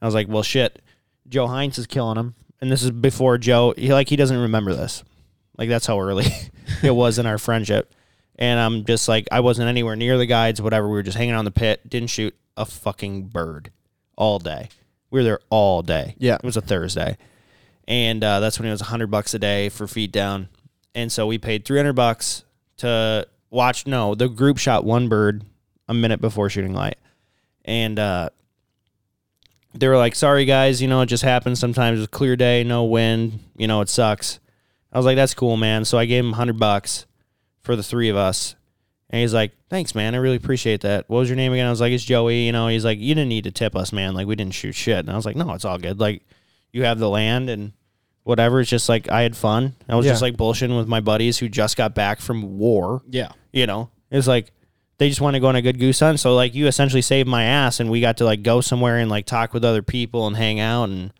I 0.00 0.06
was 0.06 0.14
like, 0.14 0.28
"Well, 0.28 0.42
shit, 0.42 0.80
Joe 1.28 1.46
Heinz 1.46 1.78
is 1.78 1.86
killing 1.86 2.16
them," 2.16 2.34
and 2.62 2.70
this 2.70 2.84
is 2.84 2.92
before 2.92 3.36
Joe. 3.36 3.74
He 3.76 3.92
like 3.92 4.08
he 4.08 4.16
doesn't 4.16 4.38
remember 4.38 4.72
this, 4.72 5.02
like 5.58 5.68
that's 5.68 5.84
how 5.84 6.00
early 6.00 6.26
it 6.82 6.94
was 6.94 7.18
in 7.18 7.26
our 7.26 7.36
friendship. 7.36 7.92
And 8.36 8.58
I'm 8.58 8.84
just 8.84 9.08
like, 9.08 9.28
I 9.30 9.40
wasn't 9.40 9.68
anywhere 9.68 9.96
near 9.96 10.16
the 10.16 10.26
guides, 10.26 10.62
whatever. 10.62 10.86
We 10.88 10.94
were 10.94 11.02
just 11.02 11.18
hanging 11.18 11.34
on 11.34 11.44
the 11.44 11.50
pit, 11.50 11.88
didn't 11.88 12.08
shoot 12.08 12.34
a 12.56 12.64
fucking 12.64 13.24
bird 13.24 13.70
all 14.16 14.38
day. 14.38 14.68
We 15.10 15.20
were 15.20 15.24
there 15.24 15.40
all 15.50 15.82
day. 15.82 16.14
Yeah. 16.18 16.36
It 16.36 16.44
was 16.44 16.56
a 16.56 16.62
Thursday. 16.62 17.18
And 17.86 18.24
uh, 18.24 18.40
that's 18.40 18.58
when 18.58 18.68
it 18.68 18.70
was 18.70 18.80
100 18.80 19.08
bucks 19.08 19.34
a 19.34 19.38
day 19.38 19.68
for 19.68 19.86
feet 19.86 20.12
down. 20.12 20.48
And 20.94 21.12
so 21.12 21.26
we 21.26 21.36
paid 21.36 21.64
300 21.64 21.92
bucks 21.92 22.44
to 22.78 23.26
watch. 23.50 23.86
No, 23.86 24.14
the 24.14 24.28
group 24.28 24.56
shot 24.56 24.84
one 24.84 25.08
bird 25.08 25.44
a 25.88 25.94
minute 25.94 26.20
before 26.20 26.48
shooting 26.48 26.72
light. 26.72 26.96
And 27.64 27.98
uh, 27.98 28.30
they 29.74 29.88
were 29.88 29.96
like, 29.96 30.14
sorry, 30.14 30.44
guys, 30.44 30.80
you 30.82 30.88
know, 30.88 31.00
it 31.00 31.06
just 31.06 31.22
happens 31.22 31.58
sometimes. 31.58 31.98
It's 31.98 32.06
a 32.06 32.10
clear 32.10 32.36
day, 32.36 32.64
no 32.64 32.84
wind, 32.84 33.40
you 33.56 33.66
know, 33.66 33.80
it 33.80 33.88
sucks. 33.88 34.38
I 34.92 34.98
was 34.98 35.06
like, 35.06 35.16
that's 35.16 35.34
cool, 35.34 35.56
man. 35.56 35.84
So 35.84 35.96
I 35.98 36.04
gave 36.04 36.22
him 36.24 36.30
100 36.32 36.58
bucks 36.58 37.06
for 37.62 37.76
the 37.76 37.82
three 37.82 38.08
of 38.10 38.16
us. 38.16 38.54
And 39.10 39.20
he's 39.20 39.32
like, 39.34 39.52
thanks, 39.68 39.94
man. 39.94 40.14
I 40.14 40.18
really 40.18 40.36
appreciate 40.36 40.82
that. 40.82 41.08
What 41.08 41.18
was 41.18 41.28
your 41.28 41.36
name 41.36 41.52
again? 41.52 41.66
I 41.66 41.70
was 41.70 41.80
like, 41.80 41.92
it's 41.92 42.04
Joey. 42.04 42.46
You 42.46 42.52
know, 42.52 42.68
he's 42.68 42.84
like, 42.84 42.98
you 42.98 43.14
didn't 43.14 43.28
need 43.28 43.44
to 43.44 43.50
tip 43.50 43.76
us, 43.76 43.92
man. 43.92 44.14
Like, 44.14 44.26
we 44.26 44.36
didn't 44.36 44.54
shoot 44.54 44.74
shit. 44.74 44.98
And 44.98 45.10
I 45.10 45.16
was 45.16 45.24
like, 45.26 45.36
no, 45.36 45.52
it's 45.52 45.64
all 45.64 45.78
good. 45.78 46.00
Like, 46.00 46.22
you 46.72 46.84
have 46.84 46.98
the 46.98 47.08
land 47.10 47.48
and 47.50 47.72
whatever. 48.24 48.60
It's 48.60 48.70
just 48.70 48.88
like, 48.88 49.10
I 49.10 49.22
had 49.22 49.36
fun. 49.36 49.74
I 49.88 49.96
was 49.96 50.06
Yeah. 50.06 50.12
just 50.12 50.22
like 50.22 50.36
bullshitting 50.36 50.76
with 50.76 50.88
my 50.88 51.00
buddies 51.00 51.38
who 51.38 51.48
just 51.48 51.76
got 51.76 51.94
back 51.94 52.20
from 52.20 52.58
war. 52.58 53.02
Yeah. 53.08 53.32
You 53.52 53.66
know, 53.66 53.90
it's 54.10 54.26
like, 54.26 54.50
they 55.02 55.08
just 55.08 55.20
want 55.20 55.34
to 55.34 55.40
go 55.40 55.48
on 55.48 55.56
a 55.56 55.62
good 55.62 55.80
goose 55.80 55.98
hunt. 55.98 56.20
So, 56.20 56.32
like, 56.36 56.54
you 56.54 56.68
essentially 56.68 57.02
saved 57.02 57.28
my 57.28 57.42
ass 57.42 57.80
and 57.80 57.90
we 57.90 58.00
got 58.00 58.18
to, 58.18 58.24
like, 58.24 58.44
go 58.44 58.60
somewhere 58.60 58.98
and, 58.98 59.10
like, 59.10 59.26
talk 59.26 59.52
with 59.52 59.64
other 59.64 59.82
people 59.82 60.28
and 60.28 60.36
hang 60.36 60.60
out 60.60 60.84
and 60.90 61.12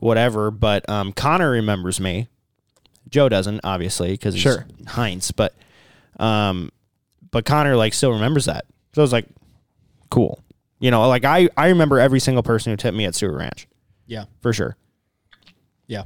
whatever. 0.00 0.50
But 0.50 0.88
um, 0.90 1.12
Connor 1.12 1.52
remembers 1.52 2.00
me. 2.00 2.26
Joe 3.08 3.28
doesn't, 3.28 3.60
obviously, 3.62 4.10
because 4.10 4.34
he's 4.34 4.42
Sure. 4.42 4.66
Heinz. 4.88 5.30
But, 5.30 5.54
um, 6.18 6.72
but 7.30 7.44
Connor 7.44 7.76
like 7.76 7.94
still 7.94 8.10
remembers 8.12 8.46
that. 8.46 8.64
So 8.94 9.02
I 9.02 9.04
was 9.04 9.12
like, 9.12 9.26
cool. 10.10 10.40
You 10.80 10.90
know, 10.90 11.06
like 11.08 11.24
I 11.24 11.48
I 11.56 11.68
remember 11.68 12.00
every 12.00 12.18
single 12.20 12.42
person 12.42 12.72
who 12.72 12.76
tipped 12.76 12.96
me 12.96 13.04
at 13.04 13.14
Stewart 13.14 13.34
Ranch 13.36 13.68
Yeah. 14.06 14.24
for 14.40 14.52
sure. 14.52 14.76
Yeah. 15.86 16.04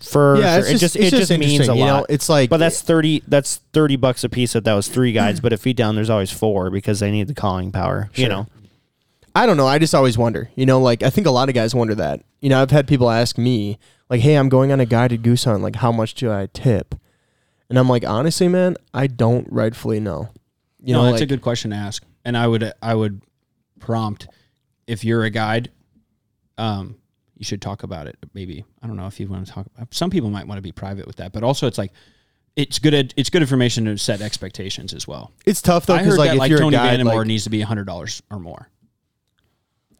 For 0.00 0.36
Yeah, 0.38 0.60
sure. 0.60 0.60
it's 0.60 0.68
it 0.68 0.72
just, 0.72 0.80
just 0.80 0.96
it's 0.96 1.12
it 1.12 1.18
just, 1.18 1.30
means 1.30 1.42
a 1.42 1.44
interesting, 1.52 1.76
you 1.78 1.84
know? 1.86 1.94
lot. 2.00 2.06
It's 2.08 2.28
like, 2.28 2.50
but 2.50 2.58
that's 2.58 2.82
thirty. 2.82 3.22
That's 3.26 3.56
thirty 3.72 3.96
bucks 3.96 4.24
a 4.24 4.28
piece. 4.28 4.54
If 4.54 4.64
that 4.64 4.74
was 4.74 4.88
three 4.88 5.12
guys. 5.12 5.40
but 5.40 5.52
at 5.52 5.60
feet 5.60 5.76
down, 5.76 5.94
there's 5.94 6.10
always 6.10 6.30
four 6.30 6.70
because 6.70 7.00
they 7.00 7.10
need 7.10 7.28
the 7.28 7.34
calling 7.34 7.72
power. 7.72 8.10
You 8.14 8.28
know, 8.28 8.46
I 9.34 9.46
don't 9.46 9.56
know. 9.56 9.66
I 9.66 9.78
just 9.78 9.94
always 9.94 10.18
wonder. 10.18 10.50
You 10.56 10.66
know, 10.66 10.80
like 10.80 11.02
I 11.02 11.10
think 11.10 11.26
a 11.26 11.30
lot 11.30 11.48
of 11.48 11.54
guys 11.54 11.74
wonder 11.74 11.94
that. 11.96 12.22
You 12.40 12.50
know, 12.50 12.60
I've 12.60 12.70
had 12.70 12.86
people 12.86 13.10
ask 13.10 13.38
me, 13.38 13.78
like, 14.10 14.20
"Hey, 14.20 14.34
I'm 14.34 14.48
going 14.48 14.70
on 14.72 14.80
a 14.80 14.86
guided 14.86 15.22
goose 15.22 15.44
hunt. 15.44 15.62
Like, 15.62 15.76
how 15.76 15.90
much 15.92 16.14
do 16.14 16.30
I 16.30 16.48
tip?" 16.52 16.94
And 17.70 17.78
I'm 17.78 17.88
like, 17.88 18.04
honestly, 18.04 18.46
man, 18.48 18.76
I 18.92 19.06
don't 19.06 19.48
rightfully 19.50 19.98
know. 19.98 20.28
You 20.82 20.92
no, 20.92 20.98
know, 20.98 21.04
that's 21.06 21.14
like, 21.14 21.22
a 21.22 21.26
good 21.26 21.40
question 21.40 21.70
to 21.70 21.76
ask. 21.76 22.04
And 22.24 22.36
I 22.36 22.46
would 22.46 22.72
I 22.82 22.94
would 22.94 23.22
prompt 23.80 24.28
if 24.86 25.02
you're 25.02 25.24
a 25.24 25.30
guide, 25.30 25.70
um, 26.58 26.96
you 27.36 27.44
should 27.44 27.60
talk 27.62 27.82
about 27.82 28.06
it. 28.06 28.16
Maybe 28.34 28.64
I 28.82 28.86
don't 28.86 28.96
know 28.96 29.06
if 29.06 29.18
you 29.18 29.28
want 29.28 29.46
to 29.46 29.52
talk. 29.52 29.66
About, 29.76 29.92
Some 29.92 30.10
people 30.10 30.30
might 30.30 30.46
want 30.46 30.58
to 30.58 30.62
be 30.62 30.72
private 30.72 31.06
with 31.06 31.16
that, 31.16 31.32
but 31.32 31.42
also 31.42 31.66
it's 31.66 31.78
like 31.78 31.92
it's 32.56 32.78
good. 32.78 32.94
ed- 32.94 33.14
It's 33.16 33.30
good 33.30 33.42
information 33.42 33.84
to 33.86 33.98
set 33.98 34.20
expectations 34.20 34.94
as 34.94 35.08
well. 35.08 35.32
It's 35.44 35.60
tough 35.60 35.86
though 35.86 35.94
I 35.94 35.98
because 35.98 36.14
heard 36.14 36.18
like 36.18 36.28
that 36.30 36.34
if 36.34 36.38
like 36.40 36.50
you're 36.50 36.58
Tony 36.60 36.76
a 36.76 36.78
guide, 36.78 37.00
Vandemore 37.00 37.16
like, 37.16 37.26
needs 37.26 37.44
to 37.44 37.50
be 37.50 37.60
hundred 37.60 37.86
dollars 37.86 38.22
or 38.30 38.38
more. 38.38 38.68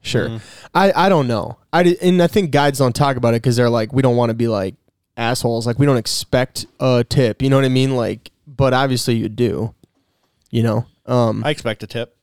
Sure. 0.03 0.39
I, 0.75 0.93
I 0.95 1.09
don't 1.09 1.27
know. 1.27 1.57
I 1.73 1.97
and 2.03 2.23
I 2.23 2.27
think 2.27 2.51
guides 2.51 2.79
don't 2.79 2.95
talk 2.95 3.17
about 3.17 3.31
it 3.31 3.43
because 3.43 3.57
they're 3.57 3.71
like 3.71 3.93
we 3.93 4.03
don't 4.03 4.17
want 4.17 4.31
to 4.31 4.35
be 4.35 4.49
like 4.49 4.75
assholes. 5.17 5.67
Like 5.67 5.79
we 5.79 5.87
don't 5.87 5.97
expect 5.97 6.67
a 6.79 7.05
tip. 7.09 7.41
You 7.41 7.49
know 7.49 7.57
what 7.57 7.65
I 7.65 7.71
mean? 7.71 7.97
Like, 7.97 8.31
but 8.47 8.75
obviously 8.75 9.15
you 9.17 9.29
do. 9.29 9.75
You 10.51 10.63
know. 10.63 10.87
Um. 11.07 11.43
I 11.45 11.51
expect 11.51 11.83
a 11.83 11.87
tip. 11.87 12.14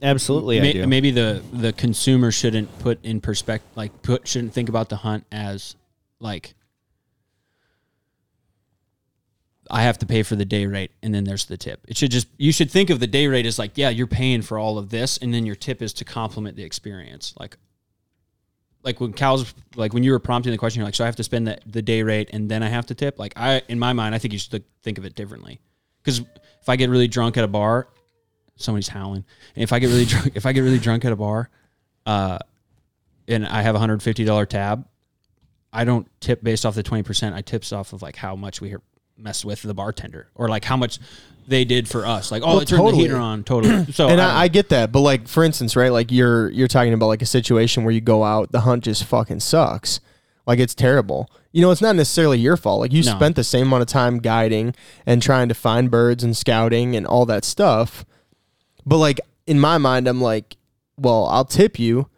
Absolutely, 0.00 0.58
I 0.58 0.62
May- 0.62 0.72
do. 0.74 0.86
Maybe 0.86 1.10
the 1.10 1.42
the 1.52 1.72
consumer 1.72 2.30
shouldn't 2.30 2.78
put 2.78 3.04
in 3.04 3.20
perspective, 3.20 3.68
like 3.74 4.02
put 4.02 4.28
shouldn't 4.28 4.52
think 4.52 4.68
about 4.68 4.88
the 4.88 4.96
hunt 4.96 5.24
as 5.32 5.74
like 6.20 6.54
I 9.70 9.82
have 9.82 9.98
to 9.98 10.06
pay 10.06 10.22
for 10.22 10.36
the 10.36 10.44
day 10.44 10.66
rate 10.66 10.92
and 11.02 11.14
then 11.14 11.24
there's 11.24 11.46
the 11.46 11.56
tip. 11.56 11.84
It 11.88 11.96
should 11.96 12.10
just 12.10 12.28
you 12.36 12.52
should 12.52 12.70
think 12.70 12.90
of 12.90 13.00
the 13.00 13.06
day 13.06 13.26
rate 13.26 13.46
as 13.46 13.58
like 13.58 13.72
yeah 13.74 13.88
you're 13.90 14.06
paying 14.06 14.42
for 14.42 14.58
all 14.58 14.78
of 14.78 14.90
this 14.90 15.18
and 15.18 15.34
then 15.34 15.44
your 15.44 15.56
tip 15.56 15.82
is 15.82 15.92
to 15.94 16.04
complement 16.04 16.56
the 16.56 16.62
experience. 16.62 17.34
Like 17.38 17.56
like 18.84 19.00
when 19.00 19.12
cows 19.12 19.52
like 19.74 19.92
when 19.92 20.04
you 20.04 20.12
were 20.12 20.20
prompting 20.20 20.52
the 20.52 20.58
question 20.58 20.80
you're 20.80 20.86
like 20.86 20.94
so 20.94 21.04
I 21.04 21.06
have 21.06 21.16
to 21.16 21.24
spend 21.24 21.48
the, 21.48 21.58
the 21.66 21.82
day 21.82 22.02
rate 22.02 22.30
and 22.32 22.48
then 22.48 22.62
I 22.62 22.68
have 22.68 22.86
to 22.86 22.94
tip. 22.94 23.18
Like 23.18 23.32
I 23.36 23.62
in 23.68 23.78
my 23.78 23.92
mind 23.92 24.14
I 24.14 24.18
think 24.18 24.32
you 24.32 24.38
should 24.38 24.64
think 24.82 24.98
of 24.98 25.04
it 25.04 25.14
differently 25.14 25.60
because 26.02 26.20
if 26.20 26.68
I 26.68 26.76
get 26.76 26.88
really 26.88 27.08
drunk 27.08 27.36
at 27.36 27.44
a 27.44 27.48
bar 27.48 27.88
somebody's 28.58 28.88
howling. 28.88 29.24
And 29.56 29.62
if 29.62 29.72
I 29.72 29.78
get 29.78 29.86
really 29.86 30.04
drunk, 30.12 30.32
if 30.34 30.44
I 30.44 30.52
get 30.52 30.60
really 30.60 30.78
drunk 30.78 31.04
at 31.06 31.12
a 31.12 31.16
bar, 31.16 31.48
uh, 32.04 32.38
and 33.26 33.46
I 33.46 33.62
have 33.62 33.74
a 33.74 33.78
hundred 33.78 34.02
fifty 34.02 34.24
dollar 34.24 34.46
tab, 34.46 34.86
I 35.72 35.84
don't 35.84 36.06
tip 36.20 36.42
based 36.42 36.64
off 36.66 36.74
the 36.74 36.82
twenty 36.82 37.02
percent. 37.02 37.34
I 37.34 37.40
tips 37.42 37.72
off 37.72 37.92
of 37.92 38.02
like 38.02 38.16
how 38.16 38.36
much 38.36 38.60
we 38.60 38.74
messed 39.16 39.44
with 39.44 39.62
the 39.62 39.74
bartender 39.74 40.28
or 40.34 40.48
like 40.48 40.64
how 40.64 40.76
much 40.76 40.98
they 41.48 41.64
did 41.64 41.88
for 41.88 42.06
us. 42.06 42.30
Like, 42.30 42.42
oh, 42.42 42.48
Well, 42.48 42.58
they 42.60 42.64
turned 42.66 42.80
totally. 42.82 43.02
the 43.04 43.08
heater 43.08 43.16
on, 43.16 43.42
totally. 43.42 43.86
So 43.92 44.08
and 44.08 44.20
I, 44.20 44.34
I, 44.34 44.42
I 44.42 44.48
get 44.48 44.68
that, 44.68 44.92
but 44.92 45.00
like 45.00 45.26
for 45.28 45.42
instance, 45.44 45.76
right? 45.76 45.90
Like 45.92 46.12
you're 46.12 46.50
you're 46.50 46.68
talking 46.68 46.92
about 46.92 47.06
like 47.06 47.22
a 47.22 47.26
situation 47.26 47.84
where 47.84 47.92
you 47.92 48.00
go 48.00 48.22
out, 48.24 48.52
the 48.52 48.60
hunt 48.60 48.84
just 48.84 49.04
fucking 49.04 49.40
sucks. 49.40 50.00
Like 50.46 50.58
it's 50.58 50.74
terrible. 50.74 51.30
You 51.52 51.60
know, 51.62 51.70
it's 51.70 51.82
not 51.82 51.96
necessarily 51.96 52.38
your 52.38 52.56
fault. 52.56 52.80
Like 52.80 52.92
you 52.92 53.02
No. 53.02 53.10
spent 53.14 53.36
the 53.36 53.44
same 53.44 53.66
amount 53.66 53.82
of 53.82 53.88
time 53.88 54.18
guiding 54.18 54.74
and 55.04 55.20
trying 55.20 55.48
to 55.48 55.54
find 55.54 55.90
birds 55.90 56.24
and 56.24 56.34
scouting 56.36 56.96
and 56.96 57.06
all 57.06 57.26
that 57.26 57.44
stuff. 57.44 58.06
But 58.86 58.98
like 58.98 59.20
in 59.46 59.58
my 59.60 59.78
mind, 59.78 60.08
I'm 60.08 60.20
like, 60.20 60.56
well, 60.96 61.26
I'll 61.26 61.44
tip 61.44 61.78
you, 61.78 62.08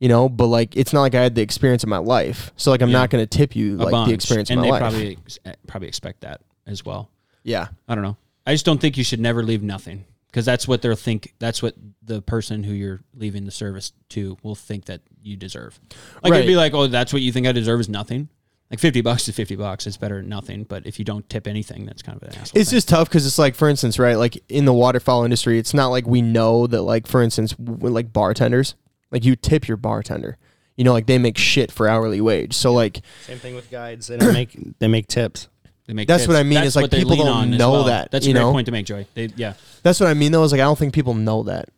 you 0.00 0.08
know, 0.08 0.28
but 0.28 0.46
like 0.46 0.76
it's 0.76 0.92
not 0.92 1.00
like 1.02 1.14
I 1.14 1.22
had 1.22 1.34
the 1.34 1.42
experience 1.42 1.82
of 1.82 1.88
my 1.88 1.98
life. 1.98 2.52
So 2.56 2.70
like 2.70 2.82
I'm 2.82 2.88
Yeah. 2.90 2.98
not 2.98 3.10
going 3.10 3.22
to 3.26 3.26
tip 3.38 3.54
you 3.56 3.76
a 3.76 3.84
like 3.84 3.90
bunch. 3.92 4.08
the 4.08 4.14
experience 4.14 4.50
and 4.50 4.58
of 4.60 4.62
my 4.62 4.66
they 4.66 4.70
life. 4.72 4.80
probably 4.80 5.18
ex- 5.24 5.38
eh, 5.44 5.52
probably 5.66 5.88
expect 5.88 6.20
that 6.22 6.40
as 6.66 6.84
well. 6.84 7.10
yeah. 7.44 7.68
I 7.88 7.94
don't 7.94 8.04
know. 8.04 8.16
I 8.46 8.52
just 8.54 8.64
don't 8.64 8.80
think 8.80 8.96
you 8.96 9.04
should 9.04 9.20
never 9.20 9.42
leave 9.42 9.62
nothing 9.62 10.04
because 10.26 10.44
that's 10.44 10.68
what 10.68 10.82
they'll 10.82 10.94
think. 10.94 11.32
That's 11.40 11.62
what 11.62 11.74
the 12.02 12.22
person 12.22 12.62
who 12.62 12.72
you're 12.72 13.00
leaving 13.14 13.44
the 13.44 13.50
service 13.50 13.92
to 14.10 14.36
will 14.42 14.54
think 14.54 14.84
that 14.84 15.00
you 15.22 15.36
deserve. 15.36 15.80
Like 16.22 16.30
Right. 16.32 16.38
it'd 16.38 16.48
be 16.48 16.56
like, 16.56 16.72
oh, 16.74 16.86
that's 16.86 17.12
what 17.12 17.22
you 17.22 17.32
think 17.32 17.46
I 17.46 17.52
deserve 17.52 17.80
is 17.80 17.88
nothing. 17.88 18.28
Like 18.70 18.80
fifty 18.80 19.00
bucks 19.00 19.28
is 19.28 19.34
fifty 19.36 19.54
bucks. 19.54 19.86
It's 19.86 19.96
better 19.96 20.16
than 20.16 20.28
nothing. 20.28 20.64
But 20.64 20.86
if 20.86 20.98
you 20.98 21.04
don't 21.04 21.28
tip 21.28 21.46
anything, 21.46 21.86
that's 21.86 22.02
kind 22.02 22.16
of 22.16 22.22
an 22.24 22.34
asshole. 22.34 22.60
It's 22.60 22.70
thing. 22.70 22.76
just 22.76 22.88
tough 22.88 23.08
because 23.08 23.24
it's 23.26 23.38
like, 23.38 23.54
for 23.54 23.68
instance, 23.68 23.98
right? 23.98 24.16
Like 24.16 24.42
in 24.48 24.64
the 24.64 24.72
waterfowl 24.72 25.22
industry, 25.24 25.58
it's 25.58 25.72
not 25.72 25.88
like 25.88 26.06
we 26.06 26.20
know 26.20 26.66
that, 26.66 26.82
like, 26.82 27.06
for 27.06 27.22
instance, 27.22 27.52
w- 27.52 27.92
like 27.94 28.12
bartenders, 28.12 28.74
like 29.12 29.24
you 29.24 29.36
tip 29.36 29.68
your 29.68 29.76
bartender. 29.76 30.36
You 30.76 30.82
know, 30.84 30.92
like 30.92 31.06
they 31.06 31.16
make 31.18 31.38
shit 31.38 31.70
for 31.70 31.88
hourly 31.88 32.20
wage. 32.20 32.54
So 32.54 32.72
like, 32.72 33.00
Same 33.22 33.38
thing 33.38 33.54
with 33.54 33.70
guides. 33.70 34.08
They 34.08 34.16
don't 34.16 34.32
make 34.32 34.56
they 34.80 34.88
make 34.88 35.06
tips. 35.06 35.48
They 35.86 35.94
make 35.94 36.08
That's 36.08 36.24
tips. 36.24 36.28
what 36.28 36.36
I 36.36 36.42
mean, 36.42 36.54
That's 36.56 36.68
is, 36.68 36.76
like, 36.76 36.90
people 36.90 37.14
don't 37.14 37.52
know 37.52 37.70
well. 37.70 37.84
that, 37.84 38.10
That's 38.10 38.26
you 38.26 38.32
a 38.32 38.34
great 38.34 38.42
know? 38.42 38.50
point 38.52 38.66
to 38.66 38.72
make, 38.72 38.86
joy 38.86 39.06
They, 39.14 39.26
yeah, 39.36 39.54
that's 39.84 40.00
what 40.00 40.08
I 40.08 40.14
mean 40.14 40.32
though. 40.32 40.42
Is 40.42 40.50
like 40.50 40.60
I 40.60 40.64
don't 40.64 40.76
think 40.78 40.92
people 40.92 41.14
know 41.14 41.44
that. 41.44 41.68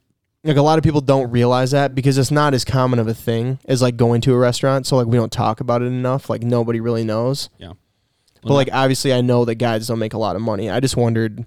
Like 0.45 0.57
a 0.57 0.63
lot 0.63 0.79
of 0.79 0.85
people 0.85 1.01
don't 1.01 1.31
realize 1.31 1.73
that 1.73 1.95
because 1.95 2.17
it's 2.17 2.31
not 2.31 2.55
as 2.55 2.65
common 2.65 2.99
of 2.99 3.09
a 3.09 3.15
thing 3.15 3.59
as 3.67 3.83
like 3.83 3.97
going 3.97 4.21
to 4.23 4.33
a 4.35 4.39
restaurant. 4.39 4.87
So 4.87 4.97
like 4.97 5.07
we 5.07 5.17
don't 5.17 5.33
talk 5.33 5.61
about 5.61 5.83
it 5.83 5.87
enough. 5.87 6.31
Like 6.31 6.43
nobody 6.43 6.81
really 6.81 7.05
knows. 7.05 7.51
yeah. 7.59 7.73
but 8.43 8.55
like 8.55 8.69
obviously, 8.73 9.13
I 9.13 9.21
know 9.21 9.45
that 9.45 9.57
guides 9.57 9.89
don't 9.89 9.99
make 9.99 10.15
a 10.15 10.19
lot 10.19 10.37
of 10.37 10.43
money. 10.43 10.71
I 10.71 10.81
just 10.81 10.97
wondered, 10.97 11.45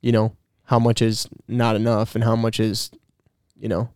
you 0.00 0.12
know, 0.12 0.36
how 0.64 0.78
much 0.78 1.00
is 1.00 1.28
not 1.46 1.76
enough 1.76 2.14
and 2.16 2.24
how 2.24 2.34
much 2.34 2.58
is, 2.58 2.90
you 3.56 3.68
know, 3.68 3.88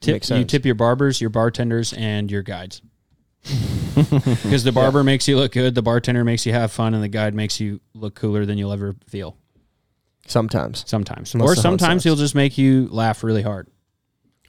tip, 0.00 0.28
you 0.30 0.44
tip 0.44 0.64
your 0.64 0.76
barbers, 0.76 1.20
your 1.20 1.30
bartenders, 1.30 1.92
and 1.94 2.30
your 2.30 2.42
guides. 2.42 2.80
Because 3.94 4.64
the 4.64 4.72
barber 4.72 5.04
makes 5.04 5.28
you 5.28 5.36
look 5.36 5.52
good, 5.52 5.76
the 5.76 5.82
bartender 5.82 6.24
makes 6.24 6.44
you 6.46 6.52
have 6.52 6.72
fun, 6.72 6.94
and 6.94 7.02
the 7.02 7.08
guide 7.08 7.32
makes 7.32 7.60
you 7.60 7.80
look 7.94 8.16
cooler 8.16 8.44
than 8.44 8.58
you'll 8.58 8.72
ever 8.72 8.96
feel. 9.06 9.36
Sometimes. 10.26 10.84
Sometimes, 10.86 11.34
Unless 11.34 11.46
or 11.50 11.54
the 11.54 11.60
hunt 11.68 11.80
sometimes 11.80 12.00
sucks. 12.02 12.04
he'll 12.04 12.16
just 12.16 12.34
make 12.34 12.56
you 12.58 12.88
laugh 12.90 13.22
really 13.24 13.42
hard. 13.42 13.68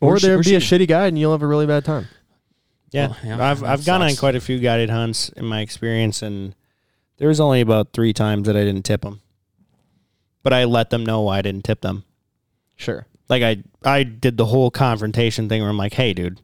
Or 0.02 0.18
sh- 0.18 0.24
there'll 0.24 0.40
or 0.40 0.44
be 0.44 0.56
a 0.56 0.60
shitty. 0.60 0.80
shitty 0.84 0.88
guide 0.88 1.08
and 1.10 1.20
you'll 1.20 1.32
have 1.32 1.42
a 1.44 1.48
really 1.48 1.66
bad 1.66 1.86
time. 1.86 2.08
Yeah, 2.92 3.08
Well, 3.08 3.18
yeah, 3.26 3.50
I've 3.52 3.60
that 3.62 3.70
I've 3.70 3.86
gone 3.86 4.02
on 4.02 4.10
sucks. 4.10 4.20
quite 4.20 4.36
a 4.36 4.40
few 4.42 4.60
guided 4.60 4.90
hunts 4.90 5.30
in 5.30 5.46
my 5.46 5.62
experience, 5.62 6.22
and 6.22 6.56
there 7.18 7.28
was 7.28 7.40
only 7.40 7.62
about 7.62 7.94
three 7.94 8.14
times 8.14 8.48
that 8.48 8.56
I 8.56 8.64
didn't 8.64 8.84
tip 8.84 9.02
them. 9.02 9.22
But 10.44 10.54
I 10.54 10.64
let 10.66 10.92
them 10.92 11.06
know 11.06 11.22
why 11.22 11.40
I 11.40 11.42
didn't 11.42 11.64
tip 11.66 11.82
them. 11.82 12.04
Sure. 12.76 13.06
Like 13.28 13.42
I 13.42 13.64
I 13.84 14.04
did 14.04 14.38
the 14.38 14.46
whole 14.46 14.70
confrontation 14.70 15.50
thing 15.50 15.62
where 15.62 15.70
I'm 15.70 15.78
like, 15.78 15.94
hey, 15.94 16.14
dude, 16.14 16.40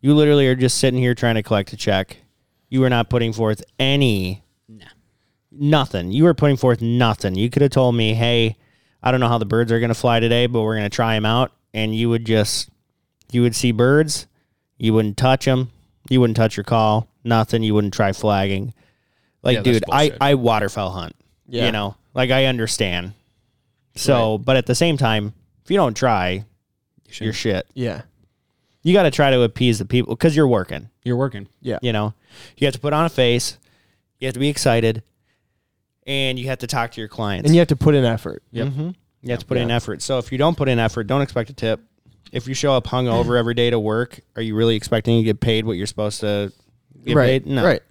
you 0.00 0.14
literally 0.14 0.46
are 0.48 0.56
just 0.56 0.78
sitting 0.78 0.98
here 0.98 1.14
trying 1.14 1.36
to 1.36 1.42
collect 1.42 1.72
a 1.72 1.76
check. 1.76 2.16
You 2.68 2.82
are 2.84 2.90
not 2.90 3.08
putting 3.08 3.32
forth 3.32 3.62
any 3.78 4.42
Nah. 4.68 4.86
nothing. 5.52 6.10
You 6.10 6.24
were 6.24 6.34
putting 6.34 6.56
forth 6.56 6.80
nothing. 6.82 7.36
You 7.36 7.48
could 7.50 7.62
have 7.62 7.70
told 7.70 7.94
me, 7.94 8.14
hey, 8.14 8.56
I 9.04 9.10
don't 9.10 9.20
know 9.20 9.28
how 9.28 9.38
the 9.38 9.44
birds 9.44 9.70
are 9.70 9.78
going 9.78 9.90
to 9.90 9.94
fly 9.94 10.18
today, 10.18 10.46
but 10.46 10.62
we're 10.62 10.76
going 10.76 10.90
to 10.90 10.94
try 10.96 11.14
them 11.14 11.26
out, 11.26 11.52
and 11.72 11.94
you 11.94 12.08
would 12.08 12.24
just 12.24 12.70
you 13.30 13.42
would 13.42 13.54
see 13.54 13.70
birds, 13.70 14.26
you 14.78 14.94
wouldn't 14.94 15.16
touch 15.16 15.44
them, 15.44 15.70
you 16.08 16.20
wouldn't 16.20 16.36
touch 16.36 16.56
your 16.56 16.64
call, 16.64 17.08
nothing. 17.22 17.62
You 17.62 17.74
wouldn't 17.74 17.94
try 17.94 18.12
flagging. 18.12 18.72
Like, 19.42 19.58
Yeah, 19.58 19.62
dude, 19.62 19.84
I. 19.92 20.12
I 20.20 20.34
waterfowl 20.34 20.90
hunt. 20.90 21.14
Yeah. 21.46 21.66
You 21.66 21.72
know, 21.72 21.96
like 22.14 22.30
I 22.30 22.46
understand. 22.46 23.12
So, 23.96 24.38
but 24.38 24.56
at 24.56 24.66
the 24.66 24.74
same 24.74 24.96
time, 24.96 25.34
if 25.64 25.70
you 25.70 25.76
don't 25.76 25.96
try, 25.96 26.44
you're 27.20 27.32
shit. 27.32 27.66
Yeah. 27.74 28.02
You 28.82 28.92
got 28.92 29.04
to 29.04 29.10
try 29.10 29.30
to 29.30 29.42
appease 29.42 29.78
the 29.78 29.84
people 29.84 30.14
because 30.14 30.34
you're 30.34 30.48
working. 30.48 30.90
You're 31.04 31.16
working. 31.16 31.48
Yeah. 31.60 31.78
You 31.80 31.92
know, 31.92 32.14
you 32.56 32.66
have 32.66 32.74
to 32.74 32.80
put 32.80 32.92
on 32.92 33.04
a 33.04 33.08
face. 33.10 33.56
You 34.18 34.26
have 34.26 34.34
to 34.34 34.40
be 34.40 34.48
excited, 34.48 35.02
and 36.06 36.38
you 36.38 36.46
have 36.48 36.58
to 36.58 36.66
talk 36.66 36.92
to 36.92 37.00
your 37.00 37.08
clients. 37.08 37.46
And 37.46 37.54
you 37.54 37.60
have 37.60 37.68
to 37.68 37.76
put 37.76 37.94
in 37.94 38.04
effort. 38.04 38.42
Yep. 38.52 38.68
hmm 38.68 38.90
You 39.22 39.30
have 39.30 39.40
to 39.40 39.46
put 39.46 39.56
in 39.56 39.70
effort. 39.70 40.02
So 40.02 40.18
if 40.18 40.32
you 40.32 40.38
don't 40.38 40.56
put 40.56 40.68
in 40.68 40.78
effort, 40.78 41.04
don't 41.04 41.22
expect 41.22 41.50
a 41.50 41.54
tip. 41.54 41.80
If 42.32 42.48
you 42.48 42.54
show 42.54 42.72
up 42.72 42.86
hungover 42.86 43.38
every 43.38 43.54
day 43.54 43.70
to 43.70 43.78
work, 43.78 44.20
are 44.36 44.42
you 44.42 44.54
really 44.54 44.76
expecting 44.76 45.18
to 45.18 45.24
get 45.24 45.40
paid 45.40 45.64
what 45.64 45.72
you're 45.72 45.86
supposed 45.86 46.20
to 46.20 46.52
get 47.04 47.16
right. 47.16 47.44
paid? 47.44 47.46
No. 47.46 47.64
Right. 47.64 47.82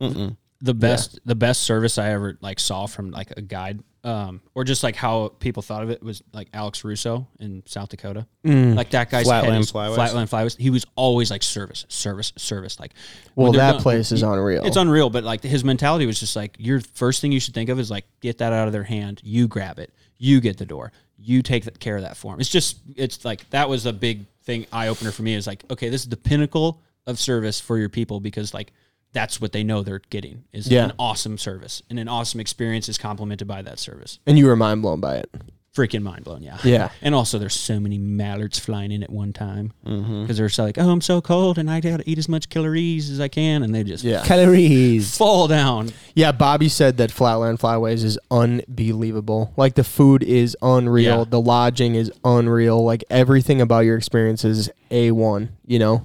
Mm-mm. 0.00 0.36
the 0.60 0.74
best 0.74 1.20
the 1.24 1.36
best 1.36 1.62
service 1.62 1.96
I 1.96 2.10
ever 2.10 2.36
like 2.40 2.58
saw 2.58 2.86
from 2.86 3.12
like 3.12 3.32
a 3.36 3.40
guide, 3.40 3.84
um, 4.04 4.40
or 4.54 4.64
just 4.64 4.82
like 4.82 4.96
how 4.96 5.28
people 5.38 5.62
thought 5.62 5.82
of 5.84 5.90
it 5.90 6.02
was 6.02 6.22
like 6.32 6.48
Alex 6.52 6.82
Russo 6.84 7.28
in 7.38 7.62
South 7.66 7.88
Dakota. 7.90 8.26
Mm. 8.44 8.74
Like 8.74 8.90
that 8.90 9.10
guy's 9.10 9.26
Flatland 9.26 9.60
is- 9.60 9.70
Flyways. 9.72 9.94
Flatland 9.94 10.28
Flyways. 10.28 10.56
He 10.56 10.70
was 10.70 10.84
always 10.96 11.30
like 11.30 11.42
service, 11.42 11.86
service, 11.88 12.32
service. 12.36 12.80
Like, 12.80 12.92
Well, 13.36 13.52
that 13.52 13.72
done- 13.72 13.82
place 13.82 14.10
is 14.10 14.22
unreal. 14.22 14.64
It's 14.64 14.76
unreal, 14.76 15.08
but 15.10 15.22
like 15.24 15.42
his 15.42 15.62
mentality 15.64 16.06
was 16.06 16.18
just 16.18 16.34
like 16.34 16.56
your 16.58 16.80
first 16.80 17.20
thing 17.20 17.30
you 17.32 17.40
should 17.40 17.54
think 17.54 17.68
of 17.70 17.78
is 17.78 17.90
like 17.90 18.04
get 18.20 18.38
that 18.38 18.52
out 18.52 18.66
of 18.66 18.72
their 18.72 18.82
hand. 18.82 19.20
You 19.22 19.46
grab 19.46 19.78
it. 19.78 19.92
You 20.18 20.40
get 20.40 20.56
the 20.58 20.66
door. 20.66 20.90
You 21.18 21.42
take 21.42 21.78
care 21.78 21.96
of 21.96 22.02
that 22.02 22.16
for 22.16 22.34
him. 22.34 22.40
It's 22.40 22.48
just 22.50 22.78
it's 22.96 23.24
like 23.24 23.48
that 23.50 23.68
was 23.68 23.86
a 23.86 23.92
big 23.92 24.26
thing 24.42 24.66
eye 24.72 24.88
opener 24.88 25.12
for 25.12 25.22
me. 25.22 25.34
Is 25.34 25.46
like 25.46 25.62
okay, 25.70 25.88
this 25.88 26.02
is 26.02 26.08
the 26.08 26.16
pinnacle 26.16 26.80
of 27.06 27.20
service 27.20 27.60
for 27.60 27.78
your 27.78 27.88
people 27.88 28.18
because 28.18 28.52
like 28.52 28.72
that's 29.12 29.40
what 29.40 29.52
they 29.52 29.62
know 29.62 29.82
they're 29.82 30.00
getting 30.10 30.44
is 30.52 30.68
Yeah. 30.68 30.84
an 30.84 30.92
awesome 30.98 31.36
service 31.38 31.82
and 31.90 31.98
an 31.98 32.08
awesome 32.08 32.40
experience 32.40 32.88
is 32.88 32.96
complemented 32.98 33.46
by 33.46 33.62
that 33.62 33.78
service. 33.78 34.18
and 34.26 34.38
you 34.38 34.46
were 34.46 34.56
mind 34.56 34.82
blown 34.82 35.00
by 35.00 35.16
it. 35.16 35.30
Freaking 35.74 36.02
mind 36.02 36.22
blown, 36.24 36.42
yeah. 36.42 36.58
Yeah. 36.64 36.90
And 37.00 37.14
also, 37.14 37.38
there's 37.38 37.54
so 37.58 37.80
many 37.80 37.96
mallards 37.96 38.58
flying 38.58 38.92
in 38.92 39.02
at 39.02 39.08
one 39.08 39.32
time 39.32 39.72
because 39.82 40.00
Mm-hmm. 40.02 40.32
they're 40.34 40.48
so 40.50 40.64
like, 40.64 40.76
oh, 40.76 40.90
I'm 40.90 41.00
so 41.00 41.22
cold 41.22 41.56
and 41.56 41.70
I 41.70 41.80
gotta 41.80 42.02
eat 42.08 42.18
as 42.18 42.28
much 42.28 42.50
calories 42.50 43.08
as 43.08 43.20
I 43.20 43.28
can, 43.28 43.62
and 43.62 43.74
they 43.74 43.82
just 43.82 44.04
Yeah. 44.04 44.22
Calories. 44.22 45.16
fall 45.16 45.48
down. 45.48 45.88
Yeah, 46.14 46.30
Bobby 46.32 46.68
said 46.68 46.98
that 46.98 47.10
Flatland 47.10 47.58
Flyways 47.58 48.04
is 48.04 48.18
unbelievable. 48.30 49.54
Like 49.56 49.74
the 49.74 49.84
food 49.84 50.22
is 50.22 50.54
unreal, 50.60 51.18
Yeah. 51.20 51.24
the 51.28 51.40
lodging 51.40 51.94
is 51.94 52.12
unreal. 52.22 52.84
Like 52.84 53.02
everything 53.08 53.62
about 53.62 53.80
your 53.80 53.96
experience 53.96 54.44
is 54.44 54.70
a 54.90 55.10
one. 55.12 55.50
You 55.66 55.78
know, 55.78 56.04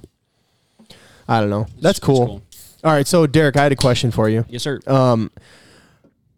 I 1.28 1.40
don't 1.40 1.50
know. 1.50 1.66
That's 1.80 1.98
It's 1.98 2.06
cool. 2.06 2.42
All 2.84 2.92
right, 2.92 3.06
so 3.06 3.26
Derek, 3.26 3.56
I 3.56 3.62
had 3.64 3.72
a 3.72 3.76
question 3.76 4.10
for 4.10 4.28
you. 4.28 4.44
Yes, 4.48 4.62
sir. 4.62 4.80
Um, 4.86 5.30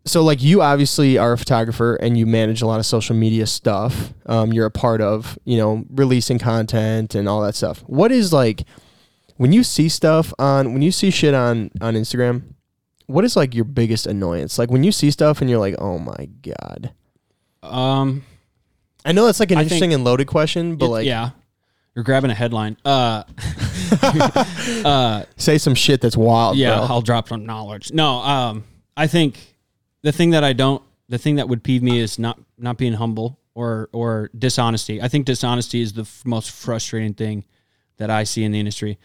so 0.07 0.22
like 0.22 0.43
you 0.43 0.62
obviously 0.62 1.18
are 1.18 1.32
a 1.32 1.38
photographer 1.38 1.97
and 1.97 2.16
you 2.16 2.24
manage 2.26 2.62
a 2.62 2.66
lot 2.66 2.80
of 2.80 2.86
social 2.86 3.14
media 3.14 3.47
stuff. 3.47 4.14
Um, 4.26 4.53
you're 4.53 4.66
a 4.66 4.70
part 4.70 5.01
of 5.03 5.38
you 5.45 5.59
know 5.59 5.84
releasing 5.91 6.38
content 6.38 7.14
and 7.14 7.28
all 7.28 7.43
that 7.43 7.55
stuff. 7.55 7.80
What 7.86 8.11
is 8.11 8.32
like 8.32 8.62
when 9.36 9.53
you 9.53 9.62
see 9.62 9.88
stuff 9.91 10.32
on 10.38 10.72
when 10.72 10.80
you 10.82 10.91
see 10.93 11.11
shit 11.11 11.34
on 11.34 11.70
on 11.80 11.95
Instagram? 11.95 12.43
what 13.07 13.24
is 13.24 13.34
like 13.34 13.57
your 13.57 13.64
biggest 13.64 14.07
annoyance? 14.07 14.57
Like 14.57 14.70
when 14.70 14.84
you 14.84 14.93
see 14.93 15.11
stuff 15.11 15.41
and 15.41 15.51
you're 15.51 15.59
like, 15.59 15.74
oh 15.80 15.99
my 15.99 16.28
god. 16.43 16.93
Um, 17.61 18.22
I 19.05 19.11
know 19.11 19.26
that's 19.26 19.41
like 19.41 19.51
an 19.51 19.59
I 19.59 19.62
think- 19.62 19.72
interesting 19.72 19.95
and 19.95 20.05
loaded 20.05 20.28
question, 20.28 20.76
but 20.76 20.86
it- 20.86 20.91
like, 20.91 21.07
yeah, 21.07 21.30
you're 21.95 22.05
grabbing 22.05 22.30
a 22.30 22.34
headline. 22.34 22.76
Uh, 22.84 23.24
uh, 24.84 25.24
say 25.36 25.59
some 25.59 25.74
shit 25.74 26.01
that's 26.01 26.16
wild. 26.16 26.57
yeah, 26.57 26.76
bro. 26.76 26.86
I'll 26.86 27.03
drop 27.03 27.28
some 27.28 27.45
knowledge. 27.45 27.93
No, 27.93 28.18
um, 28.18 28.64
I 28.97 29.07
think 29.07 29.57
the 30.03 30.12
thing 30.12 30.30
that 30.30 30.45
I 30.45 30.53
don't, 30.53 30.82
the 31.09 31.18
thing 31.18 31.36
that 31.36 31.49
would 31.49 31.62
peeve 31.62 31.82
me 31.82 31.99
is 31.99 32.18
not 32.18 32.38
not 32.57 32.78
being 32.78 32.93
humble 32.93 33.38
or 33.55 33.88
or 33.93 34.30
dishonesty. 34.38 35.03
I 35.03 35.09
think 35.09 35.26
dishonesty 35.26 35.80
is 35.80 35.93
the 35.93 36.03
f- 36.03 36.22
most 36.24 36.51
frustrating 36.51 37.14
thing 37.14 37.45
that 37.97 38.11
I 38.11 38.24
see 38.24 38.45
in 38.45 38.53
the 38.53 38.59
industry. 38.59 38.99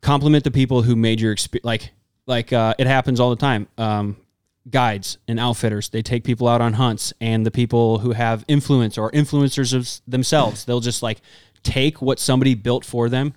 Compliment 0.00 0.44
the 0.44 0.50
people 0.50 0.82
who 0.82 0.96
made 0.96 1.20
your 1.20 1.32
experience 1.32 1.64
like 1.64 1.92
like 2.26 2.52
uh, 2.52 2.74
it 2.78 2.86
happens 2.86 3.20
all 3.20 3.30
the 3.30 3.36
time. 3.36 3.68
Um, 3.76 4.16
guides 4.70 5.18
and 5.28 5.38
outfitters 5.38 5.90
they 5.90 6.02
take 6.02 6.24
people 6.24 6.48
out 6.48 6.60
on 6.60 6.74
hunts, 6.74 7.12
and 7.20 7.44
the 7.44 7.50
people 7.50 7.98
who 7.98 8.12
have 8.12 8.44
influence 8.48 8.96
or 8.96 9.10
influencers 9.12 9.74
of 9.74 9.88
themselves, 10.10 10.64
they'll 10.64 10.80
just 10.80 11.02
like 11.02 11.20
take 11.62 12.00
what 12.00 12.18
somebody 12.18 12.54
built 12.54 12.84
for 12.84 13.08
them 13.08 13.34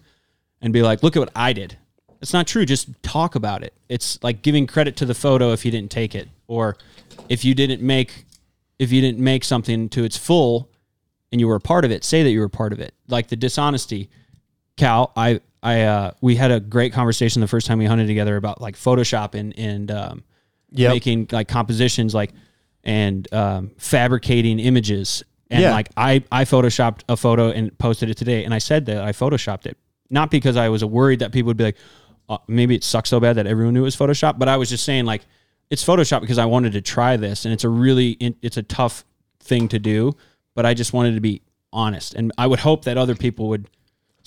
and 0.61 0.73
be 0.73 0.81
like, 0.81 1.03
"Look 1.03 1.15
at 1.15 1.19
what 1.19 1.31
I 1.35 1.53
did." 1.53 1.77
It's 2.21 2.33
not 2.33 2.47
true. 2.47 2.65
Just 2.65 2.89
talk 3.03 3.35
about 3.35 3.63
it. 3.63 3.73
It's 3.89 4.21
like 4.23 4.41
giving 4.41 4.65
credit 4.65 4.95
to 4.97 5.05
the 5.05 5.13
photo 5.13 5.51
if 5.51 5.63
you 5.65 5.71
didn't 5.71 5.91
take 5.91 6.15
it, 6.15 6.29
or 6.47 6.77
if 7.29 7.45
you 7.45 7.53
didn't 7.53 7.81
make 7.81 8.25
if 8.79 8.91
you 8.91 9.01
didn't 9.01 9.19
make 9.19 9.43
something 9.43 9.89
to 9.89 10.03
its 10.03 10.17
full 10.17 10.69
and 11.31 11.41
you 11.41 11.47
were 11.47 11.55
a 11.55 11.61
part 11.61 11.83
of 11.83 11.91
it, 11.91 12.03
say 12.03 12.23
that 12.23 12.29
you 12.29 12.39
were 12.39 12.45
a 12.45 12.49
part 12.49 12.73
of 12.73 12.79
it. 12.79 12.93
Like 13.07 13.27
the 13.27 13.35
dishonesty. 13.35 14.09
Cal, 14.77 15.11
I 15.15 15.41
I 15.63 15.81
uh 15.83 16.11
we 16.21 16.35
had 16.35 16.51
a 16.51 16.59
great 16.59 16.93
conversation 16.93 17.41
the 17.41 17.47
first 17.47 17.67
time 17.67 17.79
we 17.79 17.85
hunted 17.85 18.07
together 18.07 18.35
about 18.37 18.61
like 18.61 18.75
Photoshop 18.75 19.33
and 19.33 19.57
and 19.57 19.91
um 19.91 20.23
Yep. 20.71 20.91
making 20.93 21.27
like 21.31 21.47
compositions 21.47 22.13
like 22.13 22.31
and 22.83 23.31
um 23.33 23.71
fabricating 23.77 24.59
images. 24.59 25.23
And 25.49 25.61
Yeah. 25.61 25.71
like 25.71 25.89
I 25.97 26.23
I 26.31 26.43
photoshopped 26.45 27.01
a 27.07 27.15
photo 27.17 27.51
and 27.51 27.75
posted 27.77 28.09
it 28.09 28.17
today 28.17 28.43
and 28.43 28.53
I 28.53 28.57
said 28.59 28.85
that 28.87 29.01
I 29.03 29.11
photoshopped 29.11 29.65
it. 29.65 29.77
Not 30.09 30.31
because 30.31 30.55
I 30.57 30.69
was 30.69 30.83
worried 30.83 31.19
that 31.19 31.31
people 31.31 31.47
would 31.47 31.57
be 31.57 31.63
like 31.65 31.77
uh, 32.29 32.37
maybe 32.47 32.75
it 32.75 32.83
sucks 32.83 33.09
so 33.09 33.19
bad 33.21 33.37
that 33.37 33.47
everyone 33.47 33.73
knew 33.73 33.81
it 33.81 33.83
was 33.83 33.95
Photoshop, 33.95 34.37
but 34.37 34.49
I 34.49 34.57
was 34.57 34.69
just 34.69 34.83
saying 34.83 35.05
like 35.05 35.25
it's 35.69 35.85
Photoshop 35.85 36.19
because 36.21 36.37
I 36.37 36.45
wanted 36.45 36.73
to 36.73 36.81
try 36.81 37.15
this, 37.17 37.45
and 37.45 37.53
it's 37.53 37.63
a 37.63 37.69
really 37.69 38.17
it's 38.41 38.57
a 38.57 38.63
tough 38.63 39.05
thing 39.39 39.67
to 39.69 39.79
do, 39.79 40.11
but 40.53 40.65
I 40.65 40.73
just 40.73 40.91
wanted 40.91 41.15
to 41.15 41.21
be 41.21 41.41
honest, 41.71 42.13
and 42.15 42.31
I 42.37 42.47
would 42.47 42.59
hope 42.59 42.83
that 42.85 42.97
other 42.97 43.15
people 43.15 43.47
would 43.49 43.69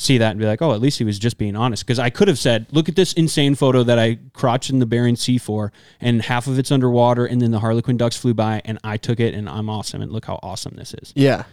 see 0.00 0.18
that 0.18 0.30
and 0.30 0.40
be 0.40 0.46
like, 0.46 0.62
oh, 0.62 0.72
at 0.72 0.80
least 0.80 0.98
he 0.98 1.04
was 1.04 1.18
just 1.18 1.36
being 1.36 1.54
honest. 1.54 1.84
Because 1.84 1.98
I 1.98 2.10
could 2.10 2.28
have 2.28 2.38
said, 2.38 2.66
look 2.72 2.88
at 2.88 2.96
this 2.96 3.12
insane 3.12 3.54
photo 3.54 3.82
that 3.82 3.98
I 3.98 4.18
crotched 4.32 4.70
in 4.70 4.78
the 4.78 4.86
Bering 4.86 5.16
Sea 5.16 5.38
for, 5.38 5.72
and 6.00 6.22
half 6.22 6.46
of 6.46 6.58
it's 6.58 6.72
underwater, 6.72 7.26
and 7.26 7.40
then 7.40 7.50
the 7.50 7.60
Harlequin 7.60 7.96
ducks 7.96 8.16
flew 8.16 8.34
by, 8.34 8.62
and 8.64 8.78
I 8.82 8.96
took 8.96 9.20
it, 9.20 9.34
and 9.34 9.48
I'm 9.48 9.68
awesome, 9.68 10.00
and 10.00 10.10
look 10.10 10.24
how 10.24 10.40
awesome 10.42 10.74
this 10.76 10.94
is. 10.94 11.12
yeah. 11.14 11.44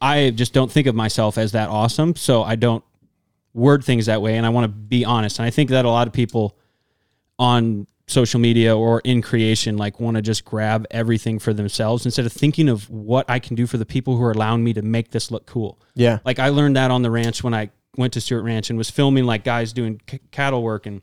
I 0.00 0.30
just 0.30 0.52
don't 0.52 0.70
think 0.70 0.86
of 0.86 0.94
myself 0.94 1.38
as 1.38 1.52
that 1.52 1.70
awesome, 1.70 2.14
so 2.14 2.42
I 2.42 2.56
don't 2.56 2.84
word 3.54 3.82
things 3.84 4.04
that 4.06 4.20
way, 4.20 4.36
and 4.36 4.44
I 4.44 4.50
want 4.50 4.64
to 4.64 4.68
be 4.68 5.02
honest. 5.04 5.38
And 5.38 5.46
I 5.46 5.50
think 5.50 5.70
that 5.70 5.86
a 5.86 5.88
lot 5.88 6.06
of 6.06 6.12
people 6.12 6.58
on 7.38 7.86
social 8.06 8.38
media 8.38 8.76
or 8.76 9.00
in 9.00 9.22
creation 9.22 9.78
like 9.78 9.98
want 9.98 10.16
to 10.16 10.20
just 10.22 10.44
grab 10.44 10.86
everything 10.90 11.38
for 11.38 11.54
themselves 11.54 12.04
instead 12.04 12.26
of 12.26 12.32
thinking 12.32 12.68
of 12.68 12.90
what 12.90 13.24
I 13.30 13.38
can 13.38 13.56
do 13.56 13.66
for 13.66 13.78
the 13.78 13.86
people 13.86 14.18
who 14.18 14.24
are 14.24 14.32
allowing 14.32 14.62
me 14.62 14.74
to 14.74 14.82
make 14.82 15.10
this 15.10 15.30
look 15.30 15.46
cool. 15.46 15.80
Yeah. 15.94 16.18
Like 16.22 16.38
I 16.38 16.50
learned 16.50 16.76
that 16.76 16.90
on 16.90 17.00
the 17.00 17.10
ranch 17.10 17.42
when 17.42 17.54
I 17.54 17.70
went 17.96 18.12
to 18.14 18.20
Stewart 18.20 18.44
Ranch 18.44 18.70
and 18.70 18.78
was 18.78 18.90
filming 18.90 19.24
like 19.24 19.44
guys 19.44 19.72
doing 19.72 20.00
c- 20.08 20.20
cattle 20.30 20.62
work 20.62 20.86
and 20.86 21.02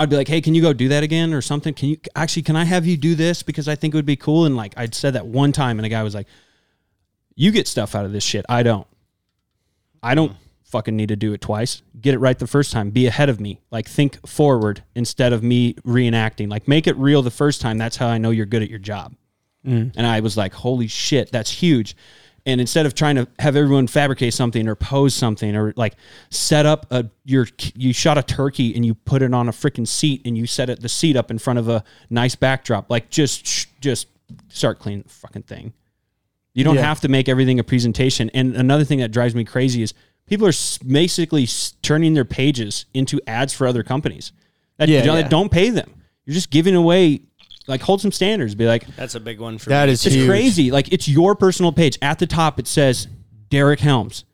I'd 0.00 0.08
be 0.08 0.16
like, 0.16 0.28
"Hey, 0.28 0.40
can 0.40 0.54
you 0.54 0.62
go 0.62 0.72
do 0.72 0.88
that 0.88 1.02
again 1.02 1.34
or 1.34 1.42
something? 1.42 1.74
Can 1.74 1.90
you 1.90 1.98
actually 2.16 2.42
can 2.42 2.56
I 2.56 2.64
have 2.64 2.86
you 2.86 2.96
do 2.96 3.14
this 3.14 3.42
because 3.42 3.68
I 3.68 3.74
think 3.74 3.92
it 3.92 3.98
would 3.98 4.06
be 4.06 4.16
cool?" 4.16 4.46
And 4.46 4.56
like 4.56 4.72
I'd 4.78 4.94
said 4.94 5.12
that 5.12 5.26
one 5.26 5.52
time 5.52 5.78
and 5.78 5.84
a 5.84 5.90
guy 5.90 6.02
was 6.02 6.14
like, 6.14 6.26
"You 7.34 7.50
get 7.50 7.68
stuff 7.68 7.94
out 7.94 8.06
of 8.06 8.12
this 8.12 8.24
shit. 8.24 8.46
I 8.48 8.62
don't. 8.62 8.86
I 10.02 10.14
don't 10.14 10.34
fucking 10.64 10.96
need 10.96 11.10
to 11.10 11.16
do 11.16 11.34
it 11.34 11.42
twice. 11.42 11.82
Get 12.00 12.14
it 12.14 12.18
right 12.18 12.38
the 12.38 12.46
first 12.46 12.72
time. 12.72 12.88
Be 12.88 13.06
ahead 13.06 13.28
of 13.28 13.40
me. 13.40 13.60
Like 13.70 13.86
think 13.86 14.26
forward 14.26 14.82
instead 14.94 15.34
of 15.34 15.42
me 15.42 15.74
reenacting. 15.86 16.48
Like 16.48 16.66
make 16.66 16.86
it 16.86 16.96
real 16.96 17.20
the 17.20 17.30
first 17.30 17.60
time. 17.60 17.76
That's 17.76 17.98
how 17.98 18.08
I 18.08 18.16
know 18.16 18.30
you're 18.30 18.46
good 18.46 18.62
at 18.62 18.70
your 18.70 18.78
job." 18.78 19.14
Mm. 19.66 19.92
And 19.94 20.06
I 20.06 20.20
was 20.20 20.34
like, 20.34 20.54
"Holy 20.54 20.86
shit, 20.86 21.30
that's 21.30 21.50
huge." 21.50 21.94
And 22.50 22.60
instead 22.60 22.86
of 22.86 22.94
trying 22.94 23.16
to 23.16 23.26
have 23.38 23.56
everyone 23.56 23.86
fabricate 23.86 24.34
something 24.34 24.68
or 24.68 24.74
pose 24.74 25.14
something 25.14 25.56
or 25.56 25.72
like 25.76 25.94
set 26.30 26.66
up 26.66 26.86
a 26.90 27.06
your 27.24 27.46
you 27.74 27.92
shot 27.92 28.18
a 28.18 28.22
turkey 28.22 28.74
and 28.74 28.84
you 28.84 28.94
put 28.94 29.22
it 29.22 29.32
on 29.32 29.48
a 29.48 29.52
freaking 29.52 29.86
seat 29.88 30.22
and 30.24 30.36
you 30.36 30.46
set 30.46 30.68
it 30.68 30.80
the 30.80 30.88
seat 30.88 31.16
up 31.16 31.30
in 31.30 31.38
front 31.38 31.58
of 31.58 31.68
a 31.68 31.82
nice 32.10 32.34
backdrop, 32.34 32.90
like 32.90 33.10
just 33.10 33.68
just 33.80 34.06
start 34.48 34.78
cleaning 34.78 35.02
the 35.02 35.08
fucking 35.08 35.42
thing. 35.42 35.72
You 36.54 36.64
don't 36.64 36.76
Yeah. 36.76 36.82
have 36.82 37.00
to 37.00 37.08
make 37.08 37.28
everything 37.28 37.58
a 37.58 37.64
presentation. 37.64 38.30
And 38.34 38.54
another 38.56 38.84
thing 38.84 38.98
that 38.98 39.10
drives 39.12 39.34
me 39.34 39.44
crazy 39.44 39.82
is 39.82 39.94
people 40.26 40.46
are 40.46 40.52
basically 40.86 41.48
turning 41.82 42.14
their 42.14 42.24
pages 42.24 42.86
into 42.94 43.20
ads 43.26 43.52
for 43.52 43.66
other 43.66 43.82
companies 43.82 44.32
that, 44.76 44.88
Yeah, 44.88 45.02
that 45.02 45.14
yeah. 45.16 45.28
don't 45.28 45.50
pay 45.50 45.70
them. 45.70 45.94
You're 46.26 46.34
just 46.34 46.50
giving 46.50 46.74
away, 46.74 47.20
like, 47.70 47.80
hold 47.80 48.00
some 48.02 48.12
standards. 48.12 48.54
Be 48.54 48.66
like, 48.66 48.86
That's 48.96 49.14
a 49.14 49.20
big 49.20 49.40
one 49.40 49.56
for 49.58 49.70
That 49.70 49.86
me. 49.86 49.92
is 49.92 50.04
it's 50.04 50.14
huge. 50.14 50.28
crazy. 50.28 50.70
Like, 50.70 50.92
it's 50.92 51.08
your 51.08 51.34
personal 51.34 51.72
page. 51.72 51.98
At 52.02 52.18
the 52.18 52.26
top, 52.26 52.58
it 52.58 52.66
says 52.66 53.08
Derek 53.48 53.80
Helms. 53.80 54.24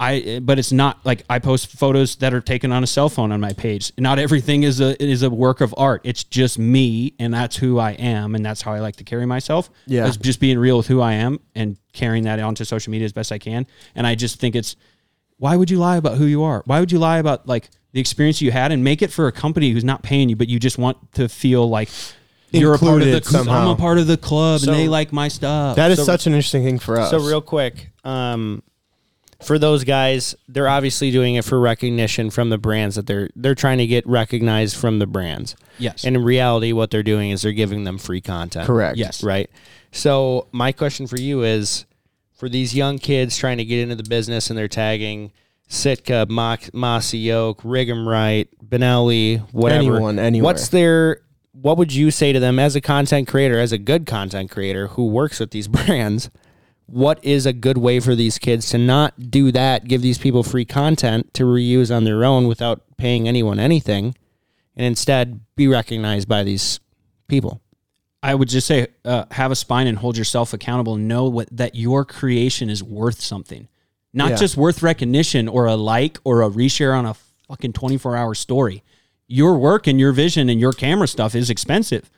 I, 0.00 0.38
but 0.40 0.60
it's 0.60 0.70
not 0.70 1.04
like 1.04 1.24
I 1.28 1.40
post 1.40 1.72
photos 1.76 2.14
that 2.16 2.32
are 2.32 2.40
taken 2.40 2.70
on 2.70 2.84
a 2.84 2.86
cell 2.86 3.08
phone 3.08 3.32
on 3.32 3.40
my 3.40 3.52
page. 3.52 3.92
Not 3.98 4.20
everything 4.20 4.62
is 4.62 4.78
a 4.80 5.00
is 5.02 5.24
a 5.24 5.30
work 5.30 5.60
of 5.60 5.74
art. 5.76 6.02
It's 6.04 6.22
just 6.22 6.56
me, 6.56 7.14
and 7.18 7.34
that's 7.34 7.56
who 7.56 7.80
I 7.80 7.92
am, 7.94 8.36
and 8.36 8.46
that's 8.46 8.62
how 8.62 8.72
I 8.72 8.78
like 8.78 8.94
to 8.96 9.04
carry 9.04 9.26
myself. 9.26 9.70
Yeah. 9.86 10.06
It's 10.06 10.16
just 10.16 10.38
being 10.38 10.56
real 10.56 10.76
with 10.76 10.86
who 10.86 11.00
I 11.00 11.14
am 11.14 11.40
and 11.56 11.76
carrying 11.92 12.22
that 12.24 12.38
onto 12.38 12.62
social 12.62 12.92
media 12.92 13.06
as 13.06 13.12
best 13.12 13.32
I 13.32 13.38
can. 13.38 13.66
And 13.96 14.06
I 14.06 14.14
just 14.14 14.38
think 14.38 14.54
it's 14.54 14.76
why 15.38 15.56
would 15.56 15.68
you 15.68 15.78
lie 15.78 15.96
about 15.96 16.16
who 16.16 16.26
you 16.26 16.44
are? 16.44 16.62
Why 16.64 16.78
would 16.78 16.92
you 16.92 17.00
lie 17.00 17.18
about 17.18 17.48
like 17.48 17.68
the 17.90 17.98
experience 17.98 18.40
you 18.40 18.52
had 18.52 18.70
and 18.70 18.84
make 18.84 19.02
it 19.02 19.10
for 19.10 19.26
a 19.26 19.32
company 19.32 19.70
who's 19.72 19.82
not 19.84 20.04
paying 20.04 20.28
you, 20.28 20.36
but 20.36 20.48
you 20.48 20.60
just 20.60 20.78
want 20.78 21.10
to 21.14 21.28
feel 21.28 21.68
like 21.68 21.88
you're 22.50 22.74
a 22.74 22.78
part 22.78 23.02
of 23.02 23.08
the 23.08 23.16
Included 23.16 23.44
cl- 23.46 23.50
I'm 23.50 23.68
a 23.68 23.76
part 23.76 23.98
of 23.98 24.06
the 24.06 24.16
club 24.16 24.60
So- 24.60 24.70
and 24.72 24.80
they 24.80 24.88
like 24.88 25.12
my 25.12 25.28
stuff. 25.28 25.76
That 25.76 25.90
is 25.90 25.98
So- 25.98 26.04
such 26.04 26.26
an 26.26 26.32
interesting 26.34 26.64
thing 26.64 26.78
for 26.78 26.98
us. 26.98 27.10
So 27.10 27.18
real 27.18 27.40
quick, 27.40 27.90
um, 28.04 28.62
for 29.40 29.58
those 29.58 29.84
guys, 29.84 30.34
they're 30.48 30.68
obviously 30.68 31.10
doing 31.10 31.36
it 31.36 31.44
for 31.44 31.60
recognition 31.60 32.30
from 32.30 32.50
the 32.50 32.58
brands 32.58 32.96
that 32.96 33.06
they're 33.06 33.30
they're 33.36 33.54
trying 33.54 33.78
to 33.78 33.86
get 33.86 34.06
recognized 34.06 34.76
from 34.76 34.98
the 34.98 35.06
brands. 35.06 35.54
yes. 35.78 36.04
And 36.04 36.16
in 36.16 36.24
reality, 36.24 36.72
what 36.72 36.90
they're 36.90 37.02
doing 37.04 37.30
is 37.30 37.42
they're 37.42 37.52
giving 37.52 37.84
them 37.84 37.98
free 37.98 38.20
content. 38.20 38.66
correct. 38.66 38.98
yes. 38.98 39.22
Right. 39.22 39.48
So 39.92 40.48
my 40.52 40.72
question 40.72 41.06
for 41.06 41.18
you 41.20 41.42
is, 41.44 41.84
for 42.34 42.48
these 42.48 42.74
young 42.74 42.98
kids 42.98 43.36
trying 43.36 43.58
to 43.58 43.64
get 43.64 43.78
into 43.80 43.94
the 43.96 44.02
business 44.08 44.48
and 44.50 44.58
they're 44.58 44.68
tagging 44.68 45.32
Sitka, 45.68 46.26
Mock, 46.28 46.72
Mossy 46.72 47.30
Oak, 47.32 47.62
Rig'em 47.62 48.06
Right, 48.06 48.48
Benelli, 48.66 49.40
whatever. 49.52 49.80
Anyone, 49.96 50.18
anywhere. 50.18 50.44
What's 50.44 50.68
their 50.68 51.20
what 51.60 51.76
would 51.76 51.92
you 51.92 52.10
say 52.10 52.32
to 52.32 52.40
them 52.40 52.58
as 52.58 52.76
a 52.76 52.80
content 52.80 53.26
creator, 53.28 53.58
as 53.58 53.72
a 53.72 53.78
good 53.78 54.06
content 54.06 54.50
creator 54.50 54.88
who 54.88 55.06
works 55.06 55.40
with 55.40 55.50
these 55.50 55.68
brands? 55.76 56.30
What 56.86 57.22
is 57.22 57.44
a 57.44 57.52
good 57.52 57.76
way 57.78 58.00
for 58.00 58.14
these 58.14 58.38
kids 58.38 58.70
to 58.70 58.78
not 58.78 59.30
do 59.30 59.52
that, 59.52 59.86
give 59.88 60.00
these 60.00 60.16
people 60.18 60.42
free 60.42 60.64
content 60.64 61.34
to 61.34 61.44
reuse 61.44 61.94
on 61.94 62.04
their 62.04 62.24
own 62.24 62.48
without 62.48 62.82
paying 62.96 63.28
anyone 63.28 63.58
anything, 63.60 64.14
and 64.74 64.86
instead 64.86 65.40
be 65.54 65.68
recognized 65.68 66.28
by 66.28 66.44
these 66.44 66.80
people? 67.28 67.60
I 68.22 68.34
would 68.34 68.48
just 68.48 68.66
say 68.66 68.86
uh, 69.04 69.26
have 69.32 69.50
a 69.52 69.56
spine 69.56 69.86
and 69.86 69.98
hold 69.98 70.16
yourself 70.16 70.52
accountable. 70.54 70.96
Know 70.96 71.28
what 71.28 71.48
that 71.52 71.74
your 71.74 72.04
creation 72.06 72.70
is 72.70 72.82
worth 72.82 73.20
something, 73.20 73.68
not 74.14 74.30
Yeah. 74.30 74.36
just 74.36 74.56
worth 74.56 74.82
recognition 74.82 75.46
or 75.46 75.66
a 75.66 75.76
like 75.76 76.18
or 76.24 76.42
a 76.42 76.48
reshare 76.48 76.96
on 76.96 77.04
a 77.04 77.14
fucking 77.48 77.74
24 77.74 78.16
hour 78.16 78.34
story. 78.34 78.82
Your 79.28 79.56
work 79.58 79.86
and 79.86 80.00
your 80.00 80.12
vision 80.12 80.48
and 80.48 80.58
your 80.58 80.72
camera 80.72 81.06
stuff 81.06 81.34
is 81.34 81.50
expensive 81.50 82.10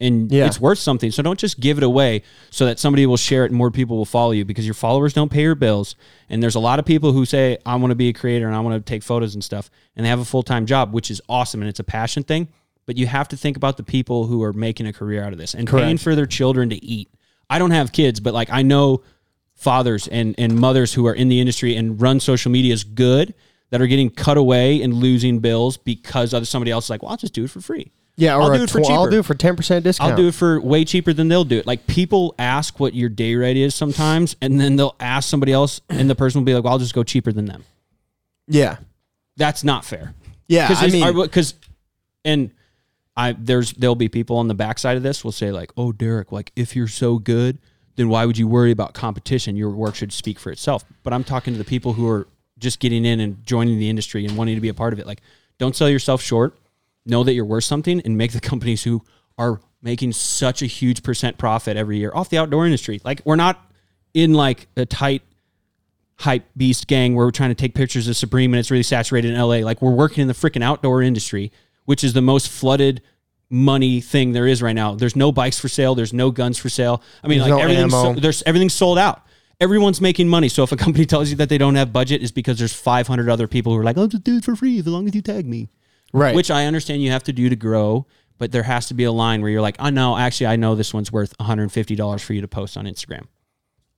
and 0.00 0.30
Yeah. 0.32 0.46
it's 0.46 0.60
worth 0.60 0.78
something. 0.78 1.10
So 1.10 1.22
don't 1.22 1.38
just 1.38 1.60
give 1.60 1.76
it 1.78 1.84
away 1.84 2.22
so 2.50 2.66
that 2.66 2.78
somebody 2.78 3.06
will 3.06 3.16
share 3.18 3.44
it 3.44 3.50
and 3.50 3.56
more 3.56 3.70
people 3.70 3.96
will 3.96 4.04
follow 4.06 4.32
you 4.32 4.44
because 4.44 4.64
your 4.64 4.74
followers 4.74 5.12
don't 5.12 5.30
pay 5.30 5.42
your 5.42 5.54
bills. 5.54 5.94
And 6.28 6.42
there's 6.42 6.54
a 6.54 6.60
lot 6.60 6.78
of 6.78 6.84
people 6.84 7.12
who 7.12 7.24
say, 7.24 7.58
I 7.64 7.76
want 7.76 7.90
to 7.90 7.94
be 7.94 8.08
a 8.08 8.12
creator 8.12 8.46
and 8.46 8.56
I 8.56 8.60
want 8.60 8.74
to 8.84 8.90
take 8.90 9.02
photos 9.02 9.34
and 9.34 9.44
stuff. 9.44 9.70
And 9.94 10.04
they 10.04 10.10
have 10.10 10.20
a 10.20 10.24
full 10.24 10.42
time 10.42 10.66
job, 10.66 10.92
which 10.92 11.10
is 11.10 11.20
awesome 11.28 11.60
and 11.60 11.68
it's 11.68 11.80
a 11.80 11.84
passion 11.84 12.22
thing. 12.22 12.48
But 12.86 12.96
you 12.96 13.06
have 13.06 13.28
to 13.28 13.36
think 13.36 13.56
about 13.56 13.76
the 13.76 13.82
people 13.82 14.26
who 14.26 14.42
are 14.42 14.52
making 14.52 14.86
a 14.86 14.92
career 14.92 15.22
out 15.22 15.32
of 15.32 15.38
this 15.38 15.54
and 15.54 15.68
paying 15.68 15.98
for 15.98 16.14
their 16.14 16.26
children 16.26 16.70
to 16.70 16.82
eat. 16.84 17.10
I 17.50 17.58
don't 17.58 17.72
have 17.72 17.92
kids, 17.92 18.20
but 18.20 18.32
like 18.32 18.48
I 18.50 18.62
know 18.62 19.02
fathers 19.54 20.06
and, 20.08 20.34
and 20.38 20.58
mothers 20.58 20.94
who 20.94 21.06
are 21.06 21.14
in 21.14 21.28
the 21.28 21.40
industry 21.40 21.74
and 21.76 22.00
run 22.00 22.20
social 22.20 22.50
media 22.52 22.72
is 22.74 22.84
good 22.84 23.34
that 23.70 23.80
are 23.80 23.86
getting 23.86 24.10
cut 24.10 24.36
away 24.36 24.82
and 24.82 24.94
losing 24.94 25.40
bills 25.40 25.76
because 25.76 26.32
other 26.32 26.46
somebody 26.46 26.70
else 26.70 26.84
is 26.86 26.90
like, 26.90 27.02
well, 27.02 27.10
I'll 27.10 27.16
just 27.16 27.34
do 27.34 27.44
it 27.44 27.50
for 27.50 27.60
free. 27.60 27.90
Yeah, 28.18 28.36
or 28.36 28.42
I'll 28.42 28.56
do 28.56 28.62
it 28.62 28.70
for 28.70 28.80
tw- 28.80 28.90
I'll 28.90 29.10
do 29.10 29.18
it 29.18 29.26
for 29.26 29.34
ten 29.34 29.56
percent 29.56 29.84
discount. 29.84 30.12
I'll 30.12 30.16
do 30.16 30.28
it 30.28 30.34
for 30.34 30.58
way 30.60 30.86
cheaper 30.86 31.12
than 31.12 31.28
they'll 31.28 31.44
do 31.44 31.58
it. 31.58 31.66
Like 31.66 31.86
people 31.86 32.34
ask 32.38 32.80
what 32.80 32.94
your 32.94 33.10
day 33.10 33.34
rate 33.34 33.58
is 33.58 33.74
sometimes, 33.74 34.36
and 34.40 34.58
then 34.58 34.76
they'll 34.76 34.96
ask 35.00 35.28
somebody 35.28 35.52
else, 35.52 35.82
and 35.90 36.08
the 36.08 36.14
person 36.14 36.40
will 36.40 36.46
be 36.46 36.54
like, 36.54 36.64
"Well, 36.64 36.72
I'll 36.72 36.78
just 36.78 36.94
go 36.94 37.02
cheaper 37.02 37.30
than 37.30 37.44
them." 37.44 37.64
Yeah, 38.48 38.78
That's 39.36 39.64
not 39.64 39.84
fair. 39.84 40.14
yeah. 40.48 40.68
I 40.70 40.88
mean, 40.88 41.14
because 41.20 41.54
and 42.24 42.52
I 43.16 43.32
there's 43.38 43.72
there'll 43.72 43.94
be 43.96 44.08
people 44.08 44.38
on 44.38 44.48
the 44.48 44.54
backside 44.54 44.96
of 44.96 45.02
this 45.02 45.22
will 45.22 45.32
say 45.32 45.50
like, 45.52 45.70
"Oh, 45.76 45.92
Derek, 45.92 46.32
like 46.32 46.52
if 46.56 46.74
you're 46.74 46.88
so 46.88 47.18
good, 47.18 47.58
then 47.96 48.08
why 48.08 48.24
would 48.24 48.38
you 48.38 48.48
worry 48.48 48.70
about 48.70 48.94
competition? 48.94 49.56
Your 49.56 49.70
work 49.70 49.94
should 49.94 50.12
speak 50.12 50.38
for 50.38 50.50
itself." 50.50 50.86
But 51.02 51.12
I'm 51.12 51.24
talking 51.24 51.52
to 51.52 51.58
the 51.58 51.64
people 51.64 51.92
who 51.92 52.08
are 52.08 52.28
just 52.58 52.80
getting 52.80 53.04
in 53.04 53.20
and 53.20 53.44
joining 53.44 53.78
the 53.78 53.88
industry 53.90 54.24
and 54.24 54.36
wanting 54.36 54.54
to 54.54 54.60
be 54.60 54.68
a 54.68 54.74
part 54.74 54.92
of 54.92 54.98
it. 54.98 55.06
Like, 55.06 55.20
don't 55.58 55.76
sell 55.76 55.88
yourself 55.88 56.22
short. 56.22 56.58
Know 57.04 57.22
that 57.24 57.34
you're 57.34 57.44
worth 57.44 57.64
something 57.64 58.00
and 58.02 58.16
make 58.16 58.32
the 58.32 58.40
companies 58.52 58.84
who 58.84 59.02
are 59.38 59.60
making 59.82 60.12
such 60.12 60.62
a 60.62 60.66
huge 60.66 61.02
percent 61.02 61.38
profit 61.38 61.76
every 61.76 61.98
year 61.98 62.10
off 62.14 62.30
the 62.30 62.38
outdoor 62.38 62.64
industry. 62.64 63.00
Like, 63.04 63.20
we're 63.24 63.36
not 63.36 63.62
in 64.14 64.32
like 64.32 64.66
a 64.76 64.86
tight 64.86 65.22
hype 66.18 66.44
beast 66.56 66.86
gang 66.86 67.14
where 67.14 67.26
we're 67.26 67.30
trying 67.30 67.50
to 67.50 67.54
take 67.54 67.74
pictures 67.74 68.08
of 68.08 68.16
Supreme 68.16 68.52
and 68.54 68.58
it's 68.58 68.70
really 68.70 68.82
saturated 68.82 69.32
in 69.32 69.38
LA. 69.38 69.56
Like 69.58 69.82
we're 69.82 69.92
working 69.92 70.22
in 70.22 70.28
the 70.28 70.34
freaking 70.34 70.64
outdoor 70.64 71.02
industry, 71.02 71.52
which 71.84 72.02
is 72.02 72.14
the 72.14 72.22
most 72.22 72.48
flooded 72.48 73.02
money 73.50 74.00
thing 74.00 74.32
there 74.32 74.46
is 74.46 74.62
right 74.62 74.74
now. 74.74 74.94
There's 74.94 75.14
no 75.14 75.30
bikes 75.30 75.58
for 75.58 75.68
sale. 75.68 75.94
There's 75.94 76.12
no 76.12 76.30
guns 76.30 76.58
for 76.58 76.68
sale. 76.68 77.02
I 77.22 77.28
mean, 77.28 77.38
There's 77.38 77.50
like 77.50 77.58
no 77.58 77.62
everything's 77.62 77.92
so, 77.92 78.14
there's 78.14 78.42
everything's 78.44 78.74
sold 78.74 78.98
out. 78.98 79.25
Everyone's 79.60 80.00
making 80.00 80.28
money. 80.28 80.48
So 80.48 80.62
if 80.62 80.72
a 80.72 80.76
company 80.76 81.06
tells 81.12 81.30
you 81.30 81.36
that 81.36 81.48
they 81.48 81.58
don't 81.58 81.74
have 81.76 81.92
budget, 81.92 82.22
is 82.22 82.32
because 82.32 82.58
there's 82.58 82.74
500 82.74 83.28
other 83.28 83.48
people 83.48 83.72
who 83.72 83.78
are 83.78 83.84
like, 83.84 83.96
"I'll 83.96 84.06
just 84.06 84.24
do 84.24 84.36
it 84.36 84.44
for 84.44 84.56
free 84.56 84.78
as 84.78 84.86
long 84.86 85.08
as 85.08 85.14
you 85.14 85.22
tag 85.22 85.46
me." 85.46 85.68
Right. 86.12 86.34
Which 86.34 86.50
I 86.50 86.66
understand 86.66 87.02
you 87.02 87.10
have 87.10 87.24
to 87.24 87.32
do 87.32 87.48
to 87.48 87.56
grow, 87.56 88.06
but 88.38 88.52
there 88.52 88.62
has 88.62 88.86
to 88.88 88.94
be 88.94 89.04
a 89.04 89.12
line 89.12 89.42
where 89.42 89.50
you're 89.50 89.62
like, 89.62 89.76
oh, 89.78 89.84
"I 89.86 89.90
know, 89.90 90.16
actually, 90.16 90.48
I 90.48 90.56
know 90.56 90.74
this 90.74 90.92
one's 90.94 91.10
worth 91.10 91.34
150 91.38 91.94
dollars 91.96 92.22
for 92.22 92.32
you 92.32 92.40
to 92.40 92.48
post 92.48 92.76
on 92.76 92.84
Instagram." 92.84 93.26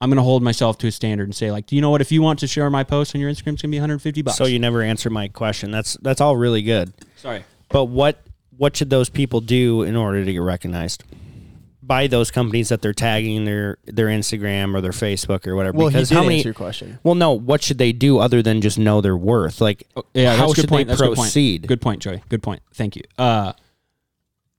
I'm 0.01 0.11
going 0.11 0.17
to 0.19 0.23
hold 0.23 0.45
myself 0.45 0.79
to 0.79 0.87
a 0.87 0.93
standard 0.93 1.25
and 1.25 1.35
say, 1.35 1.51
like, 1.51 1.67
do 1.67 1.75
you 1.75 1.83
know 1.83 1.91
what? 1.91 2.01
If 2.01 2.13
you 2.13 2.23
want 2.23 2.39
to 2.39 2.47
share 2.47 2.71
my 2.71 2.85
post 2.85 3.17
on 3.17 3.21
your 3.21 3.31
Instagram, 3.31 3.55
it's 3.55 3.63
going 3.63 3.69
to 3.69 3.69
be 3.69 3.79
150 3.79 4.23
bucks. 4.23 4.37
So 4.37 4.45
you 4.45 4.61
never 4.61 4.81
answer 4.81 5.11
my 5.11 5.27
question. 5.27 5.73
That's 5.73 5.95
that's 5.95 6.21
all 6.21 6.37
really 6.37 6.63
good. 6.63 6.93
sorry. 7.17 7.45
But 7.69 7.87
what 7.87 8.25
what 8.57 8.77
should 8.77 8.91
those 8.91 9.09
people 9.09 9.41
do 9.41 9.83
in 9.83 9.97
order 9.97 10.25
to 10.25 10.33
get 10.33 10.41
recognized 10.41 11.05
by 11.89 12.07
those 12.07 12.31
companies 12.31 12.69
that 12.69 12.83
they're 12.83 12.93
tagging 12.93 13.45
their 13.47 13.79
their 13.87 14.07
Instagram 14.07 14.75
or 14.75 14.81
their 14.81 14.93
Facebook 14.93 15.47
or 15.47 15.57
whatever? 15.57 15.77
well, 15.77 15.89
he 15.89 15.95
because 15.95 16.11
did 16.11 16.15
how 16.15 16.23
many? 16.23 16.37
answer 16.37 16.49
your 16.51 16.55
question. 16.55 16.99
Well, 17.03 17.15
no. 17.17 17.33
What 17.33 17.63
should 17.63 17.79
they 17.79 17.91
do 17.93 18.19
other 18.19 18.43
than 18.43 18.61
just 18.61 18.79
know 18.79 19.01
their 19.01 19.17
worth? 19.17 19.61
Like, 19.61 19.85
Yeah, 20.15 20.37
how 20.37 20.47
that's 20.47 20.53
a 20.53 20.55
should 20.55 20.63
good 20.63 20.69
point. 20.69 20.87
they 20.89 20.93
That's 20.93 21.01
a 21.01 21.05
good 21.07 21.17
point. 21.17 21.27
proceed? 21.27 21.67
Good 21.67 21.81
point, 21.81 22.03
Joey. 22.03 22.23
Good 22.29 22.43
point. 22.43 22.63
Thank 22.75 22.95
you. 22.95 23.03
Uh, 23.19 23.55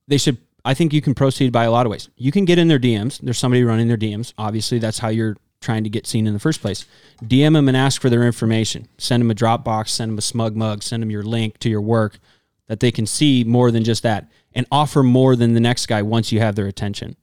they 0.08 0.18
should. 0.18 0.38
I 0.66 0.74
think 0.74 0.92
you 0.92 1.02
can 1.02 1.16
proceed 1.16 1.52
by 1.54 1.64
a 1.64 1.72
lot 1.72 1.86
of 1.86 1.92
ways. 1.92 2.10
You 2.18 2.32
can 2.32 2.44
get 2.46 2.58
in 2.58 2.68
their 2.68 2.80
DMs. 2.80 3.20
There's 3.22 3.38
somebody 3.38 3.64
running 3.64 3.88
their 3.88 3.98
DMs. 3.98 4.34
Obviously, 4.38 4.78
that's 4.80 5.00
how 5.00 5.08
you're 5.08 5.38
trying 5.62 5.84
to 5.84 5.90
get 5.90 6.06
seen 6.08 6.28
in 6.28 6.34
the 6.34 6.40
first 6.40 6.62
place. 6.62 6.86
DM 7.24 7.54
them 7.54 7.68
and 7.68 7.78
ask 7.78 8.02
for 8.02 8.10
their 8.10 8.24
information. 8.24 8.88
Send 8.98 9.22
them 9.22 9.32
a 9.32 9.36
Dropbox. 9.36 9.90
Send 9.90 10.12
them 10.12 10.18
a 10.18 10.22
SmugMug. 10.22 10.84
Send 10.84 11.02
them 11.04 11.12
your 11.12 11.24
link 11.24 11.58
to 11.60 11.70
your 11.70 11.82
work 11.82 12.20
that 12.68 12.80
they 12.82 12.92
can 12.92 13.06
see 13.06 13.44
more 13.44 13.72
than 13.72 13.84
just 13.84 14.04
that, 14.04 14.30
and 14.54 14.66
offer 14.72 15.04
more 15.04 15.36
than 15.36 15.54
the 15.54 15.60
next 15.60 15.86
guy 15.86 16.02
once 16.02 16.32
you 16.32 16.40
have 16.40 16.56
their 16.56 16.68
attention. 16.68 17.16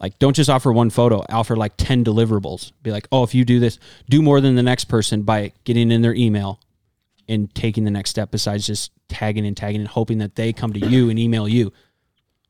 Like, 0.00 0.18
don't 0.18 0.34
just 0.34 0.48
offer 0.48 0.72
one 0.72 0.90
photo. 0.90 1.24
Offer 1.28 1.56
like 1.56 1.72
ten 1.76 2.04
deliverables. 2.04 2.72
Be 2.82 2.90
like, 2.92 3.08
oh, 3.10 3.24
if 3.24 3.34
you 3.34 3.44
do 3.44 3.58
this, 3.58 3.78
do 4.08 4.22
more 4.22 4.40
than 4.40 4.54
the 4.54 4.62
next 4.62 4.84
person 4.84 5.22
by 5.22 5.52
getting 5.64 5.90
in 5.90 6.02
their 6.02 6.14
email 6.14 6.60
and 7.28 7.52
taking 7.54 7.84
the 7.84 7.90
next 7.90 8.10
step 8.10 8.30
besides 8.30 8.66
just 8.66 8.92
tagging 9.08 9.44
and 9.46 9.56
tagging 9.56 9.80
and 9.80 9.88
hoping 9.88 10.18
that 10.18 10.36
they 10.36 10.52
come 10.52 10.72
to 10.72 10.78
you 10.86 11.10
and 11.10 11.18
email 11.18 11.48
you. 11.48 11.72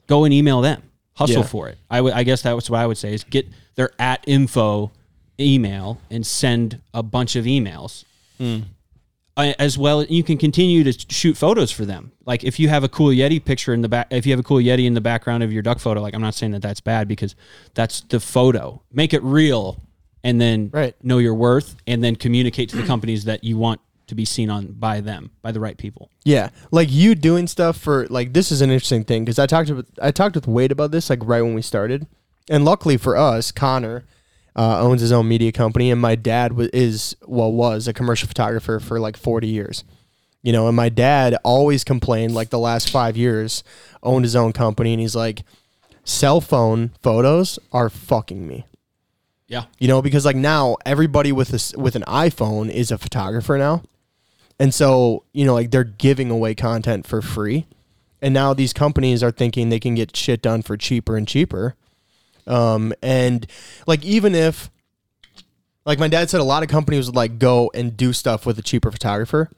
Go 0.07 0.25
and 0.25 0.33
email 0.35 0.61
them. 0.61 0.83
Hustle 1.15 1.39
Yeah. 1.39 1.43
for 1.47 1.69
it. 1.69 1.79
I 1.91 2.01
would- 2.01 2.12
I 2.12 2.23
guess 2.23 2.43
that's 2.43 2.70
what 2.70 2.79
I 2.79 2.87
would 2.87 2.99
say 2.99 3.12
is 3.15 3.25
get 3.25 3.49
their 3.75 3.91
at 3.99 4.23
info 4.27 4.93
email 5.41 5.99
and 6.11 6.25
send 6.27 6.81
a 6.95 7.03
bunch 7.03 7.35
of 7.35 7.45
emails. 7.47 8.05
Uh, 8.39 8.61
Uh, 9.39 9.55
as 9.60 9.78
well, 9.78 10.05
you 10.05 10.24
can 10.24 10.36
continue 10.36 10.82
to 10.82 10.93
shoot 11.15 11.36
photos 11.36 11.70
for 11.70 11.85
them. 11.85 12.10
Like 12.27 12.43
if 12.43 12.59
you 12.59 12.69
have 12.69 12.82
a 12.82 12.89
cool 12.89 13.10
Yeti 13.10 13.43
picture 13.43 13.73
in 13.73 13.82
the 13.82 13.89
back, 13.89 14.09
if 14.10 14.27
you 14.27 14.32
have 14.32 14.40
a 14.40 14.43
cool 14.43 14.56
Yeti 14.59 14.85
in 14.85 14.94
the 14.94 15.01
background 15.01 15.44
of 15.44 15.52
your 15.52 15.62
duck 15.62 15.78
photo, 15.78 16.01
like 16.02 16.12
I'm 16.12 16.20
not 16.20 16.35
saying 16.35 16.51
that 16.52 16.62
that's 16.62 16.81
bad 16.81 17.06
because 17.06 17.36
that's 17.74 18.01
the 18.01 18.19
photo. 18.19 18.82
Make 18.93 19.15
it 19.15 19.23
real, 19.23 19.81
and 20.24 20.40
then 20.40 20.70
Right. 20.73 20.97
know 21.05 21.19
your 21.19 21.35
worth, 21.35 21.77
and 21.86 22.02
then 22.02 22.16
communicate 22.16 22.69
to 22.70 22.77
the 22.77 22.82
companies 22.82 23.27
that 23.27 23.44
you 23.44 23.56
want 23.56 23.81
to 24.09 24.16
be 24.16 24.24
seen 24.24 24.51
on 24.51 24.73
by 24.73 25.01
them, 25.01 25.31
by 25.40 25.52
the 25.52 25.60
right 25.60 25.77
people. 25.78 26.10
Yeah, 26.24 26.48
like 26.73 26.90
you 26.90 27.15
doing 27.15 27.47
stuff 27.47 27.77
for 27.77 28.09
like 28.09 28.32
this 28.32 28.51
is 28.51 28.60
an 28.60 28.70
interesting 28.70 29.05
thing 29.05 29.24
because 29.24 29.39
I 29.39 29.47
talked 29.47 29.70
with 29.70 29.86
I 30.02 30.10
talked 30.10 30.35
with 30.35 30.48
Wade 30.48 30.73
about 30.73 30.90
this 30.90 31.09
like 31.10 31.20
right 31.23 31.43
when 31.43 31.55
we 31.55 31.62
started, 31.62 32.09
and 32.51 32.65
luckily 32.65 32.97
for 32.97 33.16
us, 33.16 33.52
Connor 33.52 34.05
uh, 34.59 34.80
owns 34.82 35.01
his 35.01 35.12
own 35.12 35.28
media 35.28 35.52
company, 35.52 35.90
and 35.90 36.01
my 36.01 36.16
dad 36.16 36.52
is 36.74 37.16
well 37.26 37.52
was 37.52 37.89
a 37.89 37.94
commercial 37.94 38.28
photographer 38.28 38.80
for 38.80 39.01
like 39.01 39.16
forty 39.16 39.48
years, 39.48 39.85
you 40.43 40.52
know, 40.52 40.66
and 40.66 40.76
my 40.76 40.89
dad 40.89 41.36
always 41.44 41.85
complained 41.85 42.35
like 42.35 42.51
the 42.51 42.59
last 42.59 42.90
five 42.90 43.16
years 43.16 43.62
owned 44.02 44.24
his 44.24 44.36
own 44.36 44.52
company, 44.52 44.93
and 44.93 45.01
he's 45.01 45.16
like, 45.16 45.44
cell 46.05 46.40
phone 46.40 46.90
photos 47.02 47.59
are 47.72 47.89
fucking 47.89 48.47
me. 48.47 48.66
Yeah. 49.47 49.64
You 49.78 49.89
know, 49.89 50.02
because 50.02 50.24
like 50.24 50.36
now 50.36 50.76
everybody 50.85 51.32
with 51.32 51.48
this 51.48 51.74
with 51.74 51.97
an 51.97 52.05
iPhone 52.06 52.70
is 52.70 52.90
a 52.90 52.98
photographer 52.98 53.56
now. 53.56 53.82
And 54.59 54.74
so, 54.74 55.24
you 55.32 55.44
know, 55.44 55.55
like 55.55 55.70
they're 55.70 55.85
giving 55.85 56.30
away 56.30 56.55
content 56.55 57.06
for 57.06 57.22
free. 57.22 57.66
And 58.20 58.35
now 58.35 58.52
these 58.52 58.72
companies 58.72 59.22
are 59.22 59.30
thinking 59.30 59.68
they 59.68 59.78
can 59.80 59.94
get 59.94 60.16
shit 60.16 60.43
done 60.43 60.62
for 60.62 60.76
cheaper 60.76 61.16
and 61.16 61.26
cheaper. 61.26 61.76
Um, 62.49 62.93
and 63.03 63.47
like 63.87 64.05
even 64.05 64.35
if 64.35 64.70
like 65.85 65.99
my 65.99 66.09
dad 66.09 66.29
said 66.29 66.41
a 66.41 66.45
lot 66.45 66.62
of 66.62 66.69
companies 66.69 67.07
would 67.07 67.16
like 67.16 67.39
go 67.39 67.70
and 67.75 67.97
do 67.97 68.12
stuff 68.12 68.45
with 68.45 68.59
a 68.59 68.62
cheaper 68.62 68.91
photographer. 68.91 69.51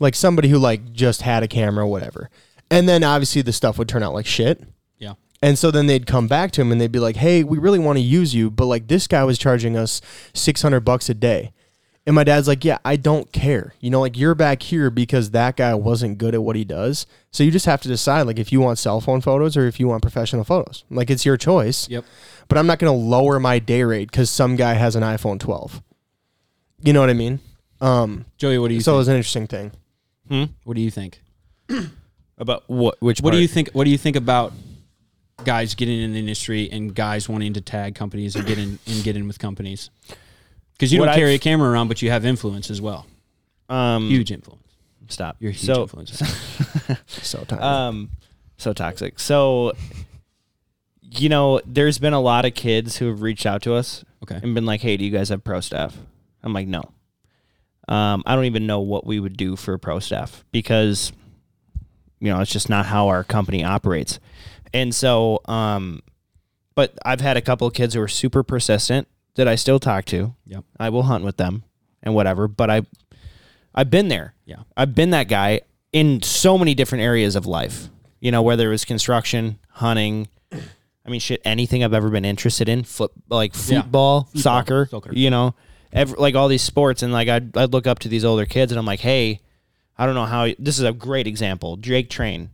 Like 0.00 0.14
somebody 0.14 0.48
who 0.48 0.58
like 0.58 0.92
just 0.92 1.22
had 1.22 1.42
a 1.42 1.48
camera 1.48 1.84
or 1.84 1.88
whatever. 1.88 2.28
And 2.70 2.88
then 2.88 3.04
obviously 3.04 3.42
the 3.42 3.52
stuff 3.52 3.78
would 3.78 3.88
turn 3.88 4.02
out 4.02 4.14
like 4.14 4.26
shit. 4.26 4.62
Yeah. 4.98 5.14
And 5.42 5.58
so 5.58 5.70
then 5.70 5.86
they'd 5.86 6.06
come 6.06 6.28
back 6.28 6.50
to 6.52 6.60
him 6.60 6.72
and 6.72 6.80
they'd 6.80 6.92
be 6.92 6.98
like, 6.98 7.16
"Hey, 7.16 7.44
we 7.44 7.58
really 7.58 7.78
want 7.78 7.96
to 7.98 8.02
use 8.02 8.34
you, 8.34 8.50
but 8.50 8.66
like 8.66 8.88
this 8.88 9.06
guy 9.06 9.24
was 9.24 9.38
charging 9.38 9.76
us 9.76 10.00
600 10.34 10.80
bucks 10.80 11.08
a 11.08 11.14
day." 11.14 11.52
And 12.04 12.16
my 12.16 12.24
dad's 12.24 12.48
like, 12.48 12.64
"Yeah, 12.64 12.78
I 12.84 12.96
don't 12.96 13.30
care. 13.32 13.74
You 13.80 13.90
know, 13.90 14.00
like 14.00 14.18
you're 14.18 14.34
back 14.34 14.62
here 14.62 14.90
because 14.90 15.30
that 15.30 15.56
guy 15.56 15.72
wasn't 15.74 16.18
good 16.18 16.34
at 16.34 16.42
what 16.42 16.56
he 16.56 16.64
does. 16.64 17.06
So 17.30 17.44
you 17.44 17.52
just 17.52 17.66
have 17.66 17.80
to 17.82 17.88
decide 17.88 18.22
like 18.22 18.40
if 18.40 18.50
you 18.50 18.60
want 18.60 18.78
cell 18.78 19.00
phone 19.00 19.20
photos 19.20 19.56
or 19.56 19.66
if 19.66 19.78
you 19.78 19.86
want 19.86 20.02
professional 20.02 20.42
photos. 20.42 20.84
Like 20.90 21.10
it's 21.10 21.24
your 21.24 21.36
choice. 21.36 21.88
Yep. 21.88 22.04
But 22.48 22.58
I'm 22.58 22.66
not 22.66 22.80
going 22.80 22.92
to 22.92 22.98
lower 22.98 23.38
my 23.38 23.60
day 23.60 23.84
rate 23.84 24.10
cuz 24.10 24.30
some 24.30 24.56
guy 24.56 24.74
has 24.74 24.96
an 24.96 25.04
iPhone 25.04 25.38
12. 25.38 25.80
You 26.82 26.92
know 26.92 27.00
what 27.00 27.10
I 27.10 27.14
mean? 27.14 27.38
Um 27.80 28.26
Joey, 28.36 28.58
what 28.58 28.68
do 28.68 28.74
you 28.74 28.80
so 28.80 28.94
it 28.94 28.98
was 28.98 29.08
an 29.08 29.16
interesting 29.16 29.46
thing. 29.46 29.70
Hmm? 30.28 30.44
What 30.64 30.74
do 30.74 30.80
you 30.80 30.90
think? 30.90 31.20
About 32.38 32.64
what? 32.66 33.00
Which? 33.00 33.20
What 33.20 33.32
do 33.32 33.38
you 33.38 33.46
think? 33.46 33.70
What 33.72 33.84
do 33.84 33.90
you 33.90 33.98
think 33.98 34.16
about 34.16 34.52
guys 35.44 35.74
getting 35.74 36.00
in 36.00 36.12
the 36.12 36.18
industry 36.18 36.68
and 36.72 36.92
guys 36.92 37.28
wanting 37.28 37.52
to 37.52 37.60
tag 37.60 37.94
companies 37.94 38.34
and 38.34 38.44
get 38.46 38.58
in 38.58 38.80
and 38.86 39.04
get 39.04 39.16
in 39.16 39.28
with 39.28 39.38
companies? 39.38 39.90
Because 40.82 40.92
you 40.92 40.98
What 40.98 41.06
don't 41.06 41.14
carry 41.14 41.28
I've- 41.30 41.36
a 41.36 41.38
camera 41.38 41.70
around, 41.70 41.86
but 41.86 42.02
you 42.02 42.10
have 42.10 42.24
influence 42.24 42.68
as 42.68 42.80
well. 42.80 43.06
Um, 43.68 44.08
Huge 44.08 44.32
influence. 44.32 44.66
Stop. 45.06 45.36
You're 45.38 45.50
a 45.50 45.54
huge 45.54 45.64
so, 45.64 45.86
influencer. 45.86 46.98
So 47.06 47.44
tired. 47.48 47.62
um, 47.62 48.10
so 48.56 48.72
toxic. 48.72 49.20
So, 49.20 49.74
you 51.02 51.28
know, 51.28 51.60
there's 51.64 51.98
been 51.98 52.14
a 52.14 52.20
lot 52.20 52.44
of 52.44 52.54
kids 52.54 52.96
who 52.96 53.06
have 53.06 53.22
reached 53.22 53.46
out 53.46 53.62
to 53.62 53.74
us 53.74 54.04
Okay. 54.24 54.40
and 54.42 54.56
been 54.56 54.66
like, 54.66 54.80
"Hey, 54.80 54.96
do 54.96 55.04
you 55.04 55.12
guys 55.12 55.28
have 55.28 55.44
pro 55.44 55.60
staff?" 55.60 55.96
I'm 56.42 56.52
like, 56.52 56.66
"No." 56.66 56.82
Um, 57.86 58.24
I 58.26 58.34
don't 58.34 58.46
even 58.46 58.66
know 58.66 58.80
what 58.80 59.06
we 59.06 59.20
would 59.20 59.36
do 59.36 59.54
for 59.54 59.78
pro 59.78 60.00
staff 60.00 60.44
because, 60.50 61.12
you 62.18 62.28
know, 62.32 62.40
it's 62.40 62.50
just 62.50 62.68
not 62.68 62.86
how 62.86 63.06
our 63.06 63.22
company 63.22 63.62
operates. 63.62 64.18
And 64.74 64.92
so, 64.92 65.40
um, 65.44 66.00
but 66.74 66.98
I've 67.04 67.20
had 67.20 67.36
a 67.36 67.40
couple 67.40 67.68
of 67.68 67.72
kids 67.74 67.94
who 67.94 68.00
are 68.00 68.08
super 68.08 68.42
persistent 68.42 69.06
that 69.34 69.48
I 69.48 69.54
still 69.54 69.78
talk 69.78 70.04
to. 70.06 70.34
Yep. 70.46 70.64
I 70.78 70.88
will 70.90 71.04
hunt 71.04 71.24
with 71.24 71.36
them 71.36 71.64
and 72.02 72.14
whatever. 72.14 72.48
But 72.48 72.70
I, 72.70 72.82
I've 73.74 73.90
been 73.90 74.08
there. 74.08 74.34
Yeah. 74.44 74.62
I've 74.76 74.94
been 74.94 75.10
that 75.10 75.28
guy 75.28 75.62
in 75.92 76.22
so 76.22 76.58
many 76.58 76.74
different 76.74 77.02
areas 77.04 77.36
of 77.36 77.46
life. 77.46 77.88
You 78.20 78.30
know, 78.30 78.42
whether 78.42 78.68
it 78.68 78.70
was 78.70 78.84
construction, 78.84 79.58
hunting. 79.70 80.28
I 80.52 81.10
mean, 81.10 81.18
shit, 81.20 81.40
anything 81.44 81.82
I've 81.82 81.94
ever 81.94 82.08
been 82.10 82.24
interested 82.24 82.68
in, 82.68 82.84
foot 82.84 83.10
like 83.28 83.52
Yeah. 83.66 83.82
football, 83.82 84.28
soccer, 84.36 84.86
soccer. 84.90 85.12
you 85.12 85.30
know, 85.30 85.54
ever, 85.92 86.14
like 86.16 86.36
all 86.36 86.46
these 86.46 86.62
sports, 86.62 87.02
and 87.02 87.12
like 87.12 87.28
I'd, 87.28 87.56
I'd 87.56 87.72
look 87.72 87.88
up 87.88 87.98
to 88.00 88.08
these 88.08 88.24
older 88.24 88.46
kids, 88.46 88.70
and 88.70 88.78
I'm 88.78 88.86
like, 88.86 89.00
hey, 89.00 89.40
I 89.98 90.06
don't 90.06 90.14
know 90.14 90.26
how. 90.26 90.46
This 90.60 90.78
is 90.78 90.84
a 90.84 90.92
great 90.92 91.26
example, 91.26 91.76
Jake 91.76 92.08
Train. 92.08 92.50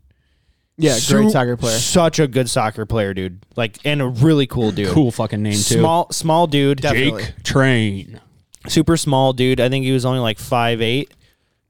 Yeah, 0.79 0.95
Su- 0.95 1.15
great 1.17 1.31
soccer 1.33 1.57
player. 1.57 1.77
Such 1.77 2.19
a 2.19 2.27
good 2.27 2.49
soccer 2.49 2.87
player, 2.87 3.13
dude. 3.13 3.41
Like, 3.57 3.79
and 3.85 4.01
a 4.01 4.07
really 4.09 4.47
cool 4.47 4.71
dude. 4.73 4.89
Cool 4.93 5.11
fucking 5.11 5.43
name 5.43 5.53
too. 5.53 5.59
Small, 5.81 6.11
small 6.13 6.47
dude. 6.47 6.81
Definitely. 6.81 7.25
Jake 7.25 7.43
Train. 7.43 8.21
super 8.69 8.97
small 8.97 9.33
dude. 9.33 9.61
I 9.61 9.69
think 9.69 9.85
he 9.85 9.93
was 9.93 10.05
only 10.05 10.21
like 10.21 10.39
five 10.39 10.81
eight, 10.81 11.13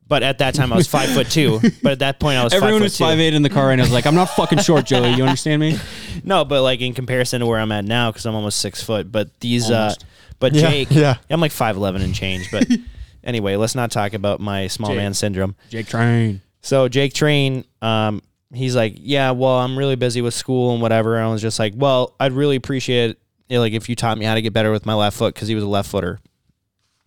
but 0.06 0.22
at 0.22 0.38
that 0.38 0.54
time 0.54 0.72
I 0.72 0.76
was 0.76 0.86
five 0.98 1.08
foot 1.10 1.30
two. 1.30 1.60
But 1.82 1.92
at 1.92 1.98
that 2.00 2.20
point 2.20 2.38
I 2.38 2.44
was 2.44 2.52
Everyone 2.52 2.74
five 2.74 2.82
was 2.82 2.92
foot 2.98 3.04
two. 3.04 3.08
five 3.10 3.20
eight 3.20 3.34
in 3.34 3.42
the 3.42 3.50
car, 3.50 3.72
and 3.72 3.80
I 3.80 3.84
was 3.84 3.92
like, 3.92 4.06
"I'm 4.06 4.14
not 4.14 4.26
fucking 4.30 4.58
short, 4.58 4.84
Joey. 4.86 5.12
You 5.14 5.24
understand 5.24 5.60
me?" 5.60 5.78
No, 6.24 6.44
but 6.44 6.62
like 6.62 6.80
in 6.80 6.94
comparison 6.94 7.40
to 7.40 7.46
where 7.46 7.60
I'm 7.60 7.70
at 7.72 7.84
now, 7.84 8.10
because 8.10 8.26
I'm 8.26 8.34
almost 8.34 8.58
six 8.60 8.82
foot. 8.82 9.10
But 9.12 9.38
these, 9.40 9.70
Almost. 9.70 10.02
uh, 10.02 10.06
but 10.40 10.52
Yeah, 10.52 10.68
Jake, 10.70 10.90
yeah. 10.90 11.16
I'm 11.30 11.40
like 11.40 11.52
five 11.52 11.76
eleven 11.76 12.02
and 12.02 12.12
change. 12.14 12.50
But 12.50 12.66
anyway, 13.24 13.54
let's 13.56 13.74
not 13.76 13.90
talk 13.92 14.14
about 14.14 14.40
my 14.40 14.66
small 14.66 14.90
Jake. 14.90 14.96
man 14.98 15.14
syndrome. 15.14 15.54
Jake 15.70 15.86
Train. 15.86 16.42
So 16.60 16.88
Jake 16.88 17.14
Train, 17.14 17.64
um, 17.80 18.20
he's 18.52 18.74
like, 18.74 18.94
yeah, 18.96 19.30
well, 19.30 19.58
I'm 19.58 19.78
really 19.78 19.96
busy 19.96 20.20
with 20.22 20.34
school 20.34 20.72
and 20.72 20.82
whatever. 20.82 21.16
And 21.16 21.26
I 21.26 21.30
was 21.30 21.42
just 21.42 21.58
like, 21.58 21.74
well, 21.76 22.14
I'd 22.18 22.32
really 22.32 22.56
appreciate 22.56 23.18
it, 23.48 23.58
like 23.58 23.72
if 23.72 23.88
you 23.88 23.96
taught 23.96 24.18
me 24.18 24.24
how 24.24 24.34
to 24.34 24.42
get 24.42 24.52
better 24.52 24.70
with 24.70 24.86
my 24.86 24.94
left 24.94 25.16
foot 25.16 25.34
because 25.34 25.48
he 25.48 25.54
was 25.54 25.64
a 25.64 25.68
left 25.68 25.90
footer. 25.90 26.18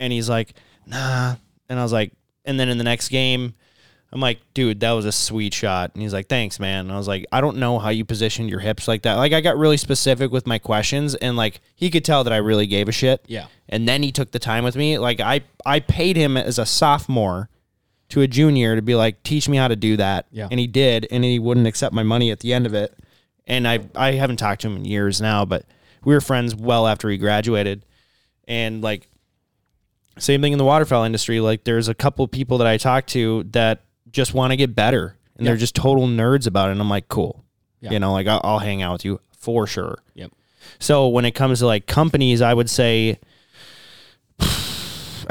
And 0.00 0.12
he's 0.12 0.28
like, 0.28 0.54
nah. 0.86 1.36
And 1.68 1.78
I 1.78 1.82
was 1.82 1.92
like, 1.92 2.12
and 2.44 2.58
then 2.58 2.68
in 2.68 2.78
the 2.78 2.84
next 2.84 3.08
game, 3.08 3.54
I'm 4.12 4.20
like, 4.20 4.40
dude, 4.52 4.80
that 4.80 4.90
was 4.92 5.06
a 5.06 5.12
sweet 5.12 5.54
shot. 5.54 5.92
And 5.94 6.02
he's 6.02 6.12
like, 6.12 6.28
thanks, 6.28 6.60
man. 6.60 6.86
And 6.86 6.92
I 6.92 6.98
was 6.98 7.08
like, 7.08 7.24
I 7.32 7.40
don't 7.40 7.56
know 7.56 7.78
how 7.78 7.88
you 7.88 8.04
positioned 8.04 8.50
your 8.50 8.60
hips 8.60 8.86
like 8.86 9.02
that. 9.02 9.14
Like, 9.14 9.32
I 9.32 9.40
got 9.40 9.56
really 9.56 9.78
specific 9.78 10.30
with 10.30 10.46
my 10.46 10.58
questions, 10.58 11.14
and 11.14 11.34
like, 11.34 11.62
he 11.74 11.88
could 11.88 12.04
tell 12.04 12.22
that 12.24 12.32
I 12.32 12.36
really 12.36 12.66
gave 12.66 12.88
a 12.88 12.92
shit. 12.92 13.24
Yeah. 13.26 13.46
And 13.70 13.88
then 13.88 14.02
he 14.02 14.12
took 14.12 14.32
the 14.32 14.38
time 14.38 14.64
with 14.64 14.76
me. 14.76 14.98
Like, 14.98 15.20
I, 15.20 15.40
I 15.64 15.80
paid 15.80 16.16
him 16.16 16.36
as 16.36 16.58
a 16.58 16.66
sophomore 16.66 17.48
to 18.12 18.20
a 18.20 18.28
junior 18.28 18.76
to 18.76 18.82
be 18.82 18.94
like, 18.94 19.22
teach 19.22 19.48
me 19.48 19.56
how 19.56 19.68
to 19.68 19.74
do 19.74 19.96
that. 19.96 20.26
Yeah. 20.30 20.46
And 20.50 20.60
he 20.60 20.66
did, 20.66 21.06
and 21.10 21.24
he 21.24 21.38
wouldn't 21.38 21.66
accept 21.66 21.94
my 21.94 22.02
money 22.02 22.30
at 22.30 22.40
the 22.40 22.52
end 22.52 22.66
of 22.66 22.74
it. 22.74 22.94
And 23.46 23.66
I, 23.66 23.80
I 23.94 24.12
haven't 24.12 24.36
talked 24.36 24.60
to 24.60 24.68
him 24.68 24.76
in 24.76 24.84
years 24.84 25.18
now, 25.18 25.46
but 25.46 25.64
we 26.04 26.12
were 26.12 26.20
friends 26.20 26.54
well 26.54 26.86
after 26.86 27.08
he 27.08 27.16
graduated. 27.16 27.86
And 28.46 28.82
like, 28.82 29.08
same 30.18 30.42
thing 30.42 30.52
in 30.52 30.58
the 30.58 30.64
waterfowl 30.64 31.04
industry. 31.04 31.40
Like, 31.40 31.64
there's 31.64 31.88
a 31.88 31.94
couple 31.94 32.28
people 32.28 32.58
that 32.58 32.66
I 32.66 32.76
talk 32.76 33.06
to 33.08 33.44
that 33.52 33.84
just 34.10 34.34
want 34.34 34.50
to 34.50 34.56
get 34.56 34.74
better, 34.74 35.16
and 35.38 35.46
they're 35.46 35.56
just 35.56 35.74
total 35.74 36.06
nerds 36.06 36.46
about 36.46 36.68
it. 36.68 36.72
And 36.72 36.82
I'm 36.82 36.90
like, 36.90 37.08
cool. 37.08 37.42
Yeah. 37.80 37.92
You 37.92 37.98
know, 37.98 38.12
like 38.12 38.26
I'll, 38.26 38.42
I'll 38.44 38.58
hang 38.58 38.82
out 38.82 38.92
with 38.92 39.06
you 39.06 39.20
for 39.38 39.66
sure. 39.66 40.02
Yep. 40.14 40.32
So 40.78 41.08
when 41.08 41.24
it 41.24 41.32
comes 41.32 41.60
to 41.60 41.66
like 41.66 41.86
companies, 41.86 42.42
I 42.42 42.52
would 42.52 42.68
say, 42.68 43.20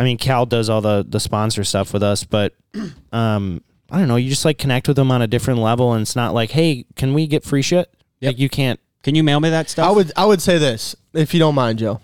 I 0.01 0.03
mean, 0.03 0.17
Cal 0.17 0.47
does 0.47 0.67
all 0.67 0.81
the 0.81 1.05
the 1.07 1.19
sponsor 1.19 1.63
stuff 1.63 1.93
with 1.93 2.01
us, 2.01 2.23
but 2.23 2.55
um, 3.11 3.61
I 3.91 3.99
don't 3.99 4.07
know. 4.07 4.15
You 4.15 4.29
just 4.29 4.45
like 4.45 4.57
connect 4.57 4.87
with 4.87 4.97
them 4.97 5.11
on 5.11 5.21
a 5.21 5.27
different 5.27 5.59
level, 5.59 5.93
and 5.93 6.01
it's 6.01 6.15
not 6.15 6.33
like, 6.33 6.49
hey, 6.49 6.85
can 6.95 7.13
we 7.13 7.27
get 7.27 7.43
free 7.43 7.61
shit? 7.61 7.93
Yep. 8.19 8.29
Like 8.29 8.39
you 8.39 8.49
can't. 8.49 8.79
Can 9.03 9.13
you 9.13 9.23
mail 9.23 9.39
me 9.39 9.51
that 9.51 9.69
stuff? 9.69 9.87
I 9.87 9.91
would 9.91 10.11
I 10.15 10.25
would 10.25 10.41
say 10.41 10.57
this, 10.57 10.95
if 11.13 11.35
you 11.35 11.39
don't 11.39 11.53
mind, 11.53 11.77
Joe. 11.77 12.01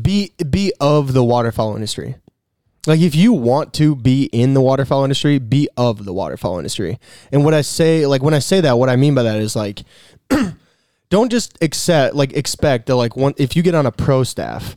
Be 0.00 0.32
be 0.50 0.72
of 0.80 1.12
the 1.12 1.22
waterfowl 1.22 1.76
industry. 1.76 2.16
Like 2.88 2.98
if 2.98 3.14
you 3.14 3.32
want 3.32 3.72
to 3.74 3.94
be 3.94 4.24
in 4.32 4.54
the 4.54 4.60
waterfowl 4.60 5.04
industry, 5.04 5.38
be 5.38 5.68
of 5.76 6.04
the 6.04 6.12
waterfowl 6.12 6.58
industry. 6.58 6.98
And 7.30 7.44
what 7.44 7.54
I 7.54 7.60
say, 7.60 8.04
like 8.04 8.20
when 8.24 8.34
I 8.34 8.40
say 8.40 8.60
that, 8.62 8.78
what 8.78 8.88
I 8.88 8.96
mean 8.96 9.14
by 9.14 9.22
that 9.22 9.38
is 9.38 9.54
like 9.54 9.84
don't 11.08 11.30
just 11.30 11.56
accept 11.62 12.16
like 12.16 12.32
expect 12.32 12.86
that 12.86 12.96
like 12.96 13.14
one 13.14 13.34
if 13.36 13.54
you 13.54 13.62
get 13.62 13.76
on 13.76 13.86
a 13.86 13.92
pro 13.92 14.24
staff 14.24 14.76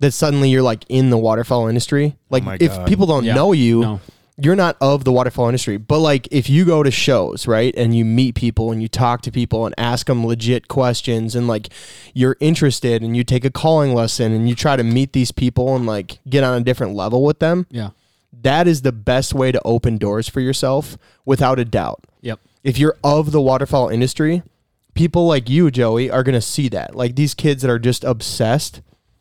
that 0.00 0.12
suddenly 0.12 0.50
you're 0.50 0.62
like 0.62 0.84
in 0.88 1.10
the 1.10 1.18
waterfowl 1.18 1.68
industry. 1.68 2.14
Oh 2.16 2.24
like 2.30 2.42
my 2.44 2.56
if 2.60 2.72
God. 2.74 2.88
people 2.88 3.06
don't 3.06 3.24
Yeah. 3.24 3.34
know 3.34 3.52
you, 3.52 3.80
No. 3.82 4.00
you're 4.38 4.56
not 4.56 4.76
of 4.80 5.04
the 5.04 5.12
waterfowl 5.12 5.46
industry. 5.48 5.76
But 5.76 5.98
like 6.00 6.26
if 6.30 6.48
you 6.50 6.64
go 6.64 6.82
to 6.82 6.90
shows, 6.90 7.46
right, 7.46 7.74
and 7.76 7.94
you 7.94 8.04
meet 8.04 8.34
people 8.34 8.72
and 8.72 8.80
you 8.80 8.88
talk 8.88 9.20
to 9.22 9.30
people 9.30 9.66
and 9.66 9.74
ask 9.78 10.06
them 10.06 10.26
legit 10.26 10.68
questions 10.68 11.34
and 11.36 11.46
like 11.46 11.68
you're 12.14 12.36
interested 12.40 13.02
and 13.02 13.16
you 13.16 13.24
take 13.24 13.44
a 13.44 13.50
calling 13.50 13.94
lesson 13.94 14.32
and 14.32 14.48
you 14.48 14.54
try 14.54 14.74
to 14.76 14.82
meet 14.84 15.12
these 15.12 15.32
people 15.32 15.76
and 15.76 15.86
like 15.86 16.18
get 16.28 16.42
on 16.44 16.60
a 16.60 16.64
different 16.64 16.94
level 16.94 17.22
with 17.22 17.38
them, 17.38 17.66
yeah. 17.70 17.90
that 18.42 18.66
is 18.66 18.80
the 18.82 18.92
best 18.92 19.34
way 19.34 19.52
to 19.52 19.60
open 19.66 19.98
doors 19.98 20.28
for 20.28 20.40
yourself 20.40 20.96
without 21.26 21.58
a 21.58 21.64
doubt. 21.64 22.04
Yep. 22.22 22.40
If 22.64 22.78
you're 22.78 22.96
of 23.04 23.32
the 23.32 23.40
waterfowl 23.40 23.88
industry, 23.90 24.42
people 24.94 25.26
like 25.26 25.48
you, 25.50 25.70
Joey, 25.70 26.10
are 26.10 26.22
going 26.22 26.34
to 26.34 26.40
see 26.40 26.68
that. 26.70 26.94
Like 26.94 27.16
these 27.16 27.34
kids 27.34 27.60
that 27.62 27.70
are 27.70 27.78
just 27.78 28.02
obsessed 28.04 28.80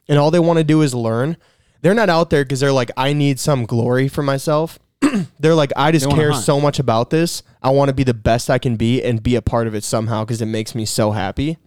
and 0.09 0.19
all 0.19 0.31
they 0.31 0.39
want 0.39 0.57
to 0.57 0.65
do 0.65 0.81
is 0.81 0.93
learn. 0.93 1.37
They're 1.81 1.93
not 1.93 2.09
out 2.09 2.29
there 2.29 2.43
because 2.43 2.59
they're 2.59 2.73
like, 2.73 2.91
I 2.97 3.13
need 3.13 3.39
some 3.39 3.65
glory 3.65 4.09
for 4.09 4.21
myself. 4.21 4.77
they're 5.39 5.55
like, 5.55 5.71
I 5.77 5.93
just 5.93 6.03
They 6.03 6.09
wanna 6.09 6.21
care 6.21 6.31
hunt. 6.33 6.43
so 6.43 6.59
much 6.59 6.79
about 6.79 7.09
this. 7.09 7.41
I 7.63 7.69
want 7.69 7.87
to 7.87 7.95
be 7.95 8.03
the 8.03 8.13
best 8.13 8.49
I 8.49 8.57
can 8.57 8.75
be 8.75 9.01
and 9.01 9.23
be 9.23 9.35
a 9.35 9.41
part 9.41 9.67
of 9.67 9.75
it 9.75 9.85
somehow 9.85 10.25
because 10.25 10.41
it 10.41 10.47
makes 10.47 10.75
me 10.75 10.83
so 10.83 11.11
happy. 11.11 11.57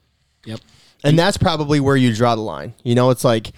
Yep. 0.44 0.60
And 1.04 1.18
that's 1.18 1.38
probably 1.38 1.80
where 1.80 1.96
you 1.96 2.14
draw 2.14 2.34
the 2.36 2.42
line. 2.42 2.74
You 2.84 2.94
know, 2.94 3.08
it's 3.10 3.24
like 3.24 3.52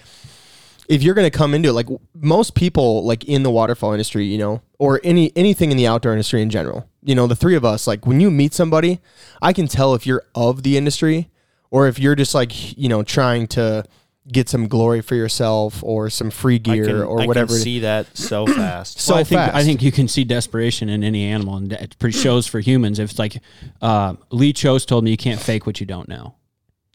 if 0.87 1.03
you're 1.03 1.13
going 1.13 1.29
to 1.29 1.35
come 1.37 1.53
into 1.53 1.69
it, 1.69 1.73
like 1.73 1.87
most 2.13 2.55
people, 2.55 3.03
like 3.03 3.25
in 3.25 3.43
the 3.43 3.51
waterfowl 3.51 3.91
industry, 3.91 4.25
you 4.25 4.37
know, 4.37 4.61
or 4.79 5.01
any 5.03 5.31
anything 5.35 5.71
in 5.71 5.77
the 5.77 5.87
outdoor 5.87 6.13
industry 6.13 6.41
in 6.41 6.49
general, 6.49 6.87
you 7.03 7.15
know, 7.15 7.27
the 7.27 7.35
three 7.35 7.55
of 7.55 7.65
us, 7.65 7.85
like 7.85 8.05
when 8.07 8.19
you 8.19 8.31
meet 8.31 8.53
somebody, 8.53 8.99
I 9.41 9.51
can 9.51 9.67
tell 9.67 9.93
if 9.93 10.07
you're 10.07 10.23
of 10.35 10.63
the 10.63 10.77
industry 10.77 11.29
or 11.69 11.87
if 11.87 11.99
you're 11.99 12.15
just 12.15 12.33
like 12.33 12.77
you 12.77 12.87
know 12.87 13.03
trying 13.03 13.47
to 13.47 13.83
get 14.27 14.49
some 14.49 14.67
glory 14.67 15.01
for 15.01 15.15
yourself 15.15 15.83
or 15.83 16.09
some 16.09 16.31
free 16.31 16.57
gear 16.57 16.85
can, 16.85 17.01
or 17.03 17.21
I 17.21 17.25
whatever. 17.25 17.53
Can 17.53 17.61
see 17.61 17.79
that 17.79 18.15
so 18.17 18.47
fast. 18.55 18.99
So 18.99 19.13
Well, 19.13 19.21
I 19.21 19.23
think 19.23 19.39
fast. 19.39 19.55
I 19.55 19.63
think 19.63 19.81
you 19.81 19.91
can 19.91 20.07
see 20.07 20.23
desperation 20.23 20.89
in 20.89 21.03
any 21.03 21.25
animal, 21.25 21.57
and 21.57 21.71
it 21.71 21.95
shows 22.11 22.47
for 22.47 22.59
humans. 22.59 22.99
If 22.99 23.11
it's 23.11 23.19
like 23.19 23.37
uh, 23.81 24.15
Lee 24.31 24.53
Chose 24.53 24.85
told 24.85 25.03
me, 25.03 25.11
you 25.11 25.17
can't 25.17 25.39
fake 25.39 25.65
what 25.65 25.79
you 25.79 25.85
don't 25.85 26.07
know. 26.07 26.35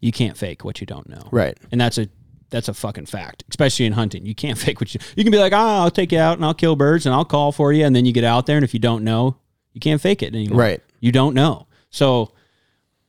You 0.01 0.13
can't 0.13 0.37
fake 0.37 0.65
what 0.65 0.81
you 0.81 0.87
don't 0.87 1.09
know. 1.09 1.29
right. 1.31 1.59
and 1.71 1.81
that's 1.81 1.99
a 1.99 2.09
that's 2.49 2.69
a 2.69 2.75
fucking 2.75 3.07
fact, 3.07 3.45
especially 3.49 3.87
in 3.87 3.93
hunting. 3.93 4.27
You 4.27 4.35
can't 4.35 4.59
fake 4.67 4.81
what 4.81 4.93
you. 4.95 5.01
You 5.17 5.25
can 5.25 5.31
be 5.31 5.39
like, 5.39 5.53
ah, 5.53 5.83
I'll 5.83 5.91
take 5.91 6.13
you 6.13 6.19
out 6.19 6.37
and 6.37 6.45
I'll 6.45 6.55
kill 6.55 6.77
birds 6.77 7.07
and 7.07 7.15
I'll 7.15 7.25
call 7.25 7.53
for 7.53 7.73
you, 7.73 7.85
and 7.85 7.95
then 7.95 8.05
you 8.05 8.13
get 8.13 8.25
out 8.25 8.47
there, 8.47 8.57
and 8.57 8.65
if 8.65 8.75
you 8.75 8.81
don't 8.81 9.05
know, 9.05 9.37
you 9.73 9.81
can't 9.81 10.01
fake 10.01 10.23
it 10.23 10.35
anymore. 10.35 10.59
Right. 10.59 10.83
You 11.01 11.13
don't 11.13 11.35
know. 11.35 11.67
So, 11.91 12.33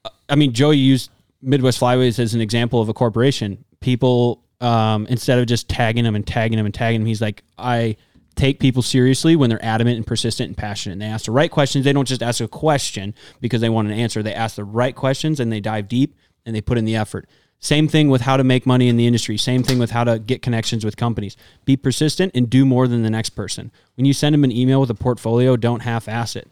uh, 0.06 0.10
I 0.30 0.36
mean, 0.36 0.54
Joey 0.54 0.78
used 0.78 1.10
Midwest 1.42 1.80
Flyways 1.80 2.20
as 2.20 2.34
an 2.34 2.42
example 2.42 2.82
of 2.82 2.90
a 2.90 2.94
corporation. 2.94 3.64
People, 3.82 4.44
um, 4.62 5.06
instead 5.08 5.40
of 5.40 5.48
just 5.48 5.68
tagging 5.68 6.04
them 6.04 6.16
and 6.16 6.26
tagging 6.26 6.58
them 6.58 6.66
and 6.66 6.74
tagging 6.74 7.02
them, 7.02 7.08
he's 7.08 7.22
like, 7.22 7.44
I 7.58 7.98
take 8.36 8.60
people 8.60 8.82
seriously 8.82 9.36
when 9.36 9.50
they're 9.50 9.64
adamant 9.64 9.98
and 9.98 10.08
persistent 10.08 10.48
and 10.48 10.58
passionate. 10.58 10.94
And 10.94 11.02
they 11.02 11.08
ask 11.08 11.26
the 11.26 11.32
right 11.32 11.52
questions. 11.52 11.86
They 11.86 11.94
don't 11.94 12.08
just 12.08 12.24
ask 12.24 12.42
a 12.42 12.48
question 12.48 13.14
because 13.40 13.62
they 13.62 13.70
want 13.70 13.90
an 13.90 13.94
answer. 13.94 14.24
They 14.24 14.34
ask 14.34 14.56
the 14.56 14.64
right 14.64 14.96
questions 14.96 15.40
and 15.40 15.52
they 15.52 15.60
dive 15.60 15.88
deep 15.88 16.16
and 16.46 16.56
they 16.56 16.62
put 16.62 16.78
in 16.78 16.86
the 16.86 16.96
effort. 16.96 17.28
Same 17.60 17.88
thing 17.88 18.10
with 18.10 18.22
how 18.22 18.38
to 18.38 18.44
make 18.44 18.66
money 18.66 18.88
in 18.88 18.98
the 18.98 19.06
industry. 19.06 19.38
Same 19.38 19.62
thing 19.62 19.78
with 19.78 19.92
how 19.92 20.04
to 20.04 20.18
get 20.18 20.42
connections 20.42 20.84
with 20.84 20.98
companies. 20.98 21.38
Be 21.64 21.78
persistent 21.78 22.32
and 22.34 22.50
do 22.50 22.66
more 22.66 22.88
than 22.88 23.04
the 23.04 23.10
next 23.10 23.32
person. 23.32 23.72
When 23.96 24.06
you 24.06 24.14
send 24.14 24.34
them 24.34 24.44
an 24.44 24.52
email 24.52 24.82
with 24.82 24.90
a 24.90 24.96
portfolio, 24.96 25.56
don't 25.56 25.82
half-ass 25.82 26.36
it. 26.36 26.50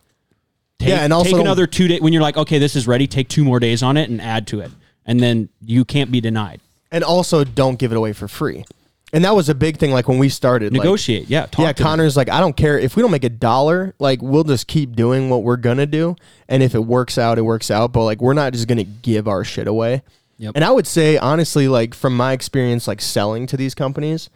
Take, 0.78 0.90
Yeah, 0.90 1.00
and 1.00 1.12
also 1.12 1.32
take 1.32 1.40
another 1.40 1.66
two 1.66 1.88
days 1.88 2.02
when 2.02 2.14
you're 2.14 2.22
like, 2.22 2.38
okay, 2.38 2.60
this 2.60 2.76
is 2.76 2.88
ready. 2.88 3.08
Take 3.08 3.28
two 3.28 3.44
more 3.44 3.60
days 3.60 3.82
on 3.82 3.98
it 3.98 4.10
and 4.10 4.22
add 4.22 4.46
to 4.48 4.60
it, 4.60 4.72
and 5.06 5.20
then 5.20 5.50
you 5.66 5.84
can't 5.84 6.12
be 6.12 6.22
denied. 6.22 6.62
And 6.92 7.04
also, 7.04 7.44
don't 7.44 7.78
give 7.78 7.92
it 7.92 7.96
away 7.96 8.14
for 8.14 8.28
free. 8.28 8.66
And 9.12 9.26
that 9.26 9.36
was 9.36 9.50
a 9.50 9.56
big 9.56 9.78
thing. 9.78 9.92
Like 9.92 10.08
when 10.08 10.20
we 10.20 10.30
started, 10.30 10.72
like, 10.72 10.84
Negotiate, 10.84 11.30
yeah. 11.30 11.48
Talk 11.48 11.60
yeah, 11.60 11.72
to 11.72 11.78
them. 11.78 11.84
Connor's 11.84 12.16
like, 12.16 12.30
I 12.30 12.40
don't 12.40 12.56
care 12.56 12.78
if 12.78 12.96
we 12.96 13.02
don't 13.02 13.12
make 13.12 13.24
a 13.24 13.30
dollar. 13.30 13.96
Like, 14.00 14.22
we'll 14.22 14.44
just 14.44 14.68
keep 14.68 14.96
doing 14.96 15.30
what 15.30 15.44
we're 15.44 15.58
gonna 15.58 15.88
do, 15.88 16.16
and 16.48 16.62
if 16.62 16.76
it 16.76 16.86
works 16.86 17.18
out, 17.18 17.38
it 17.38 17.42
works 17.44 17.72
out. 17.72 17.92
But 17.92 18.04
like, 18.04 18.22
we're 18.22 18.34
not 18.34 18.54
just 18.54 18.68
gonna 18.68 18.84
give 18.84 19.28
our 19.28 19.44
shit 19.44 19.68
away. 19.68 20.04
Yep. 20.38 20.54
And 20.56 20.64
I 20.64 20.72
would 20.72 20.88
say, 20.88 21.18
honestly, 21.18 21.68
like 21.68 21.94
from 21.94 22.16
my 22.16 22.34
experience, 22.34 22.88
like 22.88 23.02
selling 23.02 23.46
to 23.48 23.58
these 23.58 23.76
companies, 23.76 24.30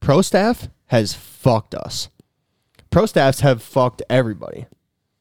pro 0.00 0.22
staff 0.22 0.68
has 0.86 1.14
fucked 1.14 1.74
us. 1.74 2.08
Pro 2.90 3.06
staffs 3.06 3.40
have 3.40 3.62
fucked 3.62 4.02
everybody. 4.08 4.66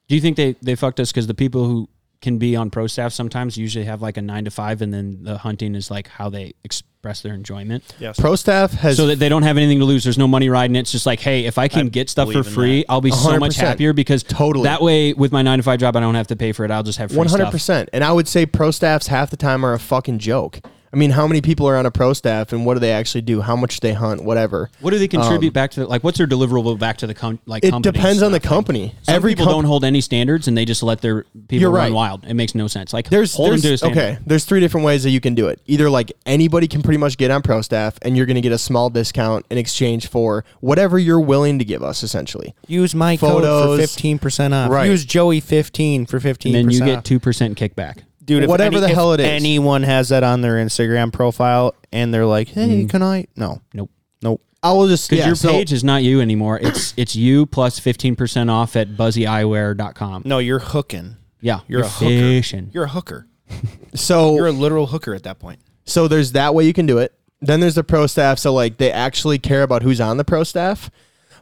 Do 0.07 0.15
you 0.15 0.21
think 0.21 0.37
they 0.37 0.55
they 0.61 0.75
fucked 0.75 0.99
us 0.99 1.11
because 1.11 1.27
the 1.27 1.33
people 1.33 1.65
who 1.65 1.89
can 2.21 2.37
be 2.37 2.55
on 2.55 2.69
pro 2.69 2.87
staff 2.87 3.13
sometimes 3.13 3.57
usually 3.57 3.85
have 3.85 4.01
like 4.01 4.17
a 4.17 4.21
nine 4.21 4.45
to 4.45 4.51
five, 4.51 4.81
and 4.81 4.93
then 4.93 5.23
the 5.23 5.37
hunting 5.37 5.75
is 5.75 5.91
like 5.91 6.07
how 6.07 6.29
they 6.29 6.53
express 6.63 7.21
their 7.21 7.33
enjoyment, 7.33 7.83
yes. 7.99 8.19
Pro 8.19 8.35
staff 8.35 8.71
has 8.71 8.97
so 8.97 9.07
that 9.07 9.19
they 9.19 9.29
don't 9.29 9.43
have 9.43 9.55
anything 9.57 9.79
to 9.79 9.85
lose. 9.85 10.03
There's 10.03 10.17
no 10.17 10.27
money 10.27 10.49
riding 10.49 10.75
it. 10.75 10.79
It's 10.79 10.91
just 10.91 11.05
like, 11.05 11.19
hey, 11.19 11.45
if 11.45 11.57
I 11.57 11.67
can 11.67 11.85
I 11.85 11.89
get 11.89 12.09
stuff 12.09 12.31
for 12.31 12.43
free, 12.43 12.79
that. 12.81 12.85
I'll 12.91 13.01
be 13.01 13.11
so 13.11 13.37
much 13.37 13.55
happier 13.55 13.93
because 13.93 14.23
Totally. 14.23 14.63
that 14.63 14.81
way 14.81 15.13
with 15.13 15.31
my 15.31 15.41
nine 15.41 15.59
to 15.59 15.63
five 15.63 15.79
job, 15.79 15.95
I 15.95 15.99
don't 15.99 16.15
have 16.15 16.27
to 16.27 16.35
pay 16.35 16.51
for 16.51 16.65
it. 16.65 16.71
I'll 16.71 16.83
just 16.83 16.97
have 16.97 17.09
free 17.11 17.17
One 17.17 17.27
hundred 17.27 17.43
stuff. 17.43 17.51
percent. 17.53 17.89
And 17.93 18.03
I 18.03 18.11
would 18.11 18.27
say 18.27 18.45
pro 18.45 18.71
staffs 18.71 19.07
half 19.07 19.29
the 19.29 19.37
time 19.37 19.65
are 19.65 19.73
a 19.73 19.79
fucking 19.79 20.19
joke. 20.19 20.59
I 20.93 20.95
mean, 20.95 21.11
how 21.11 21.27
many 21.27 21.41
people 21.41 21.67
are 21.67 21.75
on 21.75 21.85
a 21.85 21.91
pro 21.91 22.13
staff, 22.13 22.53
and 22.53 22.65
what 22.65 22.75
do 22.75 22.79
they 22.79 22.91
actually 22.91 23.21
do? 23.21 23.41
How 23.41 23.55
much 23.55 23.81
they 23.81 23.93
hunt? 23.93 24.23
Whatever. 24.23 24.69
What 24.79 24.91
do 24.91 24.99
they 24.99 25.07
contribute 25.07 25.49
um, 25.49 25.53
back 25.53 25.71
to 25.71 25.81
the, 25.81 25.87
like? 25.87 26.03
What's 26.03 26.17
their 26.17 26.27
deliverable 26.27 26.79
back 26.79 26.97
to 26.97 27.07
the 27.07 27.13
com- 27.13 27.39
like? 27.45 27.63
It 27.63 27.81
depends 27.81 28.23
on 28.23 28.31
the 28.31 28.39
stuff? 28.39 28.49
company. 28.49 28.95
Some 29.03 29.15
Every 29.15 29.31
people 29.31 29.45
com- 29.45 29.55
don't 29.55 29.65
hold 29.65 29.83
any 29.83 30.01
standards, 30.01 30.47
and 30.47 30.57
they 30.57 30.65
just 30.65 30.83
let 30.83 31.01
their 31.01 31.23
people 31.23 31.59
You're 31.59 31.71
run 31.71 31.85
right. 31.85 31.93
wild. 31.93 32.25
It 32.25 32.33
makes 32.35 32.55
no 32.55 32.67
sense. 32.67 32.93
Like 32.93 33.09
There's, 33.09 33.33
hold 33.35 33.53
them 33.53 33.59
there's 33.59 33.81
to 33.81 33.87
a 33.87 33.91
okay. 33.91 34.17
There's 34.25 34.45
three 34.45 34.59
different 34.59 34.85
ways 34.85 35.03
that 35.03 35.09
you 35.09 35.19
can 35.19 35.35
do 35.35 35.47
it. 35.47 35.61
Either 35.65 35.89
like 35.89 36.13
anybody 36.25 36.67
can 36.67 36.81
pretty 36.81 36.97
much 36.97 37.17
get 37.17 37.31
on 37.31 37.41
pro 37.41 37.61
staff, 37.61 37.97
and 38.01 38.15
you're 38.15 38.25
going 38.25 38.35
to 38.35 38.41
get 38.41 38.51
a 38.53 38.57
small 38.57 38.89
discount 38.89 39.45
in 39.49 39.57
exchange 39.57 40.07
for 40.07 40.45
whatever 40.61 40.97
you're 40.97 41.19
willing 41.19 41.59
to 41.59 41.65
give 41.65 41.83
us, 41.83 42.03
essentially. 42.03 42.55
Use 42.67 42.95
my 42.95 43.17
code 43.17 43.43
for 43.43 43.77
fifteen 43.77 44.19
percent 44.19 44.53
off. 44.53 44.71
Right. 44.71 44.89
Use 44.89 45.05
Joey 45.05 45.39
fifteen 45.39 46.05
for 46.05 46.19
fifteen. 46.19 46.55
and 46.55 46.69
then 46.69 46.71
you 46.71 46.79
get 46.79 47.03
two 47.03 47.19
percent 47.19 47.57
kickback. 47.57 48.03
Dude. 48.27 48.43
If 48.43 48.49
whatever 48.49 48.77
any- 48.77 48.81
the 48.85 48.89
if 48.91 48.95
hell 48.95 49.13
it 49.13 49.19
is. 49.19 49.25
Anyone 49.25 49.81
has 49.81 50.09
that 50.09 50.23
on 50.23 50.41
their 50.41 50.57
Instagram 50.63 51.11
profile, 51.11 51.73
and 51.91 52.13
they're 52.13 52.25
like, 52.27 52.49
"Hey, 52.49 52.67
mm-hmm. 52.81 52.87
can 52.87 53.01
I?" 53.01 53.25
No, 53.35 53.61
Nope. 53.73 53.89
nope. 54.21 54.41
I 54.61 54.73
will 54.73 54.87
just 54.87 55.09
Because 55.09 55.23
yeah, 55.23 55.27
your 55.27 55.35
so- 55.35 55.49
page 55.49 55.73
is 55.73 55.83
not 55.83 56.03
you 56.03 56.21
anymore. 56.21 56.59
It's 56.61 56.93
it's 56.97 57.15
you 57.15 57.47
plus 57.47 57.79
fifteen 57.79 58.15
percent 58.15 58.49
off 58.51 58.75
at 58.75 58.89
buzzyeyewear.com. 58.95 60.23
No, 60.25 60.37
you're 60.39 60.59
hooking. 60.59 61.15
Yeah, 61.41 61.59
You're, 61.67 61.81
a 61.83 61.87
hooker. 61.87 62.09
fishing. 62.09 62.69
You're 62.73 62.85
a 62.85 62.89
hooker. 62.89 63.27
So 63.93 64.35
You're 64.35 64.47
a 64.47 64.51
literal 64.51 64.87
hooker 64.87 65.15
at 65.15 65.23
that 65.23 65.39
point. 65.39 65.59
So 65.85 66.07
there's 66.07 66.33
that 66.33 66.53
way 66.53 66.65
you 66.65 66.73
can 66.73 66.85
do 66.85 66.97
it. 66.99 67.13
Then 67.41 67.59
there's 67.61 67.75
the 67.75 67.83
pro 67.83 68.05
staff. 68.07 68.37
So 68.37 68.53
like 68.53 68.77
they 68.77 68.91
actually 68.91 69.39
care 69.39 69.63
about 69.63 69.81
who's 69.83 69.99
on 70.01 70.17
the 70.17 70.25
pro 70.25 70.43
staff, 70.43 70.91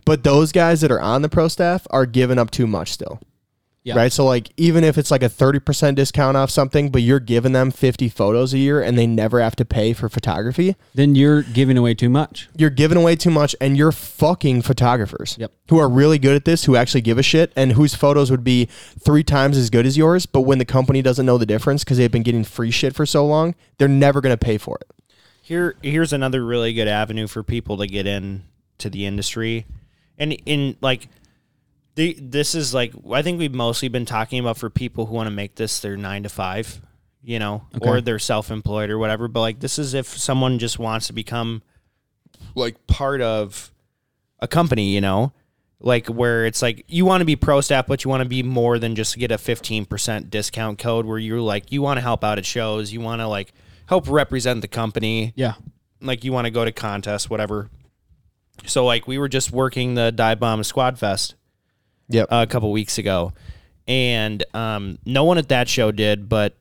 but 0.05 0.23
those 0.23 0.51
guys 0.51 0.81
that 0.81 0.91
are 0.91 0.99
on 1.01 1.21
the 1.21 1.29
pro 1.29 1.47
staff 1.47 1.85
are 1.89 2.05
giving 2.05 2.37
up 2.37 2.51
too 2.51 2.67
much 2.67 2.91
still. 2.91 3.19
Yeah. 3.85 3.95
Right. 3.95 4.11
So 4.11 4.25
like 4.25 4.49
even 4.57 4.83
if 4.83 4.97
it's 4.97 5.11
like 5.11 5.21
a 5.21 5.29
30% 5.29 5.93
discount 5.93 6.35
off 6.35 6.49
something, 6.49 6.89
but 6.89 7.03
you're 7.03 7.19
giving 7.19 7.51
them 7.51 7.69
50 7.69 8.09
photos 8.09 8.51
a 8.51 8.57
year 8.57 8.81
and 8.81 8.97
they 8.97 9.05
never 9.05 9.39
have 9.39 9.55
to 9.57 9.63
pay 9.63 9.93
for 9.93 10.09
photography, 10.09 10.75
Then 10.95 11.13
you're 11.13 11.43
giving 11.43 11.77
away 11.77 11.93
too 11.93 12.09
much. 12.09 12.49
you're 12.57 12.71
giving 12.71 12.97
away 12.97 13.15
too 13.15 13.29
much 13.29 13.55
and 13.61 13.77
you're 13.77 13.91
fucking 13.91 14.63
photographers. 14.63 15.37
Yep. 15.39 15.51
Who 15.69 15.77
are 15.77 15.87
really 15.87 16.17
good 16.17 16.35
at 16.35 16.45
this, 16.45 16.65
who 16.65 16.75
actually 16.75 17.01
give 17.01 17.19
a 17.19 17.23
shit 17.23 17.53
and 17.55 17.73
whose 17.73 17.93
photos 17.93 18.31
would 18.31 18.43
be 18.43 18.65
three 18.99 19.23
times 19.23 19.55
as 19.55 19.69
good 19.69 19.85
as 19.85 19.95
yours, 19.95 20.25
but 20.25 20.41
when 20.41 20.57
the 20.57 20.65
company 20.65 21.03
doesn't 21.03 21.25
know 21.27 21.37
the 21.37 21.45
difference 21.45 21.83
because 21.83 21.97
they've 21.99 22.11
been 22.11 22.23
getting 22.23 22.43
free 22.43 22.71
shit 22.71 22.95
for 22.95 23.05
so 23.05 23.23
long, 23.23 23.53
they're 23.77 23.87
never 23.87 24.19
going 24.19 24.33
to 24.35 24.45
pay 24.45 24.57
for 24.57 24.79
it. 24.81 24.87
Here, 25.43 25.75
here's 25.83 26.11
another 26.11 26.43
really 26.43 26.73
good 26.73 26.87
avenue 26.87 27.27
for 27.27 27.43
people 27.43 27.77
to 27.77 27.85
get 27.85 28.07
in 28.07 28.45
to 28.79 28.89
the 28.89 29.05
industry, 29.05 29.67
and 30.17 30.33
in 30.47 30.75
like, 30.81 31.07
the 31.95 32.17
this 32.21 32.55
is 32.55 32.73
like 32.73 32.93
I 33.11 33.21
think 33.21 33.39
we've 33.39 33.53
mostly 33.53 33.87
been 33.87 34.05
talking 34.05 34.39
about 34.39 34.57
for 34.57 34.69
people 34.69 35.05
who 35.05 35.15
want 35.15 35.27
to 35.27 35.31
make 35.31 35.55
this 35.55 35.79
their 35.79 35.97
nine 35.97 36.23
to 36.23 36.29
five, 36.29 36.81
you 37.23 37.39
know, 37.39 37.63
or 37.81 38.01
they're 38.01 38.19
self 38.19 38.51
employed 38.51 38.89
or 38.89 38.97
whatever. 38.97 39.27
But 39.27 39.41
like, 39.41 39.59
this 39.59 39.79
is 39.79 39.93
if 39.93 40.07
someone 40.07 40.59
just 40.59 40.77
wants 40.79 41.07
to 41.07 41.13
become 41.13 41.61
like 42.53 42.85
part 42.87 43.21
of 43.21 43.71
a 44.39 44.47
company, 44.47 44.93
you 44.93 45.01
know, 45.01 45.31
like 45.79 46.07
where 46.07 46.45
it's 46.45 46.61
like 46.61 46.83
you 46.87 47.05
want 47.05 47.21
to 47.21 47.25
be 47.25 47.35
pro 47.35 47.61
staff, 47.61 47.87
but 47.87 48.03
you 48.03 48.09
want 48.09 48.23
to 48.23 48.29
be 48.29 48.43
more 48.43 48.77
than 48.79 48.95
just 48.95 49.17
get 49.17 49.31
a 49.31 49.37
15% 49.37 50.29
discount 50.29 50.79
code 50.79 51.05
where 51.05 51.17
you're 51.17 51.39
like, 51.41 51.71
you 51.71 51.81
want 51.81 51.97
to 51.97 52.01
help 52.01 52.23
out 52.23 52.37
at 52.37 52.45
shows, 52.45 52.91
you 52.91 52.99
want 53.01 53.21
to 53.21 53.27
like 53.27 53.53
help 53.87 54.09
represent 54.09 54.61
the 54.61 54.67
company, 54.67 55.31
Yeah. 55.35 55.53
like 56.01 56.23
you 56.23 56.31
want 56.33 56.45
to 56.45 56.51
go 56.51 56.65
to 56.65 56.71
contests, 56.71 57.29
whatever. 57.29 57.69
So 58.65 58.85
like 58.85 59.07
we 59.07 59.17
were 59.17 59.29
just 59.29 59.51
working 59.51 59.95
the 59.95 60.11
Dive 60.11 60.39
Bomb 60.39 60.63
Squad 60.63 60.97
Fest 60.97 61.35
Yep. 62.09 62.27
a 62.31 62.45
couple 62.47 62.71
weeks 62.71 62.97
ago, 62.97 63.33
and 63.87 64.43
um, 64.53 64.97
no 65.05 65.23
one 65.23 65.37
at 65.37 65.49
that 65.49 65.67
show 65.69 65.91
did, 65.91 66.27
but 66.29 66.55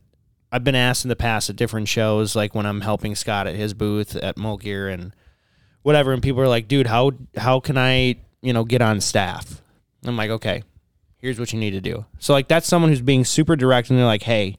I've 0.52 0.64
been 0.64 0.74
asked 0.74 1.04
in 1.04 1.08
the 1.08 1.16
past 1.16 1.50
at 1.50 1.56
different 1.56 1.88
shows, 1.88 2.36
like 2.36 2.54
when 2.54 2.66
I'm 2.66 2.80
helping 2.80 3.14
Scott 3.14 3.46
at 3.46 3.54
his 3.54 3.74
booth 3.74 4.14
at 4.16 4.36
Mulgear 4.36 4.92
and 4.92 5.14
whatever, 5.82 6.12
and 6.12 6.22
people 6.22 6.40
are 6.40 6.48
like, 6.48 6.68
"Dude, 6.68 6.86
how 6.86 7.12
how 7.36 7.60
can 7.60 7.76
I 7.76 8.16
you 8.42 8.52
know 8.52 8.64
get 8.64 8.80
on 8.82 9.00
staff?" 9.00 9.60
I'm 10.06 10.16
like, 10.16 10.30
"Okay, 10.30 10.62
here's 11.18 11.38
what 11.38 11.52
you 11.52 11.58
need 11.58 11.72
to 11.72 11.80
do." 11.80 12.04
So 12.18 12.32
like 12.32 12.48
that's 12.48 12.66
someone 12.68 12.90
who's 12.90 13.00
being 13.02 13.24
super 13.24 13.56
direct, 13.56 13.90
and 13.90 13.98
they're 13.98 14.06
like, 14.06 14.22
"Hey, 14.22 14.58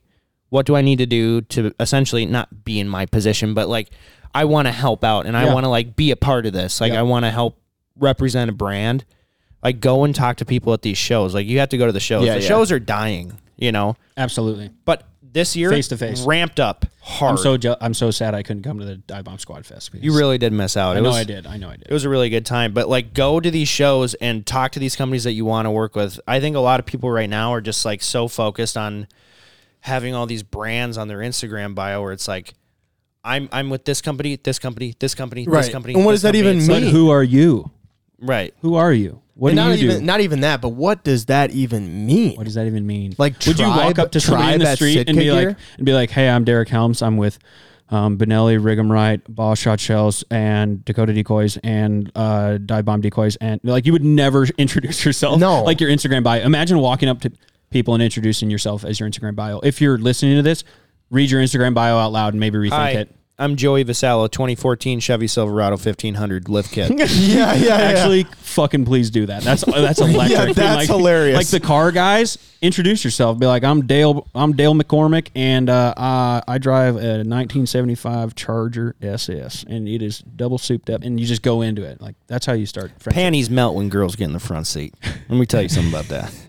what 0.50 0.66
do 0.66 0.76
I 0.76 0.82
need 0.82 0.98
to 0.98 1.06
do 1.06 1.40
to 1.42 1.74
essentially 1.80 2.26
not 2.26 2.64
be 2.64 2.78
in 2.78 2.88
my 2.88 3.06
position, 3.06 3.54
but 3.54 3.68
like 3.68 3.88
I 4.34 4.44
want 4.44 4.66
to 4.68 4.72
help 4.72 5.02
out 5.02 5.24
and 5.26 5.36
I 5.36 5.44
Yeah. 5.46 5.54
want 5.54 5.64
to 5.64 5.70
like 5.70 5.96
be 5.96 6.10
a 6.10 6.16
part 6.16 6.46
of 6.46 6.52
this. 6.52 6.80
Like 6.80 6.92
Yeah. 6.92 7.00
I 7.00 7.02
want 7.02 7.24
to 7.24 7.30
help 7.30 7.58
represent 7.98 8.50
a 8.50 8.52
brand. 8.52 9.04
Like 9.62 9.80
go 9.80 10.04
and 10.04 10.14
talk 10.14 10.36
to 10.38 10.44
people 10.44 10.72
at 10.72 10.82
these 10.82 10.98
shows. 10.98 11.34
Like 11.34 11.46
you 11.46 11.58
have 11.58 11.70
to 11.70 11.78
go 11.78 11.86
to 11.86 11.92
the 11.92 12.00
shows. 12.00 12.24
Yeah, 12.26 12.34
the 12.34 12.42
yeah. 12.42 12.48
shows 12.48 12.70
are 12.72 12.78
dying, 12.78 13.32
you 13.56 13.72
know. 13.72 13.96
Absolutely. 14.16 14.70
But 14.84 15.04
this 15.22 15.54
year, 15.56 15.70
Face 15.70 15.88
to 15.88 15.96
face. 15.98 16.22
ramped 16.24 16.58
up 16.60 16.86
hard. 17.00 17.32
I'm 17.32 17.36
so 17.36 17.56
je- 17.58 17.76
I'm 17.80 17.92
so 17.94 18.10
sad 18.10 18.34
I 18.34 18.42
couldn't 18.42 18.62
come 18.62 18.78
to 18.78 18.84
the 18.86 18.96
Dive 18.96 19.24
Bomb 19.24 19.38
Squad 19.38 19.66
Fest. 19.66 19.90
because 19.92 20.04
you 20.04 20.16
really 20.16 20.38
did 20.38 20.52
miss 20.52 20.76
out. 20.76 20.96
I 20.96 21.00
It 21.00 21.02
know 21.02 21.08
was, 21.10 21.16
I 21.18 21.24
did. 21.24 21.46
I 21.46 21.56
know 21.58 21.68
I 21.68 21.76
did. 21.76 21.86
It 21.88 21.92
was 21.92 22.04
a 22.04 22.08
really 22.08 22.30
good 22.30 22.46
time. 22.46 22.72
But 22.72 22.88
like, 22.88 23.12
go 23.12 23.38
to 23.40 23.50
these 23.50 23.68
shows 23.68 24.14
and 24.14 24.46
talk 24.46 24.72
to 24.72 24.78
these 24.78 24.96
companies 24.96 25.24
that 25.24 25.32
you 25.32 25.44
want 25.44 25.66
to 25.66 25.70
work 25.70 25.94
with. 25.94 26.18
I 26.26 26.40
think 26.40 26.56
a 26.56 26.60
lot 26.60 26.80
of 26.80 26.86
people 26.86 27.10
right 27.10 27.28
now 27.28 27.52
are 27.52 27.60
just 27.60 27.84
like 27.84 28.02
so 28.02 28.28
focused 28.28 28.76
on 28.78 29.08
having 29.80 30.14
all 30.14 30.26
these 30.26 30.42
brands 30.42 30.96
on 30.96 31.08
their 31.08 31.18
Instagram 31.18 31.74
bio 31.74 32.02
where 32.02 32.12
it's 32.12 32.28
like, 32.28 32.54
I'm 33.24 33.48
I'm 33.52 33.68
with 33.68 33.84
this 33.84 34.00
company, 34.00 34.36
this 34.36 34.58
company, 34.58 34.94
this 35.00 35.14
company, 35.14 35.44
this 35.44 35.68
company. 35.68 35.94
And 35.94 36.04
what 36.04 36.12
this 36.12 36.22
does 36.22 36.32
that 36.32 36.38
company. 36.38 36.48
even 36.48 36.58
It's 36.58 36.68
but 36.68 36.82
mean? 36.82 36.92
who 36.92 37.10
are 37.10 37.24
you? 37.24 37.70
Right. 38.20 38.54
Who 38.62 38.76
are 38.76 38.92
you? 38.92 39.20
What 39.38 39.50
And 39.50 39.58
do 39.58 39.64
not 39.64 39.78
you 39.78 39.84
even 39.84 39.98
do? 40.00 40.04
not 40.06 40.20
even 40.22 40.40
that, 40.40 40.60
but 40.62 40.70
what 40.70 41.04
does 41.04 41.26
that 41.26 41.50
even 41.50 42.06
mean? 42.06 42.36
what 42.36 42.44
does 42.44 42.54
that 42.54 42.66
even 42.66 42.86
mean? 42.86 43.14
Like, 43.18 43.34
would 43.46 43.58
you 43.58 43.66
walk 43.68 43.98
up 43.98 44.10
to 44.12 44.20
somebody 44.20 44.54
in 44.54 44.60
the 44.60 44.74
street 44.74 44.96
and 45.06 45.08
Sitka 45.16 45.20
be 45.20 45.30
like, 45.30 45.56
and 45.76 45.84
be 45.84 45.92
like, 45.92 46.10
"Hey, 46.10 46.28
I'm 46.30 46.44
Derek 46.44 46.68
Helms. 46.70 47.02
I'm 47.02 47.18
with 47.18 47.38
um, 47.90 48.16
Benelli, 48.16 48.58
Rig'em 48.58 48.90
Right, 48.90 49.20
Ball 49.28 49.54
Shot 49.54 49.78
Shells, 49.78 50.24
and 50.30 50.82
Dakota 50.86 51.12
Decoys, 51.12 51.58
and 51.62 52.10
uh, 52.14 52.56
Dive 52.58 52.86
Bomb 52.86 53.02
Decoys." 53.02 53.36
And 53.36 53.60
like, 53.62 53.84
you 53.84 53.92
would 53.92 54.04
never 54.04 54.46
introduce 54.58 55.04
yourself. 55.04 55.38
No. 55.38 55.62
like 55.64 55.80
your 55.82 55.90
Instagram 55.90 56.22
bio. 56.24 56.40
Imagine 56.42 56.78
walking 56.78 57.08
up 57.10 57.20
to 57.20 57.32
people 57.70 57.92
and 57.92 58.02
introducing 58.02 58.48
yourself 58.48 58.84
as 58.84 58.98
your 58.98 59.08
Instagram 59.08 59.36
bio. 59.36 59.60
If 59.60 59.82
you're 59.82 59.98
listening 59.98 60.36
to 60.36 60.42
this, 60.42 60.64
read 61.10 61.30
your 61.30 61.42
Instagram 61.42 61.74
bio 61.74 61.98
out 61.98 62.10
loud 62.12 62.32
and 62.32 62.40
maybe 62.40 62.56
rethink 62.56 62.70
Hi, 62.70 62.90
it. 62.92 63.14
I'm 63.38 63.56
Joey 63.56 63.84
Vasallo, 63.84 64.30
2014 64.30 64.98
Chevy 64.98 65.26
Silverado 65.26 65.72
1500 65.72 66.48
lift 66.48 66.72
kit. 66.72 66.90
yeah, 66.98 67.06
yeah, 67.06 67.54
yeah. 67.54 67.74
Actually, 67.74 68.24
fucking 68.38 68.86
please 68.86 69.10
do 69.10 69.26
that. 69.26 69.42
That's 69.42 69.62
that's 69.62 70.00
electric. 70.00 70.30
Yeah, 70.30 70.52
that's 70.54 70.58
like, 70.58 70.88
hilarious. 70.88 71.36
Like 71.36 71.48
the 71.48 71.60
car 71.60 71.92
guys, 71.92 72.38
introduce 72.62 73.04
yourself. 73.04 73.38
Be 73.38 73.44
like, 73.44 73.62
I'm 73.62 73.86
Dale. 73.86 74.26
I'm 74.34 74.54
Dale 74.54 74.72
McCormick, 74.72 75.28
and 75.34 75.68
uh, 75.68 75.92
uh, 75.98 76.40
I 76.48 76.56
drive 76.56 76.94
a 76.94 77.18
1975 77.26 78.34
Charger 78.34 78.96
SS, 79.02 79.64
and 79.68 79.86
it 79.86 80.00
is 80.00 80.20
double 80.20 80.56
souped 80.56 80.88
up. 80.88 81.02
And 81.02 81.20
you 81.20 81.26
just 81.26 81.42
go 81.42 81.60
into 81.60 81.82
it. 81.82 82.00
Like 82.00 82.14
that's 82.28 82.46
how 82.46 82.54
you 82.54 82.64
start. 82.64 82.90
friendship. 83.02 83.12
Panties 83.12 83.50
melt 83.50 83.74
when 83.74 83.90
girls 83.90 84.16
get 84.16 84.24
in 84.24 84.32
the 84.32 84.40
front 84.40 84.66
seat. 84.66 84.94
Let 85.28 85.38
me 85.38 85.44
tell 85.44 85.60
you 85.60 85.68
something 85.68 85.92
about 85.92 86.08
that. 86.08 86.32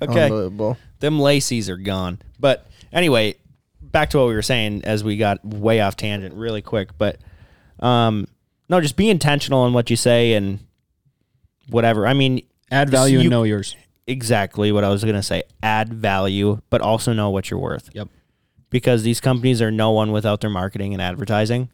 Okay. 0.00 0.24
Unbelievable. 0.24 0.78
them 0.98 1.20
laces 1.20 1.68
are 1.70 1.76
gone. 1.76 2.18
But 2.40 2.66
anyway, 2.92 3.36
back 3.92 4.10
to 4.10 4.18
what 4.18 4.26
we 4.28 4.34
were 4.34 4.42
saying 4.42 4.82
as 4.84 5.04
we 5.04 5.16
got 5.16 5.44
way 5.44 5.80
off 5.80 5.96
tangent 5.96 6.34
really 6.34 6.62
quick. 6.62 6.96
But 6.98 7.18
um, 7.80 8.26
no, 8.68 8.80
just 8.80 8.96
be 8.96 9.10
intentional 9.10 9.66
in 9.66 9.72
what 9.72 9.90
you 9.90 9.96
say 9.96 10.32
and 10.34 10.58
whatever. 11.68 12.06
I 12.06 12.14
mean, 12.14 12.42
Add 12.70 12.90
value 12.90 13.14
You- 13.18 13.20
and 13.22 13.30
know 13.30 13.42
yours. 13.42 13.76
exactly 14.06 14.72
what 14.72 14.82
I 14.84 14.88
was 14.88 15.04
gonna 15.04 15.22
say. 15.22 15.42
Add 15.62 15.92
value, 15.92 16.60
but 16.70 16.80
also 16.80 17.12
know 17.12 17.30
what 17.30 17.50
you're 17.50 17.60
worth. 17.60 17.90
Yep. 17.92 18.08
Because 18.70 19.02
these 19.02 19.20
companies 19.20 19.60
are 19.60 19.70
no 19.70 19.90
one 19.90 20.10
without 20.12 20.40
their 20.40 20.48
marketing 20.50 20.94
and 20.94 21.02
advertising, 21.02 21.68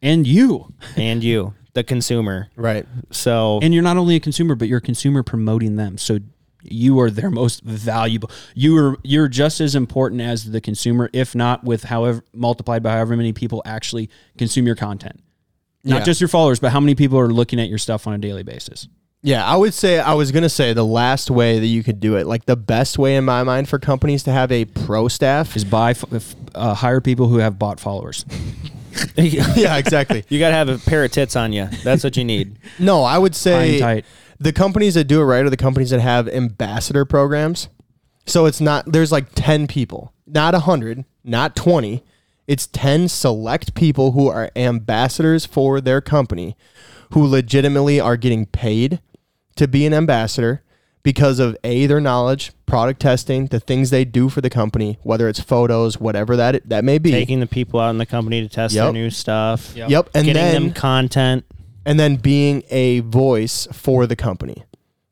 And 0.00 0.26
you. 0.26 0.72
and 0.96 1.24
you, 1.24 1.54
the 1.72 1.82
consumer. 1.82 2.48
Right. 2.54 2.86
So 3.10 3.58
And 3.62 3.74
you're 3.74 3.82
not 3.82 3.96
only 3.96 4.14
a 4.14 4.20
consumer, 4.20 4.54
but 4.54 4.68
you're 4.68 4.78
a 4.78 4.82
consumer 4.82 5.24
promoting 5.24 5.74
them. 5.76 5.98
So 5.98 6.20
you 6.64 6.98
are 7.00 7.10
their 7.10 7.30
most 7.30 7.62
valuable. 7.62 8.30
You 8.54 8.76
are 8.78 8.96
you're 9.02 9.28
just 9.28 9.60
as 9.60 9.74
important 9.74 10.20
as 10.20 10.50
the 10.50 10.60
consumer, 10.60 11.10
if 11.12 11.34
not 11.34 11.64
with 11.64 11.84
however 11.84 12.22
multiplied 12.32 12.82
by 12.82 12.92
however 12.92 13.16
many 13.16 13.32
people 13.32 13.62
actually 13.64 14.10
consume 14.38 14.66
your 14.66 14.76
content. 14.76 15.20
Not 15.84 15.98
Yeah. 15.98 16.04
just 16.04 16.20
your 16.20 16.28
followers, 16.28 16.60
but 16.60 16.72
how 16.72 16.80
many 16.80 16.94
people 16.94 17.18
are 17.18 17.28
looking 17.32 17.60
at 17.60 17.68
your 17.68 17.78
stuff 17.78 18.06
on 18.06 18.14
a 18.14 18.18
daily 18.18 18.42
basis. 18.42 18.88
Yeah, 19.22 19.44
I 19.44 19.56
would 19.56 19.72
say 19.72 19.98
I 19.98 20.12
was 20.14 20.32
gonna 20.32 20.48
say 20.50 20.72
the 20.74 20.84
last 20.84 21.30
way 21.30 21.58
that 21.58 21.66
you 21.66 21.82
could 21.82 21.98
do 22.00 22.16
it, 22.16 22.26
like 22.26 22.44
the 22.46 22.56
best 22.56 22.98
way 22.98 23.16
in 23.16 23.24
my 23.24 23.42
mind 23.42 23.68
for 23.68 23.78
companies 23.78 24.22
to 24.24 24.32
have 24.32 24.52
a 24.52 24.64
pro 24.66 25.08
staff. 25.08 25.56
Is 25.56 25.64
buy 25.64 25.90
f- 25.92 26.04
f- 26.12 26.36
uh, 26.54 26.74
hire 26.74 27.00
people 27.00 27.28
who 27.28 27.38
have 27.38 27.58
bought 27.58 27.80
followers. 27.80 28.24
yeah, 29.16 29.76
exactly. 29.76 30.24
you 30.28 30.38
gotta 30.38 30.54
have 30.54 30.68
a 30.68 30.78
pair 30.78 31.04
of 31.04 31.10
tits 31.10 31.34
on 31.36 31.52
you. 31.52 31.68
That's 31.82 32.04
what 32.04 32.16
you 32.16 32.24
need. 32.24 32.56
No, 32.78 33.02
I 33.02 33.18
would 33.18 33.34
say 33.34 33.78
tight. 33.80 34.04
The 34.38 34.52
companies 34.52 34.94
that 34.94 35.04
do 35.04 35.20
it 35.20 35.24
right 35.24 35.44
are 35.44 35.50
the 35.50 35.56
companies 35.56 35.90
that 35.90 36.00
have 36.00 36.28
ambassador 36.28 37.04
programs. 37.04 37.68
So 38.26 38.46
it's 38.46 38.60
not 38.60 38.90
there's 38.90 39.12
like 39.12 39.26
10 39.34 39.66
people, 39.66 40.12
not 40.26 40.54
100, 40.54 41.04
not 41.22 41.54
20. 41.56 42.02
It's 42.46 42.66
10 42.66 43.08
select 43.08 43.74
people 43.74 44.12
who 44.12 44.28
are 44.28 44.50
ambassadors 44.54 45.46
for 45.46 45.80
their 45.80 46.00
company 46.00 46.56
who 47.12 47.26
legitimately 47.26 48.00
are 48.00 48.16
getting 48.16 48.46
paid 48.46 49.00
to 49.56 49.68
be 49.68 49.86
an 49.86 49.94
ambassador 49.94 50.62
because 51.02 51.38
of 51.38 51.56
a 51.62 51.86
their 51.86 52.00
knowledge, 52.00 52.52
product 52.66 53.00
testing, 53.00 53.46
the 53.46 53.60
things 53.60 53.90
they 53.90 54.04
do 54.04 54.28
for 54.28 54.40
the 54.40 54.50
company, 54.50 54.98
whether 55.02 55.28
it's 55.28 55.38
photos, 55.38 56.00
whatever 56.00 56.34
that 56.36 56.68
that 56.68 56.82
may 56.82 56.98
be. 56.98 57.10
Taking 57.10 57.40
the 57.40 57.46
people 57.46 57.78
out 57.78 57.90
in 57.90 57.98
the 57.98 58.06
company 58.06 58.40
to 58.40 58.48
test 58.48 58.74
their 58.74 58.92
new 58.92 59.10
stuff. 59.10 59.74
Yep, 59.76 60.10
and 60.14 60.26
Getting 60.26 60.34
then 60.34 60.54
them 60.54 60.72
content. 60.72 61.44
And 61.84 61.98
then 61.98 62.16
being 62.16 62.62
a 62.70 63.00
voice 63.00 63.66
for 63.72 64.06
the 64.06 64.16
company. 64.16 64.64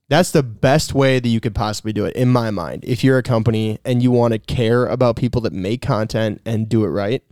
That's 0.09 0.31
the 0.31 0.43
best 0.43 0.93
way 0.95 1.21
that 1.21 1.29
you 1.29 1.41
could 1.41 1.55
possibly 1.55 1.93
do 1.93 2.05
it, 2.05 2.15
in 2.15 2.29
my 2.29 2.51
mind. 2.51 2.85
If 2.85 3.03
you're 3.03 3.19
a 3.19 3.23
company 3.23 3.79
and 3.85 4.03
you 4.03 4.11
want 4.11 4.33
to 4.33 4.39
care 4.39 4.87
about 4.87 5.17
people 5.17 5.41
that 5.43 5.53
make 5.53 5.81
content 5.81 6.43
and 6.45 6.69
do 6.69 6.85
it 6.85 6.89
right, 6.89 7.23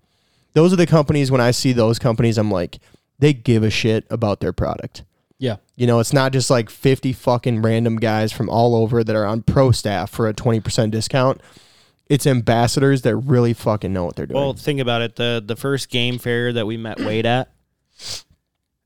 those 0.54 0.72
are 0.72 0.76
the 0.76 0.86
companies. 0.86 1.30
When 1.30 1.40
I 1.40 1.50
see 1.50 1.72
those 1.72 1.98
companies, 1.98 2.38
I'm 2.38 2.50
like, 2.50 2.78
they 3.18 3.34
give 3.34 3.62
a 3.62 3.70
shit 3.70 4.06
about 4.08 4.40
their 4.40 4.52
product. 4.52 5.04
Yeah. 5.38 5.56
You 5.76 5.86
know, 5.86 6.00
it's 6.00 6.12
not 6.12 6.32
just 6.32 6.50
like 6.50 6.68
50 6.70 7.12
fucking 7.12 7.62
random 7.62 7.96
guys 7.96 8.32
from 8.32 8.48
all 8.48 8.74
over 8.74 9.02
that 9.02 9.16
are 9.16 9.26
on 9.26 9.42
pro 9.42 9.72
staff 9.72 10.10
for 10.10 10.28
a 10.28 10.34
20% 10.34 10.90
discount. 10.90 11.40
It's 12.08 12.26
ambassadors 12.26 13.02
that 13.02 13.16
really 13.16 13.54
fucking 13.54 13.92
know 13.92 14.04
what 14.04 14.16
they're 14.16 14.26
doing. 14.26 14.40
Well, 14.40 14.52
think 14.52 14.80
about 14.80 15.00
it. 15.00 15.16
The 15.16 15.42
the 15.44 15.54
first 15.54 15.90
game 15.90 16.18
fair 16.18 16.52
that 16.52 16.66
we 16.66 16.76
met 16.76 16.98
Wade 16.98 17.24
at, 17.24 17.50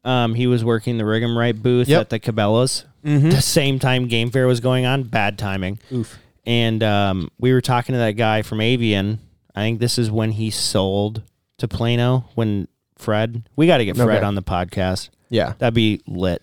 um, 0.05 0.35
he 0.35 0.47
was 0.47 0.65
working 0.65 0.99
the 0.99 1.05
Rig'em 1.05 1.37
Right 1.37 1.61
booth 1.61 1.89
Yep. 1.89 2.01
at 2.01 2.11
the 2.11 2.21
Cabela's. 2.21 2.85
Mhm. 3.05 3.31
The 3.31 3.43
same 3.43 3.79
time 3.79 4.09
game 4.09 4.31
fair 4.31 4.47
was 4.47 4.61
going 4.61 4.87
on. 4.87 5.03
Bad 5.05 5.39
timing. 5.39 5.79
Oof. 5.93 6.19
And 6.47 6.83
um, 6.83 7.31
we 7.39 7.53
were 7.53 7.61
talking 7.61 7.93
to 7.95 7.99
that 7.99 8.13
guy 8.13 8.43
from 8.43 8.61
Avian. 8.61 9.19
I 9.55 9.61
think 9.63 9.79
this 9.81 9.99
is 9.99 10.11
when 10.11 10.33
he 10.33 10.51
sold 10.51 11.23
to 11.59 11.69
Plano. 11.69 12.25
When 12.35 12.69
Fred, 12.97 13.49
we 13.57 13.67
got 13.67 13.79
to 13.79 13.85
get 13.85 13.97
Fred 13.97 14.09
Okay. 14.19 14.25
on 14.27 14.35
the 14.35 14.43
podcast. 14.43 15.11
yeah. 15.31 15.55
That'd 15.59 15.75
be 15.75 16.01
lit. 16.07 16.43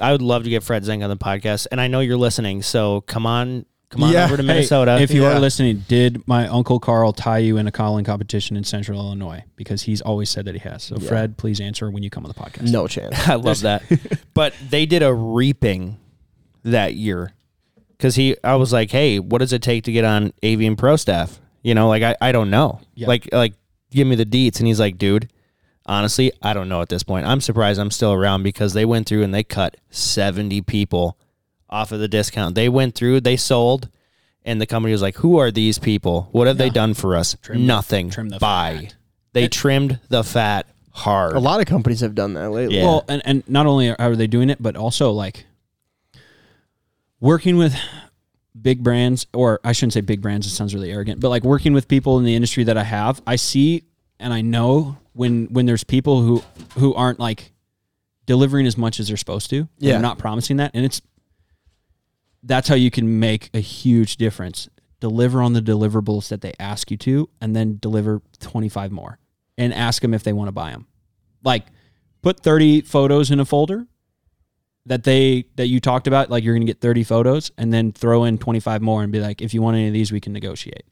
I 0.00 0.12
would 0.12 0.22
love 0.22 0.44
to 0.44 0.50
get 0.50 0.62
Fred 0.62 0.84
Zink 0.84 1.02
on 1.02 1.10
the 1.10 1.16
podcast, 1.16 1.66
and 1.70 1.80
I 1.80 1.86
know 1.88 2.00
you're 2.00 2.16
listening. 2.16 2.62
So 2.62 3.02
come 3.02 3.26
on 3.26 3.66
Come 3.90 4.04
on 4.04 4.12
Yeah. 4.12 4.24
over 4.24 4.36
to 4.36 4.42
Hey, 4.42 4.46
Minnesota. 4.46 4.98
if 5.00 5.10
you 5.12 5.22
Yeah. 5.22 5.32
are 5.36 5.40
listening, 5.40 5.84
did 5.88 6.26
my 6.28 6.46
uncle 6.46 6.78
Carl 6.78 7.12
tie 7.12 7.38
you 7.38 7.56
in 7.56 7.66
a 7.66 7.72
calling 7.72 8.04
competition 8.04 8.56
in 8.56 8.62
Central 8.64 9.00
Illinois? 9.00 9.42
Because 9.56 9.82
he's 9.82 10.00
always 10.00 10.30
said 10.30 10.44
that 10.44 10.54
he 10.54 10.60
has. 10.60 10.84
So, 10.84 10.96
Fred, 10.98 11.36
please 11.36 11.60
answer 11.60 11.90
when 11.90 12.02
you 12.04 12.10
come 12.10 12.24
on 12.24 12.28
the 12.28 12.40
podcast. 12.40 12.70
No 12.70 12.86
chance. 12.86 13.16
I 13.28 13.34
love 13.34 13.60
that. 13.62 13.82
but 14.34 14.54
they 14.70 14.86
did 14.86 15.02
a 15.02 15.12
reaping 15.12 15.98
that 16.64 16.94
year 16.94 17.32
because 17.96 18.14
he. 18.14 18.36
I 18.44 18.54
was 18.54 18.72
like, 18.72 18.92
hey, 18.92 19.18
what 19.18 19.38
does 19.38 19.52
it 19.52 19.60
take 19.62 19.84
to 19.84 19.92
get 19.92 20.04
on 20.04 20.32
Avian 20.44 20.76
Pro 20.76 20.94
staff? 20.96 21.40
You 21.62 21.74
know, 21.74 21.88
like 21.88 22.02
I, 22.04 22.16
I 22.20 22.32
don't 22.32 22.48
know. 22.50 22.80
Yeah. 22.94 23.08
Like 23.08 23.28
like 23.32 23.54
give 23.90 24.06
me 24.06 24.14
the 24.14 24.24
deets, 24.26 24.58
and 24.60 24.66
he's 24.68 24.80
like, 24.80 24.98
dude. 24.98 25.28
Honestly, 25.86 26.30
I 26.40 26.52
don't 26.52 26.68
know 26.68 26.82
at 26.82 26.88
this 26.90 27.02
point. 27.02 27.26
I'm 27.26 27.40
surprised 27.40 27.80
I'm 27.80 27.90
still 27.90 28.12
around 28.12 28.44
because 28.44 28.74
they 28.74 28.84
went 28.84 29.08
through 29.08 29.24
and 29.24 29.34
they 29.34 29.42
cut 29.42 29.76
70 29.88 30.60
people 30.60 31.16
off 31.70 31.92
of 31.92 32.00
the 32.00 32.08
discount. 32.08 32.54
They 32.54 32.68
went 32.68 32.94
through, 32.94 33.20
they 33.20 33.36
sold, 33.36 33.88
and 34.44 34.60
the 34.60 34.66
company 34.66 34.92
was 34.92 35.02
like, 35.02 35.16
"Who 35.16 35.38
are 35.38 35.50
these 35.50 35.78
people? 35.78 36.28
What 36.32 36.46
have 36.46 36.58
they 36.58 36.70
done 36.70 36.94
for 36.94 37.16
us? 37.16 37.36
Nothing. 37.48 38.10
trim 38.10 38.28
the 38.28 38.38
Buy." 38.38 38.78
fat. 38.82 38.94
They 39.32 39.48
trimmed 39.48 40.00
the 40.08 40.24
fat 40.24 40.66
hard. 40.90 41.36
A 41.36 41.40
lot 41.40 41.60
of 41.60 41.66
companies 41.66 42.00
have 42.00 42.14
done 42.14 42.34
that 42.34 42.50
lately. 42.50 42.78
Yeah. 42.78 42.84
Well, 42.84 43.04
and, 43.08 43.22
and 43.24 43.48
not 43.48 43.66
only 43.66 43.94
are 43.94 44.16
they 44.16 44.26
doing 44.26 44.50
it, 44.50 44.60
but 44.60 44.76
also 44.76 45.12
like 45.12 45.46
working 47.20 47.56
with 47.56 47.74
big 48.60 48.82
brands, 48.82 49.26
or 49.32 49.60
I 49.64 49.72
shouldn't 49.72 49.92
say 49.92 50.00
big 50.00 50.20
brands, 50.20 50.46
it 50.46 50.50
sounds 50.50 50.74
really 50.74 50.90
arrogant, 50.90 51.20
but 51.20 51.28
like 51.28 51.44
working 51.44 51.72
with 51.72 51.86
people 51.86 52.18
in 52.18 52.24
the 52.24 52.34
industry 52.34 52.64
that 52.64 52.76
I 52.76 52.82
have, 52.82 53.22
I 53.26 53.36
see 53.36 53.84
and 54.18 54.32
I 54.32 54.42
know 54.42 54.98
when 55.12 55.46
when 55.46 55.66
there's 55.66 55.84
people 55.84 56.22
who 56.22 56.42
who 56.78 56.94
aren't 56.94 57.18
like 57.18 57.52
delivering 58.26 58.66
as 58.66 58.76
much 58.76 59.00
as 59.00 59.08
they're 59.08 59.16
supposed 59.16 59.50
to. 59.50 59.68
Yeah. 59.78 59.92
They're 59.92 60.02
not 60.02 60.18
promising 60.18 60.58
that. 60.58 60.70
And 60.74 60.84
it's 60.84 61.02
that's 62.42 62.68
how 62.68 62.74
you 62.74 62.90
can 62.90 63.20
make 63.20 63.50
a 63.54 63.60
huge 63.60 64.16
difference. 64.16 64.68
Deliver 65.00 65.42
on 65.42 65.52
the 65.52 65.62
deliverables 65.62 66.28
that 66.28 66.40
they 66.40 66.52
ask 66.58 66.90
you 66.90 66.96
to, 66.98 67.28
and 67.40 67.56
then 67.56 67.78
deliver 67.80 68.22
25 68.40 68.92
more 68.92 69.18
and 69.56 69.72
ask 69.74 70.02
them 70.02 70.14
if 70.14 70.22
they 70.22 70.32
want 70.32 70.48
to 70.48 70.52
buy 70.52 70.70
them. 70.70 70.86
Like, 71.42 71.66
put 72.22 72.40
30 72.40 72.82
photos 72.82 73.30
in 73.30 73.40
a 73.40 73.44
folder 73.44 73.86
that 74.86 75.04
they 75.04 75.44
that 75.56 75.66
you 75.66 75.80
talked 75.80 76.06
about 76.06 76.30
like 76.30 76.42
you're 76.42 76.54
going 76.54 76.66
to 76.66 76.70
get 76.70 76.80
30 76.80 77.04
photos 77.04 77.50
and 77.58 77.72
then 77.72 77.92
throw 77.92 78.24
in 78.24 78.38
25 78.38 78.82
more 78.82 79.02
and 79.02 79.12
be 79.12 79.20
like 79.20 79.42
if 79.42 79.52
you 79.52 79.62
want 79.62 79.76
any 79.76 79.86
of 79.88 79.92
these 79.92 80.10
we 80.10 80.20
can 80.20 80.32
negotiate 80.32 80.84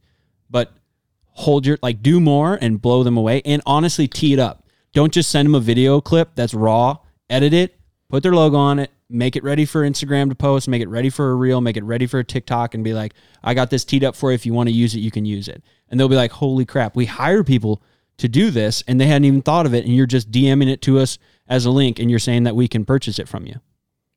but 0.51 0.77
hold 1.25 1.67
your 1.67 1.79
like 1.83 2.03
do 2.03 2.21
more 2.21 2.59
and 2.61 2.83
blow 2.83 3.03
them 3.03 3.17
away 3.17 3.41
and 3.45 3.63
honestly 3.65 4.07
tee 4.07 4.33
it 4.33 4.39
up 4.39 4.67
don't 4.93 5.13
just 5.13 5.31
send 5.31 5.47
them 5.47 5.55
a 5.55 5.61
video 5.61 6.01
clip 6.01 6.35
that's 6.35 6.53
raw 6.53 6.97
edit 7.31 7.53
it 7.53 7.79
put 8.09 8.23
their 8.23 8.35
logo 8.35 8.57
on 8.57 8.79
it 8.79 8.91
make 9.11 9.37
it 9.37 9.43
ready 9.43 9.65
for 9.65 9.89
instagram 9.89 10.29
to 10.29 10.35
post 10.35 10.69
make 10.69 10.83
it 10.83 10.89
ready 10.89 11.11
for 11.11 11.31
a 11.31 11.35
reel 11.35 11.61
make 11.61 11.77
it 11.77 11.85
ready 11.85 12.07
for 12.07 12.19
a 12.19 12.25
tiktok 12.25 12.75
and 12.75 12.85
be 12.85 12.93
like 12.93 13.15
i 13.43 13.55
got 13.55 13.71
this 13.71 13.85
teed 13.85 14.05
up 14.05 14.15
for 14.15 14.31
you 14.31 14.35
if 14.35 14.45
you 14.45 14.53
want 14.53 14.69
to 14.69 14.75
use 14.75 14.95
it 14.95 15.01
you 15.01 15.11
can 15.11 15.25
use 15.25 15.49
it 15.49 15.63
and 15.89 15.99
they'll 15.99 16.09
be 16.09 16.17
like 16.17 16.33
holy 16.33 16.65
crap 16.67 16.95
we 16.95 17.07
hire 17.07 17.43
people 17.43 17.83
to 18.19 18.29
do 18.29 18.51
this 18.51 18.83
and 18.87 19.01
they 19.01 19.07
hadn't 19.07 19.25
even 19.25 19.41
thought 19.41 19.65
of 19.65 19.73
it 19.75 19.85
and 19.85 19.95
you're 19.95 20.07
just 20.07 20.31
dming 20.31 20.69
it 20.71 20.83
to 20.83 20.99
us 20.99 21.19
as 21.49 21.65
a 21.65 21.71
link 21.71 21.99
and 21.99 22.11
you're 22.11 22.19
saying 22.19 22.43
that 22.43 22.57
we 22.57 22.69
can 22.69 22.85
purchase 22.85 23.19
it 23.19 23.29
from 23.29 23.47
you 23.47 23.55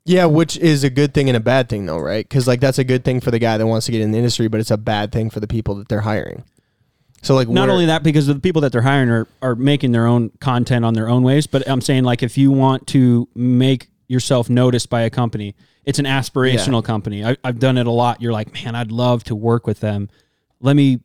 Yeah, 0.03 0.25
which 0.25 0.57
is 0.57 0.83
a 0.83 0.89
good 0.89 1.13
thing 1.13 1.29
and 1.29 1.37
a 1.37 1.39
bad 1.39 1.69
thing 1.69 1.85
though, 1.85 1.99
right? 1.99 2.27
Because 2.27 2.47
like 2.47 2.59
that's 2.59 2.79
a 2.79 2.83
good 2.83 3.05
thing 3.05 3.21
for 3.21 3.29
the 3.29 3.37
guy 3.39 3.57
that 3.57 3.67
wants 3.67 3.85
to 3.85 3.91
get 3.91 4.01
in 4.01 4.11
the 4.11 4.17
industry, 4.17 4.47
but 4.47 4.59
it's 4.59 4.71
a 4.71 4.77
bad 4.77 5.11
thing 5.11 5.29
for 5.29 5.39
the 5.39 5.47
people 5.47 5.75
that 5.75 5.87
they're 5.87 6.01
hiring. 6.01 6.43
So 7.21 7.35
like, 7.35 7.47
not 7.47 7.69
only 7.69 7.85
that 7.85 8.01
because 8.01 8.25
the 8.25 8.39
people 8.39 8.61
that 8.61 8.71
they're 8.71 8.81
hiring 8.81 9.11
are, 9.11 9.27
are 9.43 9.53
making 9.53 9.91
their 9.91 10.07
own 10.07 10.31
content 10.39 10.83
on 10.83 10.95
their 10.95 11.07
own 11.07 11.21
ways 11.21 11.45
but 11.45 11.67
i'm 11.69 11.81
saying 11.81 12.03
like 12.03 12.23
if 12.23 12.35
you 12.35 12.49
want 12.51 12.87
to 12.87 13.27
make 13.35 13.90
yourself 14.11 14.49
noticed 14.49 14.89
by 14.89 15.01
a 15.01 15.09
company. 15.09 15.55
It's 15.85 15.97
an 15.97 16.05
aspirational 16.05 16.83
company. 16.83 17.25
I, 17.25 17.37
i've 17.43 17.57
done 17.59 17.77
it 17.77 17.87
a 17.87 17.91
lot. 17.91 18.21
You're 18.21 18.33
like 18.33 18.53
man 18.53 18.75
i'd 18.75 18.91
love 18.91 19.23
to 19.25 19.35
work 19.35 19.65
with 19.65 19.79
them. 19.79 20.09
Let 20.59 20.75
me 20.75 20.99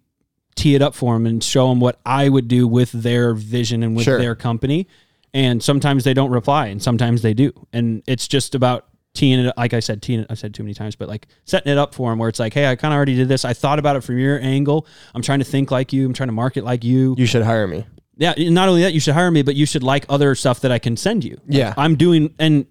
tee 0.56 0.74
it 0.74 0.82
up 0.82 0.94
for 0.94 1.14
them 1.14 1.26
and 1.26 1.42
show 1.44 1.68
them 1.68 1.80
what 1.80 2.00
i 2.06 2.28
would 2.28 2.48
do 2.48 2.66
with 2.66 2.90
their 2.92 3.34
vision 3.34 3.82
and 3.82 3.94
with 3.96 4.04
Sure. 4.04 4.18
their 4.18 4.34
company. 4.34 4.86
And 5.34 5.62
sometimes 5.62 6.04
they 6.04 6.14
don't 6.14 6.30
reply 6.30 6.66
and 6.68 6.82
sometimes 6.82 7.20
they 7.22 7.34
do. 7.34 7.52
And 7.72 8.02
it's 8.06 8.26
just 8.26 8.54
about 8.54 8.86
teeing 9.14 9.38
it 9.46 9.52
like 9.56 9.72
i 9.72 9.80
said 9.80 10.02
teeing 10.02 10.20
it 10.20 10.26
i 10.28 10.34
said 10.34 10.52
too 10.52 10.62
many 10.62 10.74
times 10.74 10.94
but 10.94 11.08
like 11.08 11.26
setting 11.46 11.72
it 11.72 11.78
up 11.78 11.94
for 11.94 12.10
them 12.10 12.18
where 12.18 12.28
it's 12.28 12.38
like 12.38 12.52
hey 12.52 12.66
i 12.66 12.76
kind 12.76 12.92
of 12.92 12.96
already 12.96 13.16
did 13.16 13.28
this. 13.28 13.46
I 13.46 13.54
thought 13.54 13.78
about 13.78 13.96
it 13.96 14.02
from 14.02 14.18
your 14.18 14.38
angle. 14.40 14.86
I'm 15.14 15.22
trying 15.22 15.38
to 15.38 15.44
think 15.46 15.70
like 15.70 15.92
you. 15.94 16.04
I'm 16.06 16.12
trying 16.12 16.28
to 16.28 16.34
market 16.34 16.64
like 16.64 16.84
you. 16.84 17.14
You 17.16 17.24
should 17.24 17.42
hire 17.42 17.66
me. 17.66 17.86
yeah, 18.18 18.34
not 18.36 18.68
only 18.68 18.82
that, 18.82 18.92
you 18.92 19.00
should 19.00 19.14
hire 19.14 19.30
me, 19.30 19.40
but 19.42 19.54
you 19.54 19.64
should 19.64 19.82
like 19.82 20.04
other 20.10 20.34
stuff 20.34 20.60
that 20.60 20.70
I 20.72 20.78
can 20.78 20.96
send 20.98 21.24
you. 21.24 21.38
Yeah. 21.48 21.72
I'm 21.78 21.96
doing, 21.96 22.34
and 22.38 22.66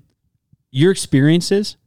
your 0.75 0.91
experiences, 0.91 1.77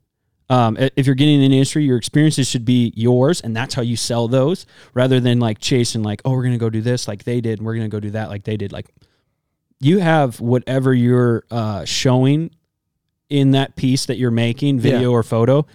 um, 0.48 0.78
if 0.96 1.04
you're 1.04 1.14
getting 1.14 1.42
in 1.42 1.50
the 1.50 1.56
industry, 1.58 1.84
your 1.84 1.98
experiences 1.98 2.48
should 2.48 2.64
be 2.64 2.90
yours, 2.96 3.42
and 3.42 3.54
that's 3.54 3.74
how 3.74 3.82
you 3.82 3.96
sell 3.96 4.28
those, 4.28 4.64
rather 4.94 5.20
than 5.20 5.38
like 5.40 5.58
chasing 5.58 6.02
like, 6.02 6.22
oh, 6.24 6.30
we're 6.30 6.42
gonna 6.42 6.56
go 6.56 6.70
do 6.70 6.80
this 6.80 7.06
like 7.06 7.24
they 7.24 7.42
did, 7.42 7.58
and 7.58 7.66
we're 7.66 7.74
gonna 7.74 7.88
go 7.90 8.00
do 8.00 8.10
that 8.12 8.30
like 8.30 8.44
they 8.44 8.56
did. 8.56 8.72
Like, 8.72 8.86
you 9.78 9.98
have 9.98 10.40
whatever 10.40 10.94
you're 10.94 11.44
uh, 11.50 11.84
showing 11.84 12.50
in 13.28 13.50
that 13.50 13.76
piece 13.76 14.06
that 14.06 14.16
you're 14.16 14.30
making, 14.30 14.80
video 14.80 15.10
Yeah. 15.10 15.16
or 15.18 15.22
photo, 15.22 15.66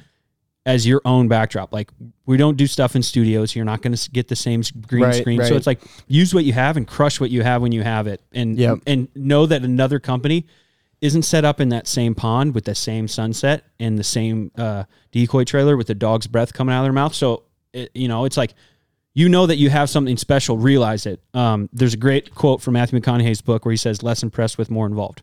as 0.65 0.87
your 0.87 1.01
own 1.05 1.27
backdrop. 1.27 1.71
Like, 1.71 1.91
we 2.25 2.35
don't 2.37 2.57
do 2.57 2.65
stuff 2.65 2.95
in 2.95 3.03
studios. 3.03 3.55
You're 3.55 3.65
not 3.65 3.83
to 3.83 4.09
get 4.11 4.27
the 4.27 4.35
same 4.35 4.63
green 4.87 5.03
Right, 5.03 5.15
screen. 5.15 5.43
So 5.43 5.55
it's 5.55 5.67
like 5.67 5.81
use 6.07 6.33
what 6.33 6.45
you 6.45 6.53
have 6.53 6.77
and 6.77 6.87
crush 6.87 7.19
what 7.19 7.29
you 7.29 7.43
have 7.43 7.61
when 7.61 7.73
you 7.73 7.83
have 7.83 8.07
it, 8.07 8.21
and 8.31 8.57
Yep. 8.57 8.79
and 8.87 9.07
know 9.15 9.45
that 9.45 9.61
another 9.61 9.99
company 9.99 10.47
isn't 11.03 11.23
set 11.23 11.43
up 11.43 11.59
in 11.59 11.67
that 11.67 11.85
same 11.85 12.15
pond 12.15 12.55
with 12.55 12.63
the 12.63 12.73
same 12.73 13.09
sunset 13.09 13.65
and 13.77 13.99
the 13.99 14.03
same 14.05 14.49
uh, 14.57 14.85
decoy 15.11 15.43
trailer 15.43 15.75
with 15.75 15.87
the 15.87 15.93
dog's 15.93 16.27
breath 16.27 16.53
coming 16.53 16.73
out 16.73 16.79
of 16.79 16.85
their 16.85 16.93
mouth. 16.93 17.13
So 17.13 17.43
it, 17.73 17.91
you 17.93 18.07
know, 18.07 18.23
it's 18.23 18.37
like 18.37 18.53
you 19.13 19.27
know 19.27 19.45
that 19.45 19.57
you 19.57 19.69
have 19.69 19.89
something 19.89 20.15
special. 20.15 20.57
Realize 20.57 21.05
it. 21.05 21.19
Um, 21.33 21.69
there's 21.73 21.93
a 21.93 21.97
great 21.97 22.33
quote 22.33 22.61
from 22.61 22.75
Matthew 22.75 22.97
McConaughey's 23.01 23.41
book 23.41 23.65
where 23.65 23.71
he 23.73 23.77
says, 23.77 24.01
"Less 24.01 24.23
impressed 24.23 24.57
with, 24.57 24.71
more 24.71 24.85
involved." 24.85 25.21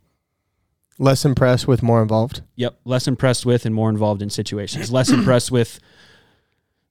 Less 0.98 1.24
impressed 1.24 1.66
with 1.66 1.82
more 1.82 2.02
involved. 2.02 2.42
Yep, 2.56 2.78
less 2.84 3.08
impressed 3.08 3.46
with 3.46 3.64
and 3.64 3.74
more 3.74 3.88
involved 3.88 4.20
in 4.20 4.28
situations. 4.28 4.92
Less 4.92 5.08
impressed 5.08 5.50
with 5.50 5.80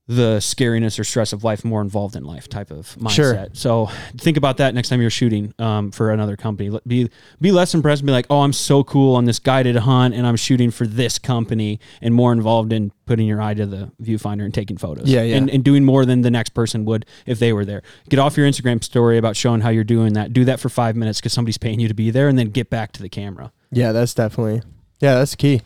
the 0.09 0.37
scariness 0.39 0.97
or 0.97 1.03
stress 1.03 1.33
of 1.33 1.43
life, 1.43 1.63
more 1.63 1.81
involved 1.81 2.15
in 2.15 2.23
life 2.23 2.49
type 2.49 2.71
of 2.71 2.95
mindset. 2.95 3.11
Sure. 3.11 3.47
So 3.53 3.91
think 4.17 4.37
about 4.37 4.57
that 4.57 4.73
next 4.73 4.89
time 4.89 5.01
you're 5.01 5.11
shooting 5.11 5.53
um, 5.59 5.91
for 5.91 6.09
another 6.09 6.35
company. 6.35 6.75
Be 6.87 7.11
be 7.39 7.51
less 7.51 7.75
impressed 7.75 8.01
and 8.01 8.07
be 8.07 8.11
like, 8.11 8.25
oh, 8.31 8.41
I'm 8.41 8.51
so 8.51 8.83
cool 8.83 9.15
on 9.15 9.25
this 9.25 9.37
guided 9.37 9.75
hunt 9.75 10.15
and 10.15 10.25
I'm 10.25 10.35
shooting 10.35 10.71
for 10.71 10.87
this 10.87 11.19
company 11.19 11.79
and 12.01 12.15
more 12.15 12.33
involved 12.33 12.73
in 12.73 12.91
putting 13.05 13.27
your 13.27 13.39
eye 13.39 13.53
to 13.53 13.67
the 13.67 13.91
viewfinder 14.01 14.43
and 14.45 14.51
taking 14.51 14.77
photos. 14.77 15.07
Yeah, 15.07 15.21
yeah. 15.21 15.35
And, 15.35 15.47
and 15.47 15.63
doing 15.63 15.85
more 15.85 16.05
than 16.05 16.23
the 16.23 16.31
next 16.31 16.55
person 16.55 16.85
would 16.85 17.05
if 17.27 17.37
they 17.37 17.53
were 17.53 17.63
there. 17.63 17.83
Get 18.09 18.17
off 18.17 18.35
your 18.35 18.47
Instagram 18.47 18.83
story 18.83 19.19
about 19.19 19.35
showing 19.35 19.61
how 19.61 19.69
you're 19.69 19.83
doing 19.83 20.13
that. 20.13 20.33
Do 20.33 20.43
that 20.45 20.59
for 20.59 20.69
five 20.69 20.95
minutes 20.95 21.19
because 21.19 21.33
somebody's 21.33 21.59
paying 21.59 21.79
you 21.79 21.87
to 21.87 21.93
be 21.93 22.09
there 22.09 22.27
and 22.27 22.37
then 22.39 22.49
get 22.49 22.71
back 22.71 22.93
to 22.93 23.03
the 23.03 23.09
camera. 23.09 23.51
Yeah, 23.71 23.91
that's 23.91 24.15
definitely. 24.15 24.63
Yeah, 25.01 25.15
that's 25.15 25.35
key. 25.35 25.61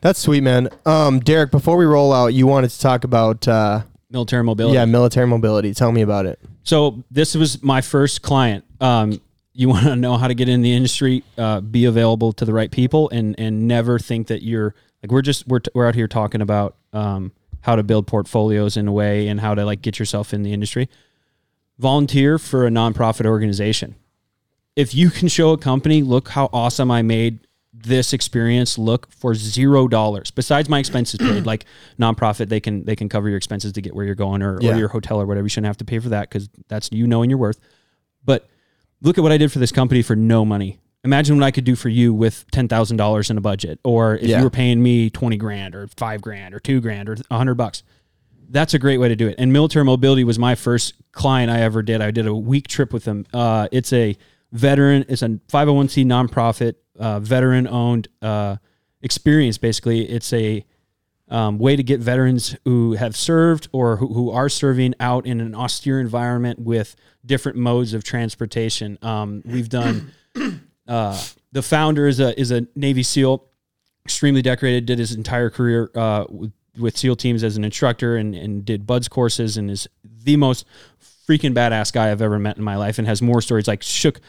That's 0.00 0.18
sweet, 0.18 0.42
man. 0.42 0.68
Um, 0.86 1.20
Derek, 1.20 1.50
before 1.50 1.76
we 1.76 1.84
roll 1.84 2.12
out, 2.12 2.28
you 2.28 2.46
wanted 2.46 2.70
to 2.70 2.80
talk 2.80 3.04
about 3.04 3.46
uh, 3.48 3.82
Military 4.10 4.42
mobility. 4.42 4.74
yeah, 4.74 4.84
military 4.86 5.26
mobility. 5.26 5.74
Tell 5.74 5.92
me 5.92 6.00
about 6.02 6.24
it. 6.24 6.40
So 6.62 7.04
this 7.10 7.34
was 7.34 7.62
my 7.62 7.80
first 7.82 8.22
client. 8.22 8.64
Um, 8.80 9.20
you 9.52 9.68
want 9.70 9.84
to 9.84 9.96
know 9.96 10.16
how 10.16 10.28
to 10.28 10.34
get 10.34 10.48
in 10.48 10.62
the 10.62 10.72
industry, 10.72 11.24
uh, 11.36 11.60
be 11.60 11.84
available 11.84 12.32
to 12.34 12.44
the 12.44 12.52
right 12.54 12.70
people, 12.70 13.10
and 13.10 13.34
and 13.38 13.66
never 13.68 13.98
think 13.98 14.28
that 14.28 14.42
you're 14.42 14.74
like 15.02 15.10
we're 15.12 15.22
just 15.22 15.46
we're 15.46 15.60
we're 15.74 15.86
out 15.86 15.94
here 15.94 16.08
talking 16.08 16.40
about 16.40 16.76
um, 16.92 17.32
how 17.60 17.76
to 17.76 17.82
build 17.82 18.06
portfolios 18.06 18.76
in 18.76 18.88
a 18.88 18.92
way 18.92 19.28
and 19.28 19.40
how 19.40 19.54
to 19.54 19.64
like 19.64 19.82
get 19.82 19.98
yourself 19.98 20.32
in 20.32 20.42
the 20.42 20.52
industry. 20.52 20.88
Volunteer 21.78 22.38
for 22.38 22.66
a 22.66 22.70
nonprofit 22.70 23.26
organization. 23.26 23.94
If 24.74 24.94
you 24.94 25.10
can 25.10 25.28
show 25.28 25.50
a 25.50 25.58
company, 25.58 26.02
look 26.02 26.28
how 26.28 26.48
awesome 26.52 26.90
I 26.90 27.02
made 27.02 27.40
this 27.82 28.12
experience 28.12 28.76
look 28.78 29.10
for 29.12 29.34
zero 29.34 29.86
dollars 29.88 30.30
besides 30.30 30.68
my 30.68 30.78
expenses 30.78 31.18
paid 31.18 31.46
like 31.52 31.64
nonprofit 31.98 32.48
they 32.48 32.60
can 32.60 32.84
they 32.84 32.96
can 32.96 33.08
cover 33.08 33.28
your 33.28 33.36
expenses 33.36 33.72
to 33.72 33.80
get 33.80 33.94
where 33.94 34.04
you're 34.04 34.14
going 34.14 34.42
or, 34.42 34.58
Yeah. 34.60 34.72
or 34.74 34.76
your 34.78 34.88
hotel 34.88 35.20
or 35.20 35.26
whatever 35.26 35.44
you 35.44 35.48
shouldn't 35.48 35.66
have 35.68 35.76
to 35.78 35.84
pay 35.84 35.98
for 35.98 36.08
that 36.08 36.28
because 36.28 36.48
that's 36.68 36.90
you 36.92 37.06
knowing 37.06 37.30
your 37.30 37.38
worth 37.38 37.60
but 38.24 38.48
look 39.00 39.16
at 39.18 39.22
what 39.22 39.30
i 39.32 39.38
did 39.38 39.52
for 39.52 39.58
this 39.60 39.70
company 39.72 40.02
for 40.02 40.16
no 40.16 40.44
money 40.44 40.80
imagine 41.04 41.36
what 41.38 41.44
i 41.44 41.50
could 41.50 41.64
do 41.64 41.76
for 41.76 41.88
you 41.88 42.12
with 42.12 42.44
$10000 42.52 43.30
in 43.30 43.38
a 43.38 43.40
budget 43.40 43.78
or 43.84 44.16
if 44.16 44.22
Yeah. 44.24 44.38
you 44.38 44.44
were 44.44 44.50
paying 44.50 44.82
me 44.82 45.08
20 45.10 45.36
grand 45.36 45.74
or 45.76 45.86
5 45.96 46.20
grand 46.20 46.54
or 46.54 46.58
2 46.60 46.80
grand 46.80 47.08
or 47.08 47.16
100 47.28 47.54
bucks 47.54 47.82
that's 48.50 48.72
a 48.74 48.78
great 48.78 48.96
way 48.96 49.08
to 49.08 49.14
do 49.14 49.28
it. 49.28 49.34
And 49.36 49.52
military 49.52 49.84
mobility 49.84 50.24
was 50.24 50.38
my 50.38 50.54
first 50.54 50.94
client 51.12 51.50
I 51.50 51.60
ever 51.60 51.82
did. 51.82 52.00
I 52.00 52.10
did 52.10 52.26
a 52.26 52.34
week 52.34 52.66
trip 52.66 52.94
with 52.94 53.04
them. 53.04 53.26
Uh, 53.30 53.68
it's 53.72 53.92
a 53.92 54.16
veteran, 54.52 55.04
it's 55.10 55.20
a 55.20 55.28
501c 55.52 56.06
nonprofit, 56.06 56.76
uh, 56.98 57.20
veteran 57.20 57.66
owned 57.66 58.08
uh, 58.22 58.56
experience. 59.02 59.58
Basically, 59.58 60.08
it's 60.08 60.32
a 60.32 60.64
um, 61.28 61.58
way 61.58 61.76
to 61.76 61.82
get 61.82 62.00
veterans 62.00 62.56
who 62.64 62.94
have 62.94 63.16
served 63.16 63.68
or 63.72 63.96
who, 63.96 64.12
who 64.12 64.30
are 64.30 64.48
serving 64.48 64.94
out 64.98 65.26
in 65.26 65.40
an 65.40 65.54
austere 65.54 66.00
environment 66.00 66.58
with 66.58 66.96
different 67.24 67.58
modes 67.58 67.94
of 67.94 68.04
transportation. 68.04 68.98
Um, 69.02 69.42
we've 69.44 69.68
done. 69.68 70.12
Uh, 70.88 71.20
the 71.52 71.60
founder 71.60 72.06
is 72.06 72.18
a 72.18 72.40
is 72.40 72.50
a 72.50 72.66
Navy 72.74 73.02
SEAL, 73.02 73.44
extremely 74.06 74.40
decorated. 74.40 74.86
Did 74.86 74.98
his 74.98 75.14
entire 75.14 75.50
career 75.50 75.90
uh, 75.94 76.24
with 76.30 76.52
with 76.78 76.96
SEAL 76.96 77.16
teams 77.16 77.44
as 77.44 77.56
an 77.56 77.64
instructor 77.64 78.16
and, 78.16 78.34
and 78.34 78.64
did 78.64 78.86
BUD/S 78.86 79.08
courses 79.08 79.56
and 79.56 79.70
is 79.70 79.88
the 80.02 80.36
most 80.36 80.64
freaking 81.28 81.54
badass 81.54 81.92
guy 81.92 82.10
I've 82.10 82.22
ever 82.22 82.38
met 82.38 82.56
in 82.56 82.64
my 82.64 82.76
life 82.76 82.98
and 82.98 83.06
has 83.06 83.20
more 83.20 83.42
stories 83.42 83.68
like 83.68 83.82
shook 83.82 84.20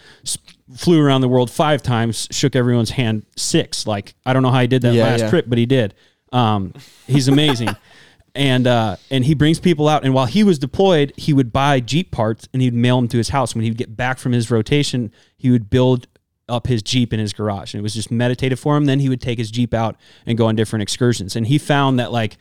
flew 0.75 1.01
around 1.01 1.21
the 1.21 1.27
world 1.27 1.49
five 1.49 1.81
times 1.81 2.27
shook 2.31 2.55
everyone's 2.55 2.91
hand 2.91 3.25
six 3.35 3.87
like 3.87 4.13
I 4.25 4.33
don't 4.33 4.43
know 4.43 4.51
how 4.51 4.61
he 4.61 4.67
did 4.67 4.81
that 4.83 4.93
Yeah, 4.93 5.03
last 5.05 5.21
yeah. 5.21 5.29
trip 5.29 5.45
but 5.47 5.57
he 5.57 5.65
did 5.65 5.93
um, 6.31 6.73
he's 7.07 7.27
amazing 7.27 7.69
and 8.35 8.67
uh, 8.67 8.95
and 9.09 9.25
he 9.25 9.33
brings 9.33 9.59
people 9.59 9.87
out 9.87 10.03
and 10.05 10.13
while 10.13 10.27
he 10.27 10.43
was 10.43 10.59
deployed 10.59 11.11
he 11.17 11.33
would 11.33 11.51
buy 11.51 11.79
Jeep 11.79 12.11
parts 12.11 12.47
and 12.53 12.61
he'd 12.61 12.73
mail 12.73 12.97
them 12.97 13.07
to 13.07 13.17
his 13.17 13.29
house 13.29 13.55
when 13.55 13.63
he 13.63 13.69
would 13.71 13.77
get 13.77 13.95
back 13.95 14.19
from 14.19 14.31
his 14.31 14.51
rotation 14.51 15.11
he 15.37 15.49
would 15.49 15.69
build 15.69 16.07
up 16.47 16.65
his 16.65 16.81
Jeep 16.81 17.13
in 17.13 17.19
his 17.19 17.31
garage. 17.31 17.75
And 17.75 17.79
it 17.79 17.83
was 17.83 17.93
just 17.93 18.09
meditative 18.09 18.59
for 18.59 18.75
him. 18.75 18.85
Then 18.85 18.99
he 18.99 19.07
would 19.07 19.21
take 19.21 19.37
his 19.37 19.51
Jeep 19.51 19.71
out 19.71 19.97
and 20.25 20.35
go 20.35 20.47
on 20.47 20.55
different 20.55 20.81
excursions. 20.81 21.35
And 21.35 21.45
he 21.45 21.59
found 21.59 21.99
that 21.99 22.11
like 22.11 22.37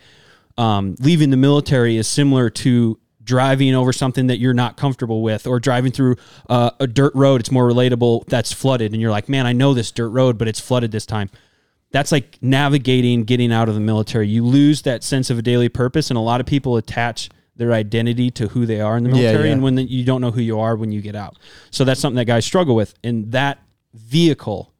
um, 0.57 0.97
leaving 0.99 1.29
the 1.29 1.37
military 1.37 1.99
is 1.99 2.09
similar 2.09 2.49
to 2.49 2.99
driving 3.29 3.75
over 3.75 3.93
something 3.93 4.27
that 4.29 4.39
you're 4.39 4.55
not 4.55 4.79
comfortable 4.79 5.23
with 5.23 5.47
or 5.47 5.61
driving 5.61 5.93
through 5.93 6.17
uh, 6.49 6.71
a 6.81 6.87
dirt 6.87 7.15
road. 7.15 7.41
It's 7.43 7.51
more 7.51 7.69
relatable 7.69 8.25
that's 8.27 8.53
flooded. 8.53 8.93
And 8.93 9.03
you're 9.03 9.11
like, 9.11 9.29
man, 9.29 9.47
I 9.47 9.53
know 9.53 9.75
this 9.75 9.93
dirt 9.93 10.09
road, 10.09 10.39
but 10.39 10.49
it's 10.49 10.59
flooded 10.59 10.91
this 10.93 11.05
time. 11.05 11.29
That's 11.93 12.11
like 12.11 12.39
navigating 12.41 13.25
getting 13.25 13.53
out 13.53 13.69
of 13.69 13.75
the 13.75 13.81
military. 13.83 14.29
You 14.29 14.45
lose 14.47 14.81
that 14.83 15.05
sense 15.05 15.29
of 15.29 15.39
a 15.39 15.43
daily 15.43 15.69
purpose. 15.69 16.11
And 16.11 16.17
a 16.17 16.23
lot 16.23 16.41
of 16.41 16.47
people 16.47 16.79
attach 16.79 17.29
their 17.55 17.73
identity 17.73 18.31
to 18.31 18.49
who 18.49 18.65
they 18.65 18.81
are 18.81 18.97
in 18.97 19.05
the 19.05 19.11
Yeah, 19.11 19.17
military. 19.17 19.47
yeah. 19.49 19.53
And 19.53 19.63
when 19.63 19.75
the, 19.75 19.83
you 19.83 20.05
don't 20.05 20.23
know 20.23 20.31
who 20.31 20.41
you 20.41 20.59
are 20.59 20.75
when 20.75 20.91
you 20.91 21.03
get 21.03 21.15
out. 21.15 21.39
So 21.71 21.85
that's 21.85 22.01
something 22.01 22.17
that 22.17 22.25
guys 22.25 22.47
struggle 22.47 22.75
with. 22.75 22.95
And 23.05 23.31
that 23.33 23.59
vehicle 23.93 24.73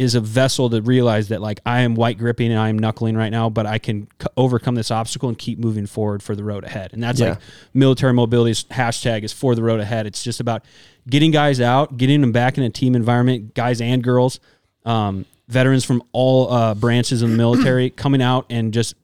is 0.00 0.14
a 0.14 0.20
vessel 0.20 0.70
to 0.70 0.80
realize 0.80 1.28
that 1.28 1.42
like 1.42 1.60
I 1.66 1.80
am 1.80 1.94
white 1.94 2.16
gripping 2.16 2.50
and 2.50 2.58
I 2.58 2.70
am 2.70 2.78
knuckling 2.78 3.16
right 3.18 3.28
now, 3.28 3.50
but 3.50 3.66
I 3.66 3.76
can 3.78 4.08
c- 4.18 4.28
overcome 4.34 4.74
this 4.74 4.90
obstacle 4.90 5.28
and 5.28 5.36
keep 5.38 5.58
moving 5.58 5.84
forward 5.84 6.22
for 6.22 6.34
the 6.34 6.42
road 6.42 6.64
ahead. 6.64 6.94
And 6.94 7.02
that's 7.02 7.20
Yeah. 7.20 7.30
like 7.30 7.38
military 7.74 8.14
mobility's 8.14 8.64
hashtag 8.64 9.24
is 9.24 9.32
for 9.34 9.54
the 9.54 9.62
road 9.62 9.78
ahead. 9.78 10.06
It's 10.06 10.24
just 10.24 10.40
about 10.40 10.64
getting 11.08 11.30
guys 11.32 11.60
out, 11.60 11.98
getting 11.98 12.22
them 12.22 12.32
back 12.32 12.56
in 12.56 12.64
a 12.64 12.70
team 12.70 12.94
environment, 12.94 13.52
guys 13.52 13.82
and 13.82 14.02
girls, 14.02 14.40
um, 14.86 15.26
veterans 15.48 15.84
from 15.84 16.02
all 16.12 16.50
uh, 16.50 16.74
branches 16.74 17.20
of 17.20 17.28
the 17.28 17.36
military 17.36 17.90
coming 18.04 18.22
out 18.22 18.46
and 18.48 18.72
just 18.72 18.94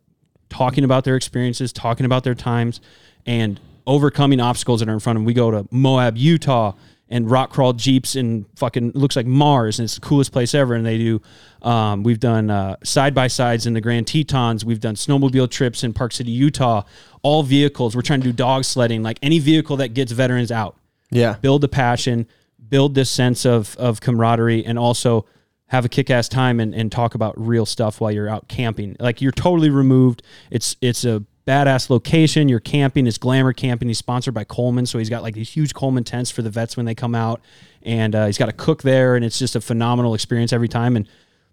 talking 0.48 0.82
about 0.82 1.04
their 1.04 1.16
experiences, 1.16 1.74
talking 1.74 2.06
about 2.06 2.24
their 2.24 2.34
times, 2.34 2.80
and 3.26 3.60
overcoming 3.86 4.40
obstacles 4.40 4.80
that 4.80 4.88
are 4.88 4.94
in 4.94 5.00
front 5.00 5.18
of 5.18 5.20
them. 5.20 5.26
We 5.26 5.34
go 5.34 5.50
to 5.50 5.66
Moab, 5.70 6.16
Utah, 6.16 6.72
and 7.08 7.30
rock 7.30 7.50
crawl 7.50 7.72
jeeps 7.72 8.16
and 8.16 8.46
fucking 8.56 8.92
looks 8.94 9.14
like 9.16 9.26
Mars, 9.26 9.78
and 9.78 9.84
it's 9.84 9.94
the 9.94 10.00
coolest 10.00 10.32
place 10.32 10.54
ever. 10.54 10.74
And 10.74 10.84
they 10.84 10.98
do. 10.98 11.22
Um, 11.62 12.02
we've 12.02 12.20
done 12.20 12.76
side 12.84 13.14
by 13.14 13.28
sides 13.28 13.66
in 13.66 13.74
the 13.74 13.80
Grand 13.80 14.06
Tetons. 14.06 14.64
We've 14.64 14.80
done 14.80 14.94
snowmobile 14.96 15.50
trips 15.50 15.84
in 15.84 15.92
Park 15.92 16.12
City, 16.12 16.30
Utah. 16.32 16.82
All 17.22 17.42
vehicles. 17.42 17.94
We're 17.96 18.02
trying 18.02 18.20
to 18.20 18.26
do 18.28 18.32
dog 18.32 18.64
sledding, 18.64 19.02
like 19.02 19.18
any 19.22 19.38
vehicle 19.38 19.76
that 19.78 19.94
gets 19.94 20.12
veterans 20.12 20.50
out 20.52 20.76
Yeah. 21.10 21.34
build 21.40 21.60
the 21.60 21.68
passion, 21.68 22.26
build 22.68 22.94
this 22.94 23.10
sense 23.10 23.44
of 23.46 23.76
of 23.78 24.00
camaraderie, 24.00 24.64
and 24.64 24.78
also 24.78 25.26
have 25.68 25.84
a 25.84 25.88
kick 25.88 26.10
ass 26.10 26.28
time 26.28 26.60
and, 26.60 26.72
and 26.74 26.92
talk 26.92 27.14
about 27.16 27.34
real 27.36 27.66
stuff 27.66 28.00
while 28.00 28.12
you're 28.12 28.28
out 28.28 28.46
camping. 28.46 28.96
Like 29.00 29.20
you're 29.20 29.32
totally 29.32 29.70
removed. 29.70 30.22
It's 30.50 30.76
it's 30.80 31.04
a 31.04 31.24
badass 31.46 31.90
location. 31.90 32.48
You're 32.48 32.60
camping. 32.60 33.06
It's 33.06 33.18
glamour 33.18 33.52
camping. 33.52 33.88
He's 33.88 33.98
sponsored 33.98 34.34
by 34.34 34.44
Coleman, 34.44 34.86
so 34.86 34.98
he's 34.98 35.10
got 35.10 35.22
like 35.22 35.34
these 35.34 35.50
huge 35.50 35.74
Coleman 35.74 36.04
tents 36.04 36.30
for 36.30 36.42
the 36.42 36.50
vets 36.50 36.76
when 36.76 36.86
they 36.86 36.94
come 36.94 37.14
out, 37.14 37.40
and 37.82 38.14
uh, 38.14 38.26
he's 38.26 38.38
got 38.38 38.48
a 38.48 38.52
cook 38.52 38.82
there, 38.82 39.16
and 39.16 39.24
it's 39.24 39.38
just 39.38 39.56
a 39.56 39.60
phenomenal 39.60 40.14
experience 40.14 40.52
every 40.52 40.68
time. 40.68 40.96
And 40.96 41.08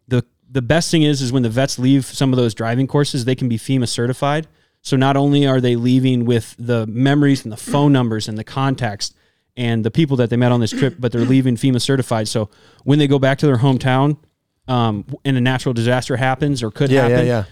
the 0.07 0.25
the 0.49 0.61
best 0.61 0.91
thing 0.91 1.03
is 1.03 1.21
is 1.21 1.31
when 1.31 1.43
the 1.43 1.49
vets 1.49 1.79
leave 1.79 2.05
some 2.05 2.33
of 2.33 2.37
those 2.37 2.53
driving 2.53 2.87
courses, 2.87 3.25
they 3.25 3.35
can 3.35 3.49
be 3.49 3.57
FEMA 3.57 3.87
certified. 3.87 4.47
So 4.81 4.97
not 4.97 5.15
only 5.15 5.47
are 5.47 5.61
they 5.61 5.77
leaving 5.77 6.25
with 6.25 6.55
the 6.59 6.85
memories 6.87 7.43
and 7.45 7.51
the 7.53 7.57
phone 7.57 7.93
numbers 7.93 8.27
and 8.27 8.37
the 8.37 8.43
context 8.43 9.15
and 9.55 9.85
the 9.85 9.91
people 9.91 10.17
that 10.17 10.29
they 10.29 10.35
met 10.35 10.51
on 10.51 10.59
this 10.59 10.71
trip, 10.71 10.95
but 10.99 11.11
they're 11.13 11.21
leaving 11.21 11.55
FEMA 11.55 11.81
certified. 11.81 12.27
So 12.27 12.49
when 12.83 12.99
they 12.99 13.07
go 13.07 13.17
back 13.17 13.37
to 13.37 13.45
their 13.45 13.57
hometown, 13.57 14.17
um, 14.67 15.05
and 15.23 15.37
a 15.37 15.41
natural 15.41 15.73
disaster 15.73 16.17
happens 16.17 16.61
or 16.61 16.71
could 16.71 16.89
Yeah, 16.89 17.03
yeah, 17.03 17.09
happen, 17.09 17.27
yeah. 17.27 17.43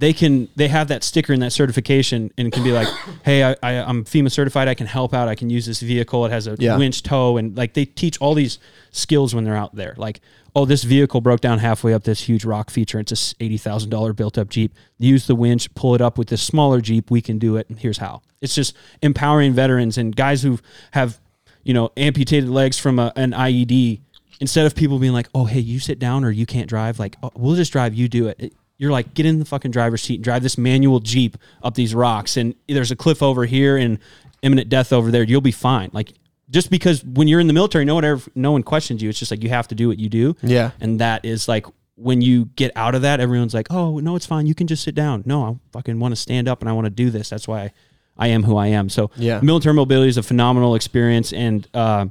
They 0.00 0.12
can 0.14 0.48
they 0.56 0.66
have 0.68 0.88
that 0.88 1.04
sticker 1.04 1.32
and 1.34 1.42
that 1.42 1.52
certification 1.52 2.32
and 2.38 2.50
can 2.50 2.64
be 2.64 2.72
like, 2.72 2.88
hey, 3.24 3.44
I, 3.44 3.56
I, 3.62 3.72
I'm 3.82 4.04
FEMA 4.04 4.32
certified. 4.32 4.66
I 4.66 4.74
can 4.74 4.86
help 4.86 5.12
out. 5.14 5.28
I 5.28 5.34
can 5.34 5.50
use 5.50 5.66
this 5.66 5.80
vehicle. 5.80 6.24
It 6.24 6.32
has 6.32 6.46
a 6.46 6.56
Yeah. 6.58 6.76
winch 6.78 7.02
tow 7.02 7.36
and 7.36 7.56
like 7.56 7.74
they 7.74 7.84
teach 7.84 8.18
all 8.20 8.32
these 8.34 8.58
skills 8.90 9.34
when 9.34 9.44
they're 9.44 9.56
out 9.56 9.74
there. 9.74 9.94
Like, 9.98 10.20
oh, 10.56 10.64
this 10.64 10.84
vehicle 10.84 11.20
broke 11.20 11.40
down 11.40 11.58
halfway 11.58 11.92
up 11.92 12.04
this 12.04 12.22
huge 12.22 12.44
rock 12.46 12.70
feature. 12.70 12.98
It's 12.98 13.12
a 13.12 13.44
eighty 13.44 13.58
thousand 13.58 13.90
dollar 13.90 14.12
built 14.14 14.38
up 14.38 14.48
Jeep. 14.48 14.74
Use 14.98 15.26
the 15.26 15.34
winch, 15.36 15.72
pull 15.74 15.94
it 15.94 16.00
up 16.00 16.16
with 16.16 16.28
this 16.28 16.42
smaller 16.42 16.80
Jeep. 16.80 17.10
We 17.10 17.20
can 17.20 17.38
do 17.38 17.56
it. 17.56 17.68
And 17.68 17.78
here's 17.78 17.98
how. 17.98 18.22
It's 18.40 18.54
just 18.54 18.74
empowering 19.02 19.52
veterans 19.52 19.98
and 19.98 20.16
guys 20.16 20.42
who 20.42 20.58
have 20.92 21.20
you 21.62 21.74
know 21.74 21.90
amputated 21.98 22.48
legs 22.48 22.78
from 22.78 22.98
a, 22.98 23.12
an 23.16 23.32
IED. 23.32 24.00
Instead 24.40 24.64
of 24.64 24.74
people 24.74 24.98
being 24.98 25.12
like, 25.12 25.28
"Oh, 25.34 25.44
hey, 25.44 25.60
you 25.60 25.78
sit 25.78 25.98
down 25.98 26.24
or 26.24 26.30
you 26.30 26.46
can't 26.46 26.66
drive," 26.66 26.98
like, 26.98 27.16
oh, 27.22 27.30
"We'll 27.36 27.56
just 27.56 27.70
drive. 27.72 27.92
You 27.92 28.08
do 28.08 28.28
it." 28.28 28.36
It- 28.40 28.54
You're 28.80 28.90
like, 28.90 29.12
get 29.12 29.26
in 29.26 29.38
the 29.38 29.44
fucking 29.44 29.70
driver's 29.72 30.00
seat 30.00 30.14
and 30.16 30.24
drive 30.24 30.42
this 30.42 30.56
manual 30.56 31.00
Jeep 31.00 31.36
up 31.62 31.74
these 31.74 31.94
rocks. 31.94 32.36
And 32.38 32.54
there's 32.66 32.90
a 32.90 32.96
cliff 32.96 33.22
over 33.22 33.44
here 33.44 33.76
and 33.76 33.98
imminent 34.40 34.70
death 34.70 34.90
over 34.92 35.10
there. 35.10 35.22
You'll 35.22 35.42
be 35.42 35.52
fine. 35.52 35.90
Like, 35.92 36.14
just 36.48 36.70
because 36.70 37.04
when 37.04 37.28
you're 37.28 37.40
in 37.40 37.46
the 37.46 37.52
military, 37.52 37.84
no 37.84 37.94
one 37.96 38.04
ever, 38.06 38.22
no 38.34 38.52
one 38.52 38.62
questions 38.62 39.02
you. 39.02 39.10
It's 39.10 39.18
just 39.18 39.30
like 39.30 39.42
you 39.42 39.50
have 39.50 39.68
to 39.68 39.74
do 39.74 39.86
what 39.86 39.98
you 39.98 40.08
do. 40.08 40.34
Yeah. 40.42 40.70
And 40.80 40.98
that 40.98 41.26
is 41.26 41.46
like 41.46 41.66
when 41.96 42.22
you 42.22 42.46
get 42.56 42.72
out 42.74 42.94
of 42.94 43.02
that, 43.02 43.20
everyone's 43.20 43.52
like, 43.52 43.66
"Oh, 43.70 43.98
no, 43.98 44.16
it's 44.16 44.24
fine. 44.24 44.46
You 44.46 44.54
can 44.54 44.66
just 44.66 44.82
sit 44.82 44.94
down." 44.94 45.22
No, 45.26 45.44
I 45.44 45.56
fucking 45.72 46.00
want 46.00 46.12
to 46.12 46.16
stand 46.16 46.48
up 46.48 46.60
and 46.62 46.68
I 46.70 46.72
want 46.72 46.86
to 46.86 46.90
do 46.90 47.10
this. 47.10 47.28
That's 47.28 47.46
why 47.46 47.72
I 48.16 48.28
am 48.28 48.42
who 48.44 48.56
I 48.56 48.68
am. 48.68 48.88
So, 48.88 49.10
Yeah. 49.16 49.40
military 49.42 49.74
mobility 49.74 50.08
is 50.08 50.16
a 50.16 50.22
phenomenal 50.22 50.74
experience, 50.74 51.34
and 51.34 51.68
uh, 51.74 52.06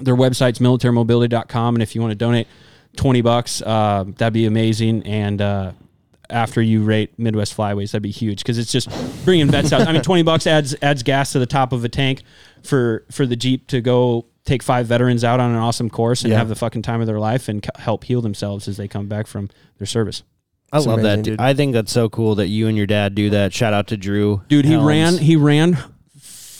their 0.00 0.16
website's 0.16 0.58
militarymobility.com. 0.58 1.76
And 1.76 1.82
if 1.82 1.94
you 1.94 2.00
want 2.00 2.10
to 2.10 2.16
donate 2.16 2.48
twenty 2.96 3.20
bucks, 3.20 3.62
uh, 3.62 4.04
that'd 4.18 4.32
be 4.34 4.46
amazing. 4.46 5.04
And 5.04 5.40
uh, 5.40 5.72
after 6.30 6.62
you 6.62 6.82
rate 6.82 7.18
Midwest 7.18 7.56
Flyways, 7.56 7.92
that'd 7.92 8.02
be 8.02 8.10
huge 8.10 8.38
because 8.38 8.58
it's 8.58 8.72
just 8.72 8.88
bringing 9.24 9.48
vets 9.50 9.72
out. 9.72 9.86
I 9.86 9.92
mean, 9.92 10.02
twenty 10.02 10.22
bucks 10.22 10.46
adds 10.46 10.74
adds 10.82 11.02
gas 11.02 11.32
to 11.32 11.38
the 11.38 11.46
top 11.46 11.72
of 11.72 11.84
a 11.84 11.88
tank 11.88 12.22
for 12.62 13.04
for 13.10 13.26
the 13.26 13.36
Jeep 13.36 13.66
to 13.68 13.80
go 13.80 14.26
take 14.44 14.62
five 14.62 14.86
veterans 14.86 15.22
out 15.22 15.38
on 15.40 15.50
an 15.50 15.56
awesome 15.58 15.90
course 15.90 16.22
and 16.22 16.30
Yeah. 16.32 16.38
have 16.38 16.48
the 16.48 16.54
fucking 16.56 16.82
time 16.82 17.00
of 17.00 17.06
their 17.06 17.20
life 17.20 17.48
and 17.48 17.62
c- 17.64 17.70
help 17.82 18.04
heal 18.04 18.22
themselves 18.22 18.66
as 18.68 18.76
they 18.78 18.88
come 18.88 19.06
back 19.06 19.26
from 19.26 19.50
their 19.78 19.86
service. 19.86 20.22
I 20.72 20.78
It's 20.78 20.86
love 20.86 21.00
amazing, 21.00 21.16
that. 21.18 21.22
Dude. 21.24 21.32
dude. 21.34 21.40
I 21.40 21.52
think 21.54 21.72
that's 21.74 21.92
so 21.92 22.08
cool 22.08 22.36
that 22.36 22.48
you 22.48 22.66
and 22.68 22.76
your 22.76 22.86
dad 22.86 23.14
do 23.14 23.30
that. 23.30 23.52
Shout 23.52 23.72
out 23.74 23.88
to 23.88 23.96
Drew. 23.96 24.42
Dude, 24.48 24.64
he 24.64 24.72
Helms. 24.72 24.86
ran 24.86 25.18
he 25.18 25.36
ran 25.36 25.76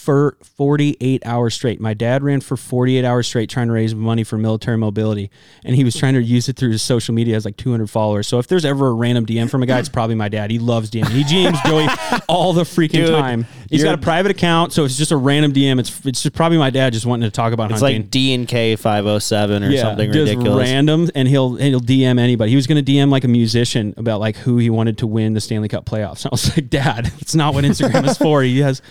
for 0.00 0.36
48 0.56 1.24
hours 1.26 1.54
straight. 1.54 1.78
My 1.80 1.92
dad 1.92 2.22
ran 2.22 2.40
for 2.40 2.56
48 2.56 3.04
hours 3.04 3.26
straight 3.26 3.50
trying 3.50 3.66
to 3.66 3.72
raise 3.74 3.94
money 3.94 4.24
for 4.24 4.38
military 4.38 4.78
mobility 4.78 5.30
and 5.62 5.76
he 5.76 5.84
was 5.84 5.94
trying 5.94 6.14
to 6.14 6.22
use 6.22 6.48
it 6.48 6.56
through 6.56 6.70
his 6.70 6.80
social 6.80 7.14
media 7.14 7.36
as 7.36 7.44
like 7.44 7.56
200 7.58 7.88
followers. 7.90 8.26
So 8.26 8.38
if 8.38 8.46
there's 8.46 8.64
ever 8.64 8.88
a 8.88 8.92
random 8.94 9.26
DM 9.26 9.50
from 9.50 9.62
a 9.62 9.66
guy, 9.66 9.78
it's 9.78 9.90
probably 9.90 10.14
my 10.14 10.28
dad. 10.30 10.50
He 10.50 10.58
loves 10.58 10.90
DM. 10.90 11.06
He 11.08 11.22
DMs 11.22 11.62
Joey 11.64 11.86
all 12.28 12.52
the 12.54 12.62
freaking 12.62 12.92
Dude, 13.06 13.10
time. 13.10 13.46
He's 13.68 13.84
got 13.84 13.94
a 13.94 13.98
private 13.98 14.30
account, 14.30 14.72
so 14.72 14.84
it's 14.84 14.96
just 14.96 15.12
a 15.12 15.16
random 15.16 15.52
DM. 15.52 15.78
It's 15.78 16.04
it's 16.04 16.22
just 16.22 16.34
probably 16.34 16.58
my 16.58 16.70
dad 16.70 16.92
just 16.92 17.06
wanting 17.06 17.28
to 17.28 17.30
talk 17.30 17.52
about 17.52 17.70
It's 17.70 17.80
hunting. 17.80 18.02
like 18.02 18.10
D 18.10 18.34
and 18.34 18.48
K 18.48 18.76
five 18.76 19.06
oh 19.06 19.18
seven 19.18 19.62
or 19.62 19.76
something 19.76 20.10
just 20.12 20.30
ridiculous. 20.32 20.68
random, 20.68 21.08
and 21.14 21.28
he'll 21.28 21.54
he'll 21.56 21.80
DM 21.80 22.18
anybody. 22.18 22.50
He 22.50 22.56
was 22.56 22.66
going 22.66 22.82
to 22.84 22.92
DM 22.92 23.10
like 23.10 23.24
a 23.24 23.28
musician 23.28 23.94
about 23.96 24.18
like 24.18 24.36
who 24.36 24.58
he 24.58 24.70
wanted 24.70 24.98
to 24.98 25.06
win 25.06 25.34
the 25.34 25.40
Stanley 25.40 25.68
Cup 25.68 25.84
playoffs. 25.84 26.24
And 26.24 26.26
I 26.32 26.34
was 26.34 26.56
like, 26.56 26.68
Dad, 26.70 27.12
it's 27.20 27.34
not 27.34 27.54
what 27.54 27.64
Instagram 27.64 28.06
is 28.08 28.16
for. 28.16 28.42
He 28.42 28.58
has 28.60 28.82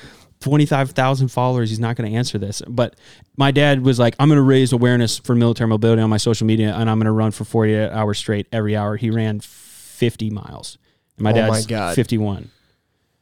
twenty 0.41 0.65
five 0.65 0.91
thousand 0.91 1.29
followers. 1.29 1.69
He's 1.69 1.79
not 1.79 1.95
going 1.95 2.09
to 2.11 2.17
answer 2.17 2.37
this. 2.37 2.61
But 2.67 2.95
my 3.37 3.51
dad 3.51 3.81
was 3.83 3.99
like, 3.99 4.15
I'm 4.19 4.29
going 4.29 4.37
to 4.37 4.43
raise 4.43 4.71
awareness 4.73 5.17
for 5.17 5.35
military 5.35 5.67
mobility 5.67 6.01
on 6.01 6.09
my 6.09 6.17
social 6.17 6.47
media, 6.47 6.73
and 6.75 6.89
I'm 6.89 6.97
going 6.97 7.05
to 7.05 7.11
run 7.11 7.31
for 7.31 7.43
forty 7.43 7.73
eight 7.73 7.89
hours 7.91 8.17
straight 8.17 8.47
every 8.51 8.75
hour. 8.75 8.95
He 8.97 9.09
ran 9.11 9.39
fifty 9.39 10.29
miles. 10.29 10.77
And 11.17 11.23
my 11.23 11.31
Oh 11.31 11.35
my 11.35 11.39
dad's 11.51 11.65
God. 11.67 11.95
fifty 11.95 12.17
one 12.17 12.49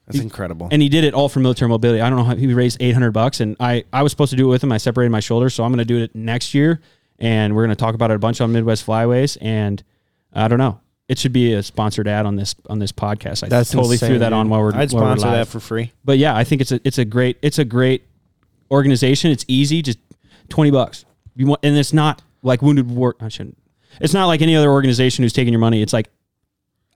That's 0.05 0.19
incredible. 0.19 0.69
and 0.71 0.81
he 0.81 0.89
did 0.89 1.03
it 1.03 1.13
all 1.13 1.29
for 1.29 1.39
military 1.39 1.67
mobility. 1.69 2.01
I 2.01 2.09
don't 2.09 2.19
know 2.19 2.25
how 2.25 2.35
he 2.35 2.53
raised 2.53 2.77
800 2.79 3.11
bucks 3.11 3.39
and 3.41 3.55
I, 3.59 3.83
I 3.91 4.03
was 4.03 4.11
supposed 4.11 4.29
to 4.29 4.35
do 4.37 4.45
it 4.45 4.49
with 4.51 4.63
him. 4.63 4.71
I 4.71 4.77
separated 4.77 5.09
my 5.11 5.19
shoulder. 5.19 5.49
So 5.49 5.63
I'm 5.63 5.71
going 5.71 5.79
to 5.79 5.85
do 5.85 5.97
it 5.97 6.13
next 6.15 6.53
year 6.53 6.79
and 7.17 7.55
we're 7.55 7.63
going 7.65 7.75
to 7.75 7.79
talk 7.83 7.95
about 7.95 8.11
it 8.11 8.13
a 8.13 8.19
bunch 8.19 8.39
on 8.39 8.51
Midwest 8.51 8.85
Flyways. 8.85 9.37
And 9.41 9.83
I 10.31 10.47
don't 10.47 10.59
know, 10.59 10.79
it 11.09 11.17
should 11.17 11.31
be 11.33 11.53
a 11.53 11.63
sponsored 11.63 12.07
ad 12.07 12.25
on 12.25 12.35
this, 12.35 12.55
on 12.69 12.79
this 12.79 12.91
podcast. 12.91 13.43
I 13.43 13.47
That's 13.49 13.71
totally 13.71 13.95
insane, 13.95 14.09
threw 14.09 14.19
that 14.19 14.33
on 14.33 14.49
while 14.49 14.61
we're, 14.61 14.73
I'd 14.75 14.91
while 14.91 15.03
we're 15.03 15.09
sponsor 15.17 15.27
live. 15.27 15.47
that 15.47 15.51
for 15.51 15.59
free. 15.59 15.91
but 16.03 16.17
yeah, 16.17 16.35
I 16.35 16.43
think 16.43 16.61
it's 16.61 16.71
a, 16.71 16.79
it's 16.83 16.97
a 16.97 17.05
great, 17.05 17.37
it's 17.41 17.59
a 17.59 17.65
great 17.65 18.03
organization. 18.71 19.31
It's 19.31 19.45
easy, 19.47 19.81
just 19.81 19.99
20 20.49 20.71
bucks. 20.71 21.05
You 21.35 21.47
want, 21.47 21.61
and 21.63 21.77
it's 21.77 21.93
not 21.93 22.21
like 22.43 22.61
wounded 22.61 22.89
war. 22.89 23.15
I 23.21 23.29
shouldn't, 23.29 23.57
it's 24.01 24.13
not 24.13 24.25
like 24.25 24.41
any 24.41 24.55
other 24.55 24.69
organization 24.71 25.23
who's 25.23 25.33
taking 25.33 25.53
your 25.53 25.59
money. 25.59 25.81
It's 25.81 25.93
like, 25.93 26.09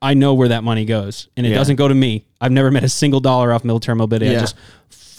I 0.02 0.14
know 0.16 0.34
where 0.34 0.48
that 0.50 0.64
money 0.64 0.86
goes, 0.86 1.28
and 1.38 1.46
it 1.46 1.50
Yeah. 1.50 1.56
doesn't 1.58 1.76
go 1.76 1.88
to 1.88 1.94
me. 1.94 2.26
I've 2.42 2.52
never 2.52 2.72
met 2.72 2.84
a 2.84 2.90
single 2.90 3.20
dollar 3.20 3.54
off 3.54 3.64
military 3.64 3.96
mobility. 3.96 4.30
I 4.30 4.34
Yeah. 4.34 4.40
just 4.42 4.56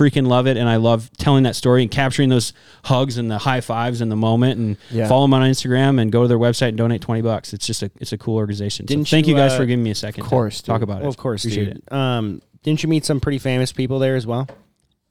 freaking 0.03 0.27
love 0.27 0.47
it, 0.47 0.57
and 0.57 0.69
I 0.69 0.77
love 0.77 1.11
telling 1.19 1.45
that 1.45 1.55
story 1.57 1.83
and 1.83 1.91
capturing 1.91 2.29
those 2.29 2.53
hugs 2.85 3.19
and 3.19 3.31
the 3.31 3.39
high 3.39 3.61
fives 3.61 4.01
in 4.01 4.09
the 4.09 4.17
moment. 4.17 4.59
And 4.59 4.77
Yeah. 4.91 5.07
follow 5.09 5.25
them 5.25 5.35
on 5.35 5.43
Instagram 5.43 6.01
and 6.01 6.11
go 6.11 6.23
to 6.23 6.29
their 6.29 6.39
website 6.39 6.69
and 6.69 6.77
donate 6.77 7.01
twenty 7.01 7.23
bucks. 7.23 7.53
It's 7.53 7.67
just 7.67 7.83
a 7.83 7.91
it's 8.01 8.13
a 8.13 8.19
cool 8.19 8.37
organization. 8.37 8.87
Didn't 8.87 9.09
thank 9.09 9.27
you, 9.27 9.35
you 9.35 9.41
guys 9.41 9.53
uh, 9.53 9.59
for 9.59 9.67
giving 9.67 9.83
me 9.85 9.91
a 9.91 9.95
second. 9.95 10.25
of 10.25 10.29
course, 10.31 10.59
to 10.61 10.65
talk 10.67 10.83
about 10.83 11.03
it. 11.03 11.07
Of 11.07 11.17
course, 11.17 11.45
appreciate 11.45 11.65
dude. 11.67 11.77
it. 11.87 11.93
Um, 11.93 12.43
didn't 12.63 12.83
you 12.83 12.89
meet 12.89 13.05
some 13.05 13.21
pretty 13.21 13.39
famous 13.39 13.73
people 13.73 13.99
there 13.99 14.17
as 14.17 14.27
well? 14.27 14.49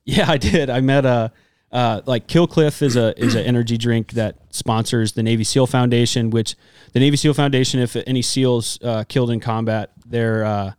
Yeah, 0.04 0.30
I 0.32 0.38
did. 0.38 0.70
I 0.70 0.82
met 0.82 1.06
a 1.06 1.32
uh, 1.72 2.02
like 2.06 2.28
Kill 2.28 2.48
Cliff 2.48 2.82
is 2.82 2.96
a 2.98 3.18
is 3.22 3.36
an 3.36 3.46
energy 3.46 3.78
drink 3.78 4.12
that 4.14 4.36
sponsors 4.50 5.14
the 5.14 5.24
Navy 5.24 5.44
SEAL 5.44 5.68
Foundation. 5.68 6.30
Which 6.30 6.56
the 6.94 7.00
Navy 7.00 7.16
SEAL 7.18 7.34
Foundation, 7.36 7.80
if 7.80 7.96
any 7.96 8.22
SEALs 8.22 8.80
uh, 8.84 9.04
killed 9.08 9.32
in 9.32 9.40
combat, 9.40 9.92
their 10.06 10.44
uh, 10.44 10.72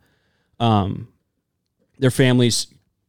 um, 0.59 1.07
their 1.99 2.11
families, 2.11 2.67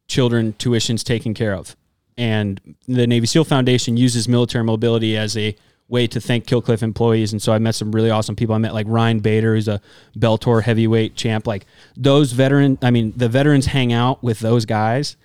children, 0.09 0.55
tuitions 0.55 1.03
taken 1.03 1.35
care 1.35 1.55
of, 1.55 1.77
and 2.17 2.61
the 2.87 3.07
Navy 3.07 3.27
SEAL 3.27 3.45
Foundation 3.45 3.97
uses 3.97 4.29
military 4.29 4.65
mobility 4.65 5.17
as 5.17 5.37
a 5.37 5.57
way 5.89 6.07
to 6.07 6.21
thank 6.21 6.47
Kill 6.47 6.63
Cliff 6.63 6.83
employees. 6.83 7.33
And 7.33 7.43
so 7.43 7.53
I 7.53 7.59
met 7.59 7.75
some 7.75 7.93
really 7.93 8.11
awesome 8.11 8.37
people. 8.37 8.55
I 8.55 8.59
met 8.59 8.75
like 8.75 8.87
Ryan 8.89 9.21
Bader, 9.21 9.55
who's 9.55 9.69
a 9.69 9.81
Bellator 10.17 10.63
heavyweight 10.63 11.15
champ. 11.15 11.47
Like 11.47 11.67
those 11.97 12.33
veteran, 12.33 12.79
I 12.83 12.91
mean, 12.91 13.13
the 13.17 13.29
veterans 13.29 13.67
hang 13.67 13.93
out 13.93 14.23
with 14.23 14.41
those 14.41 14.65
guys 14.65 15.17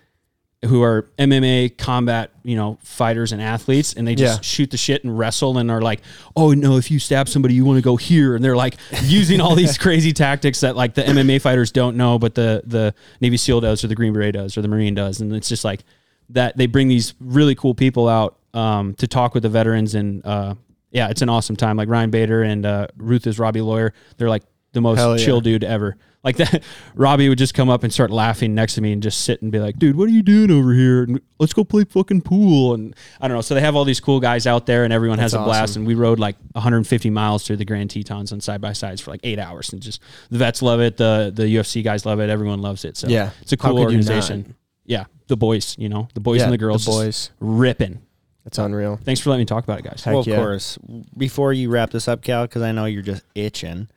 who 0.65 0.83
are 0.83 1.09
MMA 1.17 1.77
combat, 1.77 2.31
you 2.43 2.55
know, 2.55 2.77
fighters 2.83 3.31
and 3.31 3.41
athletes, 3.41 3.93
and 3.93 4.05
they 4.07 4.13
just 4.15 4.39
Yeah. 4.39 4.41
shoot 4.41 4.71
the 4.71 4.77
shit 4.77 5.03
and 5.05 5.17
wrestle, 5.17 5.57
and 5.57 5.71
are 5.71 5.81
like, 5.81 6.01
"Oh 6.35 6.51
no, 6.53 6.75
if 6.77 6.91
you 6.91 6.99
stab 6.99 7.29
somebody, 7.29 7.53
you 7.53 7.63
want 7.63 7.77
to 7.77 7.81
go 7.81 7.95
here," 7.95 8.35
and 8.35 8.43
they're 8.43 8.57
like 8.57 8.75
using 9.03 9.39
all 9.39 9.55
these 9.55 9.77
crazy 9.85 10.11
tactics 10.11 10.59
that 10.59 10.75
like 10.75 10.95
the 10.95 11.03
MMA 11.03 11.39
fighters 11.41 11.71
don't 11.71 11.95
know, 11.95 12.19
but 12.19 12.35
the 12.35 12.61
the 12.65 12.93
Navy 13.21 13.37
SEAL 13.37 13.61
does, 13.61 13.83
or 13.83 13.87
the 13.87 13.95
Green 13.95 14.11
Beret 14.11 14.33
does, 14.33 14.57
or 14.57 14.61
the 14.61 14.67
Marine 14.67 14.95
does, 14.95 15.21
and 15.21 15.33
it's 15.33 15.47
just 15.47 15.63
like 15.63 15.83
that. 16.29 16.57
They 16.57 16.65
bring 16.67 16.89
these 16.89 17.13
really 17.21 17.55
cool 17.55 17.73
people 17.73 18.09
out 18.09 18.37
um, 18.53 18.95
to 18.95 19.07
talk 19.07 19.33
with 19.33 19.43
the 19.43 19.49
veterans, 19.49 19.95
and 19.95 20.25
uh, 20.25 20.55
yeah, 20.91 21.07
it's 21.09 21.21
an 21.21 21.29
awesome 21.29 21.55
time. 21.55 21.77
Like 21.77 21.87
Ryan 21.87 22.09
Bader 22.09 22.43
and 22.43 22.65
uh, 22.65 22.87
Ruthless 22.97 23.39
Robbie 23.39 23.61
Lawler, 23.61 23.93
they're 24.17 24.27
like 24.29 24.43
the 24.73 24.81
most 24.81 24.97
Hell 24.99 25.17
yeah. 25.17 25.25
chill 25.25 25.41
dude 25.41 25.63
ever. 25.63 25.97
Like 26.21 26.35
that, 26.35 26.63
Robbie 26.95 27.29
would 27.29 27.37
just 27.37 27.53
come 27.53 27.69
up 27.69 27.83
and 27.83 27.93
start 27.93 28.11
laughing 28.11 28.53
next 28.53 28.75
to 28.75 28.81
me 28.81 28.91
and 28.91 29.01
just 29.01 29.21
sit 29.21 29.41
and 29.41 29.51
be 29.53 29.59
like, 29.59 29.79
"Dude, 29.79 29.95
what 29.95 30.05
are 30.09 30.11
you 30.11 30.21
doing 30.21 30.51
over 30.51 30.73
here? 30.73 31.03
And 31.03 31.21
let's 31.39 31.53
go 31.53 31.63
play 31.63 31.85
fucking 31.85 32.21
pool." 32.23 32.73
And 32.73 32.93
I 33.21 33.27
don't 33.29 33.37
know. 33.37 33.41
So 33.41 33.55
they 33.55 33.61
have 33.61 33.75
all 33.75 33.85
these 33.85 34.01
cool 34.01 34.19
guys 34.19 34.45
out 34.45 34.65
there, 34.65 34.83
and 34.83 34.91
everyone 34.91 35.19
has 35.19 35.33
a 35.33 35.37
That's 35.37 35.45
blast. 35.47 35.61
awesome. 35.71 35.81
And 35.83 35.87
we 35.87 35.95
rode 35.95 36.19
like 36.19 36.35
150 36.53 37.09
miles 37.09 37.47
through 37.47 37.55
the 37.55 37.63
Grand 37.65 37.89
Tetons 37.91 38.33
on 38.33 38.41
side 38.41 38.59
by 38.59 38.73
sides 38.73 38.99
for 38.99 39.11
like 39.11 39.21
eight 39.23 39.39
hours, 39.39 39.71
and 39.71 39.81
just 39.81 40.01
the 40.29 40.37
vets 40.37 40.61
love 40.61 40.81
it, 40.81 40.97
the 40.97 41.31
the 41.33 41.43
UFC 41.43 41.81
guys 41.83 42.05
love 42.05 42.19
it, 42.19 42.29
everyone 42.29 42.61
loves 42.61 42.83
it. 42.83 42.97
So 42.97 43.07
Yeah. 43.07 43.29
it's 43.41 43.53
a 43.53 43.57
cool 43.57 43.69
could 43.71 43.75
you 43.77 43.79
not? 43.79 43.85
organization. 43.85 44.55
Yeah, 44.85 45.05
the 45.27 45.37
boys, 45.37 45.75
you 45.79 45.87
know, 45.87 46.09
the 46.15 46.19
boys 46.19 46.39
Yeah, 46.39 46.45
and 46.45 46.53
the 46.53 46.57
girls, 46.57 46.83
the 46.83 46.91
boys. 46.91 47.29
ripping. 47.39 47.99
It's 48.45 48.57
unreal. 48.57 48.99
Thanks 49.03 49.21
for 49.21 49.29
letting 49.29 49.43
me 49.43 49.45
talk 49.45 49.63
about 49.63 49.79
it, 49.79 49.83
guys. 49.85 50.03
Heck 50.03 50.11
well, 50.13 50.21
of 50.21 50.27
yeah. 50.27 50.35
course. 50.37 50.77
Before 51.15 51.53
you 51.53 51.69
wrap 51.69 51.91
this 51.91 52.07
up, 52.07 52.23
Cal, 52.23 52.43
because 52.45 52.61
I 52.63 52.71
know 52.73 52.85
you're 52.85 53.03
just 53.03 53.23
itching. 53.35 53.87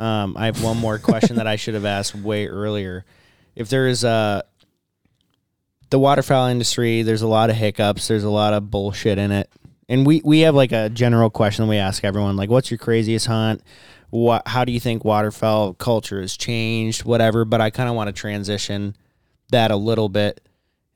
Um, 0.00 0.34
I 0.38 0.46
have 0.46 0.64
one 0.64 0.78
more 0.78 0.98
question 0.98 1.36
that 1.36 1.46
I 1.46 1.56
should 1.56 1.74
have 1.74 1.84
asked 1.84 2.14
way 2.14 2.46
earlier. 2.46 3.04
If 3.54 3.68
there 3.68 3.86
is 3.86 4.02
a 4.02 4.42
the 5.90 5.98
waterfowl 5.98 6.46
industry, 6.46 7.02
there's 7.02 7.20
a 7.20 7.28
lot 7.28 7.50
of 7.50 7.56
hiccups. 7.56 8.08
There's 8.08 8.24
a 8.24 8.30
lot 8.30 8.54
of 8.54 8.70
bullshit 8.70 9.18
in 9.18 9.30
it, 9.30 9.50
and 9.90 10.06
we 10.06 10.22
we 10.24 10.40
have 10.40 10.54
like 10.54 10.72
a 10.72 10.88
general 10.88 11.28
question 11.28 11.68
we 11.68 11.76
ask 11.76 12.02
everyone, 12.02 12.36
like, 12.36 12.48
"What's 12.48 12.70
your 12.70 12.78
craziest 12.78 13.26
hunt? 13.26 13.62
What? 14.08 14.48
How 14.48 14.64
do 14.64 14.72
you 14.72 14.80
think 14.80 15.04
waterfowl 15.04 15.74
culture 15.74 16.22
has 16.22 16.34
changed? 16.34 17.04
Whatever." 17.04 17.44
But 17.44 17.60
I 17.60 17.68
kind 17.68 17.90
of 17.90 17.94
want 17.94 18.08
to 18.08 18.14
transition 18.14 18.96
that 19.50 19.70
a 19.70 19.76
little 19.76 20.08
bit, 20.08 20.40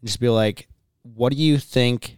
just 0.02 0.18
be 0.18 0.30
like, 0.30 0.66
"What 1.02 1.30
do 1.30 1.36
you 1.36 1.58
think 1.58 2.16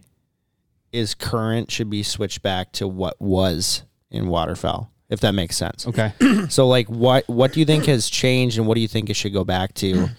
is 0.93 1.13
current 1.15 1.69
should 1.69 1.89
be 1.89 2.01
switched 2.01 2.41
back 2.41 2.71
to 2.73 2.87
what 2.87 3.19
was 3.19 3.83
in 4.09 4.29
waterfowl?" 4.29 4.89
If 5.09 5.21
that 5.21 5.31
makes 5.33 5.55
sense. 5.55 5.87
Okay. 5.87 6.11
So 6.49 6.67
like 6.67 6.87
what 6.89 7.27
what 7.27 7.53
do 7.53 7.59
you 7.59 7.65
think 7.65 7.85
has 7.85 8.09
changed 8.09 8.57
and 8.57 8.67
what 8.67 8.75
do 8.75 8.81
you 8.81 8.87
think 8.87 9.09
it 9.09 9.15
should 9.15 9.33
go 9.33 9.43
back 9.43 9.73
to 9.75 10.09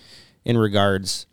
in 0.45 0.57
regards 0.59 1.27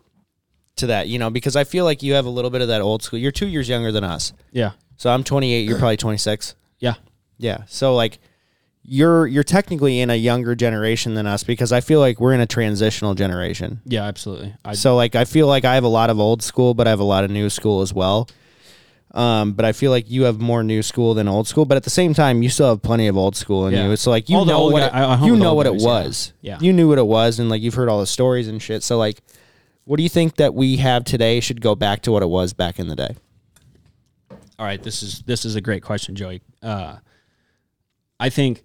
to 0.76 0.86
that? 0.88 1.08
You 1.08 1.18
know, 1.18 1.30
because 1.30 1.56
I 1.56 1.64
feel 1.64 1.84
like 1.84 2.02
you 2.02 2.14
have 2.14 2.26
a 2.26 2.30
little 2.30 2.50
bit 2.50 2.60
of 2.62 2.68
that 2.68 2.80
old 2.82 3.02
school. 3.02 3.18
You're 3.18 3.32
2 3.32 3.46
years 3.46 3.68
younger 3.68 3.92
than 3.92 4.04
us. 4.04 4.32
Yeah. 4.52 4.72
So 4.96 5.10
I'm 5.10 5.24
28, 5.24 5.66
you're 5.68 5.78
probably 5.78 5.96
26. 5.96 6.54
Yeah. 6.78 6.94
Yeah. 7.38 7.64
So 7.66 7.94
like 7.94 8.18
you're 8.82 9.26
you're 9.26 9.42
technically 9.44 10.00
in 10.00 10.10
a 10.10 10.14
younger 10.14 10.54
generation 10.54 11.14
than 11.14 11.26
us 11.26 11.42
because 11.42 11.72
I 11.72 11.80
feel 11.80 11.98
like 12.00 12.20
we're 12.20 12.32
in 12.34 12.40
a 12.40 12.46
transitional 12.46 13.14
generation. 13.14 13.80
Yeah. 13.84 14.04
Absolutely. 14.04 14.54
I, 14.64 14.74
So 14.74 14.96
like 14.96 15.14
I 15.16 15.24
feel 15.24 15.46
like 15.46 15.64
I 15.64 15.74
have 15.74 15.84
a 15.84 15.88
lot 15.88 16.08
of 16.10 16.20
old 16.20 16.42
school, 16.42 16.74
but 16.74 16.86
I 16.86 16.90
have 16.90 17.00
a 17.00 17.04
lot 17.04 17.24
of 17.24 17.30
new 17.30 17.50
school 17.50 17.80
as 17.82 17.92
well. 17.92 18.28
Um, 19.16 19.52
but 19.54 19.64
I 19.64 19.72
feel 19.72 19.90
like 19.90 20.10
you 20.10 20.24
have 20.24 20.40
more 20.40 20.62
new 20.62 20.82
school 20.82 21.14
than 21.14 21.26
old 21.26 21.48
school, 21.48 21.64
but 21.64 21.76
at 21.78 21.84
the 21.84 21.90
same 21.90 22.12
time, 22.12 22.42
you 22.42 22.50
still 22.50 22.68
have 22.68 22.82
plenty 22.82 23.06
of 23.06 23.16
old 23.16 23.34
school 23.34 23.66
in 23.66 23.72
Yeah. 23.72 23.88
you. 23.88 23.96
So 23.96 24.10
like 24.10 24.28
you 24.28 24.36
All 24.36 24.44
know 24.44 24.66
what 24.66 24.80
guy- 24.80 24.86
it, 24.88 24.92
I- 24.92 25.14
I 25.14 25.24
you 25.26 25.36
know 25.36 25.54
what 25.54 25.66
it 25.66 25.72
guys, 25.72 25.82
yeah. 25.82 25.88
was. 25.88 26.32
Yeah. 26.42 26.58
you 26.60 26.72
knew 26.74 26.86
what 26.88 26.98
it 26.98 27.06
was, 27.06 27.38
and 27.38 27.48
like 27.48 27.62
you've 27.62 27.74
heard 27.74 27.88
all 27.88 27.98
the 28.00 28.06
stories 28.06 28.46
and 28.46 28.60
shit. 28.60 28.82
So 28.82 28.98
like, 28.98 29.22
what 29.84 29.96
do 29.96 30.02
you 30.02 30.10
think 30.10 30.36
that 30.36 30.52
we 30.54 30.76
have 30.76 31.04
today 31.04 31.40
should 31.40 31.62
go 31.62 31.74
back 31.74 32.02
to 32.02 32.12
what 32.12 32.22
it 32.22 32.28
was 32.28 32.52
back 32.52 32.78
in 32.78 32.88
the 32.88 32.96
day? 32.96 33.16
All 34.58 34.66
right, 34.66 34.82
this 34.82 35.02
is 35.02 35.22
this 35.26 35.44
is 35.46 35.54
a 35.56 35.60
great 35.62 35.82
question, 35.82 36.14
Joey. 36.14 36.42
Uh, 36.62 36.96
I 38.20 38.28
think 38.28 38.64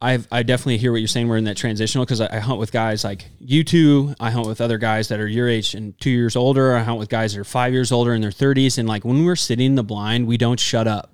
I've 0.00 0.28
I 0.30 0.44
definitely 0.44 0.78
hear 0.78 0.92
what 0.92 0.98
you're 0.98 1.08
saying. 1.08 1.26
We're 1.28 1.38
in 1.38 1.44
that 1.44 1.56
transitional 1.56 2.04
because 2.04 2.20
I, 2.20 2.28
I 2.36 2.38
hunt 2.38 2.60
with 2.60 2.70
guys 2.70 3.02
like 3.02 3.26
you 3.40 3.64
two. 3.64 4.14
I 4.20 4.30
hunt 4.30 4.46
with 4.46 4.60
other 4.60 4.78
guys 4.78 5.08
that 5.08 5.18
are 5.18 5.26
your 5.26 5.48
age 5.48 5.74
and 5.74 5.98
two 6.00 6.10
years 6.10 6.36
older. 6.36 6.76
I 6.76 6.82
hunt 6.82 6.98
with 7.00 7.08
guys 7.08 7.34
that 7.34 7.40
are 7.40 7.44
five 7.44 7.72
years 7.72 7.90
older 7.90 8.14
in 8.14 8.20
their 8.20 8.30
30s. 8.30 8.78
And 8.78 8.88
like 8.88 9.04
when 9.04 9.24
we're 9.24 9.34
sitting 9.36 9.66
in 9.66 9.74
the 9.74 9.82
blind, 9.82 10.26
we 10.28 10.36
don't 10.36 10.60
shut 10.60 10.86
up 10.86 11.10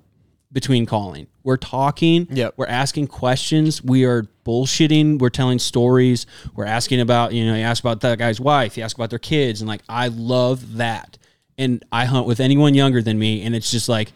between 0.51 0.85
calling. 0.85 1.25
We're 1.43 1.57
talking. 1.57 2.27
Yep. 2.29 2.53
We're 2.57 2.67
asking 2.67 3.07
questions. 3.07 3.83
We 3.83 4.05
are 4.05 4.27
bullshitting. 4.45 5.17
We're 5.19 5.29
telling 5.29 5.57
stories. 5.57 6.27
We're 6.55 6.65
asking 6.65 7.01
about 7.01 7.33
you 7.33 7.45
know 7.45 7.55
you 7.55 7.63
ask 7.63 7.83
about 7.83 8.01
that 8.01 8.19
guy's 8.19 8.39
wife. 8.39 8.77
You 8.77 8.83
ask 8.83 8.95
about 8.95 9.09
their 9.09 9.17
kids, 9.19 9.61
and 9.61 9.67
like 9.67 9.81
I 9.89 10.09
love 10.09 10.77
that. 10.77 11.17
And 11.57 11.83
I 11.91 12.05
hunt 12.05 12.27
with 12.27 12.39
anyone 12.39 12.73
younger 12.75 13.01
than 13.01 13.17
me, 13.17 13.41
and 13.43 13.55
it's 13.55 13.71
just 13.71 13.89
like 13.89 14.11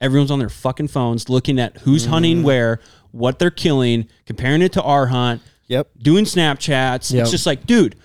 everyone's 0.00 0.30
on 0.30 0.38
their 0.38 0.48
fucking 0.48 0.88
phones 0.88 1.28
looking 1.28 1.58
at 1.58 1.76
who's 1.78 2.06
Mm. 2.06 2.10
hunting 2.10 2.42
where, 2.44 2.78
what 3.12 3.38
they're 3.38 3.50
killing, 3.50 4.08
comparing 4.26 4.62
it 4.62 4.72
to 4.72 4.82
our 4.82 5.06
hunt, 5.06 5.42
Yep. 5.68 5.90
doing 5.98 6.24
Snapchats. 6.24 7.12
Yep. 7.12 7.22
It's 7.22 7.30
just 7.30 7.46
like, 7.46 7.66
dude, 7.66 7.96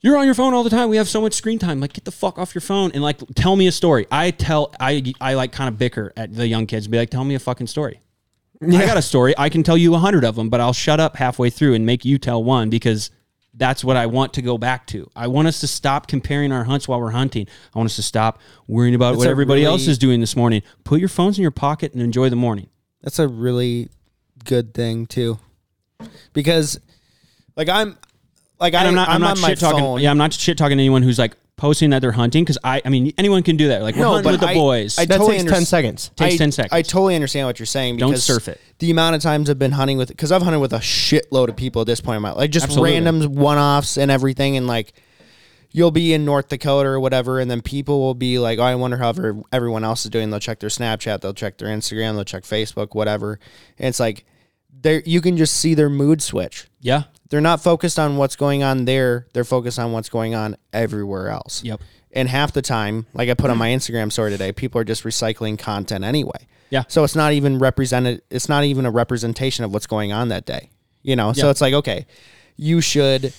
you're 0.00 0.16
on 0.16 0.26
your 0.26 0.34
phone 0.34 0.54
all 0.54 0.62
the 0.62 0.70
time. 0.70 0.88
We 0.88 0.96
have 0.98 1.08
so 1.08 1.20
much 1.20 1.32
screen 1.34 1.58
time. 1.58 1.80
Like, 1.80 1.92
get 1.94 2.04
the 2.04 2.12
fuck 2.12 2.38
off 2.38 2.54
your 2.54 2.62
phone 2.62 2.92
and 2.92 3.02
like 3.02 3.20
tell 3.34 3.56
me 3.56 3.66
a 3.66 3.72
story. 3.72 4.06
I 4.10 4.30
tell 4.30 4.72
I 4.78 5.12
I 5.20 5.34
like 5.34 5.52
kind 5.52 5.68
of 5.68 5.78
bicker 5.78 6.12
at 6.16 6.34
the 6.34 6.46
young 6.46 6.66
kids 6.66 6.86
and 6.86 6.92
be 6.92 6.98
like, 6.98 7.10
tell 7.10 7.24
me 7.24 7.34
a 7.34 7.38
fucking 7.40 7.66
story. 7.66 8.00
I 8.62 8.86
got 8.86 8.96
a 8.96 9.02
story. 9.02 9.34
I 9.36 9.48
can 9.48 9.62
tell 9.62 9.76
you 9.76 9.94
a 9.94 9.98
hundred 9.98 10.24
of 10.24 10.36
them, 10.36 10.48
but 10.48 10.60
I'll 10.60 10.72
shut 10.72 11.00
up 11.00 11.16
halfway 11.16 11.50
through 11.50 11.74
and 11.74 11.84
make 11.84 12.04
you 12.04 12.18
tell 12.18 12.42
one 12.42 12.70
because 12.70 13.10
that's 13.52 13.82
what 13.82 13.96
I 13.96 14.06
want 14.06 14.34
to 14.34 14.42
go 14.42 14.58
back 14.58 14.86
to. 14.88 15.10
I 15.16 15.26
want 15.28 15.48
us 15.48 15.60
to 15.60 15.66
stop 15.66 16.06
comparing 16.06 16.52
our 16.52 16.64
hunts 16.64 16.86
while 16.86 17.00
we're 17.00 17.10
hunting. 17.10 17.46
I 17.74 17.78
want 17.78 17.86
us 17.86 17.96
to 17.96 18.02
stop 18.02 18.38
worrying 18.68 18.94
about 18.94 19.12
That's 19.12 19.20
what 19.20 19.28
everybody 19.28 19.64
else 19.64 19.86
is 19.86 19.98
doing 19.98 20.20
this 20.20 20.36
morning. 20.36 20.62
Put 20.84 21.00
your 21.00 21.08
phones 21.08 21.38
in 21.38 21.42
your 21.42 21.50
pocket 21.50 21.92
and 21.94 22.02
enjoy 22.02 22.28
the 22.28 22.36
morning. 22.36 22.68
That's 23.06 23.20
a 23.20 23.28
really 23.28 23.88
good 24.44 24.74
thing 24.74 25.06
too, 25.06 25.38
because 26.32 26.80
like 27.54 27.68
I'm 27.68 27.96
like 28.58 28.74
I, 28.74 28.84
i'm 28.84 28.96
not. 28.96 29.08
I'm, 29.08 29.22
I'm 29.22 29.40
not 29.40 29.48
shit 29.48 29.60
talking. 29.60 29.78
phone. 29.78 30.00
Yeah, 30.00 30.10
I'm 30.10 30.18
not 30.18 30.32
shit 30.32 30.58
talking 30.58 30.76
to 30.76 30.82
anyone 30.82 31.02
who's 31.04 31.16
like 31.16 31.36
posting 31.56 31.90
that 31.90 32.00
they're 32.00 32.10
hunting 32.10 32.42
because 32.42 32.58
I. 32.64 32.82
I 32.84 32.88
mean, 32.88 33.12
anyone 33.16 33.44
can 33.44 33.56
do 33.56 33.68
that. 33.68 33.82
Like 33.82 33.94
we're 33.94 34.00
No, 34.02 34.08
hunting 34.14 34.24
but 34.24 34.32
with 34.32 34.40
the 34.40 34.48
I- 34.48 34.54
boys. 34.54 34.98
I 34.98 35.04
That 35.04 35.18
totally 35.18 35.34
takes 35.34 35.42
under- 35.42 35.52
10 35.52 35.64
seconds. 35.66 36.10
Takes 36.16 36.34
I, 36.34 36.36
10 36.38 36.50
seconds. 36.52 36.72
I 36.72 36.82
totally 36.82 37.14
understand 37.14 37.46
what 37.46 37.60
you're 37.60 37.66
saying. 37.66 37.98
Don't 37.98 38.18
surf 38.18 38.48
it. 38.48 38.60
The 38.80 38.90
amount 38.90 39.14
of 39.14 39.22
times 39.22 39.48
I've 39.48 39.58
been 39.60 39.70
hunting 39.72 39.98
with, 39.98 40.08
because 40.08 40.32
I've 40.32 40.42
hunted 40.42 40.58
with 40.58 40.72
a 40.72 40.78
shitload 40.80 41.48
of 41.48 41.54
people 41.56 41.82
at 41.82 41.86
this 41.86 42.00
point 42.00 42.16
in 42.16 42.22
my 42.22 42.30
life, 42.30 42.38
like 42.38 42.50
just 42.50 42.64
Absolutely. 42.66 42.94
randoms, 43.00 43.26
one 43.28 43.56
offs, 43.56 43.96
and 43.98 44.10
everything. 44.10 44.56
And 44.56 44.66
like, 44.66 44.92
you'll 45.70 45.90
be 45.90 46.12
in 46.12 46.24
North 46.24 46.48
Dakota 46.48 46.88
or 46.88 47.00
whatever, 47.00 47.40
and 47.40 47.50
then 47.50 47.62
people 47.62 48.00
will 48.00 48.14
be 48.14 48.38
like, 48.38 48.58
"Oh, 48.58 48.62
I 48.62 48.74
wonder 48.74 48.96
how 48.96 49.12
everyone 49.52 49.84
else 49.84 50.04
is 50.04 50.10
doing." 50.10 50.30
They'll 50.30 50.40
check 50.40 50.60
their 50.60 50.70
Snapchat, 50.70 51.20
they'll 51.20 51.34
check 51.34 51.58
their 51.58 51.68
Instagram, 51.68 52.14
they'll 52.14 52.24
check 52.24 52.44
Facebook, 52.44 52.94
whatever. 52.94 53.38
And 53.78 53.88
it's 53.88 54.00
like, 54.00 54.24
there 54.70 55.02
you 55.04 55.20
can 55.20 55.36
just 55.36 55.56
see 55.56 55.74
their 55.74 55.90
mood 55.90 56.22
switch. 56.22 56.68
yeah. 56.80 57.04
They're 57.28 57.40
not 57.40 57.60
focused 57.60 57.98
on 57.98 58.18
what's 58.18 58.36
going 58.36 58.62
on 58.62 58.84
there. 58.84 59.26
They're 59.32 59.42
focused 59.42 59.80
on 59.80 59.90
what's 59.90 60.08
going 60.08 60.36
on 60.36 60.56
everywhere 60.72 61.28
else. 61.28 61.64
Yep. 61.64 61.80
And 62.12 62.28
half 62.28 62.52
the 62.52 62.62
time, 62.62 63.06
like 63.14 63.28
I 63.28 63.34
put 63.34 63.50
on 63.50 63.58
my 63.58 63.70
Instagram 63.70 64.12
story 64.12 64.30
today, 64.30 64.52
people 64.52 64.80
are 64.80 64.84
just 64.84 65.02
recycling 65.02 65.58
content 65.58 66.04
anyway. 66.04 66.46
Yeah. 66.70 66.84
So 66.86 67.02
it's 67.02 67.16
not 67.16 67.32
even 67.32 67.58
represented. 67.58 68.22
It's 68.30 68.48
not 68.48 68.62
even 68.62 68.86
a 68.86 68.92
representation 68.92 69.64
of 69.64 69.72
what's 69.72 69.88
going 69.88 70.12
on 70.12 70.28
that 70.28 70.46
day. 70.46 70.70
You 71.02 71.16
know. 71.16 71.32
So 71.32 71.50
it's 71.50 71.60
like 71.60 71.74
okay, 71.74 72.06
you 72.56 72.80
should 72.80 73.32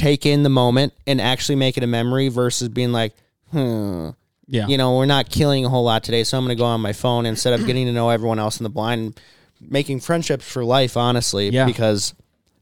take 0.00 0.26
in 0.26 0.42
the 0.42 0.48
moment 0.48 0.92
and 1.06 1.20
actually 1.20 1.56
make 1.56 1.76
it 1.76 1.82
a 1.82 1.86
memory 1.86 2.28
versus 2.28 2.68
being 2.68 2.92
like, 2.92 3.14
hmm. 3.50 4.10
Yeah. 4.52 4.66
You 4.66 4.78
know, 4.78 4.96
we're 4.96 5.06
not 5.06 5.30
killing 5.30 5.64
a 5.64 5.68
whole 5.68 5.84
lot 5.84 6.02
today, 6.02 6.24
so 6.24 6.36
I'm 6.36 6.42
going 6.44 6.56
to 6.56 6.60
go 6.60 6.64
on 6.64 6.80
my 6.80 6.92
phone 6.92 7.24
instead 7.24 7.52
of 7.52 7.64
getting 7.68 7.86
to 7.86 7.92
know 7.92 8.10
everyone 8.10 8.40
else 8.40 8.58
in 8.58 8.64
the 8.64 8.70
blind, 8.70 9.20
making 9.60 10.00
friendships 10.00 10.44
for 10.50 10.64
life. 10.64 10.96
Honestly, 10.96 11.50
Yeah. 11.50 11.66
because 11.66 12.14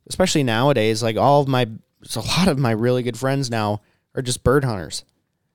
especially 0.07 0.43
nowadays, 0.43 1.03
like 1.03 1.17
all 1.17 1.41
of 1.41 1.49
my, 1.49 1.67
so 2.03 2.21
a 2.21 2.27
lot 2.39 2.49
of 2.49 2.59
my 2.59 2.73
really 2.73 3.03
good 3.03 3.17
friends 3.17 3.51
now 3.51 3.81
are 4.15 4.21
just 4.21 4.45
bird 4.45 4.65
hunters. 4.65 5.03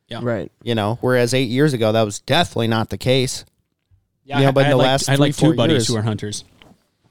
Yeah. 0.08 0.22
Right. 0.24 0.52
You 0.64 0.74
know, 0.74 0.98
whereas 1.02 1.36
eight 1.36 1.50
years 1.50 1.74
ago 1.74 1.92
that 1.92 2.02
was 2.02 2.20
definitely 2.22 2.68
not 2.70 2.90
the 2.90 2.98
case. 2.98 3.46
Yeah. 4.24 4.40
Yeah, 4.40 4.48
I- 4.48 4.52
but 4.52 4.62
I 4.62 4.64
in 4.66 4.72
the 4.72 4.78
like, 4.78 4.86
last 4.88 5.10
I 5.10 5.12
had 5.12 5.20
like 5.20 5.36
three, 5.36 5.50
two 5.50 5.52
four 5.52 5.56
buddies 5.56 5.74
years- 5.74 5.88
who 5.90 5.98
are 5.98 6.02
hunters. 6.02 6.44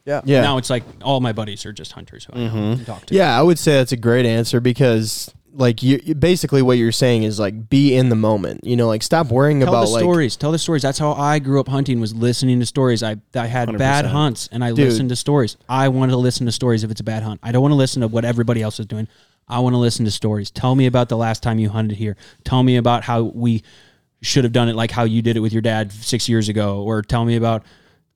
Yeah. 0.04 0.20
Now 0.24 0.58
it's 0.58 0.70
like 0.70 0.84
all 1.02 1.20
my 1.20 1.32
buddies 1.32 1.64
are 1.66 1.72
just 1.72 1.92
hunters 1.92 2.24
who 2.24 2.32
I 2.32 2.36
mm-hmm. 2.36 2.56
know 2.56 2.72
and 2.72 2.86
talk 2.86 3.06
to. 3.06 3.14
Yeah, 3.14 3.38
I 3.38 3.42
would 3.42 3.58
say 3.58 3.74
that's 3.74 3.92
a 3.92 3.96
great 3.96 4.26
answer 4.26 4.60
because 4.60 5.32
like 5.54 5.82
you 5.82 6.00
you- 6.02 6.14
basically 6.14 6.62
what 6.62 6.78
you're 6.78 6.92
saying 6.92 7.22
is 7.24 7.38
like 7.38 7.68
be 7.68 7.94
in 7.94 8.08
the 8.08 8.16
moment. 8.16 8.64
You 8.64 8.76
know, 8.76 8.88
like 8.88 9.02
stop 9.02 9.28
worrying 9.28 9.60
Tell 9.60 9.68
about 9.68 9.84
the 9.86 9.90
like 9.92 10.00
stories. 10.00 10.36
Tell 10.36 10.52
the 10.52 10.58
stories. 10.58 10.82
That's 10.82 10.98
how 10.98 11.12
I 11.12 11.38
grew 11.38 11.60
up 11.60 11.68
hunting. 11.68 12.00
Was 12.00 12.14
listening 12.14 12.60
to 12.60 12.66
stories. 12.66 13.02
I 13.02 13.16
I 13.34 13.46
had 13.46 13.76
bad 13.78 14.04
100%. 14.04 14.08
hunts 14.08 14.48
and 14.50 14.64
I 14.64 14.68
Dude. 14.70 14.78
listened 14.80 15.08
to 15.10 15.16
stories. 15.16 15.56
I 15.68 15.88
want 15.88 16.10
to 16.10 16.16
listen 16.16 16.46
to 16.46 16.52
stories 16.52 16.84
if 16.84 16.90
it's 16.90 17.00
a 17.00 17.04
bad 17.04 17.22
hunt. 17.22 17.40
I 17.42 17.52
don't 17.52 17.62
want 17.62 17.72
to 17.72 17.76
listen 17.76 18.02
to 18.02 18.08
what 18.08 18.24
everybody 18.24 18.62
else 18.62 18.80
is 18.80 18.86
doing. 18.86 19.08
I 19.48 19.58
want 19.58 19.74
to 19.74 19.78
listen 19.78 20.04
to 20.04 20.10
stories. 20.10 20.50
Tell 20.50 20.74
me 20.74 20.86
about 20.86 21.08
the 21.08 21.16
last 21.16 21.42
time 21.42 21.58
you 21.58 21.68
hunted 21.68 21.96
here. 21.96 22.16
Tell 22.44 22.62
me 22.62 22.76
about 22.76 23.04
how 23.04 23.22
we 23.22 23.62
should 24.22 24.44
have 24.44 24.52
done 24.52 24.68
it, 24.68 24.76
like 24.76 24.90
how 24.90 25.04
you 25.04 25.20
did 25.20 25.36
it 25.36 25.40
with 25.40 25.52
your 25.52 25.62
dad 25.62 25.92
six 25.92 26.28
years 26.28 26.48
ago, 26.48 26.82
or 26.82 27.02
tell 27.02 27.24
me 27.24 27.36
about 27.36 27.64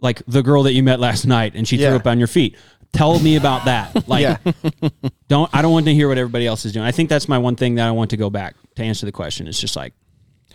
like 0.01 0.23
the 0.27 0.43
girl 0.43 0.63
that 0.65 0.73
you 0.75 0.83
met 0.83 1.01
last 1.01 1.27
night 1.27 1.53
and 1.55 1.67
she 1.67 1.77
Yeah. 1.77 1.89
threw 1.91 1.97
up 1.99 2.07
on 2.07 2.19
your 2.19 2.29
feet. 2.29 2.57
Tell 2.93 3.19
me 3.19 3.37
about 3.37 3.65
that. 3.67 4.07
Like, 4.09 4.23
Yeah. 4.23 4.37
don't 5.29 5.51
I 5.55 5.63
don't 5.63 5.73
want 5.73 5.87
to 5.87 5.95
hear 5.95 6.09
what 6.09 6.19
everybody 6.19 6.47
else 6.47 6.65
is 6.65 6.73
doing. 6.73 6.85
I 6.87 6.93
think 6.93 7.09
that's 7.09 7.29
my 7.29 7.39
one 7.39 7.57
thing 7.57 7.75
that 7.77 7.87
I 7.87 7.91
want 7.91 8.11
to 8.11 8.17
go 8.17 8.31
back 8.31 8.55
to 8.77 8.83
answer 8.83 9.07
the 9.07 9.13
question. 9.13 9.47
It's 9.49 9.61
just 9.61 9.77
like 9.77 9.93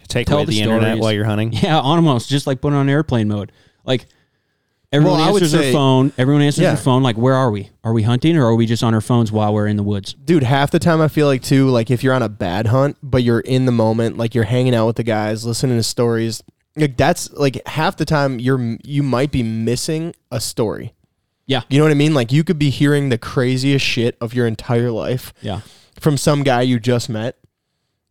Take 0.07 0.29
away 0.29 0.45
the 0.45 0.51
the, 0.51 0.61
internet 0.61 0.97
while 0.99 1.11
you're 1.11 1.25
hunting. 1.25 1.53
yeah, 1.61 1.79
almost 1.79 2.29
just 2.29 2.45
like 2.47 2.61
put 2.61 2.73
it 2.73 2.75
on 2.75 2.89
airplane 2.89 3.27
mode. 3.27 3.51
Like 3.85 4.07
everyone 4.91 5.19
Well, 5.19 5.29
answers 5.35 5.51
their 5.53 5.71
phone. 5.71 6.11
Everyone 6.17 6.41
answers 6.41 6.63
Yeah. 6.63 6.73
their 6.73 6.83
phone. 6.83 7.01
Like, 7.03 7.15
where 7.17 7.33
are 7.35 7.49
we? 7.51 7.69
Are 7.83 7.93
we 7.93 8.03
hunting 8.03 8.35
or 8.37 8.45
are 8.45 8.55
we 8.55 8.65
just 8.65 8.83
on 8.83 8.93
our 8.93 9.01
phones 9.01 9.31
while 9.31 9.53
we're 9.53 9.67
in 9.67 9.77
the 9.77 9.83
woods? 9.83 10.13
dude 10.13 10.43
half 10.43 10.69
the 10.71 10.79
time 10.79 11.01
i 11.01 11.07
feel 11.07 11.27
like 11.27 11.41
too 11.41 11.67
like 11.69 11.89
if 11.91 12.03
you're 12.03 12.13
on 12.13 12.21
a 12.23 12.29
bad 12.29 12.67
hunt 12.67 12.97
but 13.01 13.23
you're 13.23 13.39
in 13.39 13.65
the 13.65 13.71
moment 13.71 14.17
like 14.17 14.35
you're 14.35 14.43
hanging 14.43 14.75
out 14.75 14.85
with 14.87 14.95
the 14.97 15.03
guys 15.03 15.45
listening 15.45 15.77
to 15.77 15.83
stories 15.83 16.41
like 16.75 16.95
that's 16.97 17.31
like 17.33 17.65
half 17.67 17.97
the 17.97 18.05
time 18.05 18.39
you're 18.39 18.77
you 18.83 19.03
might 19.03 19.31
be 19.31 19.43
missing 19.43 20.13
a 20.31 20.39
story 20.39 20.93
Yeah, 21.47 21.61
you 21.69 21.77
know 21.77 21.83
what 21.85 21.91
i 21.91 21.95
mean 21.95 22.13
like 22.13 22.31
you 22.31 22.43
could 22.43 22.57
be 22.59 22.69
hearing 22.69 23.09
the 23.09 23.17
craziest 23.17 23.85
shit 23.85 24.15
of 24.21 24.33
your 24.33 24.47
entire 24.47 24.91
life 24.91 25.33
yeah. 25.41 25.61
from 25.99 26.17
some 26.17 26.43
guy 26.43 26.61
you 26.61 26.79
just 26.79 27.09
met 27.09 27.37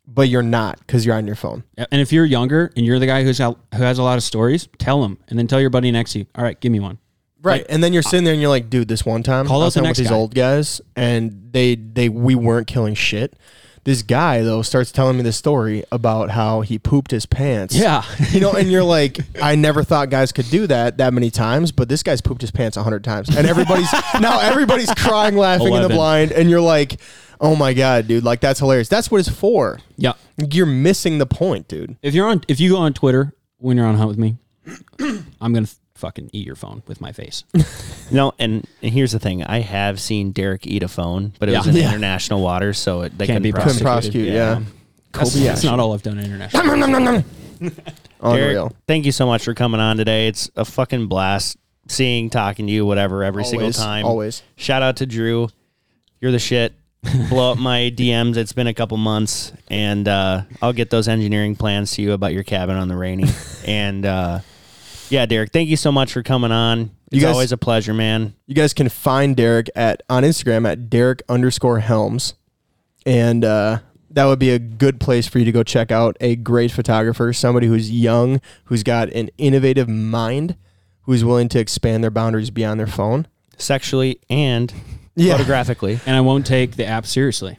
but 0.07 0.28
you're 0.28 0.43
not 0.43 0.78
because 0.81 1.07
you're 1.07 1.15
on 1.15 1.27
your 1.27 1.37
phone 1.37 1.62
And 1.77 2.01
if 2.01 2.12
you're 2.12 2.24
younger 2.24 2.73
and 2.77 2.85
you're 2.85 2.99
the 2.99 3.07
guy 3.07 3.23
who's 3.23 3.41
out, 3.41 3.59
who 3.74 3.82
has 3.85 3.97
a 3.99 4.03
lot 4.03 4.16
of 4.19 4.24
stories, 4.24 4.69
tell 4.78 5.03
them, 5.03 5.19
and 5.28 5.39
then 5.39 5.47
tell 5.47 5.61
your 5.61 5.70
buddy 5.70 5.93
next 5.93 6.12
to 6.15 6.19
you. 6.20 6.27
All 6.35 6.43
right, 6.43 6.59
give 6.61 6.73
me 6.73 6.81
one. 6.81 6.99
right 7.43 7.65
and 7.69 7.82
then 7.82 7.93
you're 7.93 8.03
sitting 8.03 8.24
there 8.24 8.32
and 8.35 8.41
you're 8.43 8.51
like 8.51 8.69
dude 8.69 8.89
this 8.89 9.07
one 9.07 9.23
time 9.23 9.47
Call 9.47 9.61
I 9.61 9.62
out 9.62 9.66
was 9.66 9.74
the 9.74 9.81
hanging 9.81 9.89
next 9.91 9.99
with 10.01 10.05
these 10.07 10.11
guy. 10.11 10.16
old 10.16 10.35
guys 10.35 10.81
and 10.97 11.51
they 11.53 11.77
they 11.77 12.09
we 12.09 12.35
weren't 12.35 12.66
killing 12.66 12.95
shit 12.95 13.37
this 13.85 14.02
guy 14.02 14.43
though 14.43 14.62
starts 14.62 14.93
telling 14.93 15.16
me 15.16 15.23
the 15.23 15.32
story 15.32 15.85
about 15.90 16.31
how 16.31 16.61
he 16.61 16.78
pooped 16.78 17.11
his 17.11 17.24
pants 17.27 17.74
Yeah, 17.74 18.05
you 18.31 18.40
know, 18.40 18.52
and 18.52 18.70
you're 18.70 18.85
like, 18.98 19.19
I 19.43 19.55
never 19.57 19.82
thought 19.85 20.11
guys 20.11 20.32
could 20.32 20.48
do 20.51 20.66
that 20.66 20.98
that 20.98 21.15
many 21.15 21.31
times, 21.31 21.73
but 21.73 21.89
this 21.89 22.02
guy's 22.02 22.20
pooped 22.20 22.43
his 22.43 22.51
pants 22.51 22.77
a 22.77 22.82
hundred 22.82 23.05
times, 23.05 23.35
and 23.35 23.47
everybody's 23.47 23.90
now 24.20 24.39
everybody's 24.40 24.93
crying, 24.94 25.36
laughing 25.36 25.73
in 25.73 25.82
the 25.82 25.89
blind, 25.89 26.32
and 26.32 26.51
you're 26.51 26.61
like, 26.61 27.01
oh 27.40 27.57
my 27.57 27.73
god, 27.73 28.07
dude, 28.07 28.24
like 28.24 28.40
that's 28.40 28.61
hilarious. 28.61 28.89
That's 28.89 29.11
what 29.11 29.19
it's 29.19 29.28
for. 29.31 29.81
yeah. 29.97 30.12
You're 30.51 30.66
missing 30.66 31.19
the 31.19 31.27
point, 31.27 31.69
dude. 31.69 31.97
If 32.02 32.15
you're 32.15 32.27
on, 32.27 32.43
if 32.48 32.61
you 32.61 32.70
go 32.70 32.78
on 32.78 32.94
Twitter 32.94 33.35
when 33.59 33.77
you're 33.77 33.86
on 33.86 33.94
hunt 33.97 34.09
with 34.09 34.19
me, 34.19 34.36
I'm 35.40 35.52
gonna 35.52 35.66
fucking 36.01 36.31
eat 36.32 36.44
your 36.47 36.56
phone 36.56 36.82
with 36.89 37.01
my 37.01 37.12
face. 37.12 37.44
No, 38.12 38.32
and, 38.40 38.66
and 38.82 38.93
here's 38.93 39.12
the 39.12 39.20
thing: 39.20 39.44
I 39.44 39.60
have 39.60 40.01
seen 40.01 40.32
Derek 40.32 40.66
eat 40.66 40.82
a 40.82 40.89
phone, 40.89 41.32
but 41.39 41.48
it 41.48 41.56
was 41.56 41.66
Yeah. 41.66 41.70
in 41.72 41.78
Yeah. 41.82 41.89
international 41.90 42.40
waters, 42.43 42.77
so 42.77 43.02
it, 43.02 43.16
they 43.16 43.27
Can't 43.28 43.36
couldn't 43.36 43.43
be 43.44 43.52
prosecute. 43.52 43.77
Couldn't 43.77 43.85
prosecute, 43.93 44.28
yeah. 44.28 44.60
That's, 45.12 45.31
Kobayashi. 45.36 45.44
that's 45.44 45.62
not 45.64 45.78
all 45.78 45.93
I've 45.94 46.02
done 46.02 46.18
internationally. 46.18 47.24
Unreal. 48.20 48.68
Derek, 48.68 48.72
thank 48.89 49.06
you 49.06 49.12
so 49.12 49.27
much 49.27 49.44
for 49.44 49.55
coming 49.55 49.81
on 49.81 49.97
today. 49.97 50.27
It's 50.27 50.51
a 50.56 50.64
fucking 50.64 51.06
blast 51.06 51.56
seeing, 51.89 52.31
talking 52.31 52.66
to 52.66 52.72
you, 52.72 52.85
whatever, 52.85 53.22
every 53.22 53.44
single 53.44 53.66
Always, 53.66 53.77
time. 53.77 54.05
always. 54.05 54.43
Shout 54.56 54.82
out 54.82 54.97
to 54.97 55.06
Drew. 55.06 55.48
You're 56.20 56.32
the 56.32 56.39
shit. 56.40 56.74
Blow 57.31 57.52
up 57.52 57.59
my 57.59 57.93
DMs. 57.94 58.36
It's 58.36 58.52
been 58.52 58.66
a 58.66 58.74
couple 58.74 58.97
months, 58.98 59.52
and 59.70 60.06
uh, 60.06 60.43
I'll 60.60 60.72
get 60.74 60.90
those 60.90 61.06
engineering 61.09 61.55
plans 61.56 61.93
to 61.93 62.02
you 62.02 62.12
about 62.12 62.32
your 62.35 62.43
cabin 62.43 62.77
on 62.77 62.89
the 62.89 62.97
rainy. 62.97 63.24
and 63.66 64.05
uh, 64.05 64.40
yeah, 65.11 65.27
Derek, 65.27 65.53
thank 65.53 65.69
you 65.69 65.77
so 65.77 65.93
much 65.93 66.12
for 66.12 66.23
coming 66.23 66.53
on. 66.53 66.91
It's 67.12 67.23
guys- 67.23 67.32
always 67.32 67.53
a 67.53 67.57
pleasure, 67.59 67.93
man. 67.95 68.35
You 68.47 68.55
guys 68.55 68.73
can 68.73 68.89
find 68.89 69.37
Derek 69.37 69.69
at 69.74 70.03
on 70.09 70.23
Instagram 70.23 70.66
at 70.69 70.89
Derek 70.91 71.23
underscore 71.28 71.81
Helms, 71.81 72.35
and 73.05 73.45
uh, 73.45 73.81
that 74.11 74.24
would 74.27 74.39
be 74.39 74.51
a 74.51 74.59
good 74.59 75.01
place 75.01 75.27
for 75.27 75.39
you 75.39 75.45
to 75.45 75.53
go 75.53 75.62
check 75.62 75.91
out 75.91 76.16
a 76.20 76.37
great 76.37 76.70
photographer, 76.70 77.32
somebody 77.32 77.66
who's 77.66 77.91
young, 77.91 78.41
who's 78.65 78.82
got 78.82 79.09
an 79.11 79.31
innovative 79.39 79.89
mind, 79.89 80.57
who's 81.03 81.24
willing 81.24 81.49
to 81.51 81.59
expand 81.59 82.03
their 82.05 82.11
boundaries 82.11 82.51
beyond 82.51 82.78
their 82.81 82.87
phone. 82.87 83.27
Sexually 83.57 84.20
and 84.31 84.73
Yeah. 85.16 85.32
photographically. 85.37 86.01
and 86.07 86.16
I 86.16 86.20
won't 86.23 86.47
take 86.47 86.77
the 86.77 86.87
app 86.87 87.05
seriously 87.07 87.59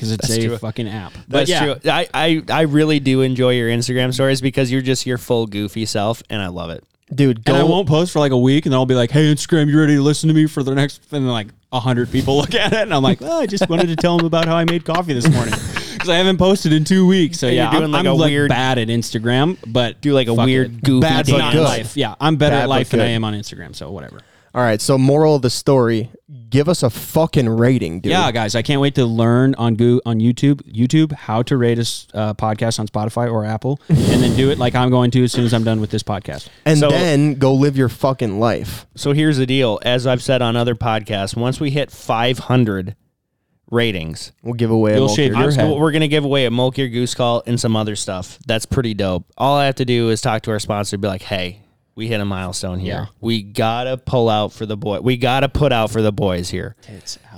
because 0.00 0.12
it's 0.12 0.28
That's 0.28 0.42
a 0.42 0.48
true. 0.48 0.56
fucking 0.56 0.88
app. 0.88 1.12
But 1.28 1.46
That's 1.46 1.50
yeah, 1.50 1.64
true. 1.64 1.90
I, 1.92 2.08
I, 2.14 2.42
I 2.50 2.60
really 2.62 3.00
do 3.00 3.20
enjoy 3.20 3.50
your 3.50 3.68
Instagram 3.68 4.14
stories 4.14 4.40
because 4.40 4.72
you're 4.72 4.80
just 4.80 5.04
your 5.04 5.18
full 5.18 5.46
goofy 5.46 5.84
self, 5.84 6.22
and 6.30 6.40
I 6.40 6.46
love 6.48 6.70
it. 6.70 6.82
Dude, 7.14 7.44
go 7.44 7.52
and 7.52 7.60
I 7.60 7.64
won't 7.64 7.86
post 7.88 8.12
for 8.12 8.20
like 8.20 8.32
a 8.32 8.38
week, 8.38 8.64
and 8.66 8.72
then 8.72 8.78
I'll 8.78 8.86
be 8.86 8.94
like, 8.94 9.10
"Hey, 9.10 9.30
Instagram, 9.34 9.68
you 9.68 9.78
ready 9.78 9.96
to 9.96 10.00
listen 10.02 10.28
to 10.28 10.34
me 10.34 10.46
for 10.46 10.62
the 10.62 10.74
next?" 10.74 11.02
And 11.12 11.24
then 11.24 11.30
like 11.30 11.48
a 11.72 11.80
hundred 11.80 12.10
people 12.10 12.36
look 12.38 12.54
at 12.54 12.72
it, 12.72 12.78
and 12.80 12.94
I'm 12.94 13.02
like, 13.02 13.18
"Oh, 13.20 13.40
I 13.40 13.46
just 13.46 13.68
wanted 13.68 13.88
to 13.88 13.96
tell 13.96 14.16
them 14.16 14.26
about 14.26 14.46
how 14.46 14.56
I 14.56 14.64
made 14.64 14.84
coffee 14.84 15.12
this 15.12 15.28
morning 15.28 15.52
because 15.92 16.08
I 16.08 16.16
haven't 16.16 16.38
posted 16.38 16.72
in 16.72 16.84
two 16.84 17.06
weeks." 17.06 17.40
So 17.40 17.48
And 17.48 17.56
yeah, 17.56 17.64
you're 17.64 17.80
doing 17.80 17.84
I'm, 17.84 17.90
like 17.90 18.00
I'm 18.00 18.06
a 18.06 18.14
like 18.14 18.30
weird- 18.30 18.48
bad 18.48 18.78
at 18.78 18.88
Instagram, 18.88 19.58
but 19.66 20.00
Do 20.00 20.12
like 20.12 20.28
a 20.28 20.34
weird 20.34 20.68
it. 20.72 20.82
goofy 20.84 21.00
Bad 21.00 21.20
It's 21.22 21.30
but 21.32 21.38
not 21.38 21.52
good. 21.52 21.62
life. 21.64 21.96
Yeah, 21.96 22.14
I'm 22.20 22.36
better 22.36 22.54
Bad 22.56 22.62
at 22.62 22.68
life 22.68 22.90
than 22.90 23.00
I 23.00 23.08
am 23.08 23.24
on 23.24 23.34
Instagram. 23.34 23.74
So 23.74 23.90
whatever. 23.90 24.20
All 24.52 24.62
right, 24.62 24.80
so 24.80 24.98
moral 24.98 25.36
of 25.36 25.42
the 25.42 25.50
story: 25.50 26.10
give 26.48 26.68
us 26.68 26.82
a 26.82 26.90
fucking 26.90 27.48
rating, 27.48 28.00
dude. 28.00 28.10
Yeah, 28.10 28.32
guys, 28.32 28.54
I 28.56 28.62
can't 28.62 28.80
wait 28.80 28.96
to 28.96 29.06
learn 29.06 29.54
on 29.54 29.74
Go- 29.76 30.00
on 30.04 30.18
YouTube 30.18 30.62
YouTube 30.62 31.12
how 31.12 31.42
to 31.42 31.56
rate 31.56 31.78
a 31.78 31.82
uh, 32.16 32.34
podcast 32.34 32.80
on 32.80 32.88
Spotify 32.88 33.30
or 33.30 33.44
Apple, 33.44 33.80
and 33.88 33.96
then 33.98 34.36
do 34.36 34.50
it 34.50 34.58
like 34.58 34.74
I'm 34.74 34.90
going 34.90 35.12
to 35.12 35.22
as 35.22 35.30
soon 35.32 35.44
as 35.44 35.54
I'm 35.54 35.62
done 35.62 35.80
with 35.80 35.90
this 35.90 36.02
podcast. 36.02 36.48
and 36.64 36.78
So- 36.80 36.90
then 36.90 37.34
go 37.34 37.54
live 37.54 37.76
your 37.76 37.88
fucking 37.88 38.40
life. 38.40 38.86
So 38.96 39.12
here's 39.12 39.36
the 39.36 39.46
deal. 39.46 39.78
As 39.82 40.04
I've 40.06 40.22
said 40.22 40.42
on 40.42 40.56
other 40.56 40.74
podcasts, 40.74 41.36
once 41.36 41.60
we 41.60 41.70
hit 41.70 41.92
500 41.92 42.96
ratings, 43.70 44.32
We'll 44.42 44.54
give 44.54 44.72
away. 44.72 44.96
You'll 44.96 45.06
a 45.12 45.14
shave 45.14 45.32
your 45.36 45.52
head. 45.52 45.70
we're 45.78 45.92
going 45.92 46.00
to 46.00 46.08
give 46.08 46.24
away 46.24 46.44
a 46.46 46.50
Mulkir 46.50 46.90
Goose 46.92 47.14
Call 47.14 47.44
and 47.46 47.60
some 47.60 47.76
other 47.76 47.94
stuff. 47.94 48.38
That's 48.46 48.66
pretty 48.66 48.94
dope. 48.94 49.26
All 49.38 49.56
I 49.56 49.66
have 49.66 49.76
to 49.76 49.84
do 49.84 50.08
is 50.10 50.20
talk 50.20 50.42
to 50.42 50.50
our 50.50 50.58
sponsor 50.58 50.96
and 50.96 51.02
be 51.02 51.06
like, 51.08 51.22
hey, 51.22 51.62
we 52.00 52.08
hit 52.08 52.18
a 52.18 52.24
milestone 52.24 52.78
here. 52.78 52.94
Yeah. 52.94 53.06
We 53.20 53.42
got 53.42 53.84
to 53.84 53.98
pull 53.98 54.30
out 54.30 54.54
for 54.54 54.64
the 54.64 54.74
boy. 54.74 55.00
We 55.00 55.18
got 55.18 55.40
to 55.40 55.50
put 55.50 55.70
out 55.70 55.90
for 55.90 56.00
the 56.00 56.10
boys 56.10 56.48
here. 56.48 56.74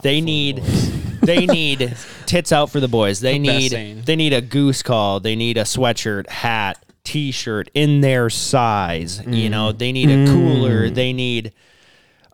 They 0.04 0.20
need 0.20 0.58
they 1.20 1.46
need 1.46 1.96
tits 2.26 2.52
out 2.52 2.70
for 2.70 2.78
the 2.78 2.86
boys. 2.86 3.18
They 3.18 3.32
The 3.32 3.38
need 3.40 3.72
they 4.06 4.14
need 4.14 4.32
a 4.32 4.40
goose 4.40 4.84
call. 4.84 5.18
They 5.18 5.34
need 5.34 5.58
a 5.58 5.62
sweatshirt, 5.62 6.28
hat, 6.28 6.78
t-shirt 7.02 7.70
in 7.74 8.02
their 8.02 8.30
size. 8.30 9.18
You 9.26 9.48
Mm. 9.48 9.50
know, 9.50 9.72
they 9.72 9.90
need 9.90 10.10
a 10.10 10.26
cooler. 10.32 10.88
They 10.90 11.12
need 11.12 11.52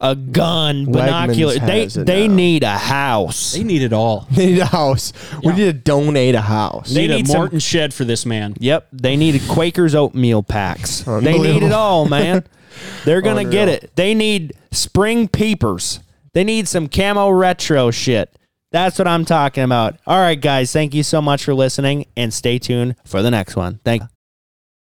a 0.01 0.15
gun, 0.15 0.85
binocular. 0.85 1.55
They 1.59 1.83
has 1.83 1.97
it 1.97 2.07
they 2.07 2.29
now. 2.29 2.35
need 2.35 2.63
a 2.63 2.79
house. 2.79 3.53
They 3.53 3.65
need 3.65 3.83
it 3.83 3.93
all. 3.93 4.27
They 4.31 4.47
need 4.53 4.59
a 4.61 4.67
house. 4.67 5.13
We 5.43 5.53
need 5.53 5.65
to 5.65 5.73
donate 5.73 6.35
a 6.35 6.41
house. 6.41 6.91
They 6.91 7.07
They 7.07 7.15
need, 7.15 7.17
need 7.17 7.25
a 7.27 7.29
some- 7.29 7.41
Morton 7.41 7.59
shed 7.61 7.93
for 7.93 8.05
this 8.05 8.25
man. 8.25 8.55
Yep, 8.61 8.89
they 8.93 9.17
need 9.17 9.41
Quaker's 9.43 9.95
oatmeal 9.95 10.43
packs. 10.43 11.01
They 11.01 11.13
need 11.21 11.27
it 11.27 11.35
Unbelievable. 11.35 11.75
all, 11.75 12.07
man. 12.09 12.45
They're 13.05 13.21
gonna 13.23 13.41
Unreal. 13.41 13.53
get 13.53 13.69
it. 13.69 13.91
They 13.97 14.15
need 14.15 14.53
spring 14.71 15.27
peepers. 15.29 16.01
They 16.33 16.45
need 16.45 16.69
some 16.69 16.89
camo 16.89 17.31
retro 17.31 17.91
shit. 17.91 18.33
That's 18.71 18.99
what 18.99 19.09
I'm 19.09 19.25
talking 19.25 19.65
about. 19.65 19.99
All 20.07 20.19
right, 20.19 20.39
guys, 20.41 20.73
thank 20.73 20.95
you 20.95 21.03
so 21.03 21.21
much 21.23 21.43
for 21.43 21.55
listening, 21.55 22.05
and 22.17 22.33
stay 22.33 22.59
tuned 22.59 22.95
for 23.05 23.23
the 23.23 23.31
next 23.31 23.57
one. 23.57 23.81
Thank. 23.85 24.03